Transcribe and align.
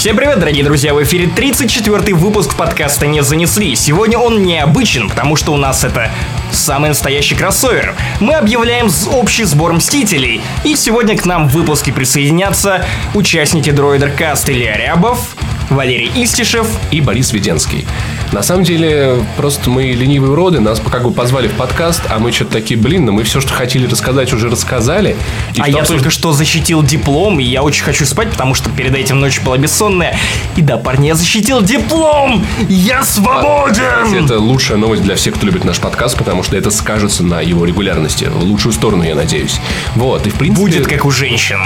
Всем 0.00 0.16
привет, 0.16 0.38
дорогие 0.38 0.64
друзья! 0.64 0.94
В 0.94 1.02
эфире 1.02 1.26
34-й 1.26 2.14
выпуск 2.14 2.56
подкаста 2.56 3.06
«Не 3.06 3.22
занесли». 3.22 3.74
Сегодня 3.74 4.16
он 4.16 4.42
необычен, 4.42 5.10
потому 5.10 5.36
что 5.36 5.52
у 5.52 5.58
нас 5.58 5.84
это 5.84 6.10
самый 6.50 6.88
настоящий 6.88 7.34
кроссовер. 7.34 7.94
Мы 8.18 8.32
объявляем 8.32 8.88
общий 9.12 9.44
сбор 9.44 9.74
Мстителей. 9.74 10.40
И 10.64 10.74
сегодня 10.74 11.18
к 11.18 11.26
нам 11.26 11.48
в 11.48 11.52
выпуске 11.52 11.92
присоединятся 11.92 12.86
участники 13.12 13.68
Дроидер 13.68 14.10
Каст 14.10 14.48
Илья 14.48 14.78
Рябов, 14.78 15.36
Валерий 15.68 16.10
Истишев 16.14 16.66
и 16.90 17.02
Борис 17.02 17.34
Веденский. 17.34 17.86
На 18.32 18.42
самом 18.44 18.62
деле, 18.62 19.16
просто 19.36 19.70
мы 19.70 19.86
ленивые 19.86 20.30
уроды, 20.30 20.60
нас 20.60 20.80
как 20.80 21.02
бы 21.02 21.10
позвали 21.10 21.48
в 21.48 21.52
подкаст, 21.52 22.02
а 22.08 22.20
мы 22.20 22.30
что-то 22.30 22.52
такие, 22.52 22.78
блин, 22.78 23.06
ну 23.06 23.12
мы 23.12 23.24
все, 23.24 23.40
что 23.40 23.52
хотели 23.52 23.86
рассказать, 23.86 24.32
уже 24.32 24.48
рассказали. 24.48 25.16
А 25.58 25.68
я 25.68 25.84
только 25.84 26.10
что 26.10 26.32
защитил 26.32 26.82
диплом, 26.82 27.40
и 27.40 27.42
я 27.42 27.62
очень 27.62 27.82
хочу 27.82 28.06
спать, 28.06 28.30
потому 28.30 28.54
что 28.54 28.70
перед 28.70 28.94
этим 28.94 29.18
ночь 29.18 29.40
была 29.40 29.58
бессонная. 29.58 30.16
И 30.56 30.62
да, 30.62 30.76
парни, 30.76 31.08
я 31.08 31.16
защитил 31.16 31.60
диплом! 31.60 32.46
Я 32.68 33.02
свободен! 33.02 33.82
А, 33.82 34.16
это 34.16 34.38
лучшая 34.38 34.78
новость 34.78 35.02
для 35.02 35.16
всех, 35.16 35.34
кто 35.34 35.46
любит 35.46 35.64
наш 35.64 35.80
подкаст, 35.80 36.16
потому 36.16 36.44
что 36.44 36.56
это 36.56 36.70
скажется 36.70 37.24
на 37.24 37.40
его 37.40 37.64
регулярности. 37.64 38.26
В 38.26 38.44
лучшую 38.44 38.72
сторону, 38.72 39.02
я 39.02 39.16
надеюсь. 39.16 39.60
Вот, 39.96 40.26
и 40.26 40.30
в 40.30 40.34
принципе... 40.34 40.60
Будет 40.66 40.86
как 40.86 41.04
у 41.04 41.10
женщин. 41.10 41.58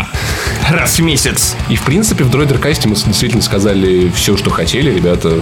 Раз 0.71 0.99
в 0.99 1.03
месяц. 1.03 1.57
И 1.69 1.77
в 1.77 1.83
принципе 1.83 2.25
в 2.25 2.31
Дроидеркасте 2.31 2.89
мы 2.89 2.95
действительно 2.95 3.43
сказали 3.43 4.11
все, 4.15 4.37
что 4.37 4.51
хотели. 4.51 4.91
Ребята 4.91 5.41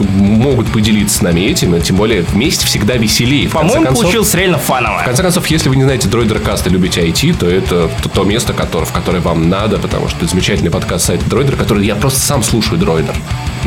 могут 0.00 0.61
могут 0.62 0.72
поделиться 0.72 1.18
с 1.18 1.22
нами 1.22 1.40
этим, 1.40 1.74
и 1.74 1.80
тем 1.80 1.96
более 1.96 2.22
вместе 2.22 2.66
всегда 2.66 2.94
веселее. 2.94 3.48
По-моему, 3.48 3.86
получилось 3.86 4.32
реально 4.34 4.58
фаново. 4.58 5.00
В 5.02 5.04
конце 5.04 5.22
концов, 5.22 5.46
если 5.48 5.68
вы 5.68 5.76
не 5.76 5.82
знаете 5.82 6.08
Дроидер 6.08 6.38
Каст 6.38 6.66
и 6.66 6.70
любите 6.70 7.04
IT, 7.06 7.36
то 7.38 7.48
это 7.48 7.90
то, 8.02 8.08
то 8.08 8.24
место, 8.24 8.52
которое, 8.52 8.86
в 8.86 8.92
которое 8.92 9.20
вам 9.20 9.48
надо, 9.48 9.78
потому 9.78 10.08
что 10.08 10.18
это 10.18 10.28
замечательный 10.28 10.70
подкаст 10.70 11.06
сайта 11.06 11.28
Дроидер, 11.28 11.56
который 11.56 11.84
я 11.84 11.96
просто 11.96 12.20
сам 12.20 12.42
слушаю 12.42 12.78
Дроидер. 12.78 13.14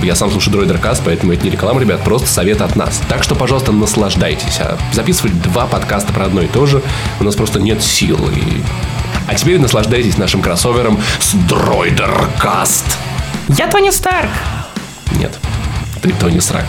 Я 0.01 0.15
сам 0.15 0.31
слушаю 0.31 0.53
Дроидер 0.53 0.77
Каст, 0.77 1.01
поэтому 1.03 1.33
это 1.33 1.43
не 1.43 1.51
реклама, 1.51 1.81
ребят, 1.81 2.03
просто 2.03 2.27
совет 2.27 2.61
от 2.61 2.75
нас. 2.75 3.01
Так 3.09 3.23
что, 3.23 3.35
пожалуйста, 3.35 3.71
наслаждайтесь. 3.71 4.59
А 4.59 4.77
записывать 4.93 5.41
два 5.41 5.65
подкаста 5.67 6.13
про 6.13 6.25
одно 6.25 6.41
и 6.41 6.47
то 6.47 6.65
же 6.65 6.81
у 7.19 7.23
нас 7.23 7.35
просто 7.35 7.59
нет 7.59 7.83
сил. 7.83 8.19
И... 8.29 8.61
А 9.27 9.35
теперь 9.35 9.59
наслаждайтесь 9.59 10.17
нашим 10.17 10.41
кроссовером 10.41 10.99
с 11.19 11.33
Дроидер 11.33 12.29
Каст. 12.39 12.85
Я 13.49 13.67
Тони 13.67 13.89
Старк. 13.89 14.29
Нет, 15.17 15.37
Тони 16.13 16.39
Срак. 16.39 16.65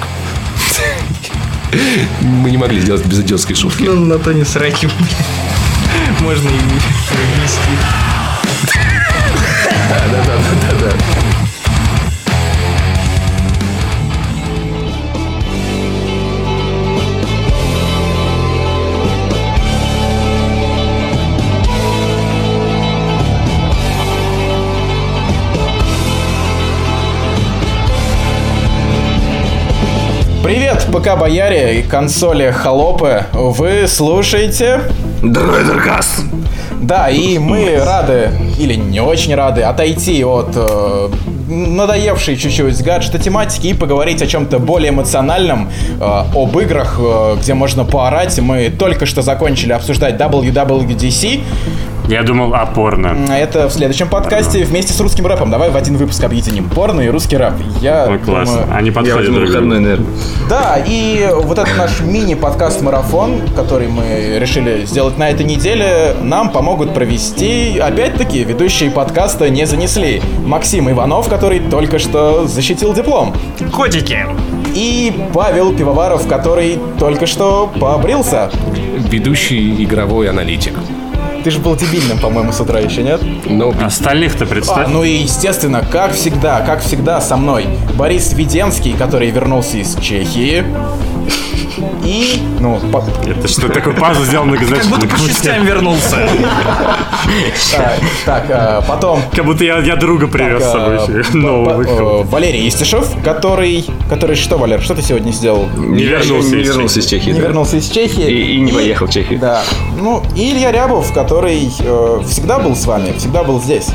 Мы 2.21 2.51
не 2.51 2.57
могли 2.57 2.81
сделать 2.81 3.05
без 3.07 3.21
идиотской 3.21 3.55
шутки. 3.55 3.83
Ну, 3.83 4.05
на 4.05 4.19
то 4.19 4.33
не 4.33 4.45
сраки. 4.45 4.89
Можно 6.21 6.49
и 6.49 7.43
вести. 7.43 8.26
Привет, 30.47 30.87
ПК 30.93 31.19
Бояре 31.19 31.81
и 31.81 31.83
консоли 31.83 32.53
Холопы. 32.53 33.25
Вы 33.33 33.89
слушаете... 33.89 34.81
Дроидеркаст. 35.21 36.23
Да, 36.81 37.11
и 37.11 37.37
мы 37.39 37.83
рады, 37.85 38.31
или 38.57 38.75
не 38.75 39.01
очень 39.01 39.35
рады, 39.35 39.63
отойти 39.63 40.25
от 40.25 40.51
э, 40.55 41.09
надоевшей 41.49 42.37
чуть-чуть 42.37 42.81
гаджета 42.85 43.19
тематики 43.19 43.67
и 43.67 43.75
поговорить 43.75 44.23
о 44.23 44.29
чем-то 44.29 44.61
более 44.61 44.91
эмоциональном, 44.91 45.69
э, 46.01 46.05
об 46.05 46.57
играх, 46.61 47.01
э, 47.01 47.39
где 47.43 47.55
можно 47.55 47.85
поорать. 47.85 48.39
Мы 48.39 48.71
только 48.71 49.05
что 49.05 49.23
закончили 49.23 49.73
обсуждать 49.73 50.15
WWDC, 50.15 51.41
я 52.09 52.23
думал 52.23 52.55
о 52.55 52.67
порно. 52.67 53.17
Это 53.31 53.69
в 53.69 53.73
следующем 53.73 54.09
подкасте 54.09 54.65
вместе 54.65 54.93
с 54.93 55.01
русским 55.01 55.27
рэпом. 55.27 55.51
Давай 55.51 55.71
в 55.71 55.77
один 55.77 55.97
выпуск 55.97 56.23
объединим 56.23 56.69
порно 56.69 57.01
и 57.01 57.09
русский 57.09 57.37
рэп. 57.37 57.55
Я 57.81 58.07
Ой, 58.09 58.19
классно. 58.19 58.61
Думаю... 58.61 58.77
Они 58.77 58.91
подходят 58.91 59.33
друг 59.33 59.51
другу. 59.51 60.05
Да, 60.49 60.79
и 60.87 61.29
вот 61.33 61.59
этот 61.59 61.77
наш 61.77 62.01
мини-подкаст-марафон, 62.01 63.43
который 63.57 63.89
мы 63.89 64.39
решили 64.39 64.85
сделать 64.87 65.19
на 65.19 65.31
этой 65.31 65.45
неделе, 65.45 66.15
нам 66.23 66.51
помогут 66.51 66.95
провести, 66.95 67.79
опять-таки, 67.79 68.45
ведущие 68.45 68.91
подкаста 68.91 69.51
не 69.51 69.67
занесли. 69.67 70.23
Максим 70.45 70.91
Иванов, 70.91 71.29
который 71.29 71.59
только 71.61 71.99
что 71.99 72.47
защитил 72.47 72.95
диплом. 72.95 73.35
Котики. 73.73 74.27
И 74.75 75.13
Павел 75.33 75.75
Пивоваров, 75.75 76.29
который 76.29 76.79
только 76.99 77.27
что 77.27 77.71
побрился. 77.81 78.51
Ведущий 79.11 79.83
игровой 79.83 80.29
аналитик. 80.29 80.75
Ты 81.47 81.53
же 81.53 81.61
был 81.61 81.77
дебильным, 81.77 82.19
по-моему, 82.19 82.51
с 82.51 82.61
утра 82.61 82.81
еще, 82.81 83.05
нет? 83.05 83.21
Ну, 83.45 83.73
остальных-то 83.81 84.47
представь. 84.47 84.89
А, 84.89 84.91
ну 84.91 85.05
и, 85.05 85.19
естественно, 85.19 85.81
как 85.81 86.13
всегда, 86.13 86.61
как 86.63 86.81
всегда 86.81 87.21
со 87.21 87.37
мной 87.37 87.69
Борис 87.95 88.33
Веденский, 88.33 88.95
который 88.95 89.31
вернулся 89.31 89.77
из 89.77 89.95
Чехии. 89.95 90.65
И, 92.05 92.43
ну. 92.61 92.81
Это 93.27 93.49
что, 93.49 93.69
такой 93.69 93.95
пазл 93.95 94.23
сделал 94.23 94.47
многозначительно? 94.47 95.01
Как 95.01 95.11
будто 95.11 95.23
по 95.23 95.29
частям 95.29 95.65
вернулся. 95.65 96.29
Так, 98.25 98.45
а, 98.51 98.83
потом... 98.87 99.21
Как 99.35 99.45
будто 99.45 99.65
я 99.65 99.97
друга 99.97 100.29
привез 100.29 100.63
с 100.63 100.73
собой 100.73 100.99
а, 100.99 101.37
нового 101.37 102.23
Валерий 102.25 102.69
Истишев, 102.69 103.09
который... 103.25 103.85
Который 104.09 104.37
что, 104.37 104.59
Валер, 104.59 104.81
что 104.81 104.95
ты 104.95 105.03
сегодня 105.03 105.33
сделал? 105.33 105.67
Не 105.77 106.05
вернулся 106.05 107.01
из 107.01 107.07
Чехии. 107.07 107.31
Не 107.31 107.41
вернулся 107.41 107.77
из 107.77 107.89
Чехии. 107.89 108.31
И 108.31 108.61
не 108.61 108.73
поехал 108.73 109.07
в 109.07 109.11
Чехию. 109.11 109.39
Да. 109.41 109.63
Ну, 109.99 110.23
и 110.37 110.53
Илья 110.53 110.73
Рябов, 110.73 111.13
который 111.13 111.71
э, 111.79 112.21
всегда 112.29 112.59
был 112.59 112.77
с 112.77 112.87
вами, 112.87 113.13
всегда 113.19 113.43
был 113.45 113.61
здесь. 113.61 113.89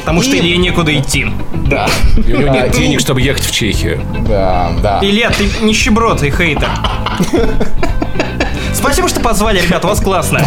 Потому 0.00 0.20
и... 0.20 0.24
что 0.24 0.36
Илье 0.36 0.56
некуда 0.58 0.94
идти. 0.94 1.26
Да. 1.66 1.88
И 2.16 2.32
у 2.32 2.40
него 2.40 2.48
нет 2.54 2.70
денег, 2.72 3.00
чтобы 3.00 3.20
ехать 3.20 3.44
в 3.44 3.50
Чехию. 3.50 4.00
Да, 4.28 4.72
да. 4.82 5.00
Илья, 5.02 5.30
ты 5.30 5.48
нищеброд 5.62 6.22
и 6.22 6.30
хейтер. 6.30 6.68
Спасибо, 8.72 9.08
что 9.08 9.20
позвали, 9.20 9.60
ребят, 9.60 9.84
у 9.84 9.88
вас 9.88 10.00
классно. 10.00 10.40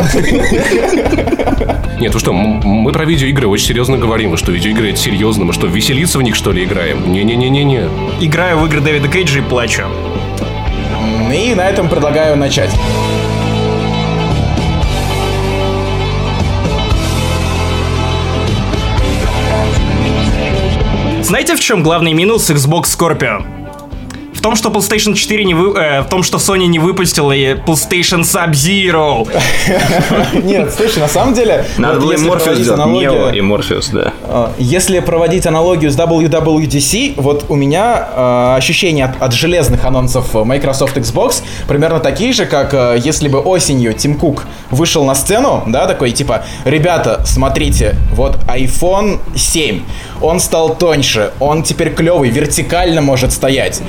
Нет, 1.99 2.13
вы 2.13 2.19
что, 2.19 2.33
мы 2.33 2.91
про 2.91 3.05
видеоигры 3.05 3.47
очень 3.47 3.67
серьезно 3.67 3.97
говорим. 3.97 4.37
Что, 4.37 4.51
видеоигры 4.51 4.91
это 4.91 4.99
серьезно? 4.99 5.45
Мы 5.45 5.53
что, 5.53 5.65
веселиться 5.65 6.19
в 6.19 6.21
них, 6.21 6.35
что 6.35 6.51
ли, 6.51 6.63
играем? 6.63 7.11
Не-не-не-не-не. 7.11 7.89
Играю 8.19 8.59
в 8.59 8.65
игры 8.67 8.81
Дэвида 8.81 9.07
Кейджа 9.07 9.39
и 9.39 9.41
плачу. 9.41 9.83
И 11.33 11.55
на 11.55 11.67
этом 11.67 11.89
предлагаю 11.89 12.37
начать. 12.37 12.69
Знаете, 21.27 21.57
в 21.57 21.59
чем 21.59 21.83
главный 21.83 22.13
минус 22.13 22.49
Xbox 22.49 22.83
Scorpio? 22.83 23.43
В 24.33 24.41
том, 24.41 24.55
что 24.55 24.69
PlayStation 24.69 25.13
4 25.13 25.43
не 25.43 25.53
вы... 25.55 25.77
Э, 25.77 26.01
в 26.03 26.09
том, 26.09 26.23
что 26.23 26.37
Sony 26.37 26.67
не 26.67 26.79
выпустила 26.79 27.35
PlayStation 27.35 28.21
Sub-Zero. 28.21 29.27
Нет, 30.43 30.73
слушай, 30.73 30.99
на 30.99 31.07
самом 31.07 31.33
деле... 31.33 31.65
Надо 31.77 31.99
было 31.99 32.13
Morpheus 32.13 32.55
сделать, 32.55 32.79
Neo 32.79 33.35
и 33.35 33.41
Morpheus, 33.41 33.89
да. 33.91 34.13
А, 34.23 34.53
если 34.59 34.99
проводить 34.99 35.47
аналогию 35.47 35.91
с 35.91 35.97
WWDC, 35.97 37.15
вот 37.17 37.47
у 37.49 37.55
меня 37.55 38.07
э, 38.15 38.55
ощущения 38.57 39.13
от, 39.19 39.33
железных 39.33 39.83
анонсов 39.83 40.33
Microsoft 40.33 40.95
Xbox 40.95 41.41
примерно 41.67 41.99
такие 41.99 42.31
же, 42.31 42.45
как 42.45 42.73
э, 42.73 43.01
если 43.03 43.27
бы 43.27 43.39
осенью 43.39 43.93
Тим 43.93 44.17
Кук 44.17 44.45
вышел 44.69 45.03
на 45.03 45.15
сцену, 45.15 45.63
да, 45.65 45.87
такой 45.87 46.11
типа, 46.11 46.45
ребята, 46.63 47.23
смотрите, 47.25 47.95
вот 48.13 48.37
iPhone 48.47 49.19
7, 49.35 49.81
он 50.21 50.39
стал 50.39 50.75
тоньше, 50.75 51.31
он 51.39 51.63
теперь 51.63 51.93
клевый, 51.93 52.29
вертикально 52.29 53.01
может 53.01 53.31
стоять 53.31 53.81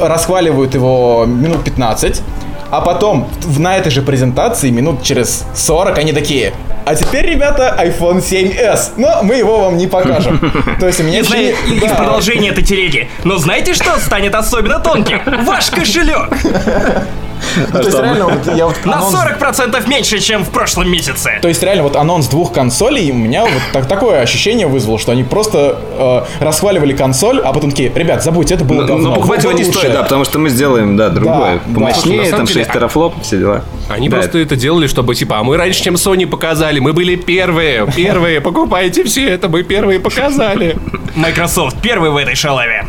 расхваливают 0.00 0.74
его 0.74 1.24
минут 1.26 1.64
15, 1.64 2.22
а 2.70 2.80
потом 2.80 3.28
на 3.58 3.76
этой 3.76 3.90
же 3.90 4.02
презентации 4.02 4.70
минут 4.70 5.02
через 5.02 5.44
40 5.54 5.98
они 5.98 6.12
такие, 6.12 6.52
а 6.86 6.94
теперь, 6.94 7.26
ребята, 7.26 7.76
iPhone 7.78 8.18
7s. 8.18 8.92
Но 8.96 9.22
мы 9.22 9.34
его 9.34 9.60
вам 9.60 9.76
не 9.76 9.86
покажем. 9.86 10.40
То 10.80 10.86
есть 10.86 10.98
у 10.98 11.04
меня... 11.04 11.22
Знаете, 11.22 11.54
да. 11.68 11.86
из 11.86 11.92
продолжения 11.92 12.48
этой 12.48 12.64
телеги. 12.64 13.08
Но 13.22 13.36
знаете, 13.36 13.74
что 13.74 13.98
станет 14.00 14.34
особенно 14.34 14.80
тонким? 14.80 15.20
Ваш 15.44 15.70
кошелек! 15.70 16.30
Ну, 17.56 17.78
то 17.80 17.86
есть 17.86 17.98
реально, 17.98 18.24
вот 18.26 18.54
я 18.56 18.66
вот 18.66 18.76
На 18.84 18.98
анонс- 19.00 19.14
40% 19.40 19.88
меньше, 19.88 20.18
чем 20.20 20.44
в 20.44 20.50
прошлом 20.50 20.90
месяце. 20.90 21.38
То 21.42 21.48
есть 21.48 21.62
реально 21.62 21.82
вот 21.84 21.96
анонс 21.96 22.26
двух 22.28 22.52
консолей 22.52 23.10
у 23.10 23.14
меня 23.14 23.42
вот 23.44 23.52
так- 23.72 23.86
такое 23.88 24.20
ощущение 24.20 24.66
вызвало, 24.66 24.98
что 24.98 25.12
они 25.12 25.24
просто 25.24 25.78
э, 25.98 26.22
расхваливали 26.44 26.92
консоль, 26.92 27.40
а 27.40 27.52
потом 27.52 27.70
такие, 27.70 27.90
ребят, 27.94 28.22
забудьте, 28.22 28.54
это 28.54 28.64
было 28.64 28.82
Но, 28.82 28.86
говно. 28.86 29.08
но 29.10 29.14
покупать 29.16 29.42
его 29.42 29.52
не 29.52 29.64
лучше». 29.64 29.78
стоит, 29.78 29.92
да, 29.92 30.02
потому 30.02 30.24
что 30.24 30.38
мы 30.38 30.48
сделаем, 30.50 30.96
да, 30.96 31.08
другое. 31.08 31.60
да. 31.66 31.74
Помощнее, 31.74 32.30
там 32.30 32.44
деле, 32.46 32.60
6 32.64 32.72
терафлоп, 32.72 33.14
все 33.22 33.38
дела. 33.38 33.64
Они 33.88 34.08
Да, 34.08 34.18
просто 34.18 34.38
это 34.38 34.56
делали, 34.56 34.86
чтобы 34.86 35.14
типа, 35.14 35.38
а 35.38 35.42
мы 35.42 35.56
раньше, 35.56 35.82
чем 35.82 35.94
Sony 35.94 36.26
показали, 36.26 36.78
мы 36.78 36.92
были 36.92 37.16
первые, 37.16 37.86
первые, 37.96 38.40
покупайте 38.40 39.04
все 39.04 39.28
это, 39.28 39.48
мы 39.48 39.62
первые 39.62 39.98
показали. 40.00 40.76
Microsoft 41.16 41.76
первый 41.82 42.10
в 42.10 42.16
этой 42.16 42.34
шалаве. 42.36 42.86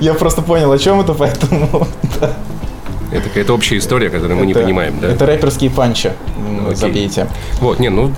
Я 0.00 0.14
просто 0.14 0.42
понял, 0.42 0.72
о 0.72 0.78
чем 0.78 1.00
это, 1.00 1.14
поэтому... 1.14 1.86
Это 3.12 3.28
какая-то 3.28 3.52
общая 3.54 3.78
история, 3.78 4.10
которую 4.10 4.38
мы 4.38 4.46
не 4.46 4.54
понимаем, 4.54 4.98
да? 5.00 5.08
Это 5.08 5.26
рэперские 5.26 5.70
панчи. 5.70 6.12
Окей. 6.66 6.74
Забейте. 6.76 7.26
Вот, 7.60 7.78
не, 7.78 7.88
ну, 7.90 8.12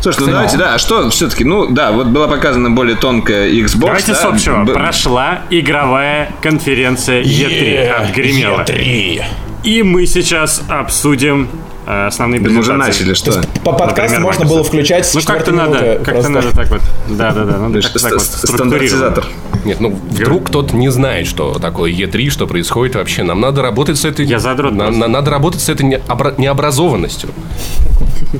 Слушай, 0.00 0.20
ну 0.20 0.26
давайте, 0.28 0.56
да, 0.56 0.74
а 0.74 0.78
что 0.78 1.10
все-таки, 1.10 1.44
ну 1.44 1.66
да, 1.66 1.90
вот 1.92 2.06
была 2.06 2.28
показана 2.28 2.70
более 2.70 2.96
тонкая 2.96 3.50
Xbox. 3.50 3.80
Давайте 3.80 4.12
да, 4.12 4.18
с 4.18 4.24
общего. 4.24 4.64
б- 4.64 4.72
Прошла 4.72 5.40
игровая 5.50 6.30
конференция 6.40 7.22
E3 7.22 7.88
отгремела. 7.90 8.60
E3. 8.62 9.22
И 9.64 9.82
мы 9.82 10.06
сейчас 10.06 10.62
обсудим 10.68 11.48
э, 11.86 12.06
основные 12.06 12.40
Мы 12.40 12.56
уже 12.58 12.74
начали, 12.74 13.14
что? 13.14 13.32
По 13.64 13.72
подкасту 13.72 14.02
Например, 14.02 14.20
можно 14.20 14.44
Microsoft. 14.44 14.50
было 14.50 14.64
включать 14.64 15.10
Ну 15.14 15.20
как-то 15.26 15.52
надо, 15.52 16.00
как-то 16.04 16.28
надо 16.28 16.52
так 16.54 16.70
вот. 16.70 16.80
Да, 17.08 17.32
да, 17.32 17.44
да. 17.44 17.56
Надо 17.58 17.80
как-то 17.82 17.98
так 17.98 18.12
вот 18.12 18.22
ст- 18.22 18.46
Стандартизатор. 18.48 19.24
Нет, 19.64 19.80
ну, 19.80 19.90
вдруг 19.90 20.48
кто-то 20.48 20.76
не 20.76 20.88
знает, 20.90 21.26
что 21.26 21.58
такое 21.58 21.90
E3, 21.92 22.28
что 22.30 22.46
происходит 22.46 22.94
вообще. 22.96 23.22
Нам 23.22 23.40
надо 23.40 23.62
работать 23.62 23.98
с 23.98 24.04
этой... 24.04 24.26
Я 24.26 24.38
задрот 24.38 24.74
на- 24.74 24.90
Надо 24.90 25.30
работать 25.30 25.60
с 25.60 25.68
этой 25.68 25.86
необра- 25.86 26.34
необразованностью. 26.38 27.30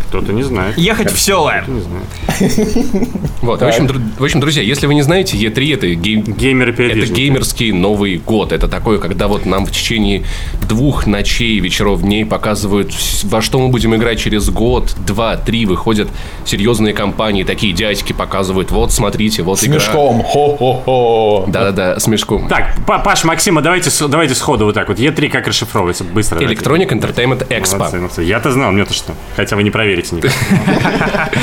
Кто-то 0.09 0.33
не 0.33 0.43
знает. 0.43 0.77
Ехать 0.79 1.11
в 1.13 1.19
село. 1.21 1.51
Не 1.67 1.81
знаю. 1.81 3.09
Вот, 3.43 3.61
в 3.61 3.65
общем, 3.65 3.87
в 4.19 4.23
общем, 4.25 4.41
друзья, 4.41 4.63
если 4.63 4.87
вы 4.87 4.95
не 4.95 5.03
знаете, 5.03 5.37
E3 5.37 5.75
это. 5.75 5.95
Геймеры 5.95 6.73
Это 6.73 7.13
геймерский 7.13 7.73
Новый 7.73 8.17
год. 8.19 8.53
Это 8.53 8.69
такое, 8.69 8.99
когда 8.99 9.29
вот 9.29 9.47
нам 9.47 9.67
в 9.67 9.71
течение 9.71 10.25
двух 10.69 11.07
ночей, 11.07 11.61
вечеров, 11.61 12.03
дней 12.03 12.25
показывают, 12.25 12.93
во 13.25 13.41
что 13.43 13.59
мы 13.59 13.69
будем 13.69 13.95
играть 13.95 14.19
через 14.19 14.49
год, 14.51 14.95
два, 15.07 15.37
три. 15.37 15.67
Выходят 15.67 16.09
серьезные 16.45 16.93
компании, 16.95 17.45
такие 17.45 17.73
дядьки 17.73 18.13
показывают, 18.13 18.71
вот, 18.71 18.93
смотрите, 18.93 19.43
вот 19.43 19.59
С 19.61 19.65
игра. 19.65 19.77
мешком. 19.77 20.23
Хо-хо-хо. 20.23 21.45
Да-да-да, 21.49 21.99
с 22.01 22.07
мешком. 22.07 22.49
Так, 22.49 22.75
Па- 22.87 22.99
Паш, 22.99 23.25
Максима, 23.25 23.63
давайте, 23.63 23.91
с- 23.91 24.09
давайте 24.09 24.35
сходу 24.35 24.65
вот 24.67 24.75
так 24.75 24.89
вот. 24.89 24.99
Е3 24.99 25.29
как 25.29 25.47
расшифровывается? 25.47 26.05
Быстро. 26.05 26.39
давайте. 26.41 26.55
Electronic 26.63 26.89
Entertainment 26.89 27.49
Expo. 27.49 27.79
Молодцы, 27.79 27.97
молодцы. 27.99 28.23
Я-то 28.23 28.51
знал, 28.51 28.73
мне-то 28.73 28.93
что. 28.95 29.15
Хотя 29.45 29.57
вы 29.57 29.63
не 29.63 29.71
проверите 29.71 30.17
никак. 30.17 30.33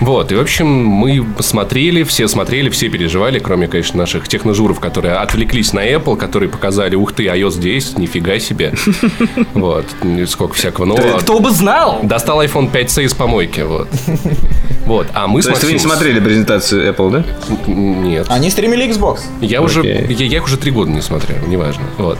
Вот, 0.00 0.30
и, 0.30 0.34
в 0.36 0.40
общем, 0.40 0.66
мы 0.68 1.26
смотрели, 1.40 2.04
все 2.04 2.28
смотрели, 2.28 2.70
все 2.70 2.88
переживали, 2.88 3.38
кроме, 3.40 3.66
конечно, 3.66 3.98
наших 3.98 4.28
техножуров, 4.28 4.78
которые 4.78 5.14
отвлеклись 5.14 5.72
на 5.72 5.86
Apple, 5.86 6.16
которые 6.16 6.48
показали, 6.48 6.94
ух 6.94 7.12
ты, 7.12 7.24
iOS 7.24 7.58
10, 7.58 7.98
нифига 7.98 8.38
себе. 8.38 8.72
Вот, 9.54 9.84
сколько 10.28 10.54
всякого 10.54 10.84
нового. 10.84 11.18
Кто 11.18 11.40
бы 11.40 11.50
знал? 11.50 12.00
Достал 12.02 12.42
iPhone 12.42 12.70
5C 12.70 13.04
из 13.04 13.14
помойки, 13.14 13.60
вот. 13.62 13.88
Вот, 14.86 15.06
а 15.14 15.28
мы 15.28 15.40
То 15.42 15.50
есть 15.50 15.62
вы 15.62 15.72
не 15.72 15.78
смотрели 15.78 16.18
презентацию 16.18 16.92
Apple, 16.92 17.10
да? 17.10 17.24
Нет. 17.68 18.26
Они 18.28 18.50
стримили 18.50 18.88
Xbox. 18.88 19.20
Я 19.40 19.62
уже, 19.62 19.86
я, 19.86 20.00
я 20.08 20.36
их 20.38 20.44
уже 20.44 20.56
три 20.56 20.72
года 20.72 20.90
не 20.90 21.00
смотрел, 21.00 21.38
неважно. 21.46 21.84
Вот. 21.96 22.18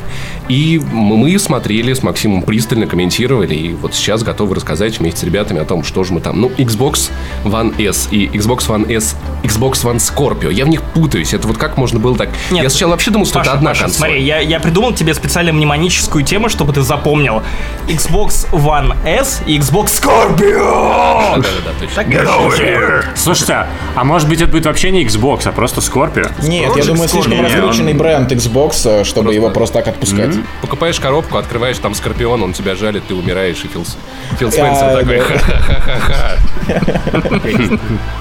И 0.49 0.81
мы 0.93 1.37
смотрели 1.41 1.94
с 1.94 2.05
Максимом 2.05 2.43
пристально, 2.43 2.87
комментировали, 2.87 3.55
и 3.55 3.73
вот 3.73 3.94
сейчас 3.94 4.23
готовы 4.23 4.55
рассказать 4.55 5.00
вместе 5.00 5.20
с 5.21 5.23
ребятами 5.23 5.61
о 5.61 5.65
том, 5.65 5.85
что 5.85 6.03
же 6.05 6.13
мы 6.15 6.21
там. 6.21 6.41
Ну, 6.41 6.49
Xbox 6.57 7.11
One 7.45 7.75
S 7.83 8.09
и 8.11 8.27
Xbox 8.27 8.69
One 8.69 8.91
S, 8.91 9.17
Xbox 9.43 9.73
One 9.85 9.97
Scorpio. 9.97 10.51
Я 10.53 10.65
в 10.65 10.69
них 10.69 10.83
путаюсь. 10.83 11.35
Это 11.35 11.47
вот 11.47 11.59
как 11.59 11.77
можно 11.77 11.99
было 12.01 12.17
так... 12.17 12.31
Нет. 12.51 12.65
я 12.65 12.71
сначала 12.71 12.93
вообще 12.93 13.11
думал, 13.11 13.27
что 13.27 13.35
Паша, 13.39 13.51
это 13.51 13.59
одна 13.59 13.71
Паша, 13.71 13.83
консоль. 13.83 13.99
смотри, 13.99 14.23
я, 14.23 14.39
я 14.41 14.61
придумал 14.61 14.93
тебе 14.93 15.15
специально 15.15 15.53
мнемоническую 15.53 16.25
тему, 16.25 16.49
чтобы 16.49 16.73
ты 16.73 16.83
запомнил. 16.83 17.43
Xbox 17.87 18.51
One 18.53 18.95
S 19.07 19.43
и 19.47 19.59
Xbox 19.59 19.87
Scorpio! 20.03 21.37
Да-да-да, 21.37 21.71
точно. 21.79 22.05
Так, 22.05 23.17
Слушайте, 23.17 23.67
а 23.95 24.05
может 24.05 24.29
быть 24.29 24.41
это 24.41 24.51
будет 24.51 24.67
вообще 24.67 24.91
не 24.91 25.05
Xbox, 25.05 25.47
а 25.47 25.53
просто 25.53 25.81
Scorpio? 25.81 26.31
Нет, 26.43 26.75
я 26.77 26.85
думаю, 26.85 27.09
слишком 27.09 27.41
раскрученный 27.43 27.95
бренд 27.95 28.33
Xbox, 28.33 29.01
э, 29.01 29.05
чтобы 29.05 29.35
его 29.35 29.51
просто 29.51 29.79
так 29.79 29.89
отпускать. 29.89 30.35
Покупаешь 30.63 30.99
коробку, 30.99 31.39
открываешь 31.39 31.79
там 31.79 31.95
Скорпион, 31.95 32.43
он 32.43 32.53
тебя 32.53 32.75
жалит, 32.75 33.05
ты 33.07 33.15
умираешь, 33.15 33.63
и 33.65 33.69
Фил, 33.69 33.85
А, 33.85 34.51
Спенсер 34.51 34.97
такой, 35.11 35.39
ха-ха-ха-ха. 35.39 36.37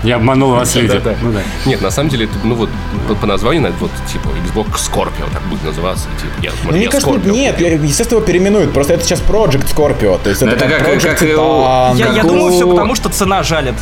Я 0.03 0.15
обманул 0.15 0.51
вас, 0.51 0.75
люди. 0.75 1.01
Ну. 1.21 1.33
Нет, 1.65 1.81
на 1.81 1.91
самом 1.91 2.09
деле, 2.09 2.27
ну 2.43 2.55
вот 2.55 2.69
по, 3.19 3.27
названию, 3.27 3.73
вот 3.79 3.91
типа 4.11 4.29
Xbox 4.29 4.75
Scorpio 4.91 5.31
так 5.33 5.41
будет 5.43 5.63
называться. 5.63 6.07
Типа, 6.19 6.33
я, 6.41 6.51
Ну, 6.63 6.71
мне 6.77 6.87
кажется, 6.87 7.11
нет, 7.29 7.59
естественно, 7.59 8.17
его 8.19 8.27
переименуют. 8.27 8.73
Просто 8.73 8.93
это 8.93 9.03
сейчас 9.03 9.21
Project 9.21 9.73
Scorpio. 9.73 10.19
То 10.23 10.29
есть 10.29 10.41
это, 10.41 10.51
Это 10.55 10.67
как- 10.67 10.87
Project. 10.87 11.95
Я, 12.15 12.23
думаю, 12.23 12.51
все 12.51 12.67
потому, 12.67 12.95
что 12.95 13.09
цена 13.09 13.43
жалит. 13.43 13.75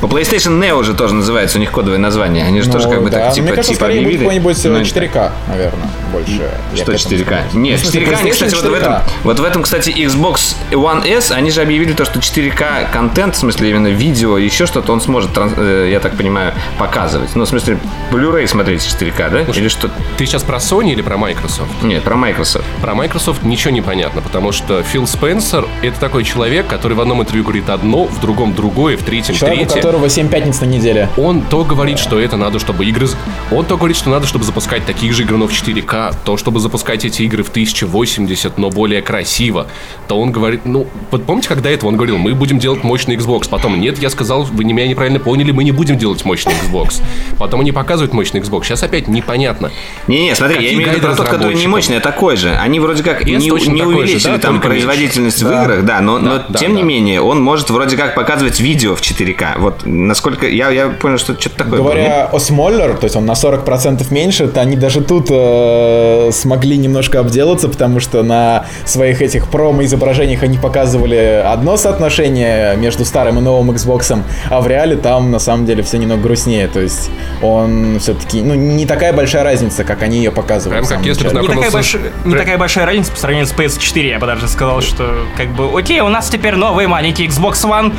По 0.00 0.06
PlayStation 0.06 0.60
Neo 0.60 0.84
же 0.84 0.94
тоже 0.94 1.14
называется, 1.14 1.58
у 1.58 1.60
них 1.60 1.72
кодовое 1.72 1.98
название. 1.98 2.44
Они 2.46 2.60
же 2.60 2.68
Ну, 2.68 2.74
тоже 2.74 2.88
как 2.88 3.02
бы 3.02 3.10
да. 3.10 3.24
так 3.26 3.34
типа, 3.34 3.44
Мне 3.46 3.52
кажется, 3.56 3.74
типа 3.74 3.84
скорее 3.86 4.02
будет 4.02 4.06
объявили. 4.20 4.24
какой-нибудь 4.24 4.64
э, 4.64 4.68
Ну, 4.70 4.80
4К, 4.80 5.30
наверное, 5.48 5.88
больше. 6.12 6.50
Что 6.74 6.84
к 6.84 6.88
этому 6.94 6.96
4К? 6.98 7.24
склоняюсь. 7.24 7.54
Нет, 7.54 7.72
Ну, 7.72 7.76
в 7.76 7.80
смысле, 7.90 8.00
4К, 8.06 8.18
они, 8.20 8.30
кстати, 8.30 8.54
вот 8.54 8.64
в, 8.64 8.66
4К. 8.66 8.76
этом, 8.76 8.94
вот 9.24 9.40
в 9.40 9.44
этом, 9.44 9.62
кстати, 9.64 9.90
Xbox 9.90 10.54
One 10.70 11.08
S, 11.18 11.32
они 11.32 11.50
же 11.50 11.60
объявили 11.62 11.92
то, 11.92 12.04
что 12.04 12.20
4К 12.20 12.92
контент, 12.92 13.34
в 13.34 13.38
смысле 13.38 13.70
именно 13.70 13.88
видео, 13.88 14.38
еще 14.38 14.66
что-то, 14.66 14.92
он 14.92 15.00
сможет, 15.00 15.30
э, 15.36 15.88
я 15.90 15.98
так 15.98 16.16
понимаю, 16.16 16.52
показывать. 16.78 17.34
Ну, 17.34 17.44
в 17.44 17.48
смысле, 17.48 17.78
Blu-ray 18.12 18.46
смотреть 18.46 18.82
4К, 18.82 19.30
да? 19.30 19.40
Или 19.40 19.66
что? 19.68 19.90
Ты 20.16 20.26
сейчас 20.26 20.44
про 20.44 20.58
Sony 20.58 20.92
или 20.92 21.02
про 21.02 21.16
Microsoft? 21.16 21.82
Нет, 21.82 22.04
про 22.04 22.14
Microsoft. 22.14 22.64
Про 22.80 22.94
Microsoft 22.94 23.42
ничего 23.42 23.72
не 23.72 23.82
понятно, 23.82 24.22
потому 24.22 24.52
что 24.52 24.84
Фил 24.84 25.06
Спенсер— 25.08 25.66
это 25.82 25.98
такой 25.98 26.22
человек, 26.22 26.68
который 26.68 26.92
в 26.94 27.00
одном 27.00 27.20
интервью 27.22 27.42
говорит 27.42 27.68
одно, 27.68 28.04
в 28.04 28.20
другом 28.20 28.54
другое, 28.54 28.96
в 28.96 29.02
третьем 29.08 29.34
Человек, 29.34 29.58
у 29.60 29.64
третье. 29.64 29.76
которого 29.82 30.08
7 30.08 30.28
пятниц 30.28 30.60
на 30.60 30.66
неделе. 30.66 31.08
Он 31.16 31.40
то 31.40 31.64
говорит, 31.64 31.98
что 31.98 32.18
это 32.20 32.36
надо, 32.36 32.58
чтобы 32.58 32.84
игры... 32.84 33.06
Он 33.50 33.64
то 33.64 33.76
говорит, 33.76 33.96
что 33.96 34.10
надо, 34.10 34.26
чтобы 34.26 34.44
запускать 34.44 34.84
такие 34.84 35.12
же 35.12 35.22
игры, 35.22 35.36
но 35.38 35.46
в 35.46 35.50
4К, 35.52 36.14
то, 36.24 36.36
чтобы 36.36 36.60
запускать 36.60 37.04
эти 37.04 37.22
игры 37.22 37.42
в 37.42 37.48
1080, 37.48 38.58
но 38.58 38.70
более 38.70 39.00
красиво. 39.02 39.66
То 40.08 40.20
он 40.20 40.30
говорит, 40.32 40.62
ну, 40.64 40.86
вот 41.10 41.24
помните, 41.24 41.48
когда 41.48 41.70
это 41.70 41.86
он 41.86 41.96
говорил, 41.96 42.18
мы 42.18 42.34
будем 42.34 42.58
делать 42.58 42.84
мощный 42.84 43.16
Xbox. 43.16 43.48
Потом, 43.48 43.80
нет, 43.80 43.98
я 43.98 44.10
сказал, 44.10 44.42
вы 44.42 44.64
не- 44.64 44.72
меня 44.72 44.86
неправильно 44.88 45.18
поняли, 45.20 45.50
мы 45.52 45.64
не 45.64 45.72
будем 45.72 45.96
делать 45.96 46.24
мощный 46.24 46.52
Xbox. 46.64 47.00
Потом 47.38 47.60
они 47.60 47.72
показывают 47.72 48.12
мощный 48.12 48.40
Xbox. 48.40 48.64
Сейчас 48.64 48.82
опять 48.82 49.08
непонятно. 49.08 49.70
Не-не, 50.06 50.34
смотри, 50.34 50.56
Какие 50.56 50.70
я 50.70 50.76
имею 50.76 50.90
в 50.90 50.94
виду 50.94 51.06
про 51.06 51.16
тот, 51.16 51.28
который 51.28 51.54
не 51.54 51.66
мощный, 51.66 51.96
а 51.96 52.00
такой 52.00 52.36
же. 52.36 52.54
Они 52.56 52.80
вроде 52.80 53.02
как 53.02 53.24
Вес 53.24 53.42
не, 53.42 53.50
не 53.50 53.58
такой 53.58 53.94
же, 53.94 53.98
увеличили 54.00 54.32
да, 54.32 54.38
там 54.38 54.54
только 54.54 54.68
меньше. 54.68 54.86
производительность 54.86 55.42
в 55.42 55.48
Да. 55.48 55.62
играх, 55.64 55.84
да, 55.84 56.00
но, 56.00 56.18
но 56.18 56.44
да, 56.48 56.58
тем 56.58 56.74
не 56.74 56.82
да. 56.82 56.86
менее 56.88 57.20
он 57.22 57.40
может 57.42 57.70
вроде 57.70 57.96
как 57.96 58.14
показывать 58.14 58.60
видео 58.60 58.94
в 58.98 59.02
4К. 59.02 59.58
Вот 59.58 59.82
насколько 59.84 60.46
я, 60.46 60.70
я 60.70 60.88
понял, 60.88 61.18
что 61.18 61.38
что-то 61.38 61.58
такое. 61.58 61.78
было? 61.78 61.92
Говоря 61.92 62.28
о 62.32 62.36
Smaller, 62.36 62.96
то 62.96 63.04
есть 63.04 63.16
он 63.16 63.26
на 63.26 63.32
40% 63.32 64.06
меньше, 64.10 64.48
то 64.48 64.60
они 64.60 64.76
даже 64.76 65.00
тут 65.00 65.28
э, 65.30 66.30
смогли 66.32 66.76
немножко 66.76 67.20
обделаться, 67.20 67.68
потому 67.68 68.00
что 68.00 68.22
на 68.22 68.66
своих 68.84 69.22
этих 69.22 69.48
промо-изображениях 69.48 70.42
они 70.42 70.58
показывали 70.58 71.42
одно 71.44 71.76
соотношение 71.76 72.76
между 72.76 73.04
старым 73.04 73.38
и 73.38 73.40
новым 73.40 73.70
Xbox, 73.70 74.22
а 74.50 74.60
в 74.60 74.66
реале 74.66 74.96
там 74.96 75.30
на 75.30 75.38
самом 75.38 75.66
деле 75.66 75.82
все 75.82 75.98
немного 75.98 76.22
грустнее. 76.22 76.68
То 76.68 76.80
есть 76.80 77.10
он 77.42 77.98
все-таки, 78.00 78.42
ну, 78.42 78.54
не 78.54 78.86
такая 78.86 79.12
большая 79.12 79.44
разница, 79.44 79.84
как 79.84 80.02
они 80.02 80.18
ее 80.18 80.30
показывали. 80.30 80.78
Прям 80.78 80.88
как 80.88 81.06
если 81.06 81.28
бы. 81.28 81.40
Не 81.40 81.48
такая, 81.48 81.70
большая, 81.70 82.02
не 82.24 82.34
такая 82.34 82.58
большая 82.58 82.86
разница 82.86 83.12
по 83.12 83.18
сравнению 83.18 83.46
с 83.46 83.52
PS4, 83.52 84.08
я 84.08 84.18
бы 84.18 84.26
даже 84.26 84.48
сказал, 84.48 84.80
что 84.80 85.26
как 85.36 85.48
бы, 85.54 85.78
окей, 85.78 86.00
у 86.00 86.08
нас 86.08 86.28
теперь 86.28 86.56
новый 86.56 86.86
маленький 86.86 87.26
Xbox 87.26 87.64
One, 87.64 87.92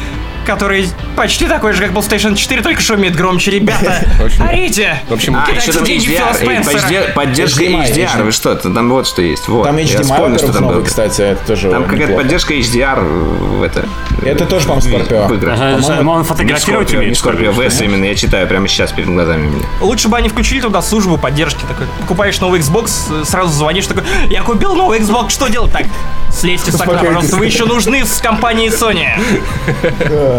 который 0.49 0.89
почти 1.15 1.47
такой 1.47 1.73
же, 1.73 1.83
как 1.83 1.91
PlayStation 1.91 2.35
4, 2.35 2.61
только 2.63 2.81
шумит 2.81 3.15
громче, 3.15 3.51
ребята. 3.51 4.03
Орите! 4.39 4.99
В 5.07 5.13
общем, 5.13 5.35
А, 5.35 5.45
Кидайте 5.45 5.83
деньги 5.85 6.07
Фила 6.07 6.33
Спенсера. 6.33 6.79
подде- 6.79 7.13
поддержка 7.13 7.63
HDR, 7.63 8.23
вы 8.23 8.31
что, 8.31 8.55
там 8.55 8.89
вот 8.89 9.05
что 9.05 9.21
есть. 9.21 9.45
Там 9.45 9.77
HDMI 9.77 10.37
что 10.39 10.51
там 10.51 10.63
новый, 10.63 10.77
было. 10.77 10.83
кстати, 10.85 11.21
это 11.21 11.45
тоже 11.45 11.69
Там 11.69 11.85
какая-то 11.85 12.13
поддержка 12.13 12.55
HDR 12.55 12.99
в 13.03 13.61
это. 13.61 13.87
Это 14.25 14.45
тоже, 14.45 14.67
по-моему, 14.67 15.05
По-моему, 15.05 16.11
Он 16.11 16.23
фотографировать 16.23 16.93
умеет, 16.93 17.15
что 17.15 17.31
ли? 17.31 17.37
Scorpio, 17.37 17.51
в 17.51 17.59
S 17.61 17.81
именно, 17.81 18.05
я 18.05 18.15
читаю 18.15 18.47
прямо 18.47 18.67
сейчас 18.67 18.91
перед 18.91 19.09
глазами. 19.09 19.51
Лучше 19.81 20.07
бы 20.07 20.17
они 20.17 20.29
включили 20.29 20.61
туда 20.61 20.81
службу 20.81 21.17
поддержки. 21.17 21.61
Такой, 21.67 21.85
покупаешь 22.01 22.39
новый 22.39 22.59
Xbox, 22.59 22.89
э, 23.21 23.25
сразу 23.25 23.53
звонишь 23.53 23.85
такой, 23.85 24.03
я 24.29 24.41
купил 24.41 24.73
новый 24.73 24.99
Xbox, 24.99 25.29
что 25.29 25.47
делать 25.47 25.71
так? 25.71 25.83
Слезьте 26.33 26.71
с 26.71 26.81
окна, 26.81 26.93
пожалуйста, 26.97 27.37
вы 27.37 27.45
еще 27.45 27.65
нужны 27.65 28.05
с 28.05 28.19
компанией 28.19 28.69
Sony. 28.69 29.07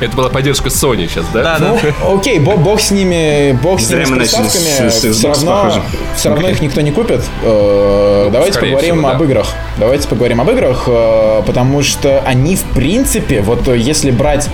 Это 0.00 0.16
была 0.16 0.28
поддержка 0.28 0.68
Sony 0.68 1.08
сейчас, 1.08 1.26
да? 1.32 1.42
Да, 1.42 1.58
да. 1.58 1.76
Ну, 2.02 2.16
окей, 2.16 2.38
бог, 2.38 2.58
бог 2.58 2.80
с 2.80 2.90
ними, 2.90 3.58
бог 3.62 3.80
с 3.80 3.90
ними 3.90 4.04
с 4.04 4.10
приставками, 4.10 4.88
с 4.88 5.16
все 5.16 5.28
равно, 5.28 5.82
все 6.16 6.28
равно 6.30 6.48
их 6.48 6.60
никто 6.60 6.80
не 6.80 6.90
купит. 6.90 7.22
Э, 7.42 8.28
Давайте 8.32 8.60
поговорим 8.60 8.96
всего, 8.96 9.08
да. 9.08 9.16
об 9.16 9.22
играх. 9.22 9.46
Давайте 9.76 10.08
поговорим 10.08 10.40
об 10.40 10.50
играх, 10.50 10.84
э, 10.86 11.42
потому 11.46 11.82
что 11.82 12.22
они, 12.24 12.56
в 12.56 12.64
принципе, 12.74 13.40
вот 13.42 13.66
э, 13.68 13.76
если 13.76 14.10
брать 14.10 14.48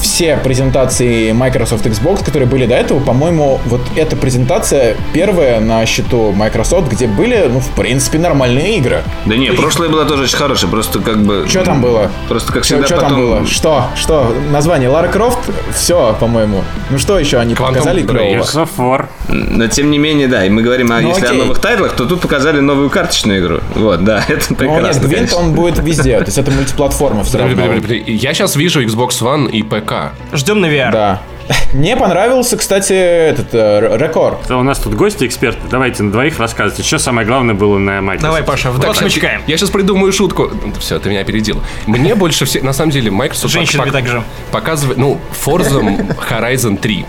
все 0.00 0.36
презентации 0.36 1.32
Microsoft 1.32 1.86
Xbox, 1.86 2.24
которые 2.24 2.48
были 2.48 2.66
до 2.66 2.74
этого, 2.74 3.00
по-моему, 3.00 3.60
вот 3.66 3.80
эта 3.96 4.16
презентация 4.16 4.96
первая 5.12 5.60
на 5.60 5.84
счету 5.86 6.32
Microsoft, 6.32 6.90
где 6.90 7.06
были, 7.06 7.48
ну, 7.50 7.60
в 7.60 7.68
принципе, 7.70 8.18
нормальные 8.18 8.78
игры. 8.78 9.02
Да 9.26 9.36
не, 9.36 9.50
прошлое 9.50 9.88
было 9.88 10.04
тоже 10.04 10.24
очень 10.24 10.36
хорошее, 10.36 10.70
просто 10.70 11.00
как 11.00 11.22
бы... 11.22 11.46
Что 11.48 11.64
там 11.64 11.80
было? 11.80 12.10
Просто 12.28 12.52
как 12.52 12.64
Что 12.64 12.76
всегда 12.76 12.88
там 12.88 13.10
потом... 13.10 13.20
было? 13.20 13.46
Что? 13.46 13.86
Что? 13.96 14.34
Название 14.50 14.88
Лара 14.88 15.08
Крофт? 15.08 15.38
Все, 15.74 16.16
по-моему. 16.20 16.62
Ну 16.90 16.98
что 16.98 17.18
еще 17.18 17.38
они 17.38 17.54
Quantum 17.54 17.74
показали 17.74 18.02
клевого? 18.02 19.08
Но 19.28 19.66
тем 19.68 19.90
не 19.90 19.98
менее, 19.98 20.28
да, 20.28 20.44
и 20.44 20.50
мы 20.50 20.62
говорим, 20.62 20.92
а 20.92 21.00
Ну, 21.00 21.08
если 21.08 21.24
окей. 21.24 21.40
о 21.40 21.42
новых 21.44 21.58
тайтлах, 21.60 21.92
то 21.92 22.04
тут 22.04 22.20
показали 22.20 22.60
новую 22.60 22.90
карточную 22.90 23.40
игру. 23.40 23.60
Вот, 23.74 24.04
да, 24.04 24.24
это 24.28 24.44
Ну 24.50 24.56
прекрасно, 24.56 25.00
нет, 25.00 25.08
Гвинт, 25.08 25.32
он 25.34 25.52
будет 25.52 25.78
везде. 25.78 26.18
То 26.18 26.26
есть 26.26 26.38
это 26.38 26.50
мультиплатформа 26.50 27.24
все 27.24 27.38
равно. 27.38 27.62
Я 28.06 28.34
сейчас 28.34 28.56
вижу 28.56 28.82
Xbox 28.82 29.20
One 29.22 29.50
и 29.50 29.61
ПК. 29.64 30.12
Ждем 30.32 30.60
на 30.60 30.66
VR. 30.66 30.90
Да. 30.92 31.22
Мне 31.72 31.96
понравился, 31.96 32.56
кстати, 32.56 32.92
этот 32.92 33.48
э, 33.52 33.96
рекорд. 33.98 34.38
Да, 34.48 34.58
У 34.58 34.62
нас 34.62 34.78
тут 34.78 34.94
гости, 34.94 35.26
эксперты. 35.26 35.60
Давайте 35.70 36.02
на 36.02 36.12
двоих 36.12 36.38
рассказывайте, 36.38 36.82
что 36.86 36.98
самое 36.98 37.26
главное 37.26 37.54
было 37.54 37.78
на 37.78 38.00
Microsoft. 38.00 38.22
Давай, 38.22 38.42
Паша, 38.42 38.70
в 38.70 38.78
два 38.78 38.88
Так, 38.92 38.96
смычка. 38.96 39.40
Я 39.46 39.56
сейчас 39.56 39.70
придумаю 39.70 40.12
шутку. 40.12 40.50
Все, 40.78 40.98
ты 41.00 41.08
меня 41.10 41.20
опередил. 41.20 41.60
Мне 41.86 42.14
больше 42.14 42.44
всего, 42.44 42.64
на 42.64 42.72
самом 42.72 42.92
деле, 42.92 43.10
Microsoft 43.10 43.52
Женщинами 43.52 43.88
пок- 43.88 43.92
также. 43.92 44.22
показывает, 44.52 44.98
ну, 44.98 45.20
Forza 45.44 46.16
Horizon 46.30 46.76
3. 46.78 47.06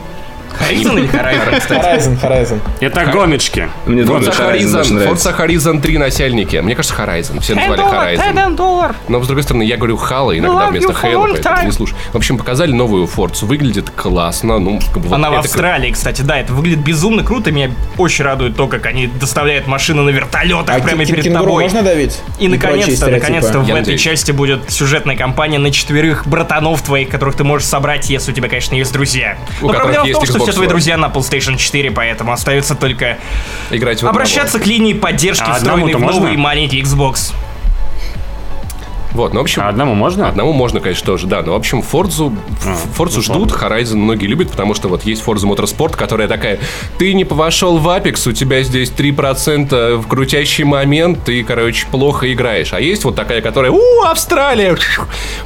Horizon 0.59 0.99
или 0.99 1.09
Horizon, 1.09 1.59
кстати? 1.59 1.85
Horizon, 1.85 2.21
Horizon. 2.21 2.59
Это 2.79 3.05
гомички. 3.05 3.69
Мне 3.85 4.03
Forza 4.03 4.31
Horizon. 4.31 5.07
Forza 5.07 5.37
Horizon 5.37 5.81
3 5.81 5.97
насельники. 5.97 6.57
Мне 6.57 6.75
кажется, 6.75 6.95
Horizon. 6.99 7.39
Все 7.41 7.55
называли 7.55 7.81
Horizon. 7.81 8.95
Но, 9.07 9.23
с 9.23 9.27
другой 9.27 9.43
стороны, 9.43 9.63
я 9.63 9.77
говорю 9.77 9.97
Halo 9.97 10.37
иногда 10.37 10.67
вместо 10.67 10.91
Halo, 10.93 11.31
поэтому 11.31 11.65
не 11.65 11.71
слушай. 11.71 11.95
В 12.11 12.17
общем, 12.17 12.37
показали 12.37 12.71
новую 12.71 13.05
Forza. 13.05 13.45
Выглядит 13.45 13.89
классно. 13.89 14.59
Ну, 14.59 14.79
как 14.79 15.01
бы 15.01 15.09
вот 15.09 15.15
Она 15.15 15.31
в 15.31 15.35
Австралии, 15.35 15.91
кстати, 15.91 16.21
да, 16.21 16.37
это 16.37 16.53
выглядит 16.53 16.79
безумно 16.79 17.23
круто. 17.23 17.51
Меня 17.51 17.71
очень 17.97 18.25
радует 18.25 18.55
то, 18.55 18.67
как 18.67 18.85
они 18.85 19.07
доставляют 19.07 19.67
машины 19.67 20.01
на 20.01 20.09
вертолетах 20.09 20.75
А 20.75 20.79
прямо 20.79 21.05
перед 21.05 21.33
тобой. 21.33 21.63
можно 21.63 21.81
давить? 21.81 22.21
И 22.39 22.47
наконец-то, 22.47 23.07
наконец-то 23.07 23.59
в 23.59 23.69
этой 23.69 23.97
части 23.97 24.31
будет 24.31 24.71
сюжетная 24.71 25.15
кампания 25.15 25.59
на 25.59 25.71
четверых 25.71 26.27
братанов 26.27 26.81
твоих, 26.81 27.09
которых 27.09 27.35
ты 27.35 27.43
можешь 27.43 27.67
собрать, 27.67 28.09
если 28.09 28.31
у 28.31 28.35
тебя, 28.35 28.49
конечно, 28.49 28.75
есть 28.75 28.93
друзья. 28.93 29.37
У 29.61 29.69
которых 29.69 30.05
есть 30.05 30.19
все 30.43 30.53
твои 30.53 30.67
друзья 30.67 30.97
на 30.97 31.07
PlayStation 31.07 31.57
4, 31.57 31.91
поэтому 31.91 32.31
остается 32.31 32.75
только 32.75 33.17
Играть 33.71 34.01
в 34.01 34.07
обращаться 34.07 34.59
к 34.59 34.65
линии 34.65 34.93
поддержки, 34.93 35.45
А 35.47 35.55
встроенной 35.55 35.95
в 35.95 35.99
новый 35.99 36.37
маленький 36.37 36.81
Xbox. 36.81 37.33
Вот, 39.13 39.33
ну, 39.33 39.39
в 39.39 39.43
общем, 39.43 39.61
А 39.63 39.69
одному 39.69 39.93
можно? 39.95 40.27
Одному 40.27 40.53
можно, 40.53 40.79
конечно, 40.79 41.05
тоже, 41.05 41.27
да. 41.27 41.41
Но, 41.41 41.53
в 41.53 41.55
общем, 41.55 41.81
Форзу, 41.81 42.33
Форзу 42.95 43.21
ждут, 43.21 43.51
Horizon 43.51 43.95
многие 43.97 44.25
любят, 44.25 44.49
потому 44.51 44.73
что 44.73 44.87
вот 44.87 45.03
есть 45.05 45.23
Forza 45.23 45.45
Motorsport, 45.45 45.95
которая 45.95 46.27
такая, 46.27 46.59
ты 46.97 47.13
не 47.13 47.23
вошел 47.23 47.77
в 47.77 47.87
Apex, 47.87 48.27
у 48.29 48.31
тебя 48.31 48.63
здесь 48.63 48.91
3% 48.95 49.97
в 49.97 50.07
крутящий 50.07 50.63
момент, 50.63 51.19
ты, 51.25 51.43
короче, 51.43 51.85
плохо 51.91 52.31
играешь. 52.33 52.73
А 52.73 52.79
есть 52.79 53.03
вот 53.03 53.15
такая, 53.15 53.41
которая, 53.41 53.71
у, 53.71 54.01
Австралия, 54.03 54.75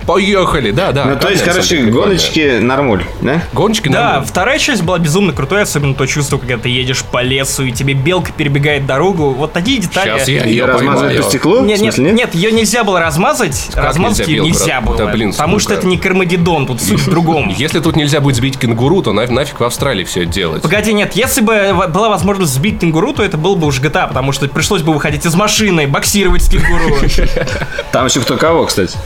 поехали, 0.05 0.71
да, 0.71 0.91
да. 0.91 1.05
Ну, 1.05 1.15
то 1.17 1.29
есть, 1.29 1.43
короче, 1.43 1.83
гоночки 1.85 2.59
нормуль, 2.59 3.03
да? 3.21 3.43
Гоночки, 3.53 3.89
Да, 3.89 4.01
нормально. 4.03 4.25
вторая 4.25 4.59
часть 4.59 4.83
была 4.83 4.97
безумно 4.99 5.33
крутой, 5.33 5.63
особенно 5.63 5.93
то 5.93 6.05
чувство, 6.05 6.37
когда 6.37 6.57
ты 6.57 6.69
едешь 6.69 7.03
по 7.03 7.21
лесу, 7.21 7.63
и 7.63 7.71
тебе 7.71 7.93
белка 7.93 8.31
перебегает 8.31 8.85
дорогу. 8.85 9.31
Вот 9.31 9.53
такие 9.53 9.79
детали. 9.79 10.11
Сейчас 10.17 10.27
я 10.27 10.43
Ее 10.43 10.51
ее 10.57 10.65
размазывают 10.65 10.99
поймаю. 10.99 11.23
по 11.23 11.29
стеклу? 11.29 11.65
Нет, 11.65 11.81
нет, 11.81 11.97
нет, 11.97 12.35
ее 12.35 12.51
нельзя 12.51 12.83
было 12.83 12.99
размазать. 12.99 13.56
Как 13.73 13.85
Размазать 13.85 14.27
нельзя 14.27 14.43
нельзя 14.43 14.81
было. 14.81 14.97
Да, 14.97 15.07
блин, 15.07 15.31
потому 15.31 15.59
что 15.59 15.73
это 15.73 15.87
не 15.87 15.97
Кармагеддон, 15.97 16.67
тут 16.67 16.81
суть 16.81 17.01
в 17.01 17.09
другом. 17.09 17.49
Если 17.57 17.79
тут 17.79 17.95
нельзя 17.95 18.21
будет 18.21 18.35
сбить 18.35 18.57
кенгуру, 18.57 19.01
то 19.01 19.13
на- 19.13 19.27
нафиг 19.27 19.59
в 19.59 19.63
Австралии 19.63 20.03
все 20.03 20.23
это 20.23 20.31
делать. 20.31 20.61
Погоди, 20.61 20.93
нет, 20.93 21.13
если 21.13 21.41
бы 21.41 21.73
была 21.89 22.09
возможность 22.09 22.53
сбить 22.53 22.79
кенгуру, 22.79 23.13
то 23.13 23.23
это 23.23 23.37
был 23.37 23.55
бы 23.55 23.67
уже 23.67 23.81
GTA, 23.81 24.07
потому 24.07 24.31
что 24.31 24.47
пришлось 24.47 24.81
бы 24.81 24.93
выходить 24.93 25.25
из 25.25 25.35
машины, 25.35 25.87
боксировать 25.87 26.43
с 26.43 26.49
кенгуру. 26.49 26.95
Там 27.91 28.05
еще 28.05 28.21
кто 28.21 28.37
кого, 28.37 28.65
кстати. 28.65 28.97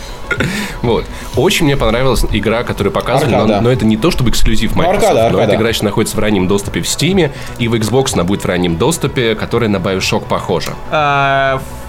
Вот. 0.81 1.05
Очень 1.35 1.65
мне 1.65 1.75
понравилась 1.77 2.23
игра, 2.31 2.63
которую 2.63 2.93
показывали, 2.93 3.35
но, 3.35 3.61
но 3.61 3.69
это 3.69 3.85
не 3.85 3.97
то, 3.97 4.11
чтобы 4.11 4.29
эксклюзив 4.29 4.75
Microsoft, 4.75 5.03
аркада, 5.03 5.19
но 5.21 5.25
аркада. 5.27 5.43
эта 5.43 5.55
игра 5.55 5.73
сейчас 5.73 5.83
находится 5.83 6.15
в 6.15 6.19
раннем 6.19 6.47
доступе 6.47 6.81
в 6.81 6.85
Steam, 6.85 7.31
и 7.59 7.67
в 7.67 7.73
Xbox 7.73 8.11
она 8.13 8.23
будет 8.23 8.43
в 8.43 8.45
раннем 8.45 8.77
доступе, 8.77 9.35
которая 9.35 9.69
на 9.69 9.77
Bioshock 9.77 10.25
похожа. 10.27 10.73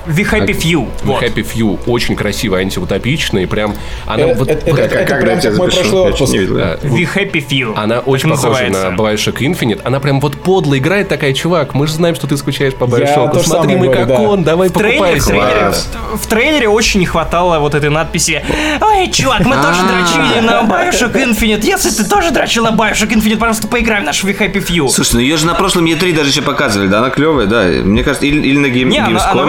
The 0.06 0.24
Happy 0.30 0.56
Few. 0.58 0.88
вот. 1.04 1.22
Happy 1.22 1.44
Few 1.46 1.78
очень 1.86 2.16
красивая, 2.16 2.60
антиутопичная, 2.62 3.42
и 3.44 3.46
прям 3.46 3.74
она 4.06 4.22
Э, 4.24 4.34
вот... 4.34 4.48
Это 4.48 4.68
это- 4.70 4.80
это 4.82 5.04
когда 5.04 5.16
прям 5.16 5.40
как 5.40 5.56
мой 5.58 5.70
прошлый 5.70 6.02
отпуск. 6.02 6.32
да, 6.32 6.74
The 6.76 7.08
Happy 7.14 7.46
Few. 7.48 7.74
она 7.76 7.96
Так 7.96 8.08
очень 8.08 8.30
похожа 8.30 8.48
называется. 8.64 8.90
на 8.90 8.96
Bioshock 8.96 9.38
Infinite. 9.38 9.80
Она 9.84 10.00
прям 10.00 10.20
вот 10.20 10.36
подло 10.36 10.76
играет 10.78 11.08
такая, 11.08 11.32
чувак, 11.32 11.74
мы 11.74 11.86
же 11.86 11.94
знаем, 11.94 12.14
что 12.14 12.26
ты 12.26 12.36
скучаешь 12.36 12.74
по 12.74 12.84
Bioshock. 12.84 13.42
Смотри, 13.42 13.76
мы 13.76 13.86
говорю, 13.86 14.00
как 14.00 14.08
да. 14.08 14.20
он, 14.20 14.44
давай 14.44 14.68
В 14.68 14.72
трейлере, 14.72 15.16
покупай. 15.20 15.20
в, 15.20 15.24
трейлере, 15.26 15.72
в 16.14 16.26
трейлере 16.26 16.68
очень 16.68 17.00
не 17.00 17.06
хватало 17.06 17.58
вот 17.58 17.74
этой 17.74 17.90
надписи 17.90 18.42
Ой, 18.80 19.08
чувак, 19.10 19.40
мы 19.40 19.54
тоже 19.56 19.82
дрочили 19.82 20.40
на 20.46 20.62
Bioshock 20.62 21.12
Infinite 21.14 21.64
Если 21.64 21.90
ты 21.90 22.04
тоже 22.08 22.30
дрочил 22.30 22.64
на 22.64 22.70
Bioshock 22.70 23.08
Infinite, 23.12 23.38
пожалуйста, 23.38 23.68
поиграй 23.68 24.00
в 24.00 24.04
наш 24.04 24.22
We 24.24 24.36
Happy 24.38 24.64
Few 24.66 24.88
Слушай, 24.88 25.14
ну 25.14 25.20
ее 25.20 25.36
же 25.36 25.46
на 25.46 25.54
прошлом 25.54 25.84
E3 25.86 26.14
даже 26.14 26.30
еще 26.30 26.42
показывали, 26.42 26.88
да, 26.88 26.98
она 26.98 27.10
клевая, 27.10 27.46
да. 27.46 27.62
Мне 27.64 28.02
кажется, 28.02 28.26
или, 28.26 28.40
или 28.46 28.58
на 28.58 28.68
game, 28.68 28.88
Не, 28.88 28.98
она- 28.98 29.30
она 29.30 29.42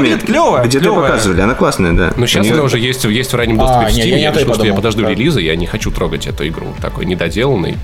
Клёвая, 0.43 0.63
Где-то 0.65 0.83
клёвая. 0.85 1.09
показывали, 1.09 1.41
она 1.41 1.53
классная, 1.55 1.93
да. 1.93 2.13
Ну, 2.15 2.27
сейчас 2.27 2.49
она 2.51 2.63
уже 2.63 2.79
есть, 2.79 3.03
есть 3.05 3.31
в 3.33 3.35
раннем 3.35 3.57
доступе 3.57 3.85
А, 3.85 3.89
в 3.89 3.91
Steam. 3.93 3.97
я 4.07 4.15
не 4.15 4.21
Я, 4.23 4.31
той 4.31 4.41
решил, 4.43 4.53
что 4.53 4.63
я 4.63 4.71
подумал, 4.73 4.75
подожду 4.77 5.01
да. 5.03 5.09
релиза, 5.09 5.39
я 5.39 5.55
не 5.55 5.65
хочу 5.67 5.91
трогать 5.91 6.27
эту 6.27 6.47
игру. 6.47 6.67
Такой 6.81 7.05
недоделанный. 7.05 7.77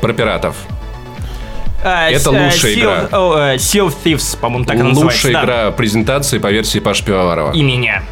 Про 0.00 0.12
пиратов. 0.12 0.56
А, 1.84 2.10
Это 2.10 2.30
лучшая 2.30 2.72
Sea 2.74 2.80
игра. 2.80 3.08
о, 3.18 3.36
э, 3.38 3.56
Sea 3.56 3.86
of 3.86 3.94
Thieves, 4.04 4.38
по-моему, 4.38 4.64
так 4.66 4.76
она 4.76 4.90
Лучшая 4.90 5.04
называется 5.04 5.32
да. 5.32 5.42
игра 5.44 5.70
презентации 5.72 6.38
по 6.38 6.50
версии 6.50 6.78
Паш 6.78 7.02
Пивоварова. 7.02 7.52
И 7.52 7.62
меня 7.62 8.02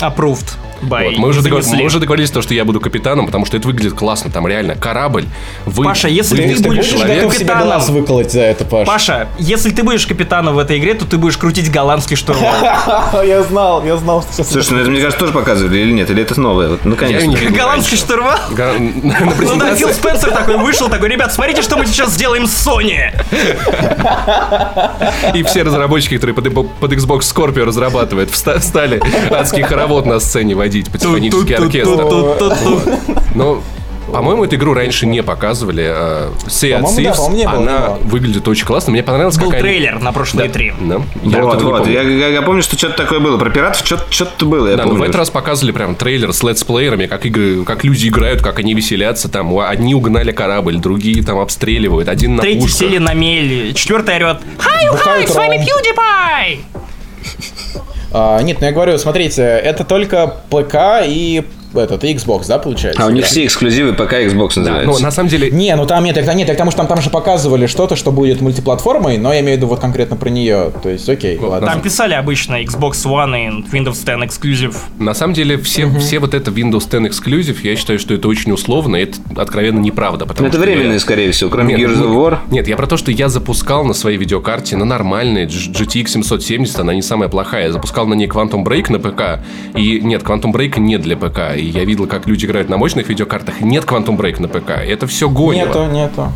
Approved 0.00 0.52
by 0.82 1.04
Вот, 1.10 1.18
мы, 1.18 1.28
уже 1.28 1.40
договор- 1.42 1.64
мы 1.76 1.84
уже 1.84 1.98
договорились, 1.98 2.30
то, 2.30 2.42
что 2.42 2.54
я 2.54 2.64
буду 2.64 2.80
капитаном, 2.80 3.26
потому 3.26 3.46
что 3.46 3.56
это 3.56 3.66
выглядит 3.68 3.94
классно. 3.94 4.30
Там 4.30 4.46
реально 4.46 4.74
корабль. 4.74 5.24
Вы, 5.66 5.84
Паша, 5.84 6.08
если 6.08 6.42
вы 6.42 6.54
ты 6.54 6.62
будешь 6.62 6.86
себе 6.90 7.28
капитаном. 7.28 7.64
глаз 7.64 7.88
выколоть 7.88 8.32
за 8.32 8.40
это, 8.40 8.64
Паш? 8.64 8.86
Паша, 8.86 9.28
если 9.38 9.70
ты 9.70 9.82
будешь 9.82 10.06
капитаном 10.06 10.54
в 10.54 10.58
этой 10.58 10.78
игре, 10.78 10.94
то 10.94 11.04
ты 11.04 11.18
будешь 11.18 11.36
крутить 11.36 11.70
голландский 11.70 12.16
штурвал. 12.16 12.52
Я 13.24 13.42
знал, 13.42 13.84
я 13.84 13.96
знал, 13.96 14.22
что 14.22 14.32
сейчас... 14.32 14.50
Слушай, 14.52 14.72
ну 14.74 14.80
это, 14.80 14.90
мне 14.90 15.00
кажется, 15.00 15.20
тоже 15.20 15.32
показывали 15.32 15.78
или 15.78 15.92
нет? 15.92 16.10
Или 16.10 16.22
это 16.22 16.40
новое? 16.40 16.78
Не 16.84 16.94
видел 17.36 17.56
Голландский 17.56 17.96
штурвал? 17.96 18.38
Ну 18.56 19.56
да, 19.56 19.74
Фил 19.74 19.88
Спенсер 19.90 20.30
такой 20.30 20.56
вышел, 20.58 20.88
такой, 20.88 21.08
ребят, 21.08 21.32
смотрите, 21.32 21.62
что 21.62 21.76
мы 21.76 21.86
сейчас 21.86 22.12
сделаем 22.12 22.46
с 22.46 22.66
Sony. 22.66 23.10
и 25.34 25.42
все 25.42 25.62
разработчики, 25.62 26.16
которые 26.16 26.34
под, 26.34 26.46
Xbox 26.92 27.20
Scorpio 27.20 27.64
разрабатывают, 27.64 28.30
вста- 28.30 28.60
стали 28.60 29.00
адский 29.30 29.62
хоровод 29.62 30.06
на 30.06 30.20
сцене 30.20 30.54
водить, 30.68 30.90
потихонеческий 30.90 31.54
оркестр. 31.54 32.04
Но, 33.34 33.62
по-моему, 34.12 34.44
эту 34.44 34.56
игру 34.56 34.72
раньше 34.72 35.04
не 35.06 35.22
показывали. 35.22 35.84
а, 35.86 36.32
Sea 36.46 36.80
of 36.80 36.82
да, 36.96 37.02
Thieves, 37.02 37.16
по-моему, 37.16 37.36
не 37.36 37.46
было, 37.46 37.56
не 37.60 37.68
она 37.68 37.78
было. 37.88 37.98
выглядит 38.04 38.48
очень 38.48 38.64
классно. 38.64 38.92
Мне 38.92 39.02
понравилось, 39.02 39.36
Был 39.36 39.46
как 39.50 39.54
они- 39.60 39.62
трейлер 39.62 39.98
на 40.00 40.12
прошлой 40.12 40.48
Да, 40.48 40.58
E3. 40.58 40.74
да. 40.88 41.00
Я 41.24 41.42
Вот, 41.44 41.62
вот, 41.62 41.78
помню. 41.80 41.92
я, 41.92 42.00
я- 42.02 42.28
я 42.28 42.42
помню, 42.42 42.62
что 42.62 42.78
что-то 42.78 42.96
такое 42.96 43.20
было. 43.20 43.36
Про 43.36 43.50
пиратов 43.50 43.86
что-то 44.10 44.46
было, 44.46 44.68
я 44.68 44.76
Да, 44.76 44.84
но 44.84 44.90
помню. 44.90 45.00
в 45.00 45.04
этот 45.04 45.16
раз 45.16 45.28
показали 45.30 45.72
прям 45.72 45.94
трейлер 45.94 46.32
с 46.32 46.42
летсплеерами, 46.42 47.04
как 47.06 47.26
игры, 47.26 47.64
как 47.64 47.84
люди 47.84 48.08
играют, 48.08 48.40
как 48.40 48.58
они 48.60 48.72
веселятся. 48.74 49.28
Там 49.28 49.56
одни 49.58 49.94
угнали 49.94 50.32
корабль, 50.32 50.78
другие 50.78 51.22
там 51.22 51.38
обстреливают, 51.38 52.08
один 52.08 52.36
на 52.36 52.42
Третий 52.42 52.68
сели 52.68 52.96
на 52.98 53.12
мель, 53.12 53.74
четвертый 53.74 54.16
орет. 54.16 54.38
Хай, 54.58 54.86
хай, 54.96 55.26
с 55.28 55.34
вами. 55.34 55.56
PewDiePie! 55.56 56.60
А, 58.12 58.40
нет, 58.42 58.58
ну 58.60 58.66
я 58.66 58.72
говорю, 58.72 58.98
смотрите, 58.98 59.42
это 59.42 59.84
только 59.84 60.34
ПК 60.50 61.04
и 61.04 61.44
этот, 61.74 62.04
Xbox, 62.04 62.46
да, 62.48 62.58
получается? 62.58 63.02
А 63.02 63.06
у 63.06 63.10
них 63.10 63.24
все 63.26 63.44
эксклюзивы 63.44 63.92
пока 63.92 64.20
Xbox 64.20 64.52
Да, 64.56 64.60
называется. 64.62 64.92
но 64.92 64.98
на 64.98 65.10
самом 65.10 65.28
деле 65.28 65.50
Не, 65.50 65.74
ну 65.76 65.86
там 65.86 66.04
нет, 66.04 66.16
это 66.16 66.32
нет, 66.34 66.48
потому 66.48 66.70
что 66.70 66.78
там, 66.78 66.86
там 66.86 67.00
же 67.02 67.10
показывали 67.10 67.66
что-то, 67.66 67.96
что 67.96 68.12
будет 68.12 68.40
мультиплатформой, 68.40 69.18
но 69.18 69.32
я 69.32 69.40
имею 69.40 69.54
в 69.54 69.56
виду 69.58 69.66
вот 69.68 69.80
конкретно 69.80 70.16
про 70.16 70.28
нее. 70.30 70.72
То 70.82 70.88
есть, 70.88 71.08
окей, 71.08 71.38
ладно. 71.38 71.66
Там 71.68 71.80
писали 71.80 72.14
обычно 72.14 72.62
Xbox 72.62 72.92
One 73.04 73.36
и 73.36 73.76
Windows 73.76 74.04
10 74.04 74.08
Exclusive. 74.28 74.74
На 74.98 75.14
самом 75.14 75.34
деле, 75.34 75.58
все, 75.58 75.88
все 75.98 76.18
вот 76.18 76.34
это 76.34 76.50
Windows 76.50 76.88
10 76.90 77.10
Exclusive, 77.10 77.56
я 77.62 77.76
считаю, 77.76 77.98
что 77.98 78.14
это 78.14 78.28
очень 78.28 78.52
условно, 78.52 78.96
и 78.96 79.02
это 79.02 79.18
откровенно 79.36 79.78
неправда. 79.78 80.26
Потому 80.26 80.44
Ну, 80.46 80.48
это 80.48 80.58
что 80.58 80.66
временное, 80.66 80.94
я- 80.94 81.00
скорее 81.00 81.30
всего, 81.32 81.50
кроме 81.50 81.74
Нет, 81.74 81.90
Gears 81.90 81.94
of 82.02 82.08
ну, 82.08 82.20
War. 82.26 82.38
Нет, 82.50 82.68
я 82.68 82.76
про 82.76 82.86
то, 82.86 82.96
что 82.96 83.10
я 83.10 83.28
запускал 83.28 83.84
на 83.84 83.94
своей 83.94 84.16
видеокарте 84.18 84.76
на 84.76 84.84
нормальной 84.84 85.46
GTX 85.46 86.08
770, 86.08 86.78
она 86.80 86.94
не 86.94 87.02
самая 87.02 87.28
плохая. 87.28 87.66
Я 87.66 87.72
запускал 87.72 88.06
на 88.06 88.14
ней 88.14 88.26
Quantum 88.28 88.64
Break 88.64 88.90
на 88.92 88.98
ПК. 88.98 89.44
И 89.76 90.00
нет, 90.00 90.22
Quantum 90.22 90.52
Break 90.52 90.78
не 90.78 90.98
для 90.98 91.16
ПК. 91.16 91.56
И 91.58 91.66
я 91.66 91.84
видел, 91.84 92.06
как 92.06 92.26
люди 92.26 92.46
играют 92.46 92.68
на 92.68 92.76
мощных 92.76 93.08
видеокартах, 93.08 93.60
нет 93.60 93.84
Quantum 93.84 94.16
Break 94.16 94.40
на 94.40 94.48
ПК. 94.48 94.70
Это 94.70 95.06
все 95.06 95.28
гонево. 95.28 95.68
Нету, 95.68 95.84
нету. 95.86 96.32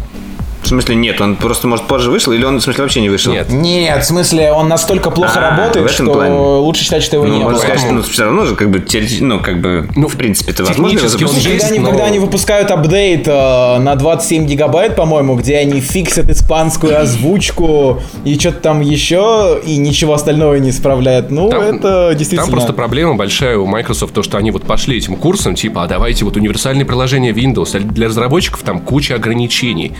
В 0.62 0.68
смысле, 0.68 0.94
нет, 0.94 1.20
он 1.20 1.36
просто, 1.36 1.66
может, 1.66 1.86
позже 1.86 2.10
вышел, 2.10 2.32
или 2.32 2.44
он, 2.44 2.58
в 2.58 2.62
смысле, 2.62 2.82
вообще 2.84 3.00
не 3.00 3.08
вышел? 3.10 3.32
Нет. 3.32 3.50
Нет, 3.50 4.02
в 4.04 4.06
смысле, 4.06 4.52
он 4.52 4.68
настолько 4.68 5.10
плохо 5.10 5.32
А, 5.34 5.38
в 5.38 5.58
работает, 5.58 5.84
этом 5.90 6.06
что 6.06 6.12
плане. 6.14 6.34
лучше 6.34 6.84
считать, 6.84 7.02
что 7.02 7.16
его 7.16 7.26
Ну, 7.26 7.36
не 7.38 7.44
было. 7.44 7.58
сказать, 7.58 7.80
что 7.80 7.90
ну, 7.92 8.02
все 8.02 8.24
равно 8.24 8.46
же, 8.46 8.54
как 8.54 8.70
бы, 8.70 8.78
теоретически, 8.80 9.24
ну, 9.24 9.40
как 9.40 9.60
бы, 9.60 9.88
ну, 9.96 10.06
в 10.08 10.16
принципе, 10.16 10.52
это 10.52 10.64
возможно 10.64 10.98
он 11.00 11.04
есть, 11.04 11.18
Когда 11.18 11.66
они, 11.66 11.78
но- 11.80 11.88
когда 11.90 12.04
они 12.06 12.18
выпускают 12.20 12.70
апдейт 12.70 13.26
э, 13.26 13.78
на 13.78 13.94
27 13.96 14.46
гигабайт, 14.46 14.94
по-моему, 14.96 15.34
где 15.36 15.56
они 15.58 15.80
фиксят 15.80 16.30
испанскую 16.30 16.98
озвучку 17.00 18.00
и 18.24 18.38
что-то 18.38 18.60
там 18.60 18.80
еще, 18.80 19.60
и 19.66 19.76
ничего 19.76 20.14
остального 20.14 20.54
не 20.54 20.70
исправляют, 20.70 21.30
ну, 21.30 21.50
Там- 21.50 21.60
это 21.60 22.14
действительно... 22.14 22.42
Там 22.46 22.52
просто 22.52 22.72
проблема 22.72 23.14
большая 23.16 23.58
у 23.58 23.66
Microsoft, 23.66 24.14
то, 24.14 24.22
что 24.22 24.38
они 24.38 24.50
вот 24.52 24.62
пошли 24.62 24.96
этим 24.96 25.16
курсом, 25.16 25.54
типа, 25.54 25.82
а 25.82 25.86
давайте 25.88 26.24
вот 26.24 26.36
универсальные 26.36 26.84
приложения 26.86 27.32
Windows, 27.32 27.76
а 27.76 27.80
для 27.80 28.06
разработчиков 28.08 28.62
там 28.62 28.78
куча 28.80 29.16
ограничений. 29.16 29.92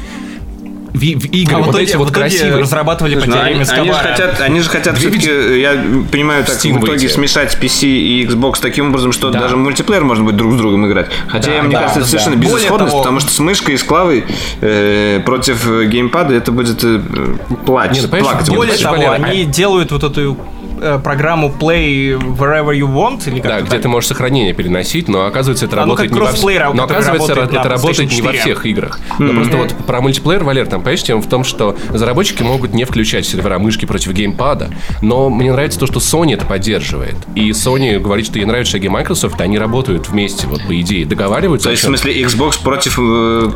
Ви- 0.93 1.15
в 1.15 1.25
игры, 1.27 1.55
А 1.57 1.59
в 1.59 1.63
вот 1.63 1.71
итоге, 1.71 1.85
эти 1.85 1.97
вот 1.97 2.11
в 2.11 2.13
красивые... 2.13 2.57
разрабатывали 2.61 3.15
по 3.15 3.23
они, 3.23 3.33
теореме 3.33 3.65
они 3.71 3.91
же 3.93 3.99
хотят, 3.99 4.41
они 4.41 4.61
же 4.61 4.69
хотят 4.69 4.99
все-таки, 4.99 5.61
я 5.61 5.83
понимаю, 6.11 6.45
так 6.45 6.57
Steam 6.57 6.75
в 6.75 6.85
итоге 6.85 6.93
выйти. 6.93 7.07
смешать 7.09 7.57
PC 7.61 7.87
и 7.89 8.27
Xbox 8.27 8.55
таким 8.61 8.89
образом, 8.91 9.13
что 9.13 9.31
Да. 9.31 9.41
даже 9.41 9.57
мультиплеер 9.57 10.05
можно 10.05 10.25
будет 10.25 10.37
друг 10.37 10.53
с 10.53 10.57
другом 10.57 10.87
играть. 10.87 11.07
Хотя, 11.29 11.63
мне 11.63 11.73
да, 11.75 11.81
кажется, 11.83 12.01
это 12.01 12.09
совершенно 12.09 12.37
безысходность, 12.37 12.91
того- 12.93 13.03
потому 13.03 13.21
что 13.21 13.31
с 13.33 13.39
мышкой 13.39 13.75
и 13.75 13.79
с 13.79 13.83
клавой 13.83 14.25
э, 14.61 15.21
против 15.25 15.67
э, 15.67 15.87
геймпада 15.87 16.35
это 16.35 16.53
будет 16.53 16.85
э, 16.85 17.01
ну, 17.49 17.57
плакать. 17.57 18.07
более 18.51 18.77
того, 18.77 19.11
они 19.13 19.45
делают 19.45 19.93
вот 19.93 20.05
эту 20.05 20.33
э, 20.33 20.37
программу 21.03 21.49
Play 21.49 22.19
Wherever 22.19 22.77
You 22.77 22.93
Want, 22.93 23.29
или 23.29 23.41
как 23.41 23.51
Да, 23.51 23.61
где 23.61 23.71
так? 23.71 23.83
ты 23.83 23.89
можешь 23.89 24.09
сохранение 24.09 24.53
переносить, 24.55 25.09
но 25.09 25.27
оказывается 25.27 25.67
это 25.67 25.77
А, 25.77 25.87
ну, 25.87 25.93
работает 25.97 26.11
как 26.11 26.19
не 26.19 26.25
во 26.25 26.33
всех. 26.33 26.75
Но 26.75 26.85
оказывается 26.85 27.35
работает 27.35 27.49
это 27.59 27.63
на 27.65 27.71
работает 27.71 28.13
не 28.13 28.23
во 28.23 28.29
PlayStation 28.31 28.33
4. 28.33 28.41
всех 28.41 28.67
играх. 28.67 29.01
Но 29.19 29.33
просто 29.33 29.57
вот 29.57 29.75
про 29.87 30.01
мультиплеер, 30.01 30.45
Валер, 30.45 30.67
там, 30.67 30.81
понимаешь, 30.81 31.03
тема 31.03 31.23
в 31.23 31.29
том, 31.29 31.45
что 31.45 31.77
разработчики 31.91 32.43
могут 32.43 32.73
не 32.75 32.85
включать 32.85 33.27
сервера 33.27 33.59
мышки 33.59 33.85
против 33.87 34.13
геймпада, 34.13 34.71
но 35.01 35.31
мне 35.31 35.53
нравится 35.53 35.79
то, 35.79 35.87
что 35.87 36.01
Sony 36.01 36.35
это 36.35 36.47
поддерживает. 36.47 37.17
И 37.35 37.51
Sony 37.51 37.99
говорит, 37.99 38.27
что 38.27 38.39
ей 38.39 38.45
нравятся 38.45 38.73
шаги 38.73 38.89
Microsoft, 38.89 39.41
они 39.41 39.59
работают 39.59 40.09
вместе, 40.09 40.47
вот 40.47 40.63
по 40.67 40.81
идее, 40.81 41.05
договариваются. 41.07 41.67
То 41.69 41.71
есть, 41.73 41.83
в 41.83 41.87
смысле, 41.87 42.23
Xbox 42.23 42.63
против 42.63 42.99
э, 42.99 43.03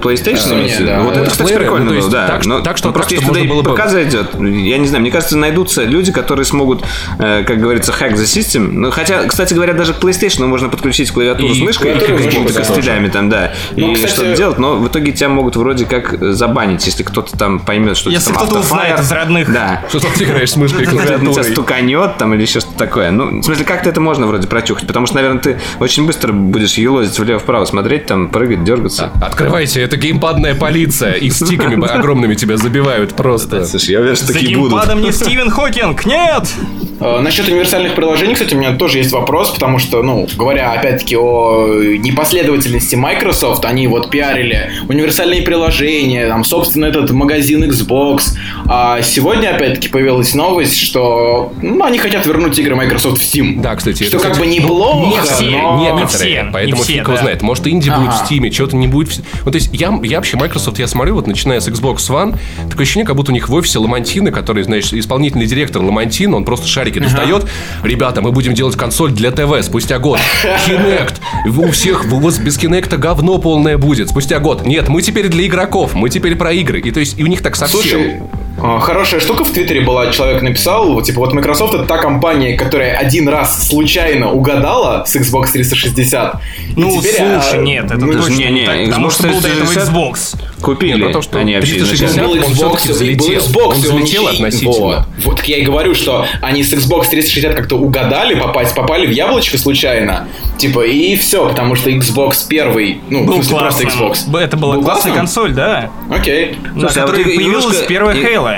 PlayStation? 0.02 0.52
Sony, 0.52 0.68
виду? 0.72 0.86
да. 0.86 1.02
Вот 1.02 1.16
это, 1.16 1.30
кстати, 1.30 1.54
прикольно 1.54 1.84
ну, 1.84 1.90
то 1.90 1.94
есть 1.96 2.08
было, 2.08 2.12
да. 2.18 2.26
так, 2.28 2.42
что- 2.42 2.48
Но- 2.50 2.60
так, 2.60 2.76
что- 2.76 2.88
ну, 2.88 2.94
просто 2.94 3.14
если 3.14 3.26
туда 3.26 3.44
было 3.44 3.62
бы- 3.62 3.74
ПК 3.74 3.88
зайдет, 3.88 4.34
я 4.34 4.78
не 4.78 4.86
знаю, 4.86 5.02
мне 5.02 5.10
кажется, 5.10 5.36
найдутся 5.36 5.84
люди, 5.84 6.12
которые 6.12 6.44
смогут, 6.44 6.82
э, 7.15 7.15
как 7.18 7.60
говорится, 7.60 7.92
hack 7.92 8.14
the 8.14 8.24
system. 8.24 8.68
Ну, 8.72 8.90
хотя, 8.90 9.24
кстати 9.24 9.54
говоря, 9.54 9.72
даже 9.72 9.94
к 9.94 9.98
PlayStation 9.98 10.46
можно 10.46 10.68
подключить 10.68 11.10
клавиатуру 11.10 11.48
И 11.48 11.54
с 11.54 11.62
мышкой, 11.62 11.96
и 11.96 11.98
какими-то 11.98 12.52
костылями 12.52 13.08
там, 13.08 13.28
да, 13.30 13.52
Ну, 13.76 13.90
и 13.92 13.94
кстати- 13.94 14.12
что-то 14.12 14.36
делать, 14.36 14.58
но 14.58 14.76
в 14.76 14.86
итоге 14.88 15.12
тебя 15.12 15.28
могут 15.28 15.56
вроде 15.56 15.84
как 15.86 16.16
забанить, 16.34 16.84
если 16.86 17.02
кто-то 17.02 17.36
там 17.36 17.60
поймет, 17.60 17.96
что 17.96 18.10
Если 18.10 18.32
кто-то 18.32 18.58
узнает 18.60 19.00
из 19.00 19.10
родных. 19.12 19.52
Да. 19.52 19.82
Что 19.88 20.00
ты 20.00 20.24
играешь 20.24 20.50
с 20.50 20.56
мышкой 20.56 20.82
и 20.82 20.86
На 20.86 20.92
тебя 20.92 21.18
клавиатурой? 21.18 21.52
стуканет 21.52 22.16
там 22.18 22.34
или 22.34 22.42
еще 22.42 22.60
что-то 22.60 22.78
такое. 22.78 23.10
Ну, 23.10 23.40
в 23.40 23.44
смысле, 23.44 23.64
как-то 23.64 23.88
это 23.88 24.00
можно 24.00 24.26
вроде 24.26 24.46
прочухать, 24.46 24.86
потому 24.86 25.06
что, 25.06 25.16
наверное, 25.16 25.40
ты 25.40 25.58
очень 25.80 26.06
быстро 26.06 26.32
будешь 26.32 26.74
елозить 26.74 27.18
влево-вправо, 27.18 27.64
смотреть, 27.64 28.06
там, 28.06 28.28
прыгать, 28.28 28.64
дергаться. 28.64 29.10
Открывайте, 29.22 29.80
это 29.80 29.96
геймпадная 29.96 30.54
полиция, 30.54 31.12
и 31.12 31.30
стиками 31.30 31.86
огромными 31.86 32.34
тебя 32.34 32.56
забивают 32.56 33.14
просто. 33.14 33.64
Слушай, 33.64 33.90
я 33.92 34.00
уверен, 34.00 34.16
что 34.16 34.32
такие 34.32 34.56
будут. 34.56 34.72
геймпадом 34.72 35.02
не 35.02 35.12
Стивен 35.12 35.50
Хокинг, 35.50 36.04
нет! 36.06 36.44
Э, 37.06 37.20
Насчет 37.20 37.48
универсальных 37.48 37.94
приложений, 37.94 38.34
кстати, 38.34 38.54
у 38.54 38.58
меня 38.58 38.72
тоже 38.74 38.98
есть 38.98 39.12
вопрос, 39.12 39.50
потому 39.50 39.78
что, 39.78 40.02
ну, 40.02 40.26
говоря 40.36 40.72
опять-таки 40.72 41.16
о 41.16 41.66
непоследовательности 41.98 42.96
Microsoft, 42.96 43.64
они 43.64 43.86
вот 43.86 44.10
пиарили 44.10 44.70
универсальные 44.88 45.42
приложения, 45.42 46.26
там, 46.26 46.42
собственно, 46.44 46.86
этот 46.86 47.10
магазин 47.12 47.62
Xbox. 47.64 48.32
А 48.68 49.00
сегодня, 49.02 49.54
опять-таки, 49.54 49.88
появилась 49.88 50.34
новость, 50.34 50.78
что 50.78 51.52
ну, 51.62 51.84
они 51.84 51.98
хотят 51.98 52.26
вернуть 52.26 52.58
игры 52.58 52.74
Microsoft 52.74 53.20
в 53.20 53.24
Steam. 53.24 53.60
Да, 53.60 53.76
кстати, 53.76 54.02
Что 54.04 54.16
это, 54.16 54.24
как 54.24 54.32
кстати, 54.32 54.48
бы 54.48 54.52
неплохо, 54.54 55.06
не 55.06 55.20
все, 55.22 55.44
но... 55.62 55.76
не 55.78 55.84
Некоторые, 55.96 56.06
все, 56.42 56.50
поэтому 56.52 56.76
не 56.76 56.82
все, 56.82 56.92
фиг 56.94 57.02
его 57.04 57.12
да. 57.16 57.22
знает. 57.22 57.42
Может, 57.42 57.66
инди 57.68 57.88
будет 57.90 58.08
Ага. 58.08 58.24
в 58.26 58.30
Steam, 58.30 58.50
чего-то 58.50 58.76
не 58.76 58.88
будет. 58.88 59.08
в- 59.12 59.44
Вот, 59.44 59.52
то 59.52 59.56
есть 59.56 59.70
я, 59.72 59.96
я 60.02 60.16
вообще 60.16 60.36
Microsoft, 60.36 60.78
я 60.80 60.86
смотрю, 60.88 61.14
вот 61.14 61.26
начиная 61.28 61.60
с 61.60 61.68
Xbox 61.68 61.96
One, 62.10 62.36
такое 62.68 62.82
ощущение, 62.82 63.06
как 63.06 63.14
будто 63.16 63.30
у 63.30 63.34
них 63.34 63.48
в 63.48 63.54
офисе 63.54 63.78
Ламантины, 63.78 64.30
который, 64.32 64.64
знаешь, 64.64 64.92
исполнительный 64.92 65.46
директор 65.46 65.80
Ламантин, 65.82 66.34
он 66.34 66.44
просто 66.44 66.66
шарики 66.96 66.98
достает. 66.98 67.46
Ребята, 67.82 68.22
мы 68.22 68.32
будем 68.32 68.54
делать 68.54 68.76
консоль 68.76 69.12
для 69.12 69.30
ТВ 69.30 69.62
спустя 69.62 69.98
год. 69.98 70.18
Kinect. 70.66 71.14
У 71.46 71.70
всех 71.70 72.04
у 72.12 72.18
вас 72.18 72.38
без 72.38 72.58
Kinect 72.58 72.96
говно 72.96 73.38
полное 73.38 73.78
будет 73.78 74.08
спустя 74.08 74.38
год. 74.38 74.66
Нет, 74.66 74.88
мы 74.88 75.02
теперь 75.02 75.28
для 75.28 75.46
игроков, 75.46 75.94
мы 75.94 76.08
теперь 76.08 76.36
про 76.36 76.52
игры. 76.52 76.80
И 76.80 76.90
то 76.90 77.00
есть 77.00 77.18
и 77.18 77.24
у 77.24 77.26
них 77.26 77.42
так 77.42 77.56
совсем. 77.56 77.80
Слушай, 77.80 78.22
хорошая 78.80 79.20
штука 79.20 79.44
в 79.44 79.50
Твиттере 79.50 79.80
была, 79.80 80.10
человек 80.10 80.42
написал, 80.42 80.92
вот, 80.92 81.04
типа, 81.04 81.20
вот 81.20 81.32
Microsoft 81.32 81.74
это 81.74 81.84
та 81.84 81.98
компания, 81.98 82.56
которая 82.56 82.96
один 82.96 83.28
раз 83.28 83.68
случайно 83.68 84.32
угадала 84.32 85.04
с 85.06 85.14
Xbox 85.16 85.52
360. 85.52 86.34
и 86.34 86.72
Ну, 86.76 87.00
теперь, 87.00 87.20
а, 87.22 87.40
слушай, 87.42 87.62
нет, 87.64 87.86
это 87.86 87.96
ну, 88.04 88.12
точно 88.12 88.32
не, 88.34 88.50
не, 88.50 88.66
так, 88.66 88.84
потому 88.86 89.06
Xbox 89.08 89.10
что 89.12 89.22
был 89.28 89.40
до 89.40 89.48
этого 89.48 89.66
360. 89.66 89.88
Xbox. 89.94 90.36
Купили 90.62 90.92
Нет, 90.94 91.02
про 91.04 91.12
то, 91.12 91.22
что 91.22 91.38
они 91.38 91.54
вообще 91.54 91.74
360 91.74 92.08
изначально. 92.10 92.28
Был 92.28 92.44
он 92.46 92.52
Xbox, 92.52 92.76
всё-таки 92.78 92.92
взлетел. 93.14 93.26
был 93.26 93.34
Xbox, 93.36 93.66
Он 93.66 93.72
взлетел 93.74 94.26
относительно. 94.28 94.72
Вот. 94.72 95.02
Вот 95.24 95.36
так 95.36 95.48
я 95.48 95.58
и 95.58 95.62
говорю, 95.62 95.94
что 95.94 96.26
они 96.42 96.62
с 96.64 96.72
Xbox 96.72 97.08
360 97.10 97.54
как-то 97.54 97.76
угадали 97.76 98.34
попасть, 98.34 98.74
попали 98.74 99.06
в 99.06 99.10
яблочко 99.10 99.58
случайно. 99.58 100.28
Типа, 100.58 100.80
и 100.86 101.14
все, 101.16 101.48
потому 101.48 101.76
что 101.76 101.90
Xbox 101.90 102.46
первый, 102.48 103.00
ну, 103.10 103.24
Был 103.24 103.34
смысле, 103.42 103.58
просто. 103.58 103.84
Xbox. 103.84 104.38
Это 104.40 104.56
была 104.56 104.74
Был 104.76 104.82
классная 104.82 105.12
классным? 105.12 105.14
консоль, 105.16 105.52
да. 105.52 105.90
Окей. 106.10 106.56
На 106.74 106.88
Слушай, 106.88 107.02
а 107.02 107.06
вот 107.06 107.14
появилась 107.16 107.64
игрушка- 107.66 107.86
первая 107.86 108.16
Halo. 108.16 108.55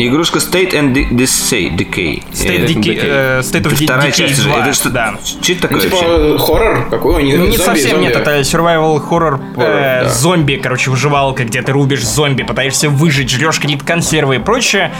Игрушка 0.00 0.38
State 0.38 0.72
and 0.74 0.92
Decay. 0.94 1.74
Decay. 1.76 2.22
State, 2.30 2.60
Э, 2.60 2.66
of 2.66 2.74
Decay, 2.76 2.98
э, 3.02 3.40
State 3.40 3.62
of 3.62 3.72
это 3.74 3.84
Вторая 3.84 4.10
Decay 4.10 4.16
часть 4.16 4.38
уже. 4.38 4.48
2, 4.48 4.58
Это 4.60 4.72
что? 4.72 4.90
да. 4.90 5.14
Что 5.24 5.52
это 5.52 5.62
Ну, 5.62 5.68
такое 5.68 5.80
типа, 5.80 5.96
вообще? 5.96 6.38
хоррор 6.38 6.88
какой? 6.88 7.22
Не, 7.24 7.34
Ну, 7.36 7.46
не 7.46 7.56
зомби, 7.56 7.62
совсем 7.64 7.90
зомби. 7.90 8.04
нет, 8.04 8.16
это 8.16 8.40
survival 8.40 9.00
хоррор 9.00 9.40
Horror, 9.56 10.02
да. 10.04 10.08
зомби, 10.08 10.60
короче, 10.62 10.90
выживалка, 10.90 11.44
где 11.44 11.62
ты 11.62 11.72
рубишь 11.72 12.06
зомби, 12.06 12.44
пытаешься 12.44 12.88
выжить, 12.88 13.28
жрешь 13.28 13.58
какие-то 13.58 13.84
консервы 13.84 14.36
и 14.36 14.38
прочее. 14.38 14.92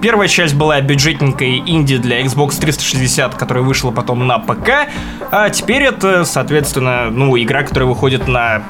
Первая 0.00 0.28
часть 0.28 0.54
была 0.54 0.80
бюджетненькой 0.80 1.58
инди 1.66 1.96
для 1.96 2.20
Xbox 2.22 2.60
360, 2.60 3.34
которая 3.34 3.64
вышла 3.64 3.90
потом 3.90 4.24
на 4.26 4.38
ПК, 4.38 4.88
а 5.32 5.50
теперь 5.50 5.82
это, 5.82 6.24
соответственно, 6.24 7.10
ну, 7.10 7.36
игра, 7.36 7.62
которая 7.64 7.88
выходит 7.88 8.28
на 8.28 8.62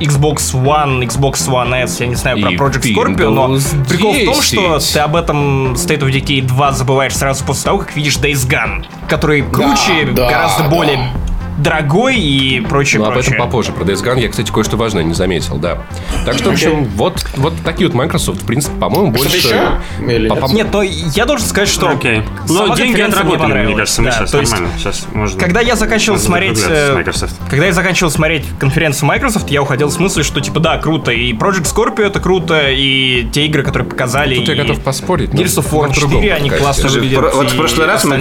Xbox 0.00 0.54
One, 0.54 1.00
Xbox 1.06 1.48
One 1.48 1.74
S, 1.84 2.00
я 2.00 2.06
не 2.06 2.14
знаю 2.14 2.40
про 2.40 2.50
И 2.50 2.56
Project 2.56 2.94
Scorpio, 2.94 3.30
но 3.30 3.46
Windows 3.46 3.88
прикол 3.88 4.12
в 4.12 4.24
том, 4.24 4.42
что 4.42 4.74
10. 4.78 4.92
ты 4.92 4.98
об 5.00 5.16
этом 5.16 5.72
State 5.74 6.00
of 6.00 6.10
Decay 6.10 6.42
2 6.42 6.72
забываешь 6.72 7.16
сразу 7.16 7.44
после 7.44 7.64
того, 7.64 7.78
как 7.78 7.94
видишь 7.96 8.16
Days 8.16 8.48
Gone, 8.48 8.84
который 9.08 9.42
круче, 9.42 10.06
да, 10.12 10.28
гораздо 10.28 10.64
да. 10.64 10.68
более 10.68 11.10
дорогой 11.58 12.16
и 12.18 12.60
прочее, 12.60 13.00
Ну, 13.00 13.06
об 13.10 13.16
этом 13.18 13.34
попозже. 13.36 13.72
Про 13.72 13.84
Days 13.84 14.02
Gone 14.04 14.20
я, 14.20 14.28
кстати, 14.28 14.50
кое-что 14.50 14.76
важное 14.76 15.02
не 15.04 15.14
заметил, 15.14 15.56
да. 15.56 15.78
Так 16.24 16.34
что, 16.38 16.50
в 16.50 16.52
общем, 16.54 16.84
вот, 16.94 17.24
вот 17.36 17.52
такие 17.64 17.86
вот 17.88 17.94
Microsoft, 17.94 18.42
в 18.42 18.46
принципе, 18.46 18.76
по-моему, 18.78 19.14
Что-то 19.14 19.30
больше... 19.30 19.46
еще? 19.48 19.70
Или 20.16 20.28
По- 20.28 20.34
нет? 20.34 20.40
по- 20.42 20.52
Нет, 20.52 20.66
но 20.72 20.82
я 20.82 21.24
должен 21.26 21.46
сказать, 21.46 21.68
что 21.68 21.88
Окей. 21.90 22.22
сама 22.46 22.66
Ну, 22.68 22.76
деньги 22.76 22.94
мне 22.94 23.04
отработали, 23.06 23.36
мне 23.36 23.48
понравилась. 23.48 23.76
кажется, 23.76 24.02
мы 24.02 24.10
Да, 24.10 24.16
сейчас 24.16 24.30
то 24.30 24.38
есть, 24.40 24.52
нормально. 24.52 24.78
Сейчас 24.78 25.06
можно... 25.12 25.40
Когда 25.40 25.60
я 25.60 25.76
заканчивал 25.76 26.14
можно 26.14 26.26
смотреть, 26.26 26.64
э, 26.68 26.94
Microsoft. 26.94 27.34
когда 27.50 27.66
я 27.66 27.72
заканчивал 27.72 28.10
смотреть 28.10 28.44
конференцию 28.58 29.08
Microsoft, 29.08 29.50
я 29.50 29.62
уходил 29.62 29.90
с 29.90 29.98
мыслью, 29.98 30.24
что 30.24 30.40
типа 30.40 30.60
да, 30.60 30.78
круто, 30.78 31.10
и 31.10 31.32
Project 31.32 31.64
Scorpio 31.74 32.04
это 32.06 32.20
круто, 32.20 32.68
и 32.70 33.26
те 33.32 33.46
игры, 33.46 33.62
которые 33.62 33.88
показали, 33.88 34.36
Тут 34.36 34.48
я 34.48 34.54
и 34.54 34.58
готов 34.58 34.80
поспорить. 34.80 35.30
Gears 35.30 35.58
of 35.62 35.70
War 35.72 35.92
другом 35.94 36.20
4, 36.22 36.34
они 36.34 36.50
классно 36.50 36.88
выглядят. 36.88 37.34
вот 37.34 37.50
в 37.50 37.56
прошлый 37.56 37.86
раз 37.86 38.04
мы 38.04 38.14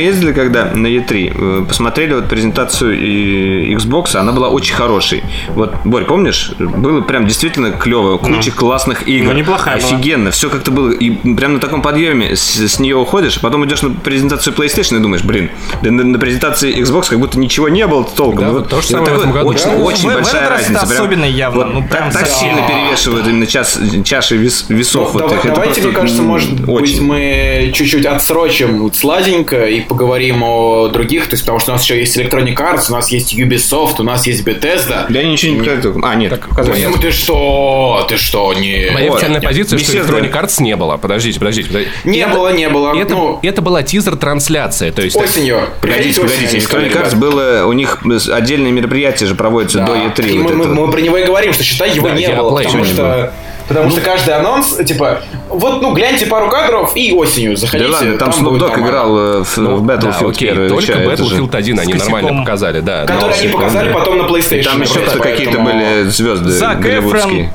ездили 0.00 0.32
когда 0.32 0.64
на 0.66 0.86
E3, 0.88 1.62
э, 1.62 1.64
посмотрели 1.66 2.14
вот 2.14 2.28
презентацию 2.28 2.55
и 2.64 3.74
Xbox, 3.76 4.16
она 4.16 4.32
была 4.32 4.48
очень 4.48 4.74
хорошей. 4.74 5.22
Вот, 5.48 5.74
Борь, 5.84 6.04
помнишь? 6.04 6.52
Было 6.58 7.00
прям 7.00 7.26
действительно 7.26 7.70
клево, 7.70 8.16
куча 8.18 8.50
классных 8.50 9.06
игр. 9.08 9.26
Ну, 9.26 9.32
неплохая 9.32 9.78
была. 9.78 9.86
Офигенно, 9.88 10.30
все 10.30 10.48
как-то 10.50 10.70
было. 10.70 10.90
И 10.90 11.10
прям 11.36 11.54
на 11.54 11.60
таком 11.60 11.82
подъеме 11.82 12.34
с, 12.36 12.56
с 12.56 12.78
нее 12.78 12.96
уходишь, 12.96 13.36
а 13.38 13.40
потом 13.40 13.64
идешь 13.66 13.82
на 13.82 13.90
презентацию 13.90 14.54
PlayStation 14.54 14.96
и 14.98 15.00
думаешь, 15.00 15.22
блин, 15.24 15.50
да 15.82 15.90
на, 15.90 16.04
на 16.04 16.18
презентации 16.18 16.74
Xbox 16.82 17.08
как 17.10 17.18
будто 17.20 17.38
ничего 17.38 17.68
не 17.68 17.86
было 17.86 18.04
толком. 18.04 18.40
Да, 18.44 18.50
вот 18.50 18.68
то 18.68 18.80
же 18.80 18.88
самое 18.88 19.14
в 19.14 19.18
этом 19.18 19.32
году. 19.32 19.48
Очень, 19.48 19.64
Да, 19.64 19.76
очень 19.76 20.08
в- 20.08 20.12
в 20.12 20.14
большая 20.14 20.42
это 20.42 20.50
разница. 20.50 20.86
Прям 20.86 21.00
особенно 21.02 21.24
явно, 21.24 21.64
вот 21.64 21.74
ну, 21.74 21.80
так, 21.82 21.90
прям 21.90 22.10
так 22.12 22.26
совсем. 22.26 22.38
сильно 22.54 22.68
перевешивают 22.68 23.26
именно 23.26 23.46
час, 23.46 23.78
чаши 24.04 24.36
вес- 24.36 24.66
весов. 24.68 25.12
Ну, 25.14 25.20
вот 25.20 25.28
давай- 25.30 25.42
давайте, 25.44 25.80
просто, 25.82 25.88
мне 25.88 25.92
кажется, 25.92 26.22
может 26.22 26.52
быть, 26.52 26.68
очень. 26.68 27.02
мы 27.02 27.70
чуть-чуть 27.74 28.06
отсрочим 28.06 28.82
вот 28.82 28.96
сладенько 28.96 29.66
и 29.66 29.80
поговорим 29.80 30.42
о 30.42 30.88
других, 30.88 31.24
то 31.26 31.32
есть 31.34 31.42
потому 31.44 31.58
что 31.60 31.72
у 31.72 31.74
нас 31.74 31.82
еще 31.82 31.98
есть 31.98 32.16
Electronic 32.16 32.45
Electronic 32.46 32.56
Arts, 32.56 32.86
у 32.90 32.92
нас 32.92 33.08
есть 33.10 33.34
Ubisoft, 33.34 33.94
у 33.98 34.02
нас 34.02 34.26
есть 34.26 34.44
Bethesda. 34.46 35.06
Да, 35.08 35.22
ничего 35.22 35.52
не 35.54 35.58
показывают. 35.60 36.04
А, 36.04 36.14
нет, 36.14 36.40
показывают. 36.40 36.84
Ну 36.90 36.96
ты 37.00 37.10
что? 37.10 38.06
Ты 38.08 38.16
что? 38.16 38.52
Не. 38.54 38.90
Моя 38.92 39.08
Вот. 39.08 39.16
официальная 39.16 39.40
позиция, 39.40 39.78
что 39.78 39.92
Bethesda. 39.92 40.20
Electronic 40.20 40.32
Arts 40.32 40.62
не 40.62 40.76
было. 40.76 40.96
Подождите, 40.96 41.38
подождите. 41.38 41.68
подождите. 41.68 41.92
Не 42.04 42.18
Это- 42.20 42.34
было, 42.34 42.52
не 42.52 42.68
было. 42.68 42.94
Это, 42.96 43.14
Ну, 43.14 43.38
это 43.42 43.62
была 43.62 43.82
тизер-трансляция. 43.82 44.92
То 44.92 45.02
есть 45.02 45.16
осенью. 45.16 45.60
Погодите, 45.80 46.20
Приходите 46.20 46.20
погодите, 46.20 46.56
осенью, 46.58 46.90
Electronic. 46.90 47.02
Arts 47.10 47.16
было, 47.16 47.64
у 47.66 47.72
них 47.72 47.98
отдельные 48.32 48.72
мероприятия 48.72 49.26
же 49.26 49.34
проводятся 49.34 49.80
до 49.80 49.94
Да. 49.94 50.06
E3. 50.06 50.28
И 50.30 50.38
вот 50.38 50.54
мы, 50.54 50.66
мы- 50.68 50.86
мы 50.86 50.90
про 50.92 51.00
него 51.00 51.16
и 51.18 51.24
говорим, 51.24 51.52
что 51.52 51.62
считай, 51.64 51.94
его 51.94 52.08
Да, 52.08 52.14
не 52.14 52.28
было. 52.28 52.50
Play 52.60 52.64
Потому 52.64 52.84
не 52.84 52.92
что, 52.92 53.32
потому 53.68 53.90
что 53.90 54.00
каждый 54.00 54.34
анонс, 54.34 54.76
типа, 54.86 55.20
вот, 55.48 55.82
ну, 55.82 55.92
гляньте 55.94 56.26
пару 56.26 56.48
кадров 56.50 56.92
и 56.96 57.12
осенью 57.12 57.52
Да 57.54 57.56
заходите. 57.60 57.90
ладно, 57.92 58.18
там 58.18 58.30
Snoop 58.30 58.50
будет 58.50 58.62
Dogg 58.62 58.80
играл 58.80 59.18
э, 59.18 59.44
в, 59.44 59.56
Ну, 59.58 59.76
в 59.76 59.86
да, 59.86 59.94
Battlefield 59.94 60.30
окей, 60.30 60.48
первый. 60.48 60.68
только 60.68 60.82
Чё, 60.86 60.92
это 60.94 61.24
же- 61.24 61.34
Battlefield 61.36 61.56
1 61.56 61.78
они 61.80 61.94
нормально 61.94 62.40
показали, 62.40 62.80
да. 62.80 63.02
Который 63.06 63.30
но- 63.34 63.34
они 63.40 63.48
показали 63.48 63.92
потом 63.92 64.18
на 64.18 64.22
PlayStation. 64.22 64.64
Там 64.64 64.82
еще 64.82 64.98
просто, 65.00 65.18
какие-то 65.18 65.58
поэтому- 65.58 65.64
были 65.64 66.02
звезды 66.08 66.50
Зак. 66.50 66.84
Эфрон, 66.86 67.48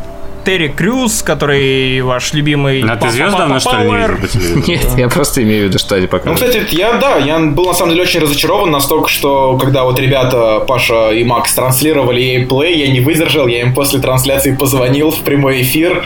Терри 0.43 0.67
Крюс, 0.69 1.21
который 1.21 2.01
ваш 2.01 2.34
любимый... 2.34 2.84
А 2.88 2.95
ты 2.95 3.10
звезд 3.10 3.38
давно, 3.38 3.60
что 3.60 3.77
ли, 3.77 3.89
не 3.89 3.95
видел 3.95 4.17
по 4.17 4.27
телевизору? 4.27 4.63
Нет, 4.67 4.88
я 4.97 5.10
просто 5.10 5.43
имею 5.43 5.65
в 5.65 5.67
виду, 5.69 5.80
что 5.80 5.95
они 5.95 6.06
Ну, 6.06 6.10
показывают. 6.10 6.39
кстати, 6.56 6.75
я, 6.75 6.93
да, 6.93 7.17
я 7.17 7.39
был 7.39 7.65
на 7.65 7.73
самом 7.73 7.91
деле 7.91 8.04
очень 8.04 8.19
разочарован 8.21 8.71
настолько, 8.71 9.10
что 9.10 9.58
когда 9.58 9.84
вот 9.84 9.99
ребята, 9.99 10.60
Паша 10.67 11.12
и 11.12 11.23
Макс, 11.23 11.54
транслировали 11.54 12.47
Play, 12.49 12.73
я 12.73 12.88
не 12.91 12.99
выдержал, 13.01 13.47
я 13.47 13.62
им 13.62 13.73
после 13.73 13.99
трансляции 13.99 14.56
позвонил 14.56 15.12
в 15.12 15.21
прямой 15.21 15.62
эфир, 15.62 16.06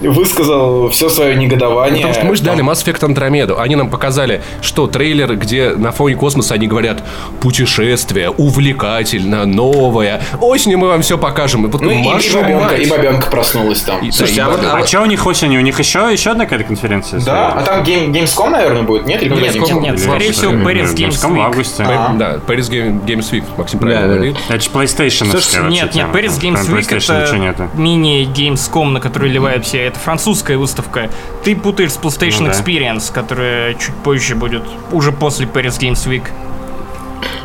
высказал 0.00 0.88
все 0.90 1.08
свое 1.08 1.34
негодование. 1.36 1.98
Потому 2.02 2.14
что 2.14 2.24
мы 2.26 2.36
ждали 2.36 2.64
Mass 2.64 2.84
Effect 2.84 3.00
Andromeda. 3.00 3.60
Они 3.60 3.76
нам 3.76 3.90
показали, 3.90 4.42
что 4.62 4.86
трейлер, 4.86 5.36
где 5.36 5.70
на 5.70 5.92
фоне 5.92 6.16
космоса 6.16 6.54
они 6.54 6.66
говорят 6.66 7.02
путешествие, 7.40 8.30
увлекательно, 8.30 9.46
новое. 9.46 10.22
Осенью 10.40 10.78
мы 10.78 10.88
вам 10.88 11.02
все 11.02 11.18
покажем. 11.18 11.66
И 11.66 11.70
потом, 11.70 11.88
Ну 11.88 11.92
и, 11.92 12.00
и, 12.00 12.32
бабенка, 12.34 12.74
и 12.76 12.88
бабенка 12.88 13.30
проснулась 13.30 13.75
там. 13.82 14.00
И- 14.00 14.10
Слушайте, 14.10 14.40
да, 14.42 14.46
а 14.46 14.50
вот- 14.50 14.58
бабенка. 14.60 14.76
А 14.78 14.86
что 14.86 15.00
у 15.02 15.06
них 15.06 15.26
осенью? 15.26 15.60
У 15.60 15.62
них 15.62 15.78
еще, 15.78 16.08
еще 16.12 16.30
одна 16.30 16.44
какая-то 16.44 16.64
конференция? 16.64 17.20
Да, 17.20 17.48
а 17.52 17.62
там 17.62 17.82
Game, 17.82 18.10
Gamescom, 18.12 18.50
наверное, 18.50 18.82
будет, 18.82 19.06
нет? 19.06 19.22
Или 19.22 19.34
Gamescom, 19.36 19.62
Gamescom? 19.62 19.80
Нет, 19.80 19.94
Или 19.94 20.02
скорее 20.02 20.32
всего, 20.32 20.52
Paris 20.52 20.94
Games 20.94 21.08
Gamescom 21.10 21.28
в 21.28 21.36
Week. 21.36 21.44
августе. 21.44 21.82
А. 21.84 22.14
Да, 22.18 22.34
Paris 22.46 22.70
Game, 22.70 23.04
Games 23.04 23.30
Week, 23.32 23.44
Максим 23.56 23.78
правильно 23.80 24.02
Да, 24.08 24.14
говорит. 24.14 24.36
Это 24.48 24.60
же 24.62 24.70
PlayStation. 24.70 25.30
Слушай, 25.30 25.68
нет, 25.70 25.94
нет, 25.94 26.06
Paris 26.12 26.40
Games 26.40 26.68
Week 26.68 27.16
это 27.26 27.36
нету. 27.36 27.70
мини-Gamescom, 27.74 28.90
на 28.90 29.00
который 29.00 29.28
ливают 29.30 29.64
все. 29.64 29.82
Это 29.84 29.98
французская 29.98 30.56
выставка. 30.56 31.10
Ты 31.44 31.54
путаешь 31.56 31.92
с 31.92 31.98
PlayStation 31.98 32.40
Ну 32.42 32.46
да. 32.46 32.52
Experience, 32.52 33.12
которая 33.12 33.74
чуть 33.74 33.94
позже 33.96 34.34
будет, 34.34 34.62
уже 34.92 35.12
после 35.12 35.46
Paris 35.46 35.78
Games 35.78 36.06
Week. 36.08 36.24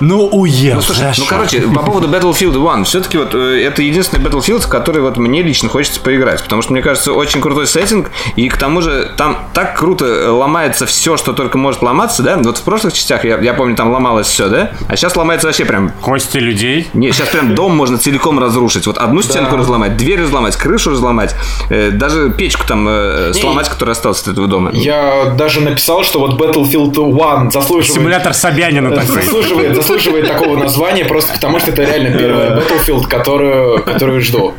Ну, 0.02 0.28
уел. 0.28 0.76
Ну, 0.76 0.82
слушай, 0.82 1.12
ну, 1.18 1.26
короче, 1.28 1.62
по 1.62 1.82
поводу 1.82 2.08
Battlefield 2.08 2.72
1, 2.72 2.86
все-таки 2.86 3.18
вот 3.18 3.34
э, 3.36 3.64
это 3.64 3.82
единственный 3.82 4.24
Battlefield, 4.24 4.62
в 4.62 4.68
который 4.68 5.02
вот 5.02 5.18
мне 5.18 5.42
лично 5.44 5.70
хочется 5.70 6.00
поиграть, 6.00 6.44
потому 6.44 6.62
что, 6.62 6.74
мне 6.74 6.82
кажется, 6.82 7.14
очень 7.14 7.40
крутой 7.40 7.68
сеттинг, 7.68 8.12
и 8.36 8.50
к 8.50 8.58
тому 8.58 8.82
же 8.82 9.12
там 9.16 9.38
так 9.54 9.78
круто 9.78 10.06
э, 10.06 10.28
ломается 10.30 10.86
все, 10.86 11.18
что 11.18 11.34
только 11.34 11.58
может 11.58 11.82
ломаться, 11.82 12.24
да, 12.24 12.38
вот 12.38 12.58
в 12.58 12.64
прошлых 12.64 12.94
частях, 12.94 13.24
я, 13.24 13.38
я 13.40 13.54
помню, 13.54 13.76
там 13.76 13.92
ломалось 13.92 14.28
все, 14.28 14.50
да, 14.50 14.72
а 14.88 14.96
сейчас 14.96 15.16
ломается 15.16 15.48
вообще 15.48 15.66
прям 15.66 15.92
Кости 16.02 16.38
людей. 16.38 16.90
не, 16.94 17.12
сейчас 17.12 17.30
прям 17.30 17.56
дом 17.56 17.76
можно 17.76 17.98
целиком 17.98 18.40
разрушить. 18.40 18.88
Вот 18.88 18.98
одну 18.98 19.22
стенку 19.22 19.56
разломать, 19.56 19.98
дверь 19.98 20.22
разломать, 20.22 20.56
крышу 20.56 20.92
разломать, 20.92 21.36
э, 21.70 21.92
даже 21.92 22.32
печку 22.32 22.66
там 22.66 22.88
э, 22.90 23.34
сломать, 23.34 23.70
которая 23.70 23.94
осталась 23.94 24.22
от 24.22 24.30
этого 24.30 24.48
дома. 24.48 24.72
Я 24.74 25.34
даже 25.38 25.62
написал, 25.62 26.04
что 26.04 26.20
вот 26.20 26.40
Battlefield 26.40 26.92
1 27.38 27.52
заслуживает... 27.52 27.92
Симулятор 27.92 28.34
Собянина 28.34 28.90
такой. 28.90 29.22
Заслуживает, 29.22 29.76
заслуживает 29.92 30.28
такого 30.28 30.58
названия, 30.58 31.06
просто 31.06 31.34
потому 31.34 31.60
что 31.60 31.72
это 31.72 31.84
реально 31.84 32.18
первая 32.18 32.58
Battlefield, 32.58 33.08
которую, 33.08 33.84
которую 33.84 34.22
жду. 34.22 34.54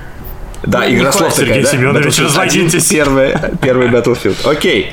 Да, 0.64 0.90
игра 0.90 1.10
слов 1.12 1.34
Сергей 1.34 1.62
такая, 1.62 1.80
да? 1.80 2.00
Семенович, 2.00 2.18
разлогиньтесь. 2.20 2.90
1, 2.90 3.04
Первый, 3.04 3.34
первый 3.60 3.88
Battlefield. 3.88 4.48
Окей. 4.48 4.92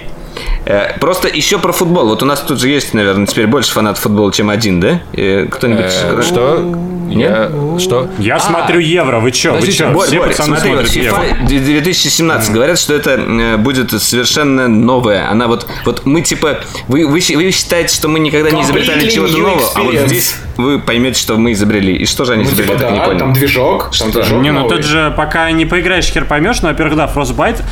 Э, 0.66 0.98
Просто 1.00 1.28
еще 1.28 1.60
про 1.60 1.72
футбол. 1.72 2.08
Вот 2.08 2.24
у 2.24 2.26
нас 2.26 2.42
тут 2.42 2.60
же 2.60 2.70
есть, 2.70 2.94
наверное, 2.94 3.26
теперь 3.26 3.48
больше 3.48 3.72
фанатов 3.72 4.04
футбола, 4.04 4.32
чем 4.32 4.50
один, 4.50 4.80
да? 4.80 5.02
Э, 5.14 5.48
Кто-нибудь... 5.50 5.86
Э, 5.86 6.22
Что? 6.22 6.76
Я... 7.10 7.50
Что? 7.80 8.08
Я 8.20 8.36
А, 8.36 8.40
смотрю 8.40 8.80
Евро, 8.80 9.20
вы 9.20 9.32
чё? 9.32 9.56
Вы 9.56 9.72
чё? 9.72 9.98
Все 10.02 10.22
пацаны 10.22 10.58
смотрят 10.58 10.90
Евро. 10.90 11.18
FIFA 11.18 11.48
2017 11.48 12.52
говорят, 12.52 12.78
что 12.78 12.94
это 12.94 13.58
будет 13.58 13.92
совершенно 14.02 14.68
новое. 14.68 15.30
Она 15.30 15.48
вот, 15.48 15.66
вот 15.86 16.06
мы 16.06 16.22
типа, 16.22 16.60
вы, 16.88 17.08
вы, 17.08 17.20
считаете, 17.20 17.94
что 17.96 18.08
мы 18.08 18.20
никогда 18.20 18.52
не 18.52 18.62
изобретали 18.62 19.10
чего-то 19.10 19.38
нового, 19.38 19.70
а 19.76 19.82
вот 19.82 19.96
здесь 19.96 20.36
вы 20.58 20.80
поймете, 20.80 21.20
что 21.20 21.38
мы 21.38 21.54
изобрели. 21.54 21.96
И 21.96 22.06
что 22.06 22.26
же 22.26 22.34
они 22.34 22.44
Ну, 22.44 22.50
изобрели, 22.50 22.70
типа, 22.70 22.80
так 22.80 22.92
не 22.92 23.00
понял. 23.00 23.20
там 23.20 23.34
движок, 23.34 23.92
там 23.98 24.12
движок 24.12 24.42
Не, 24.42 24.52
ну 24.52 24.68
тут 24.68 24.84
же 24.84 25.14
пока 25.16 25.50
не 25.52 25.66
поиграешь, 25.66 26.06
хер 26.06 26.26
поймешь. 26.26 26.62
Но, 26.62 26.70
во-первых, 26.70 26.96
да, 26.98 27.12
Frostbite, 27.14 27.64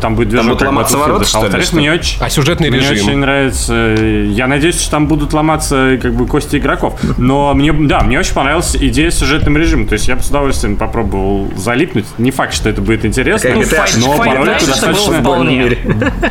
там 0.00 0.16
будет 0.16 0.30
движок 0.30 0.46
будут 0.46 0.58
как 0.60 0.68
ломаться 0.68 0.98
ворота, 0.98 1.22
а 1.22 1.26
что 1.26 1.56
ли, 1.56 1.62
что? 1.62 1.76
Мне 1.90 1.98
очень... 1.98 2.16
А 2.20 2.28
сюжетный 2.28 2.70
Мне 2.70 2.80
режим? 2.80 3.06
очень 3.08 3.16
нравится. 3.18 3.72
э, 3.74 4.26
Я 4.30 4.46
надеюсь, 4.46 4.80
что 4.80 4.90
там 4.90 5.06
будут 5.06 5.32
ломаться 5.32 5.98
как 6.00 6.14
бы 6.14 6.26
кости 6.26 6.56
игроков. 6.56 6.98
Но 7.18 7.54
мне, 7.54 7.72
да, 7.72 8.00
мне 8.00 8.18
очень 8.18 8.34
понравилась 8.34 8.76
идея 8.76 9.10
с 9.10 9.18
сюжетным 9.18 9.56
режимом. 9.56 9.86
То 9.86 9.94
есть 9.94 10.08
я 10.08 10.16
бы 10.16 10.22
с 10.22 10.28
удовольствием 10.28 10.76
попробовал 10.76 11.50
залипнуть. 11.56 12.06
Не 12.18 12.30
факт, 12.30 12.54
что 12.54 12.68
это 12.68 12.80
будет 12.80 13.04
интересно. 13.04 13.50
Ну, 13.54 13.62
Fight- 13.62 13.98
но 13.98 14.14
Fight 14.14 14.24
порой 14.36 14.48
это 14.54 14.66
достаточно 14.66 15.20
вполне. 15.20 15.78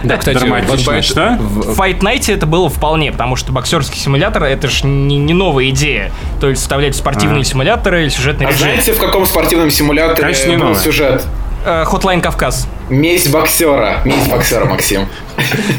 Да, 0.04 0.18
кстати, 0.18 0.38
драматично. 0.38 1.02
Что? 1.02 1.38
В 1.40 1.80
Fight 1.80 2.00
Night 2.00 2.32
это 2.34 2.46
было 2.46 2.70
вполне, 2.70 3.12
потому 3.12 3.36
что 3.36 3.52
боксерский 3.52 4.00
симулятор 4.00 4.44
это 4.44 4.68
же 4.68 4.86
не, 4.86 5.18
не 5.18 5.34
новая 5.34 5.70
идея. 5.70 6.12
То 6.42 6.50
есть 6.50 6.62
вставлять 6.62 6.96
спортивные 6.96 7.44
симуляторы 7.44 8.02
или 8.04 8.10
сюжетный 8.10 8.46
А 8.48 8.50
режим. 8.50 8.62
знаете, 8.68 8.94
в 8.94 9.00
каком 9.00 9.26
спортивном 9.26 9.72
симуляторе 9.72 10.22
Конечно, 10.22 10.50
не 10.50 10.58
был 10.58 10.66
новое. 10.66 10.80
сюжет? 10.80 11.24
Э, 11.66 11.84
Hotline 11.88 12.22
Кавказ. 12.22 12.68
Месть 12.90 13.32
боксера. 13.32 14.02
Месть 14.06 14.30
боксера, 14.30 14.66
Максим. 14.66 15.08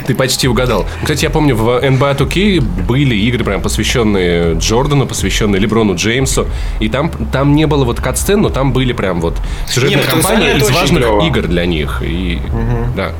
Ты 0.06 0.14
почти 0.14 0.48
угадал. 0.48 0.86
Кстати, 1.02 1.24
я 1.24 1.30
помню, 1.30 1.54
в 1.56 1.68
NBA 1.82 2.16
2K 2.18 2.60
были 2.60 3.14
игры, 3.14 3.44
прям 3.44 3.62
посвященные 3.62 4.54
Джордану, 4.54 5.06
посвященные 5.06 5.60
Леброну 5.60 5.94
Джеймсу. 5.94 6.46
И 6.80 6.88
там, 6.88 7.10
там 7.32 7.54
не 7.54 7.66
было 7.66 7.84
вот 7.84 8.00
катсцен, 8.00 8.40
но 8.42 8.48
там 8.50 8.72
были 8.72 8.92
прям 8.92 9.20
вот 9.20 9.36
сюжетная 9.68 9.98
Не, 9.98 10.02
потенциально 10.02 10.40
кампания 10.40 10.56
это 10.58 10.66
из 10.66 10.70
важных 10.74 11.02
клево. 11.02 11.26
игр 11.26 11.46
для 11.46 11.64
них. 11.66 12.02
И, 12.04 12.40
да. 12.96 13.12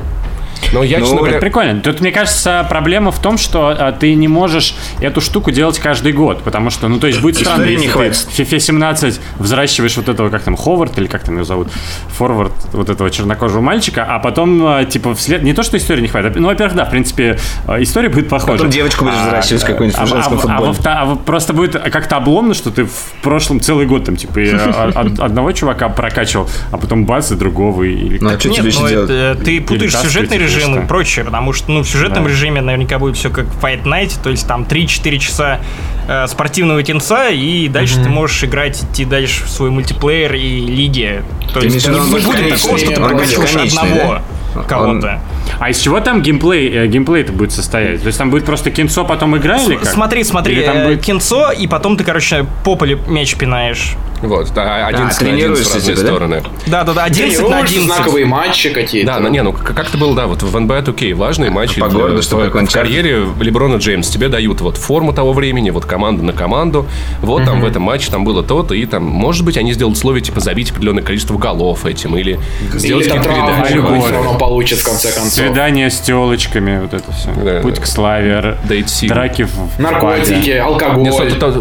Но 0.73 0.83
я, 0.83 0.97
Ну, 0.99 1.03
честно 1.05 1.15
Это 1.15 1.23
говоря, 1.25 1.39
прикольно. 1.39 1.81
Тут, 1.81 2.01
мне 2.01 2.11
кажется, 2.11 2.65
проблема 2.69 3.11
в 3.11 3.19
том, 3.21 3.37
что 3.37 3.75
а, 3.77 3.91
ты 3.91 4.13
не 4.15 4.27
можешь 4.27 4.75
эту 5.01 5.21
штуку 5.21 5.51
делать 5.51 5.79
каждый 5.79 6.11
год, 6.13 6.43
потому 6.43 6.69
что, 6.69 6.87
ну, 6.87 6.99
то 6.99 7.07
есть 7.07 7.21
будет 7.21 7.37
странно, 7.37 7.63
если 7.63 7.81
не 7.81 7.87
ты 7.87 7.93
хватит. 7.93 8.15
в 8.15 8.39
FIFA 8.39 8.59
17 8.59 9.19
взращиваешь 9.39 9.95
вот 9.97 10.09
этого, 10.09 10.29
как 10.29 10.43
там, 10.43 10.55
Ховард, 10.57 10.97
или 10.97 11.07
как 11.07 11.23
там 11.23 11.35
его 11.35 11.43
зовут, 11.45 11.69
Форвард, 12.17 12.51
вот 12.73 12.89
этого 12.89 13.09
чернокожего 13.09 13.61
мальчика, 13.61 14.03
а 14.07 14.19
потом, 14.19 14.65
а, 14.65 14.85
типа, 14.85 15.15
вслед... 15.15 15.43
Не 15.43 15.53
то, 15.53 15.63
что 15.63 15.77
истории 15.77 16.01
не 16.01 16.07
хватит, 16.07 16.35
ну, 16.35 16.47
во-первых, 16.47 16.75
да, 16.75 16.85
в 16.85 16.89
принципе, 16.89 17.37
а, 17.65 17.81
история 17.81 18.09
будет 18.09 18.29
похожа. 18.29 18.53
Потом 18.53 18.69
девочку 18.69 19.05
будешь 19.05 19.17
взращивать 19.17 19.63
какую-нибудь 19.63 19.97
в 19.99 20.03
а, 20.03 20.05
женском 20.05 20.33
а- 20.33 20.37
а 20.37 20.39
футболе. 20.41 20.65
во-вто- 20.71 20.89
а 20.89 21.05
во- 21.05 21.15
просто 21.15 21.53
будет 21.53 21.73
как-то 21.91 22.17
обломно, 22.17 22.53
что 22.53 22.71
ты 22.71 22.85
в 22.85 23.13
прошлом 23.21 23.61
целый 23.61 23.85
год 23.85 24.05
там, 24.05 24.15
типа, 24.15 24.39
и, 24.39 24.49
а, 24.53 24.91
од- 24.95 25.19
одного 25.19 25.51
чувака 25.51 25.89
прокачивал, 25.89 26.49
а 26.71 26.77
потом 26.77 27.05
бац, 27.05 27.31
и 27.31 27.35
другого. 27.35 27.83
И, 27.83 28.17
Ну, 28.19 28.29
а 28.29 28.39
что 28.39 28.49
Нет, 28.49 28.57
тебе 28.57 28.69
еще 28.69 28.79
ну 28.81 28.89
делать? 28.89 29.09
это, 29.09 29.43
ты 29.43 29.61
путаешь 29.61 29.95
сюжетный 29.95 30.37
или 30.37 30.46
режим 30.55 30.73
что? 30.73 30.81
и 30.83 30.85
прочее, 30.85 31.25
потому 31.25 31.53
что 31.53 31.71
ну, 31.71 31.81
в 31.81 31.87
сюжетном 31.87 32.23
Да. 32.25 32.29
режиме 32.29 32.61
наверняка 32.61 32.99
будет 32.99 33.15
все 33.15 33.29
как 33.29 33.45
в 33.45 33.63
Fight 33.63 33.83
Night, 33.83 34.19
то 34.21 34.29
есть 34.29 34.47
там 34.47 34.63
3-4 34.63 35.17
часа 35.19 35.59
э, 36.07 36.27
спортивного 36.27 36.83
кинца, 36.83 37.29
и 37.29 37.67
дальше 37.67 38.01
ты 38.01 38.09
можешь 38.09 38.43
играть, 38.43 38.83
идти 38.83 39.05
дальше 39.05 39.45
в 39.45 39.49
свой 39.49 39.69
мультиплеер 39.69 40.33
и 40.35 40.59
лиги. 40.65 41.23
То 41.53 41.59
Ты 41.59 41.67
есть 41.67 41.87
в 41.87 41.91
не, 41.91 41.99
не 41.99 42.19
будет 42.19 42.49
такого, 42.49 42.77
что 42.77 42.87
ты 42.87 43.13
бесконечный, 43.15 43.81
одного 43.81 44.21
кого-то. 44.67 45.19
А 45.59 45.69
из 45.69 45.79
чего 45.79 45.99
там 45.99 46.21
геймплей, 46.21 46.69
э, 46.69 46.87
геймплей 46.87 47.23
это 47.23 47.31
будет 47.31 47.51
состоять? 47.51 48.01
То 48.01 48.07
есть 48.07 48.17
там 48.17 48.29
будет 48.29 48.45
просто 48.45 48.71
кинцо, 48.71 49.05
потом 49.05 49.37
игра 49.37 49.57
или 49.57 49.75
как? 49.75 49.85
Смотри, 49.87 50.23
смотри, 50.23 50.55
Или 50.55 50.63
там 50.63 50.77
э, 50.77 50.85
будет... 50.85 51.01
кинцо, 51.03 51.51
и 51.51 51.67
потом 51.67 51.97
ты, 51.97 52.03
короче, 52.03 52.45
по 52.63 52.75
полю 52.75 52.99
мяч 53.07 53.35
пинаешь. 53.35 53.95
Вот, 54.21 54.51
да, 54.53 54.87
11 54.87 54.87
на 54.87 54.87
11 54.87 55.15
в 55.15 55.19
тренируешься, 55.19 55.75
разные 55.75 55.95
типа, 55.95 56.07
да? 56.07 56.13
стороны. 56.13 56.43
Да-да-да, 56.65 57.03
11 57.03 57.39
на 57.39 57.45
Тренируешься, 57.45 57.75
11. 57.77 57.95
знаковые 57.95 58.25
матчи 58.25 58.69
какие-то. 58.69 59.13
Да, 59.13 59.19
ну, 59.19 59.29
не, 59.29 59.43
ну 59.43 59.53
как-то 59.53 59.97
было, 59.97 60.15
да, 60.15 60.27
вот 60.27 60.43
в 60.43 60.55
NBA 60.55 60.85
2K 60.85 61.13
важные 61.13 61.51
матчи 61.51 61.79
По 61.79 61.89
городу, 61.89 62.21
что 62.21 62.37
в, 62.37 62.71
карьере 62.71 63.27
Леброна 63.39 63.77
Джеймс. 63.77 64.09
Тебе 64.09 64.29
дают 64.29 64.61
вот 64.61 64.77
форму 64.77 65.13
того 65.13 65.33
времени, 65.33 65.69
вот 65.69 65.85
команда 65.85 66.23
на 66.23 66.33
команду. 66.33 66.87
Вот 67.21 67.45
там 67.45 67.61
в 67.61 67.65
этом 67.65 67.83
матче 67.83 68.11
там 68.11 68.23
было 68.23 68.43
то-то, 68.43 68.73
и 68.73 68.85
там, 68.85 69.03
может 69.03 69.45
быть, 69.45 69.57
они 69.57 69.73
сделают 69.73 69.97
условие, 69.97 70.23
типа, 70.23 70.39
забить 70.39 70.71
определенное 70.71 71.03
количество 71.03 71.37
голов 71.37 71.85
этим, 71.85 72.15
или 72.15 72.39
сделать 72.73 73.07
какие-то 73.07 73.29
передачи. 73.29 74.37
получит 74.39 74.79
в 74.79 74.85
конце 74.85 75.11
концов. 75.11 75.33
Свидание 75.33 75.89
с 75.89 75.99
телочками, 75.99 76.79
вот 76.79 76.93
это 76.93 77.11
все. 77.11 77.31
Да, 77.33 77.61
Путь 77.61 77.75
да. 77.75 77.81
к 77.81 77.87
славе, 77.87 78.57
драки 79.03 79.43
в 79.43 79.79
Наркотики, 79.79 80.51
алкоголь. 80.51 81.11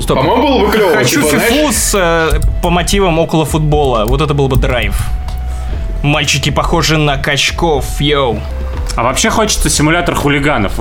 По-моему, 0.06 0.42
было 0.42 0.66
бы 0.66 0.72
клево. 0.72 0.96
Хочу 0.96 1.22
типа, 1.22 1.38
фифу 1.38 1.72
с, 1.72 1.94
э, 1.94 2.40
по 2.62 2.70
мотивам 2.70 3.18
около 3.18 3.44
футбола. 3.44 4.04
Вот 4.06 4.20
это 4.20 4.34
был 4.34 4.48
бы 4.48 4.56
драйв. 4.56 4.96
Мальчики 6.02 6.50
похожи 6.50 6.96
на 6.96 7.16
качков, 7.16 8.00
йоу. 8.00 8.40
А 8.96 9.02
вообще 9.02 9.30
хочется 9.30 9.68
симулятор 9.68 10.14
хулиганов 10.14 10.72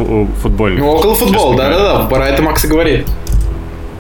футбольных. 0.41 0.79
Ну, 0.79 0.91
около 0.91 1.15
футбола, 1.15 1.55
да-да-да, 1.57 2.05
про 2.05 2.27
это 2.29 2.41
Макс 2.41 2.63
и 2.63 2.67
говорит. 2.67 3.07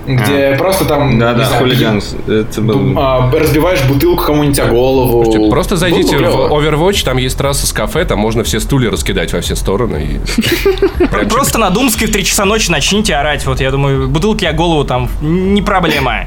Где 0.07 0.55
просто 0.57 0.85
там... 0.85 1.11
не 1.11 1.19
Да-да, 1.19 1.45
знаю, 1.45 1.61
хулиган. 1.63 2.01
Это 2.27 2.61
был... 2.61 2.93
а, 2.97 3.31
разбиваешь 3.31 3.81
бутылку 3.83 4.23
кому-нибудь 4.23 4.59
о 4.59 4.65
голову. 4.67 5.31
Типа, 5.31 5.49
Просто 5.49 5.75
зайдите 5.77 6.17
в. 6.17 6.21
Overwatch, 6.21 7.03
там 7.03 7.17
есть 7.17 7.37
трасса 7.37 7.65
с 7.67 7.73
кафе, 7.73 8.05
там 8.05 8.19
можно 8.19 8.43
все 8.43 8.59
стулья 8.59 8.91
раскидать 8.91 9.33
во 9.33 9.41
все 9.41 9.55
стороны. 9.55 10.21
Просто 11.29 11.57
на 11.57 11.69
Думской 11.69 12.07
в 12.07 12.11
3 12.11 12.23
часа 12.23 12.45
ночи 12.45 12.69
начните 12.69 13.15
орать. 13.15 13.45
Вот 13.45 13.59
я 13.59 13.71
думаю, 13.71 14.07
бутылки 14.07 14.45
о 14.45 14.53
голову 14.53 14.83
там 14.85 15.09
не 15.21 15.61
проблема. 15.61 16.25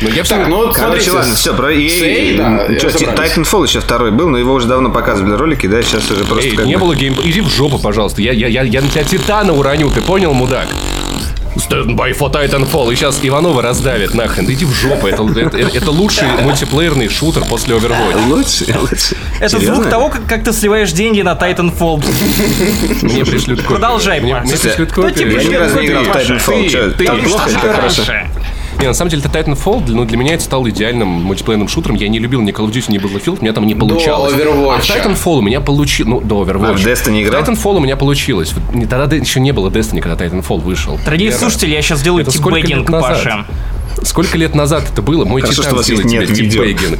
Ну, 0.00 0.08
я 0.08 0.22
все 0.22 0.36
Так, 0.36 0.48
ну 0.48 0.70
Короче, 0.72 1.10
ладно, 1.10 1.34
все, 1.34 1.54
про 1.54 1.68
да, 1.68 2.66
разобрались. 2.68 3.36
Titanfall 3.36 3.66
еще 3.66 3.80
второй 3.80 4.10
был, 4.10 4.28
но 4.28 4.38
его 4.38 4.54
уже 4.54 4.66
давно 4.66 4.90
показывали 4.90 5.34
ролики, 5.34 5.66
да, 5.66 5.82
сейчас 5.82 6.10
уже 6.10 6.24
просто 6.24 6.64
не 6.64 6.74
бы- 6.76 6.80
было 6.80 6.94
гейм... 6.94 7.14
Иди 7.24 7.40
в 7.40 7.48
жопу, 7.48 7.78
пожалуйста. 7.78 8.22
Я, 8.22 8.32
я, 8.32 8.46
я, 8.48 8.62
я 8.62 8.80
на 8.80 8.88
тебя 8.88 9.04
Титана 9.04 9.52
уроню, 9.52 9.90
ты 9.90 10.00
понял, 10.00 10.32
мудак? 10.32 10.66
Stand 11.56 11.96
by 11.96 12.16
for 12.16 12.32
Titanfall. 12.32 12.92
И 12.92 12.96
сейчас 12.96 13.18
Иванова 13.22 13.60
раздавит 13.62 14.14
нахрен. 14.14 14.46
Да 14.46 14.52
иди 14.52 14.64
в 14.64 14.72
жопу. 14.72 15.06
Это, 15.08 15.22
это, 15.38 15.56
это 15.58 15.90
лучший 15.90 16.28
мультиплеерный 16.42 17.08
шутер 17.08 17.44
после 17.44 17.76
Overwatch. 17.76 18.26
Лучше, 18.28 18.64
лучше. 18.78 19.16
Это 19.40 19.56
Серьезно? 19.56 19.74
звук 19.76 19.90
того, 19.90 20.08
как, 20.10 20.26
как 20.26 20.44
ты 20.44 20.52
сливаешь 20.52 20.92
деньги 20.92 21.22
на 21.22 21.32
Titanfall. 21.32 22.04
Мне 23.02 23.24
пришлют 23.24 23.60
копию. 23.60 23.78
Продолжай, 23.78 24.20
Мне, 24.20 24.34
мне 24.40 24.56
пришлют 24.56 24.92
Кто 24.92 25.10
тебе 25.10 25.32
копию. 25.36 25.42
Я 25.42 25.48
ни 25.50 25.54
разу 25.54 25.80
не 25.80 25.86
играл 25.86 26.04
в? 26.04 26.08
Titanfall. 26.08 26.62
Ты- 26.64 26.68
Чё, 26.70 26.90
ты 26.92 27.04
там 27.04 27.16
видишь, 27.16 27.30
плохо 27.30 27.50
что 27.50 27.58
или 27.66 27.72
хорошо? 27.74 28.02
Не, 28.80 28.86
на 28.86 28.94
самом 28.94 29.10
деле, 29.10 29.22
это 29.22 29.38
Titanfall, 29.38 29.84
ну, 29.88 30.06
для 30.06 30.16
меня 30.16 30.34
это 30.34 30.42
стал 30.42 30.66
идеальным 30.68 31.08
мультиплеерным 31.08 31.68
шутером. 31.68 31.96
Я 31.96 32.08
не 32.08 32.18
любил 32.18 32.40
ни 32.40 32.52
Call 32.52 32.66
of 32.66 32.72
Duty, 32.72 32.90
ни 32.92 32.98
Battlefield, 32.98 33.38
у 33.40 33.42
меня 33.42 33.52
там 33.52 33.66
не 33.66 33.74
получалось. 33.74 34.32
Overwatch. 34.32 34.76
А 34.76 34.80
в 34.80 34.88
Titanfall 34.88 35.38
у 35.38 35.42
меня 35.42 35.60
получилось... 35.60 36.10
Ну, 36.10 36.20
до 36.20 36.42
Overwatch. 36.42 36.70
А 36.70 36.72
в 36.72 36.86
Destiny 36.86 37.22
играл? 37.22 37.44
В 37.44 37.48
Titanfall 37.48 37.76
у 37.76 37.80
меня 37.80 37.96
получилось. 37.96 38.54
Тогда 38.88 39.14
еще 39.14 39.40
не 39.40 39.52
было 39.52 39.68
Destiny, 39.68 40.00
когда 40.00 40.24
Titanfall 40.24 40.60
вышел. 40.60 40.98
Дорогие 41.04 41.30
слушатели, 41.32 41.72
я 41.72 41.82
сейчас 41.82 42.00
сделаю 42.00 42.22
Это 42.22 42.30
сколько 42.30 42.66
Сколько 44.02 44.38
лет 44.38 44.54
назад 44.54 44.84
это 44.92 45.02
было? 45.02 45.24
Мой 45.24 45.40
Хорошо, 45.42 45.62
что 45.62 45.62
Титан 45.62 45.74
у 45.74 45.76
вас 45.78 45.86
сделает 45.86 46.04
есть 46.30 46.38
тебе 46.38 46.58
нет 46.68 46.80
видео. 46.82 46.96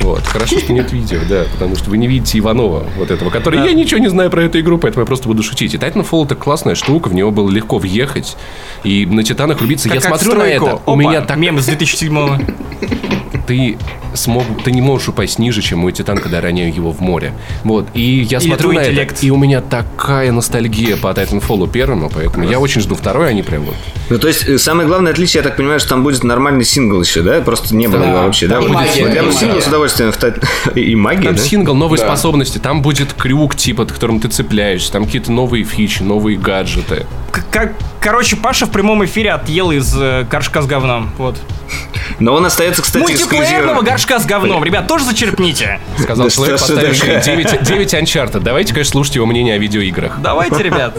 Вот. 0.00 0.22
Хорошо, 0.24 0.58
что 0.60 0.72
нет 0.72 0.92
видео, 0.92 1.18
да, 1.28 1.44
потому 1.52 1.74
что 1.74 1.90
вы 1.90 1.98
не 1.98 2.06
видите 2.06 2.38
Иванова, 2.38 2.86
вот 2.96 3.10
этого, 3.10 3.30
который 3.30 3.64
я 3.64 3.72
ничего 3.72 3.98
не 3.98 4.08
знаю 4.08 4.30
про 4.30 4.44
эту 4.44 4.60
игру, 4.60 4.78
поэтому 4.78 5.02
я 5.02 5.06
просто 5.06 5.26
буду 5.26 5.42
шутить. 5.42 5.74
И 5.74 5.78
Titanfall 5.78 6.26
это 6.26 6.34
классная 6.34 6.74
штука, 6.74 7.08
в 7.08 7.14
него 7.14 7.30
было 7.30 7.50
легко 7.50 7.78
въехать, 7.78 8.36
и 8.84 9.04
на 9.06 9.24
Титанах 9.24 9.60
рубиться. 9.60 9.88
я 9.88 9.96
Как- 10.00 10.04
смотрю 10.04 10.34
на 10.34 10.44
это, 10.44 10.80
у 10.86 10.96
меня 10.96 11.22
так 11.22 11.36
мем 11.38 11.58
с 11.58 11.64
2007 11.66 12.46
ты 13.46 13.78
смог, 14.14 14.44
ты 14.64 14.72
не 14.72 14.80
можешь 14.80 15.08
упасть 15.08 15.38
ниже, 15.38 15.62
чем 15.62 15.80
мой 15.80 15.92
титан, 15.92 16.18
когда 16.18 16.40
роняю 16.40 16.74
его 16.74 16.92
в 16.92 17.00
море. 17.00 17.32
Вот, 17.64 17.86
и 17.94 18.26
я 18.28 18.38
Или 18.38 18.48
смотрю 18.48 18.72
на 18.72 18.80
интеллект. 18.80 19.16
это, 19.18 19.26
и 19.26 19.30
у 19.30 19.36
меня 19.36 19.60
такая 19.60 20.32
ностальгия 20.32 20.96
по 20.96 21.08
Titanfall 21.08 21.70
первому, 21.70 22.10
поэтому 22.12 22.48
я 22.48 22.58
очень 22.58 22.80
жду 22.80 22.94
второй, 22.94 23.30
они 23.30 23.42
прям 23.42 23.64
вот. 23.64 23.74
Ну, 24.08 24.18
то 24.18 24.28
есть, 24.28 24.48
э, 24.48 24.58
самое 24.58 24.88
главное 24.88 25.12
отличие, 25.12 25.42
я 25.42 25.48
так 25.48 25.56
понимаю, 25.56 25.80
что 25.80 25.90
там 25.90 26.02
будет 26.02 26.15
нормальный 26.24 26.64
сингл 26.64 27.00
еще, 27.00 27.22
да? 27.22 27.40
Просто 27.40 27.74
не 27.74 27.86
было 27.88 28.00
Да. 28.00 28.08
его 28.10 28.18
вообще, 28.22 28.46
да? 28.46 28.60
Вот 28.60 28.70
магия, 28.70 29.12
я 29.12 29.22
бы 29.22 29.32
сингл 29.32 29.60
с 29.60 29.66
удовольствием 29.66 30.12
в 30.12 30.16
Тит- 30.16 30.42
И 30.76 30.94
магия, 30.94 31.24
Там 31.28 31.34
да? 31.36 31.42
сингл, 31.42 31.74
новые 31.74 32.00
Да. 32.00 32.06
способности, 32.06 32.58
там 32.58 32.82
будет 32.82 33.12
крюк, 33.12 33.56
типа, 33.56 33.84
к 33.86 33.92
которому 33.94 34.20
ты 34.20 34.28
цепляешься, 34.28 34.92
там 34.92 35.04
какие-то 35.04 35.32
новые 35.32 35.64
фичи, 35.64 36.02
новые 36.02 36.38
гаджеты. 36.38 37.06
К- 37.32 37.44
кор- 37.52 37.72
Короче, 38.00 38.36
Паша 38.36 38.66
в 38.66 38.70
прямом 38.70 39.04
эфире 39.04 39.32
отъел 39.32 39.72
из 39.72 39.92
э, 39.98 40.24
горшка 40.30 40.62
с 40.62 40.66
говном. 40.66 41.10
Вот. 41.18 41.36
Но 42.20 42.34
он 42.34 42.46
остается, 42.46 42.80
кстати, 42.82 43.02
Мультиплеерного 43.02 43.82
горшка 43.82 44.20
с 44.20 44.26
говном. 44.26 44.62
Ребят, 44.62 44.86
тоже 44.86 45.04
зачерпните. 45.04 45.80
Сказал 45.98 46.28
человек, 46.30 46.56
поставивший 46.60 47.14
такое? 47.16 47.20
9, 47.22 47.62
9 47.62 47.94
Uncharted. 47.94 48.40
Давайте, 48.40 48.72
конечно, 48.72 48.92
слушать 48.92 49.16
его 49.16 49.26
мнение 49.26 49.56
о 49.56 49.58
видеоиграх. 49.58 50.20
Давайте, 50.22 50.62
ребят. 50.62 50.96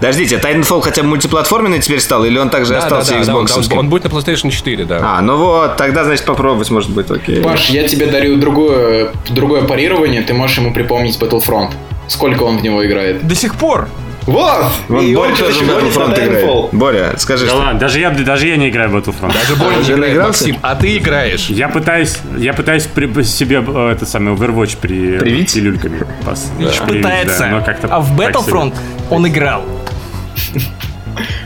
Подождите, 0.00 0.36
Titanfall 0.36 0.82
хотя 0.82 1.02
бы 1.02 1.08
мультиплатформенный 1.08 1.78
теперь 1.80 2.00
стал, 2.00 2.24
или 2.24 2.38
он 2.38 2.50
также 2.50 2.74
Да, 2.74 2.80
да, 2.80 2.86
остался 2.86 3.14
да, 3.14 3.24
да, 3.24 3.36
он, 3.36 3.46
Xbox? 3.46 3.72
он- 3.72 3.78
он 3.78 3.88
будет 3.88 4.04
на 4.04 4.08
PlayStation 4.08 4.50
4, 4.50 4.84
да. 4.84 5.00
А, 5.02 5.22
ну 5.22 5.36
вот, 5.36 5.76
тогда, 5.76 6.04
значит, 6.04 6.24
попробовать, 6.26 6.70
может 6.70 6.90
быть, 6.90 7.10
окей. 7.10 7.42
Паш, 7.42 7.70
я 7.70 7.88
тебе 7.88 8.06
дарю 8.06 8.36
другое, 8.36 9.12
другое 9.30 9.62
парирование, 9.62 10.22
ты 10.22 10.34
можешь 10.34 10.58
ему 10.58 10.72
припомнить 10.74 11.16
Battlefront. 11.18 11.70
Сколько 12.08 12.42
он 12.44 12.58
в 12.58 12.62
него 12.62 12.84
играет? 12.86 13.26
До 13.26 13.34
сих 13.34 13.54
пор. 13.56 13.88
Вот! 14.26 14.66
Вон 14.88 15.04
И 15.04 15.14
Боря 15.14 15.36
тоже 15.36 15.60
в 15.64 15.68
Battlefront 15.68 16.24
играет. 16.24 16.68
Боря, 16.72 17.14
скажи, 17.16 17.44
Да 17.44 17.50
что... 17.52 17.58
ладно, 17.60 17.78
даже 17.80 18.00
я, 18.00 18.10
даже 18.10 18.48
я 18.48 18.56
не 18.56 18.68
играю 18.68 18.90
в 18.90 18.96
Battlefront. 18.96 19.32
Даже 19.32 19.54
Боря 19.56 19.76
не 19.76 19.90
играет? 19.92 20.22
Максим, 20.22 20.58
а 20.62 20.74
ты 20.74 20.96
играешь. 20.96 21.46
Я 21.48 21.68
пытаюсь, 21.68 22.18
я 22.36 22.52
пытаюсь 22.52 22.86
при, 22.86 23.22
себе 23.22 23.64
э, 23.66 23.92
этот 23.92 24.08
самый 24.08 24.34
Overwatch 24.34 24.78
при 24.80 25.18
Привить? 25.18 25.54
пилюльками 25.54 26.00
пос- 26.24 26.56
привить, 26.56 27.02
Пытается. 27.04 27.38
да, 27.38 27.46
но 27.50 27.62
как-то 27.62 27.88
а 27.88 28.00
в 28.00 28.18
Battlefront 28.20 28.74
он 29.10 29.28
играл. 29.28 29.62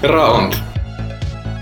Раунд. 0.03 0.57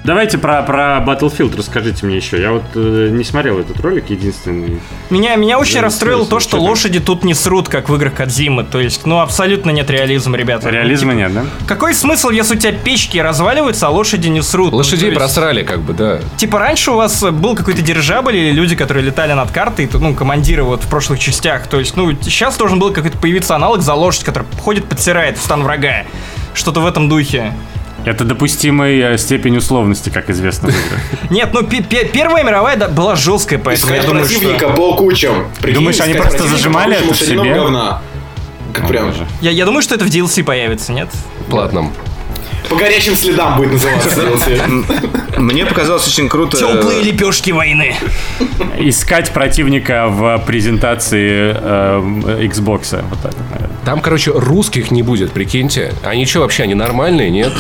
Давайте 0.09 0.38
про, 0.38 0.62
про 0.62 1.05
Battlefield 1.07 1.55
расскажите 1.59 2.07
мне 2.07 2.16
еще. 2.16 2.40
Я 2.40 2.53
вот 2.53 2.62
э, 2.75 3.11
не 3.12 3.25
смотрел 3.25 3.59
этот 3.59 3.79
ролик, 3.81 4.09
единственный. 4.09 4.81
Меня, 5.11 5.37
меня 5.37 5.59
очень 5.59 5.81
расстроило 5.81 6.25
то, 6.25 6.40
что 6.40 6.59
лошади 6.59 6.99
тут 6.99 7.25
не 7.25 7.35
срут, 7.35 7.68
как 7.68 7.90
в 7.90 7.94
играх 7.94 8.14
Кадзимы. 8.14 8.64
То 8.64 8.81
есть, 8.81 9.05
ну, 9.05 9.21
абсолютно 9.21 9.71
нет 9.71 9.90
реализма, 9.90 10.38
ребята. 10.38 10.71
Реализма 10.71 11.12
нет, 11.12 11.35
да? 11.35 11.44
Какой 11.66 11.92
смысл, 11.92 12.31
если 12.31 12.57
у 12.57 12.59
тебя 12.59 12.73
печки 12.73 13.18
разваливаются, 13.18 13.88
а 13.88 13.90
лошади 13.90 14.29
не 14.29 14.42
срут? 14.42 14.71
Ну, 14.73 14.79
Лошадей 14.79 15.01
то 15.01 15.07
есть, 15.09 15.18
просрали, 15.18 15.62
как 15.62 15.83
бы, 15.83 15.92
да. 15.92 16.21
Типа 16.38 16.59
раньше 16.59 16.92
у 16.92 16.94
вас 16.94 17.23
был 17.23 17.55
какой-то 17.55 17.83
дирижабль 17.83 18.35
или 18.35 18.53
люди, 18.53 18.77
которые 18.77 19.05
летали 19.05 19.35
над 19.35 19.51
картой, 19.51 19.90
ну, 19.92 20.14
командиры 20.14 20.62
вот 20.62 20.85
в 20.85 20.88
прошлых 20.88 21.18
частях. 21.18 21.66
То 21.66 21.81
есть, 21.81 21.97
ну, 21.97 22.11
сейчас 22.23 22.57
должен 22.57 22.79
был 22.79 22.94
какой-то 22.94 23.18
появиться 23.18 23.55
аналог 23.55 23.83
за 23.83 23.92
лошадь, 23.92 24.25
который 24.25 24.47
ходит, 24.59 24.87
подсирает 24.87 25.37
в 25.37 25.42
стан 25.42 25.64
врага. 25.64 26.05
Что-то 26.55 26.81
в 26.81 26.87
этом 26.87 27.11
духе. 27.11 27.53
Это 28.09 28.25
допустимая 28.25 29.12
э, 29.12 29.18
степень 29.18 29.59
условности, 29.59 30.09
как 30.09 30.31
известно 30.31 30.71
в 30.71 30.73
играх. 30.73 31.01
Нет, 31.31 31.51
ну, 31.53 31.62
пе- 31.62 31.83
пе- 31.83 32.07
Первая 32.07 32.42
мировая 32.42 32.88
была 32.88 33.16
жесткая, 33.16 33.59
поэтому 33.59 33.92
я 33.92 34.03
думаю, 34.03 34.25
противника 34.25 34.68
по 34.71 34.94
кучам. 34.97 35.47
Думаешь, 35.61 36.01
они 36.01 36.14
просто 36.14 36.49
зажимали 36.49 36.97
это 36.97 37.12
в 37.12 37.16
себе? 37.18 37.53
говна. 37.55 38.01
Как 38.73 38.88
прям. 38.88 39.12
Я 39.42 39.66
думаю, 39.66 39.83
что 39.83 39.94
это 39.94 40.07
в 40.07 40.09
DLC 40.09 40.42
появится, 40.42 40.92
нет? 40.92 41.09
Платном. 41.51 41.92
По 42.68 42.77
горячим 42.77 43.14
следам 43.16 43.57
будет 43.57 43.73
называться 43.73 44.09
DLC. 44.11 45.38
Мне 45.38 45.64
показалось 45.64 46.07
очень 46.07 46.29
круто... 46.29 46.57
Теплые 46.57 47.01
э, 47.01 47.05
лепешки 47.05 47.51
войны. 47.51 47.94
Искать 48.79 49.31
противника 49.31 50.09
в 50.09 50.38
презентации 50.47 51.55
э, 51.57 52.01
Xbox. 52.47 53.03
Вот 53.09 53.21
так. 53.23 53.33
Там, 53.85 54.01
короче, 54.01 54.33
русских 54.33 54.90
не 54.90 55.03
будет, 55.03 55.33
прикиньте. 55.33 55.94
Они 56.05 56.27
что, 56.27 56.40
вообще, 56.40 56.64
они 56.64 56.75
нормальные, 56.75 57.31
нет? 57.31 57.53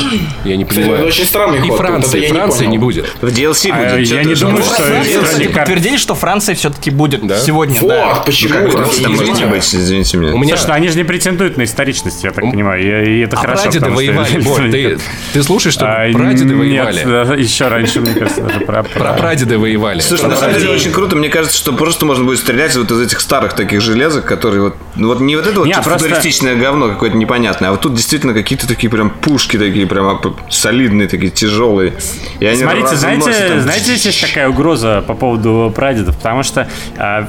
Я 0.44 0.56
не 0.56 0.64
Кстати, 0.64 0.80
понимаю. 0.80 0.98
это 1.00 1.08
очень 1.08 1.24
странный 1.24 1.56
И 1.58 1.60
ход. 1.62 1.70
Вот 1.70 1.78
Франции, 1.78 2.20
не 2.20 2.26
Франции 2.26 2.58
понял. 2.58 2.70
не 2.72 2.78
будет. 2.78 3.06
В 3.22 3.26
DLC 3.28 3.70
А, 3.72 3.94
будет. 3.94 4.08
я 4.08 4.24
не 4.24 4.34
думаю, 4.34 4.56
Вот, 4.62 4.74
что 4.74 4.82
карт- 4.82 5.52
подтвердили, 5.54 5.96
что 5.96 6.14
Франция 6.14 6.54
все-таки 6.54 6.90
будет 6.90 7.26
Да? 7.26 7.38
сегодня, 7.38 7.80
Вот, 7.80 7.88
да. 7.88 8.22
почему? 8.26 8.58
Может 8.60 9.00
извините. 9.00 9.46
быть, 9.46 9.74
извините 9.74 10.16
меня. 10.18 10.34
У 10.34 10.38
меня... 10.38 10.56
Слушай, 10.56 10.68
ну 10.68 10.74
они 10.74 10.88
же 10.88 10.98
не 10.98 11.04
претендуют 11.04 11.56
на 11.56 11.62
историчность, 11.64 12.22
я 12.24 12.30
так 12.32 12.44
понимаю, 12.44 12.82
и, 13.06 13.10
и 13.10 13.20
это 13.20 13.36
А 13.36 13.40
хорошо. 13.40 13.70
что- 13.70 13.88
воевали. 13.88 14.40
Борь, 14.44 14.70
ты, 14.70 14.87
ты 15.32 15.42
слушаешь, 15.42 15.74
что 15.74 15.86
А, 15.86 16.10
прадеды 16.12 16.54
нет, 16.54 16.56
воевали? 16.56 17.04
да, 17.04 17.34
еще 17.34 17.68
раньше, 17.68 18.00
мне 18.00 18.14
кажется, 18.14 18.42
даже 18.42 18.60
про, 18.60 18.82
Про 18.82 19.12
прадеды 19.14 19.58
воевали. 19.58 20.00
Слушай, 20.00 20.28
на 20.28 20.36
самом 20.36 20.54
деле 20.58 20.70
очень 20.70 20.92
круто. 20.92 21.16
Мне 21.16 21.28
кажется, 21.28 21.56
что 21.56 21.72
просто 21.72 22.06
можно 22.06 22.24
будет 22.24 22.38
стрелять 22.38 22.74
вот 22.76 22.90
из 22.90 23.00
этих 23.00 23.20
старых 23.20 23.54
таких 23.54 23.80
железок, 23.80 24.24
которые 24.24 24.62
вот, 24.62 24.76
ну 24.96 25.08
вот 25.08 25.20
не 25.20 25.36
вот 25.36 25.46
это 25.46 25.60
вот 25.60 25.68
футуристичное 25.74 26.56
говно 26.56 26.88
какое-то 26.88 27.16
непонятное, 27.16 27.68
а 27.68 27.72
вот 27.72 27.80
тут 27.80 27.94
действительно 27.94 28.32
какие-то 28.34 28.66
такие 28.66 28.90
прям 28.90 29.10
пушки 29.10 29.58
такие 29.58 29.86
прям 29.86 30.20
солидные, 30.50 31.08
такие 31.08 31.30
тяжелые. 31.30 31.92
И 32.40 32.46
они 32.46 32.60
Смотрите, 32.62 32.96
знаете, 32.96 33.32
там- 33.48 33.60
знаете, 33.60 33.84
здесь 33.84 34.06
есть 34.06 34.20
такая 34.20 34.48
угроза 34.48 35.02
по 35.06 35.14
поводу 35.14 35.72
прадедов, 35.74 36.16
потому 36.16 36.42
что 36.42 36.68
а, 36.96 37.28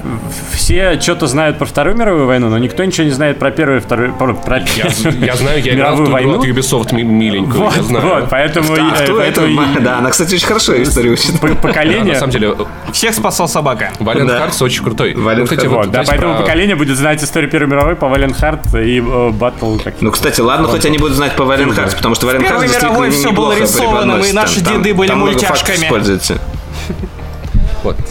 все 0.54 1.00
что-то 1.00 1.28
знают 1.28 1.58
про 1.58 1.66
Вторую 1.66 1.96
мировую 1.98 2.26
войну, 2.28 2.50
но 2.50 2.58
никто 2.58 2.84
ничего 2.84 3.06
не 3.06 3.12
знает 3.12 3.40
про 3.40 3.52
Первую 3.52 3.80
и 3.80 3.82
Вторую, 3.82 4.14
про, 4.14 4.34
про 4.34 4.58
Я, 4.60 4.88
я 5.26 5.36
знаю, 5.36 5.62
я 5.64 5.74
играл 5.76 5.96
в 5.96 6.00
мировую 6.02 6.06
ту 6.06 6.12
игру 6.12 6.12
войну. 6.12 6.40
от 6.40 6.46
Ubisoft 6.48 6.96
ми- 6.96 7.04
миленькую, 7.50 7.64
Вот, 7.66 7.76
я 7.78 7.84
знаю. 7.84 8.08
вот, 8.22 8.30
поэтому, 8.30 8.74
А, 8.74 8.78
э, 9.00 9.04
кто 9.04 9.22
это? 9.22 9.48
Да, 9.82 9.98
она, 10.00 10.10
кстати, 10.10 10.36
очень 10.36 10.48
хорошо 10.48 10.82
историю 10.82 11.14
учит. 11.14 11.40
по- 11.40 11.48
Да, 11.48 11.56
поколение... 11.56 12.14
на 12.14 12.20
самом 12.20 12.32
деле, 12.32 12.56
Всех 12.94 13.14
спасал 13.16 13.48
собака. 13.48 13.92
Да. 14.00 14.46
Hearts 14.48 14.64
очень 14.64 14.84
крутой. 14.84 15.14
Ну, 15.16 15.44
кстати, 15.44 15.66
вот, 15.68 15.86
Вот, 15.86 15.92
да, 15.92 16.04
поэтому 16.06 16.34
про- 16.36 16.42
поколение 16.44 16.76
будет 16.76 16.98
знать 16.98 17.24
историю 17.24 17.50
Первой 17.50 17.68
мировой 17.70 17.96
по 17.96 18.06
Heart 18.06 18.84
и 18.84 19.00
э, 19.00 19.30
Батл 19.32 19.78
как 19.78 19.96
Ну, 20.02 20.12
кстати, 20.12 20.42
ладно, 20.42 20.68
хоть 20.68 20.86
они 20.86 20.98
будут 20.98 21.16
знать 21.16 21.36
по 21.36 21.44
Hearts, 21.44 21.96
потому 21.96 22.16
что 22.16 22.28
Первой 22.28 22.46
Hearts 22.46 22.62
действительно 22.62 22.90
мировой 22.92 23.10
всё 23.12 23.32
было 23.32 23.58
рисованным, 23.58 24.24
и 24.24 24.32
наши 24.32 24.64
Там- 24.64 24.82
деды 24.82 24.94
были 24.94 25.12
мультяшками. 25.14 25.78
используется. 25.86 26.40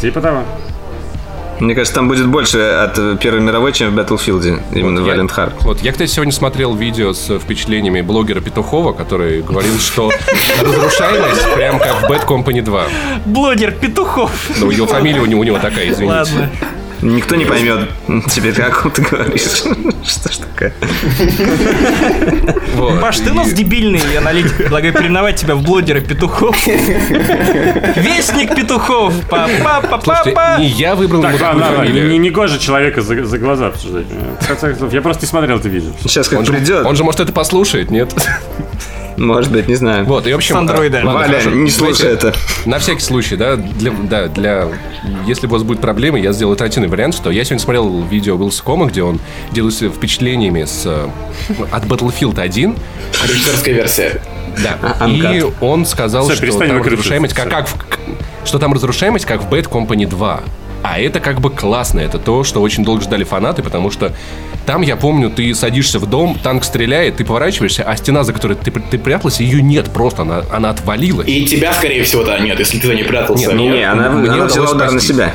типа 0.01 0.21
того. 0.21 0.43
Мне 1.61 1.75
кажется, 1.75 1.95
там 1.95 2.09
будет 2.09 2.27
больше 2.27 2.59
от 2.59 3.21
Первой 3.21 3.41
мировой, 3.41 3.73
чем 3.73 3.95
в 3.95 3.99
Battlefield, 3.99 4.61
именно 4.75 5.01
Я- 5.01 5.15
Valiant 5.17 5.31
Heart. 5.35 5.53
Вот, 5.63 5.83
я, 5.83 5.93
кстати, 5.93 6.11
сегодня 6.11 6.33
смотрел 6.33 6.75
видео 6.75 7.13
с 7.13 7.39
впечатлениями 7.39 8.01
блогера 8.01 8.41
Петухова, 8.41 8.93
который 8.93 9.43
говорил, 9.43 9.79
что 9.79 10.11
разрушаемость 10.63 11.55
прям 11.55 11.79
как 11.79 12.03
в 12.03 12.11
Bad 12.11 12.27
Company 12.27 12.63
2. 12.63 12.85
Блогер 13.27 13.73
Петухов. 13.73 14.31
Ну, 14.59 14.71
его 14.71 14.87
фамилия 14.87 15.21
у 15.21 15.27
него, 15.27 15.41
у 15.41 15.45
него 15.45 15.59
такая, 15.59 15.89
извините. 15.91 16.07
Ладно. 16.07 16.51
Никто 17.03 17.37
не 17.37 17.45
поймет 17.45 17.89
о 18.59 18.71
ком 18.71 18.91
ты 18.91 19.03
говоришь. 19.03 19.43
Что 20.05 20.33
ж 20.33 20.37
такое? 20.39 20.73
Паш, 23.01 23.19
ты 23.19 23.31
у 23.31 23.35
нас 23.35 23.53
дебильный 23.53 24.01
аналитик. 24.17 24.57
Предлагаю 24.57 24.93
переименовать 24.93 25.37
тебя 25.37 25.55
в 25.55 25.63
блогера 25.63 26.01
петухов. 26.01 26.57
Вестник 26.67 28.55
петухов. 28.55 29.15
Слушайте, 29.29 29.63
Па-па-па-па. 29.63 30.59
не 30.59 30.67
я 30.67 30.95
выбрал 30.95 31.23
Так, 31.23 31.35
ему 31.35 31.43
ладно, 31.61 31.89
не, 31.89 32.19
не 32.19 32.31
гоже 32.31 32.59
человека 32.59 33.03
за, 33.03 33.25
за 33.25 33.39
глаза 33.39 33.69
обсуждать. 33.69 34.07
В 34.41 34.47
конце 34.47 34.71
концов, 34.71 34.93
Я 34.93 35.01
просто 35.03 35.25
не 35.25 35.29
смотрел 35.29 35.59
это 35.59 35.69
видео. 35.69 35.91
Сейчас 36.03 36.29
как 36.29 36.41
Он 36.41 36.45
же, 36.45 36.53
придет, 36.53 36.85
он 36.85 36.97
же, 36.97 37.05
может, 37.05 37.21
это 37.21 37.33
послушает, 37.33 37.91
нет? 37.91 38.15
может 39.19 39.53
быть, 39.53 39.69
не 39.69 39.75
знаю. 39.75 40.05
Вот, 40.05 40.27
и 40.27 40.33
в 40.33 40.37
общем... 40.37 40.55
С 40.55 40.59
андроида. 40.59 41.01
а, 41.03 41.07
ладно, 41.07 41.21
Валя, 41.21 41.39
хорошо. 41.41 41.51
не 41.51 41.71
слушай 41.71 42.03
Знаете, 42.03 42.29
это. 42.29 42.35
На 42.65 42.79
всякий 42.79 43.01
случай, 43.01 43.37
да, 43.37 43.57
для, 43.57 43.91
да, 43.91 44.29
для... 44.29 44.69
Если 45.27 45.47
у 45.47 45.51
вас 45.51 45.63
будет 45.63 45.81
проблемы, 45.81 46.21
я 46.21 46.33
сделаю 46.33 46.57
альтернативный 46.89 46.91
вариант, 46.91 47.15
что 47.15 47.31
я 47.31 47.45
сегодня 47.45 47.63
смотрел 47.63 48.03
видео 48.05 48.37
Уилсакома, 48.37 48.87
где 48.87 49.03
он 49.03 49.21
делился 49.53 49.89
впечатлениями 49.89 50.65
с, 50.65 50.83
э, 50.87 51.09
от 51.71 51.85
Battlefield 51.85 52.41
1, 52.41 52.77
Режиссерская 53.27 53.75
версия. 53.75 54.21
да, 54.63 55.07
и 55.09 55.45
он 55.61 55.87
сказал, 55.87 56.25
Всё, 56.29 56.35
что 56.35 56.59
там 56.59 56.83
разрушаемость, 56.83 57.35
как, 57.35 57.51
как 57.51 57.69
в- 57.69 58.47
что 58.47 58.59
там 58.59 58.73
разрушаемость, 58.73 59.27
как 59.27 59.43
в 59.43 59.53
Bad 59.53 59.69
Company 59.69 60.07
2. 60.07 60.41
А 60.81 61.01
это 61.01 61.19
как 61.19 61.41
бы 61.41 61.51
классно, 61.51 61.99
это 61.99 62.19
то, 62.19 62.45
что 62.45 62.63
очень 62.63 62.85
долго 62.85 63.03
ждали 63.03 63.25
фанаты, 63.25 63.63
потому 63.65 63.91
что 63.91 64.13
там, 64.65 64.83
я 64.83 64.95
помню, 64.97 65.29
ты 65.29 65.53
садишься 65.53 65.99
в 65.99 66.07
дом, 66.07 66.39
танк 66.41 66.63
стреляет, 66.63 67.17
ты 67.17 67.25
поворачиваешься, 67.25 67.83
а 67.83 67.97
стена, 67.97 68.23
за 68.23 68.33
которой 68.33 68.55
ты, 68.57 68.71
ты 68.71 68.97
прятался, 68.97 69.43
ее 69.43 69.61
нет 69.61 69.91
просто, 69.93 70.23
она, 70.23 70.43
она 70.53 70.71
отвалилась. 70.71 71.27
И 71.27 71.47
тебя, 71.47 71.73
скорее 71.73 72.05
всего-то, 72.05 72.39
нет, 72.39 72.59
если 72.61 72.79
ты 72.79 72.95
не 72.95 73.03
прятался. 73.03 73.47
Нет, 73.49 73.55
ну, 73.55 73.71
Не, 73.71 73.83
она, 73.83 74.11
Мне 74.11 74.31
она 74.31 74.45
взяла 74.45 74.71
удар 74.71 74.93
на 74.93 75.01
себя. 75.01 75.33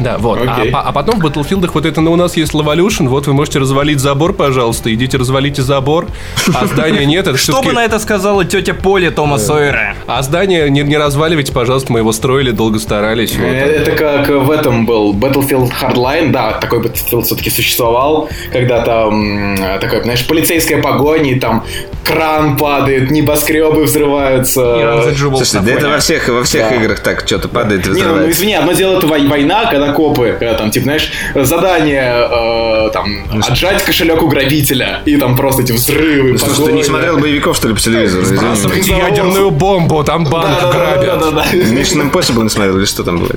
Да, 0.00 0.18
вот. 0.18 0.38
А, 0.46 0.56
Окей. 0.56 0.70
по- 0.70 0.80
а 0.80 0.92
потом 0.92 1.20
в 1.20 1.24
Battlefield 1.24 1.70
вот 1.72 1.86
это, 1.86 2.00
ну, 2.00 2.12
у 2.12 2.16
нас 2.16 2.36
есть 2.36 2.52
Levolution, 2.52 3.08
вот 3.08 3.26
вы 3.26 3.32
можете 3.34 3.58
развалить 3.58 3.98
забор, 4.00 4.32
пожалуйста, 4.32 4.92
идите 4.94 5.16
развалите 5.16 5.62
забор, 5.62 6.06
а 6.54 6.66
здания 6.66 7.04
нет, 7.06 7.26
это 7.26 7.36
Что 7.46 7.62
бы 7.62 7.72
на 7.72 7.84
это 7.84 7.98
сказала 7.98 8.44
тетя 8.44 8.74
Поля 8.74 9.10
Тома 9.10 9.38
Сойера? 9.38 9.94
А 10.06 10.22
здание 10.22 10.68
не, 10.70 10.82
не 10.82 10.96
разваливайте, 10.98 11.52
пожалуйста, 11.52 11.92
мы 11.92 12.00
его 12.00 12.12
строили, 12.12 12.50
долго 12.50 12.78
старались. 12.78 13.34
вот. 13.36 13.46
Э, 13.46 13.82
Это 13.82 13.92
как 13.92 14.28
в 14.28 14.50
этом 14.50 14.86
был 14.86 15.14
Battlefield 15.14 15.70
Hardline, 15.80 16.30
да, 16.30 16.52
такой 16.52 16.80
Battlefield 16.80 17.22
все-таки 17.22 17.50
существовал, 17.50 18.28
когда 18.52 18.80
там 18.82 19.56
такой, 19.80 20.02
знаешь, 20.02 20.26
полицейская 20.26 20.82
погоня, 20.82 21.32
и 21.32 21.40
там 21.40 21.64
кран 22.04 22.56
падает, 22.56 23.10
небоскребы 23.10 23.84
взрываются. 23.84 25.14
Слушай, 25.16 25.60
да 25.64 25.72
это 25.72 25.88
во 25.88 25.98
всех, 25.98 26.28
во 26.28 26.44
всех 26.44 26.68
Да. 26.70 26.76
играх 26.76 27.00
так 27.00 27.24
что-то 27.26 27.48
падает 27.48 27.86
и 27.86 27.90
Не, 27.90 27.94
ну, 27.94 28.00
ну 28.00 28.04
взрывается. 28.14 28.38
извини, 28.38 28.54
одно 28.54 28.72
дело 28.72 28.98
это 28.98 29.06
вой- 29.06 29.26
война, 29.26 29.66
когда 29.70 29.85
копы, 29.92 30.36
когда 30.38 30.54
там, 30.54 30.70
типа, 30.70 30.84
знаешь, 30.84 31.12
задание 31.34 32.28
э, 32.30 32.90
там 32.92 33.26
отжать 33.42 33.82
кошелек 33.82 34.22
у 34.22 34.28
грабителя, 34.28 35.00
и 35.04 35.16
там 35.16 35.36
просто 35.36 35.62
эти 35.62 35.72
взрывы, 35.72 36.32
Ну, 36.32 36.38
Слушай, 36.38 36.66
ты 36.66 36.72
не 36.72 36.84
смотрел 36.84 37.18
боевиков, 37.18 37.56
что 37.56 37.68
ли, 37.68 37.74
по 37.74 37.80
телевизору? 37.80 38.24
Бросайте 38.36 38.92
ядерную 38.96 39.50
бомбу, 39.50 40.04
там 40.04 40.24
банк 40.24 40.60
грабят. 40.72 41.20
Да-да-да-да-да. 41.20 41.52
Mission 41.52 42.10
Impossible 42.10 42.42
не 42.42 42.48
смотрел, 42.48 42.78
или 42.78 42.84
что 42.84 43.02
там 43.02 43.18
было? 43.18 43.30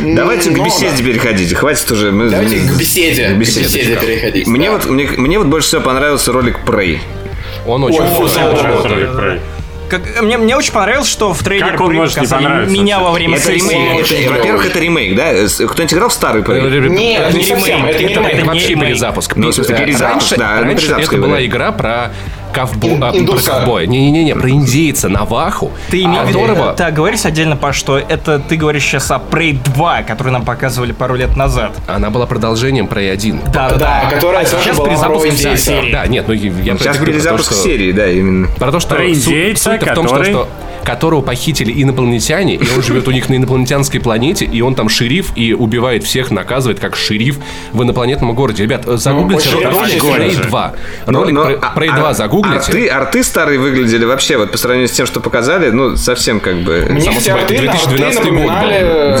Давайте 0.00 0.50
к 0.50 0.56
ну, 0.56 0.64
беседе 0.64 0.96
да. 0.98 1.04
переходите, 1.04 1.54
хватит 1.54 1.90
уже. 1.90 2.12
мы- 2.12 2.30
Давайте 2.30 2.56
к 2.56 2.78
беседе, 2.78 3.28
К 3.28 3.34
к 3.34 3.36
беседе. 3.38 3.96
переходить. 3.96 4.46
Мне 4.46 4.66
да. 4.66 4.72
вот, 4.72 4.86
мне, 4.86 5.08
мне 5.16 5.38
вот 5.38 5.48
больше 5.48 5.68
всего 5.68 5.82
понравился 5.82 6.32
ролик 6.32 6.58
Prey. 6.66 6.98
Он 7.66 7.84
очень 7.84 8.00
Ой, 8.00 8.08
вкусный. 8.08 8.42
да, 8.42 9.38
Как, 9.92 10.22
мне, 10.22 10.38
мне 10.38 10.56
очень 10.56 10.72
понравилось, 10.72 11.08
что 11.08 11.34
в 11.34 11.42
трейлере 11.42 11.72
Как 11.72 11.80
он 11.82 11.94
может 11.94 12.18
не 12.18 12.26
понравиться 12.26 12.72
меня 12.72 12.98
во 12.98 13.12
время 13.12 13.36
Это 13.36 13.52
это- 13.52 13.60
клево. 13.68 14.32
Во-первых, 14.32 14.66
это 14.66 14.78
ремейк, 14.78 15.16
да? 15.16 15.32
Кто-нибудь 15.34 15.92
играл 15.94 16.08
в 16.08 16.12
старый 16.14 16.42
Prey? 16.42 16.88
Нет, 16.88 17.34
не 17.34 17.40
Это 17.42 17.56
совсем, 17.56 17.84
это 17.84 17.98
не 17.98 18.04
Это- 18.12 18.20
ремейк. 18.20 18.34
это 18.38 18.44
вообще 18.46 18.74
перезапуск. 18.74 19.36
Ну, 19.36 19.48
в 19.50 19.54
смысле, 19.54 19.74
Э, 19.74 19.78
перезапуск, 19.80 20.30
раньше, 20.32 20.36
да, 20.36 20.60
раньше 20.62 20.92
это 20.92 21.16
была 21.18 21.44
игра 21.44 21.72
про 21.72 22.12
ковбо... 22.52 22.88
Ин- 22.88 23.04
а, 23.04 23.10
про 23.10 23.18
индуса. 23.18 23.50
ковбоя. 23.50 23.86
Не-не-не, 23.86 24.34
про 24.34 24.50
индейца 24.50 25.08
Наваху. 25.08 25.70
Ты 25.90 26.02
имеешь 26.02 26.24
в 26.24 26.28
виду, 26.28 26.40
которого... 26.40 26.72
так, 26.74 26.94
говоришь 26.94 27.24
отдельно, 27.24 27.56
Паш, 27.56 27.76
что 27.76 27.98
это 27.98 28.38
ты 28.38 28.56
говоришь 28.56 28.84
сейчас 28.84 29.10
о 29.10 29.16
Prey 29.30 29.58
2, 29.74 30.02
который 30.02 30.32
нам 30.32 30.44
показывали 30.44 30.92
пару 30.92 31.14
лет 31.14 31.36
назад. 31.36 31.72
Она 31.86 32.10
была 32.10 32.26
продолжением 32.26 32.86
про 32.86 33.00
1. 33.00 33.40
Да, 33.52 33.70
да, 33.70 33.76
Да, 33.76 34.02
которая 34.10 34.42
а 34.42 34.44
сейчас 34.46 34.76
была 34.76 34.88
перезапуск 34.88 35.20
про 35.26 35.28
индейца. 35.30 35.56
серия. 35.56 35.92
Да, 35.92 36.06
нет, 36.06 36.24
ну 36.28 36.34
я 36.34 36.50
про 36.50 36.78
Сейчас 36.78 36.96
это 36.96 36.98
говорю, 36.98 36.98
про 36.98 37.04
то, 37.04 37.04
перезапуск 37.12 37.52
что- 37.52 37.62
серии, 37.62 37.92
да, 37.92 38.06
именно. 38.06 38.48
Про 38.58 38.72
то, 38.72 38.80
что 38.80 38.94
Про 38.94 39.04
суть- 39.08 39.26
индейца, 39.28 39.70
суть-то 39.70 39.86
в 39.86 39.94
том, 39.94 40.06
что, 40.06 40.16
который- 40.16 40.32
что 40.32 40.48
которого 40.84 41.20
похитили 41.22 41.72
инопланетяне, 41.82 42.56
и 42.56 42.68
он 42.74 42.82
живет 42.82 43.08
у 43.08 43.10
них 43.10 43.28
на 43.28 43.36
инопланетянской 43.36 44.00
планете, 44.00 44.44
и 44.44 44.60
он 44.60 44.74
там 44.74 44.88
шериф 44.88 45.32
и 45.36 45.52
убивает 45.52 46.04
всех, 46.04 46.30
наказывает 46.30 46.80
как 46.80 46.96
шериф 46.96 47.38
в 47.72 47.82
инопланетном 47.82 48.34
городе. 48.34 48.62
Ребят, 48.64 48.84
э, 48.86 48.96
загуглите 48.96 49.48
очень 49.56 49.68
ролик 49.68 50.02
сюжет. 50.02 50.48
2. 50.48 50.74
Но- 51.06 51.20
Ролик 51.20 51.34
но, 51.34 51.50
Prey- 51.50 51.58
а- 51.60 51.78
Prey 51.78 51.88
а- 51.90 51.96
2 51.98 52.14
загуглите. 52.14 52.56
Арты, 52.58 52.88
арты 52.88 53.22
старые 53.24 53.58
выглядели 53.58 54.04
вообще, 54.04 54.36
вот 54.36 54.50
по 54.52 54.58
сравнению 54.58 54.88
с 54.88 54.92
тем, 54.92 55.06
что 55.06 55.20
показали, 55.20 55.70
ну, 55.70 55.96
совсем 55.96 56.40
как 56.40 56.56
бы... 56.62 56.86
Мне 56.90 57.00
Само 57.02 57.20
собой, 57.20 57.42
арты, 57.42 57.58
2012 57.58 58.18
арты 58.18 58.30
год 58.30 58.40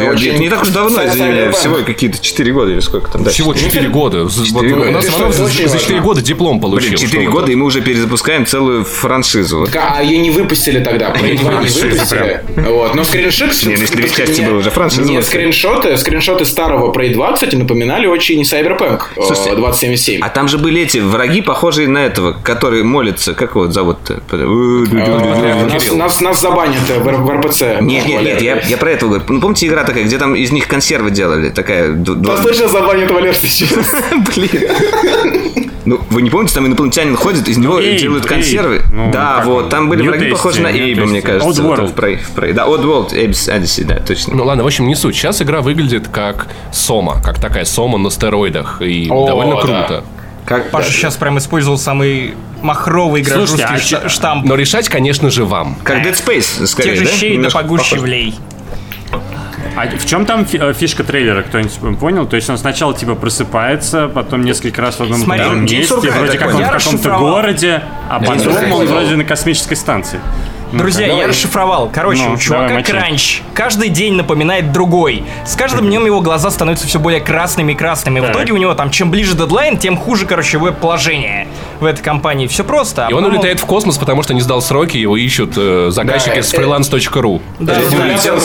был. 0.00 0.10
очень 0.14 0.38
не 0.38 0.48
так 0.48 0.62
уж 0.62 0.68
давно, 0.68 1.06
извини 1.06 1.28
меня, 1.28 1.52
всего 1.52 1.76
какие-то 1.84 2.18
4 2.18 2.52
года 2.52 2.70
или 2.72 2.80
сколько 2.80 3.10
там. 3.10 3.24
да. 3.24 3.30
Всего 3.30 3.54
4 3.54 3.88
года. 3.88 4.28
З- 4.28 4.52
вот 4.52 4.62
Четыре 4.62 4.74
У 4.74 4.78
года. 4.78 4.90
нас 4.90 5.08
Иванов 5.08 5.34
за 5.34 5.44
за 5.46 5.50
4 5.52 5.68
важно. 5.68 6.00
года 6.00 6.22
диплом 6.22 6.60
получил. 6.60 6.88
Блин, 6.90 6.98
4 7.00 7.22
Что 7.22 7.30
вы 7.30 7.38
года, 7.40 7.52
и 7.52 7.54
мы 7.54 7.66
уже 7.66 7.80
перезапускаем 7.80 8.46
целую 8.46 8.84
франшизу. 8.84 9.66
А 9.74 10.02
ее 10.02 10.18
не 10.18 10.30
выпустили 10.30 10.82
тогда, 10.82 11.10
2 11.18 11.51
не 11.60 11.68
выпустили 11.68 11.92
выпустили. 11.92 12.40
Вот. 12.56 12.94
Но 12.94 13.04
скриншот... 13.04 13.62
Не, 13.64 13.74
ну, 13.76 13.80
если 13.80 13.96
две 13.96 14.08
части 14.08 14.40
Нет, 14.40 14.50
было 14.50 14.58
уже 14.58 14.70
франшиза, 14.70 15.02
Нет, 15.02 15.24
скриншоты, 15.24 15.96
скриншоты 15.96 16.44
старого 16.44 16.92
Prey 16.92 17.12
2, 17.12 17.32
кстати, 17.32 17.54
напоминали 17.56 18.06
очень 18.06 18.40
Cyberpunk 18.42 19.02
э, 19.16 19.22
Слушайте, 19.22 19.54
2077. 19.54 20.20
А 20.22 20.28
там 20.28 20.48
же 20.48 20.58
были 20.58 20.82
эти 20.82 20.98
враги, 20.98 21.40
похожие 21.40 21.88
на 21.88 21.98
этого, 21.98 22.32
который 22.32 22.82
молится. 22.82 23.34
Как 23.34 23.50
его 23.50 23.68
зовут-то? 23.70 24.20
Нас, 25.94 26.40
забанят 26.40 26.80
в, 26.88 27.30
РПЦ. 27.30 27.80
Нет, 27.80 28.06
нет, 28.06 28.40
нет, 28.40 28.64
я, 28.66 28.76
про 28.76 28.90
это 28.90 29.06
говорю. 29.06 29.24
Ну, 29.28 29.40
помните, 29.40 29.66
игра 29.66 29.84
такая, 29.84 30.04
где 30.04 30.18
там 30.18 30.34
из 30.34 30.50
них 30.50 30.66
консервы 30.66 31.10
делали? 31.10 31.50
Такая... 31.50 31.92
Нас 31.92 32.40
точно 32.40 32.68
забанят, 32.68 33.10
Валер, 33.10 33.34
сейчас. 33.34 33.94
Блин. 34.34 35.70
Ну, 35.84 36.00
вы 36.10 36.22
не 36.22 36.30
помните, 36.30 36.54
там 36.54 36.66
инопланетянин 36.66 37.16
ходит, 37.16 37.48
из 37.48 37.58
него 37.58 37.80
Эйб, 37.80 38.00
делают 38.00 38.24
Эйб. 38.24 38.32
консервы? 38.32 38.82
Ну, 38.92 39.10
да, 39.10 39.42
вот, 39.44 39.68
там 39.68 39.88
были 39.88 40.06
враги, 40.06 40.30
похожи 40.30 40.60
на 40.60 40.70
Эйба, 40.70 41.06
мне 41.06 41.20
Tasty. 41.20 41.41
Кажется. 41.42 41.62
вот 41.62 41.78
Oddworld. 41.78 41.92
в 41.92 41.94
Prey, 41.98 42.16
в 42.16 42.36
Prey. 42.36 42.52
Да, 42.52 42.66
Oddworld, 42.66 43.14
Эйбс 43.14 43.48
Odyssey, 43.48 43.84
да, 43.84 43.96
точно. 43.96 44.34
Ну 44.34 44.44
ладно, 44.44 44.62
в 44.62 44.66
общем, 44.66 44.86
не 44.86 44.94
суть. 44.94 45.14
Сейчас 45.16 45.42
игра 45.42 45.60
выглядит 45.60 46.08
как 46.08 46.48
Сома, 46.72 47.20
как 47.22 47.40
такая 47.40 47.64
Сома 47.64 47.98
на 47.98 48.10
стероидах. 48.10 48.80
И 48.82 49.08
О, 49.10 49.26
довольно 49.26 49.56
да. 49.56 49.60
круто. 49.60 50.04
Как, 50.44 50.70
Паша 50.70 50.90
сейчас 50.90 51.16
прям 51.16 51.38
использовал 51.38 51.78
самый 51.78 52.34
махровый 52.62 53.24
Слушайте, 53.24 53.56
гражданский 53.64 53.94
а 53.96 53.98
шта- 54.00 54.08
штамп. 54.08 54.44
Но 54.44 54.54
решать, 54.56 54.88
конечно 54.88 55.30
же, 55.30 55.44
вам. 55.44 55.76
как 55.84 55.98
Dead 55.98 56.12
Space, 56.14 56.66
скорее, 56.66 56.90
Тех 56.90 56.98
же 56.98 57.04
да? 57.04 57.10
щей 57.12 57.38
да 57.38 57.50
погуще 57.50 57.96
влей. 57.98 58.34
А 59.74 59.86
в 59.86 60.04
чем 60.06 60.26
там 60.26 60.46
э, 60.52 60.72
фишка 60.74 61.02
трейлера, 61.02 61.42
кто-нибудь 61.42 61.98
понял? 61.98 62.26
То 62.26 62.36
есть 62.36 62.50
он 62.50 62.58
сначала 62.58 62.92
типа 62.92 63.14
просыпается, 63.14 64.08
потом 64.08 64.42
несколько 64.42 64.82
раз 64.82 64.96
в 64.98 65.02
одном 65.02 65.20
и 65.20 65.24
Смотри, 65.24 65.44
том 65.44 65.60
же 65.60 65.66
День 65.66 65.78
месте, 65.80 65.94
вроде 66.10 66.38
как 66.38 66.54
он 66.54 66.62
в 66.62 66.68
каком-то 66.68 67.18
городе, 67.18 67.82
а 68.10 68.20
потом 68.20 68.72
он 68.72 68.86
вроде 68.86 69.16
на 69.16 69.24
космической 69.24 69.74
станции. 69.74 70.20
Друзья, 70.72 71.06
я 71.06 71.12
давай. 71.12 71.26
расшифровал. 71.28 71.90
Короче, 71.92 72.22
Ну, 72.26 72.34
у 72.34 72.36
чувака 72.38 72.68
давай, 72.68 72.82
кранч. 72.84 73.42
Каждый 73.54 73.90
день 73.90 74.14
напоминает 74.14 74.72
другой. 74.72 75.24
С 75.44 75.54
каждым 75.54 75.86
днем 75.86 76.06
его 76.06 76.20
глаза 76.20 76.50
становятся 76.50 76.86
все 76.86 76.98
более 76.98 77.20
красными 77.20 77.72
и 77.72 77.74
красными. 77.74 78.20
В 78.20 78.24
Так. 78.26 78.36
итоге 78.36 78.52
у 78.52 78.56
него 78.56 78.74
там, 78.74 78.90
чем 78.90 79.10
ближе 79.10 79.34
дедлайн, 79.36 79.76
тем 79.76 79.96
хуже, 79.96 80.24
короче, 80.26 80.58
веб-положение 80.58 81.46
в 81.80 81.84
этой 81.84 82.02
компании. 82.02 82.46
Все 82.46 82.64
просто. 82.64 83.06
а 83.06 83.10
И 83.10 83.12
он 83.12 83.22
потом 83.22 83.36
улетает 83.36 83.60
в 83.60 83.66
космос, 83.66 83.98
потому 83.98 84.22
что 84.22 84.34
не 84.34 84.40
сдал 84.40 84.62
сроки, 84.62 84.96
его 84.96 85.16
ищут 85.16 85.52
э, 85.56 85.88
заказчики 85.90 86.36
Да, 86.36 86.42
с 86.42 86.54
э, 86.54 86.56
freelance.ru. 86.56 87.40
Да, 87.58 87.72
Это 87.74 87.84
да, 87.84 87.90
симулятор, 87.90 88.40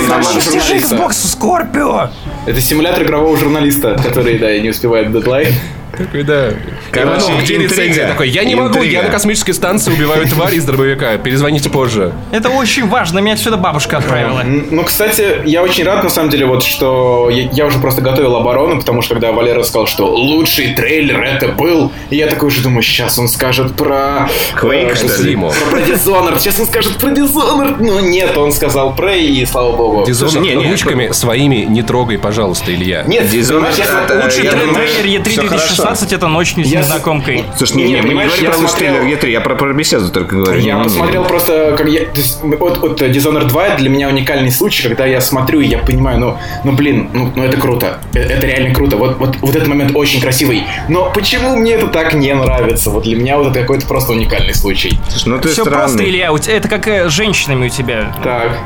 журналиста. 0.00 0.96
Xbox 0.96 1.10
Scorpio! 1.38 2.10
Это 2.46 2.60
симулятор 2.60 3.02
игрового 3.04 3.36
журналиста, 3.36 4.00
который, 4.02 4.38
да, 4.38 4.58
не 4.58 4.70
успевает 4.70 5.12
дедлайн. 5.12 5.54
Такой, 5.96 6.22
да. 6.22 6.50
Короче, 6.90 7.26
Ну, 7.28 7.40
где 7.40 7.58
рецензия? 7.58 8.08
Такой, 8.08 8.28
я 8.30 8.44
не 8.44 8.54
могу, 8.54 8.82
я 8.82 9.02
на 9.02 9.10
космической 9.10 9.52
станции 9.52 9.92
убиваю 9.92 10.26
тварь 10.26 10.54
из 10.54 10.64
дробовика. 10.64 11.18
Перезвоните 11.18 11.68
позже. 11.68 12.12
Это 12.30 12.48
очень 12.48 12.88
важно, 12.88 13.18
меня 13.18 13.34
отсюда 13.34 13.58
бабушка 13.58 13.98
отправила. 13.98 14.42
Ну, 14.44 14.84
кстати, 14.84 15.42
я 15.44 15.62
очень 15.62 15.84
рад, 15.84 16.02
на 16.02 16.10
самом 16.10 16.30
деле, 16.30 16.46
вот 16.46 16.62
что 16.62 17.28
я, 17.30 17.48
я 17.52 17.66
уже 17.66 17.78
просто 17.78 18.00
готовил 18.00 18.36
оборону, 18.36 18.78
потому 18.78 19.02
что 19.02 19.14
когда 19.14 19.32
Валера 19.32 19.62
сказал, 19.62 19.86
что 19.86 20.06
лучший 20.06 20.74
трейлер 20.74 21.20
это 21.22 21.48
был, 21.48 21.92
и 22.10 22.16
я 22.16 22.26
такой 22.26 22.48
уже 22.48 22.62
думаю, 22.62 22.82
сейчас 22.82 23.18
он 23.18 23.28
скажет 23.28 23.74
про... 23.74 24.28
Quake, 24.60 24.92
э, 24.92 24.94
что 24.94 25.22
ли? 25.22 25.36
Про, 25.36 25.50
про 25.70 25.80
Dishonored. 25.80 26.38
Сейчас 26.38 26.58
он 26.58 26.66
скажет 26.66 26.96
про 26.96 27.10
Dishonored. 27.10 27.76
Но 27.80 28.00
нет, 28.00 28.36
он 28.38 28.52
сказал 28.52 28.94
Prey, 28.94 29.20
и 29.20 29.44
слава 29.46 29.76
богу. 29.76 30.06
Не, 30.40 30.70
ручками 30.70 31.12
своими 31.12 31.66
не 31.68 31.82
трогай, 31.82 32.18
пожалуйста, 32.18 32.72
Илья. 32.74 33.04
Нет, 33.06 33.24
Dishonored, 33.24 34.24
Лучший 34.24 34.48
трейлер 34.48 34.86
всё 34.86 35.42
E3 35.42 35.48
хорошо. 35.48 35.81
16 35.82 36.12
это 36.12 36.28
ночь 36.28 36.54
Я 36.56 36.64
с- 36.64 36.86
незнакомкой. 36.86 37.44
Слушай, 37.56 37.76
не, 37.78 37.84
Не, 37.84 37.92
не, 37.94 38.02
мы 38.02 38.08
не 38.08 38.14
говорим 38.14 38.44
я 38.44 38.50
про 38.50 38.56
лучший 38.58 38.70
смотрел- 38.70 38.94
трейлер 39.00 39.18
Е3, 39.18 39.30
я 39.30 39.40
про, 39.40 39.54
про 39.56 39.72
беседу 39.72 40.10
только 40.10 40.36
говорю. 40.36 40.58
Я 40.60 40.60
Не, 40.60 40.72
не, 40.72 40.78
не. 40.78 40.84
посмотрел 40.84 41.24
просто, 41.24 41.74
как 41.76 41.88
я, 41.88 42.00
то 42.06 42.20
есть, 42.20 42.40
от, 42.42 42.84
от 42.84 43.02
Dishonored 43.02 43.46
2 43.46 43.76
для 43.76 43.90
меня 43.90 44.08
уникальный 44.08 44.50
случай, 44.50 44.82
когда 44.82 45.06
я 45.06 45.20
смотрю 45.20 45.60
и 45.60 45.66
я 45.66 45.78
понимаю, 45.78 46.18
ну, 46.20 46.38
ну 46.64 46.72
блин, 46.72 47.10
ну, 47.12 47.32
ну 47.34 47.42
это 47.44 47.56
круто, 47.56 47.98
Э- 48.14 48.18
это 48.20 48.46
реально 48.46 48.74
круто, 48.74 48.96
вот, 48.96 49.18
вот, 49.18 49.36
вот 49.40 49.56
этот 49.56 49.68
момент 49.68 49.92
очень 49.94 50.20
красивый, 50.20 50.64
но 50.88 51.10
почему 51.12 51.56
мне 51.56 51.72
это 51.72 51.88
так 51.88 52.14
не 52.14 52.34
нравится? 52.34 52.90
Вот 52.90 53.04
для 53.04 53.16
меня 53.16 53.36
вот 53.38 53.48
это 53.48 53.60
какой-то 53.60 53.86
просто 53.86 54.12
уникальный 54.12 54.54
случай. 54.54 54.98
Слушай, 55.08 55.28
ну 55.28 55.38
ты 55.38 55.48
Все 55.48 55.62
странный. 55.62 55.80
просто, 55.82 56.04
Илья, 56.04 56.32
у 56.32 56.38
тебя, 56.38 56.56
это 56.56 56.68
как 56.68 56.86
э, 56.88 57.08
с 57.08 57.12
женщинами 57.12 57.66
у 57.66 57.68
тебя. 57.68 58.14
Так, 58.22 58.58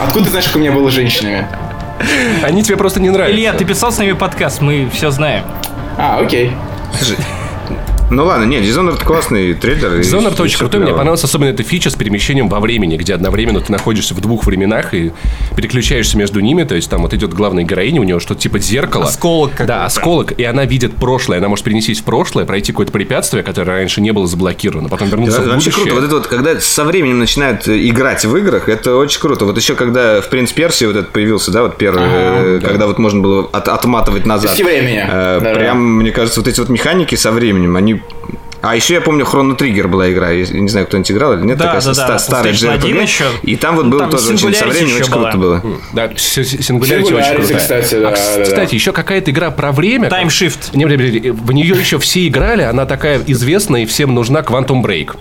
откуда 0.00 0.24
ты 0.26 0.30
знаешь, 0.30 0.46
как 0.46 0.56
у 0.56 0.58
меня 0.58 0.72
было 0.72 0.90
с 0.90 0.92
женщинами? 0.94 1.46
Они 2.42 2.62
тебе 2.62 2.76
просто 2.76 2.98
не 3.00 3.10
нравятся. 3.10 3.36
Илья, 3.36 3.52
ты 3.52 3.64
писал 3.64 3.92
с 3.92 3.98
нами 3.98 4.12
подкаст, 4.12 4.60
мы 4.62 4.88
все 4.92 5.10
знаем. 5.10 5.44
А, 5.96 6.18
окей. 6.20 6.52
Слушай, 6.94 7.16
Ну 8.10 8.24
ладно, 8.24 8.44
нет, 8.44 8.62
Dishonored 8.64 9.04
классный 9.04 9.54
трейлер. 9.54 9.94
и- 9.96 10.00
Dishonored 10.00 10.36
и 10.38 10.42
очень 10.42 10.58
крутой, 10.58 10.80
мне 10.80 10.90
понравилась 10.90 11.22
особенно 11.24 11.48
эта 11.50 11.62
фича 11.62 11.90
с 11.90 11.94
перемещением 11.94 12.48
во 12.48 12.58
времени, 12.60 12.96
где 12.96 13.14
одновременно 13.14 13.60
ты 13.60 13.70
находишься 13.70 14.14
в 14.14 14.20
двух 14.20 14.44
временах 14.46 14.92
и 14.94 15.12
переключаешься 15.56 16.16
между 16.18 16.40
ними, 16.40 16.64
то 16.64 16.74
есть 16.74 16.90
там 16.90 17.02
вот 17.02 17.14
идет 17.14 17.32
главная 17.32 17.64
героиня, 17.64 18.00
у 18.00 18.04
нее 18.04 18.18
что-то 18.20 18.40
типа 18.40 18.58
зеркало. 18.58 19.04
Осколок 19.04 19.52
какой-то. 19.52 19.66
Да, 19.66 19.84
осколок, 19.84 20.32
и 20.32 20.42
она 20.44 20.64
видит 20.64 20.96
прошлое, 20.96 21.38
она 21.38 21.48
может 21.48 21.64
перенестись 21.64 22.00
в 22.00 22.04
прошлое, 22.04 22.44
пройти 22.44 22.72
какое-то 22.72 22.92
препятствие, 22.92 23.42
которое 23.42 23.72
раньше 23.78 24.00
не 24.00 24.12
было 24.12 24.26
заблокировано, 24.26 24.88
потом 24.88 25.08
вернуться 25.08 25.40
Это 25.42 25.50
в 25.50 25.54
будущее. 25.54 25.72
круто. 25.74 25.94
Вот 25.94 26.04
это 26.04 26.14
вот, 26.16 26.26
когда 26.26 26.60
со 26.60 26.84
временем 26.84 27.18
начинают 27.20 27.68
э, 27.68 27.88
играть 27.88 28.24
в 28.24 28.36
играх, 28.36 28.68
это 28.68 28.96
очень 28.96 29.20
круто. 29.20 29.44
Вот 29.44 29.56
еще 29.56 29.74
когда 29.74 30.20
в 30.20 30.28
Принц 30.28 30.52
Персии 30.52 30.84
вот 30.86 30.96
этот 30.96 31.10
появился, 31.12 31.50
да, 31.52 31.62
вот 31.62 31.76
первый, 31.78 32.02
э, 32.06 32.60
когда 32.60 32.86
вот 32.86 32.98
можно 32.98 33.20
было 33.20 33.48
от- 33.52 33.68
отматывать 33.68 34.26
назад. 34.26 34.58
Из 34.58 34.64
времени. 34.64 35.04
Э. 35.08 35.54
Прям, 35.54 35.96
мне 35.98 36.10
кажется, 36.10 36.40
вот 36.40 36.48
эти 36.48 36.58
вот 36.60 36.68
механики 36.68 37.14
со 37.14 37.30
временем, 37.32 37.76
они 37.76 37.99
а 38.62 38.76
еще 38.76 38.92
я 38.94 39.00
помню, 39.00 39.24
Хроно 39.24 39.54
Триггер 39.54 39.88
была 39.88 40.12
игра. 40.12 40.30
Я 40.30 40.46
не 40.46 40.68
знаю, 40.68 40.86
кто-нибудь 40.86 41.10
играл 41.10 41.32
или 41.32 41.42
нет. 41.42 41.56
Да, 41.56 41.64
такая 41.64 41.80
да, 41.82 41.94
ста- 41.94 42.08
да, 42.08 42.18
старая 42.18 42.52
PlayStation 42.52 42.74
1 42.74 42.96
JRPG. 42.98 43.02
еще. 43.02 43.24
И 43.42 43.56
там 43.56 43.76
вот 43.76 43.84
Ну, 43.86 43.90
было 43.90 44.00
там 44.00 44.10
тоже 44.10 44.34
очень 44.34 44.38
со 44.54 44.64
Singularity 44.66 44.68
временем 44.70 44.96
очень 44.96 45.10
круто 45.12 45.36
была. 45.38 45.60
было. 45.60 45.76
Да, 45.94 46.10
Сингулярити 46.16 47.12
очень 47.14 47.16
Singularity, 47.16 47.36
крутая. 47.36 47.58
кстати, 47.58 47.94
А, 47.94 48.00
да, 48.00 48.10
кс- 48.12 48.32
да, 48.32 48.36
да. 48.38 48.44
кстати, 48.44 48.74
еще 48.74 48.92
какая-то 48.92 49.30
игра 49.30 49.50
про 49.50 49.72
время. 49.72 50.08
Time 50.10 50.26
Shift. 50.26 50.76
Не, 50.76 50.84
в 51.32 51.52
нее 51.52 51.74
еще 51.74 51.98
все 51.98 52.28
играли, 52.28 52.62
она 52.62 52.84
такая 52.84 53.20
известная 53.26 53.82
и 53.82 53.86
всем 53.86 54.14
нужна 54.14 54.40
Quantum 54.40 54.82
Break. 54.82 55.16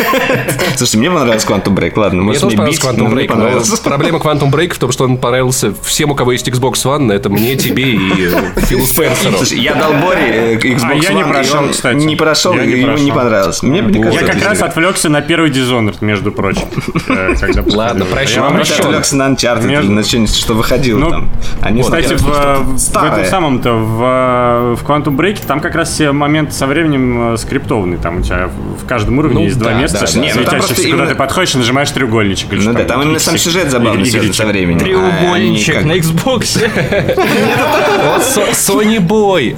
Слушайте, 0.76 0.98
мне 0.98 1.10
понравился 1.10 1.46
Quantum 1.48 1.74
Break. 1.74 1.92
Ладно, 1.96 2.22
Мне 2.22 2.26
может, 2.28 2.44
мне 2.44 2.56
понравился 2.56 2.80
бить, 2.80 3.00
Quantum 3.00 3.12
Break, 3.12 3.26
понравился. 3.28 3.82
проблема 3.82 4.18
Quantum 4.18 4.50
Break 4.50 4.74
в 4.74 4.78
том, 4.78 4.92
что 4.92 5.04
он 5.04 5.18
понравился 5.18 5.74
всем, 5.82 6.10
у 6.10 6.14
кого 6.14 6.32
есть 6.32 6.48
Xbox 6.48 6.74
One, 6.84 7.12
это 7.12 7.28
мне, 7.28 7.56
тебе 7.56 7.92
и 7.92 8.26
э, 8.26 8.60
Филу 8.62 8.86
Спенсеру. 8.86 9.36
Слушай, 9.36 9.60
я 9.60 9.74
дал 9.74 9.92
Боре 9.94 10.54
э, 10.54 10.56
Xbox 10.56 10.80
А 10.84 10.94
я 10.94 11.12
не 11.12 11.22
One, 11.22 11.28
прошел, 11.28 11.68
кстати. 11.68 11.96
Не 11.96 12.16
прошел, 12.16 12.54
Я 12.54 12.64
не 12.64 12.80
ему 12.80 12.96
не 12.98 13.12
понравилось. 13.12 13.62
Мне 13.62 13.82
мне 13.82 14.10
Я 14.10 14.20
как 14.26 14.44
раз 14.44 14.62
отвлекся 14.62 15.08
на 15.08 15.20
первый 15.20 15.50
Dishonored, 15.50 15.96
между 16.00 16.32
прочим. 16.32 16.64
э, 17.08 17.34
Ладно, 17.66 18.04
прощу. 18.04 18.40
Я 18.40 18.46
отвлекся 18.48 19.16
на 19.16 19.28
Uncharted 19.30 19.88
на 19.88 20.02
что-нибудь, 20.02 20.34
что 20.34 20.54
выходило 20.54 20.98
Ну, 20.98 21.10
там. 21.10 21.30
Они 21.60 21.82
Кстати, 21.82 22.14
в, 22.14 22.28
этом 22.28 23.24
самом-то, 23.24 23.72
в, 23.72 24.76
в 24.76 24.84
Quantum 24.86 25.16
Break, 25.16 25.40
там 25.46 25.60
как 25.60 25.74
раз 25.74 25.90
все 25.90 26.12
моменты 26.12 26.52
со 26.52 26.66
временем 26.66 27.36
скриптованные. 27.36 27.98
Там 27.98 28.18
у 28.18 28.22
тебя 28.22 28.48
в 28.48 28.86
каждом 28.86 29.18
уровне 29.18 29.34
Ну 29.34 29.44
есть 29.44 29.58
два 29.58 29.72
места 29.72 29.89
да, 29.92 30.00
да. 30.00 30.20
Не, 30.20 30.34
ну 30.34 30.44
там 30.44 30.50
просто 30.50 30.74
светящихся, 30.74 30.90
куда 30.90 31.02
именно- 31.02 31.08
ты 31.08 31.14
подходишь 31.16 31.54
и 31.54 31.58
нажимаешь 31.58 31.90
треугольничек. 31.90 32.52
или 32.52 32.64
Ну 32.64 32.72
да, 32.72 32.84
там 32.84 33.02
именно 33.02 33.18
сам 33.18 33.38
сюжет 33.38 33.70
забавный 33.70 34.06
связан 34.06 34.32
со 34.34 34.46
временем. 34.46 34.78
Треугольничек 34.80 35.82
А 35.82 35.86
на 35.86 35.92
Xbox. 35.92 36.40
Sony 38.52 38.98
Boy. 38.98 39.54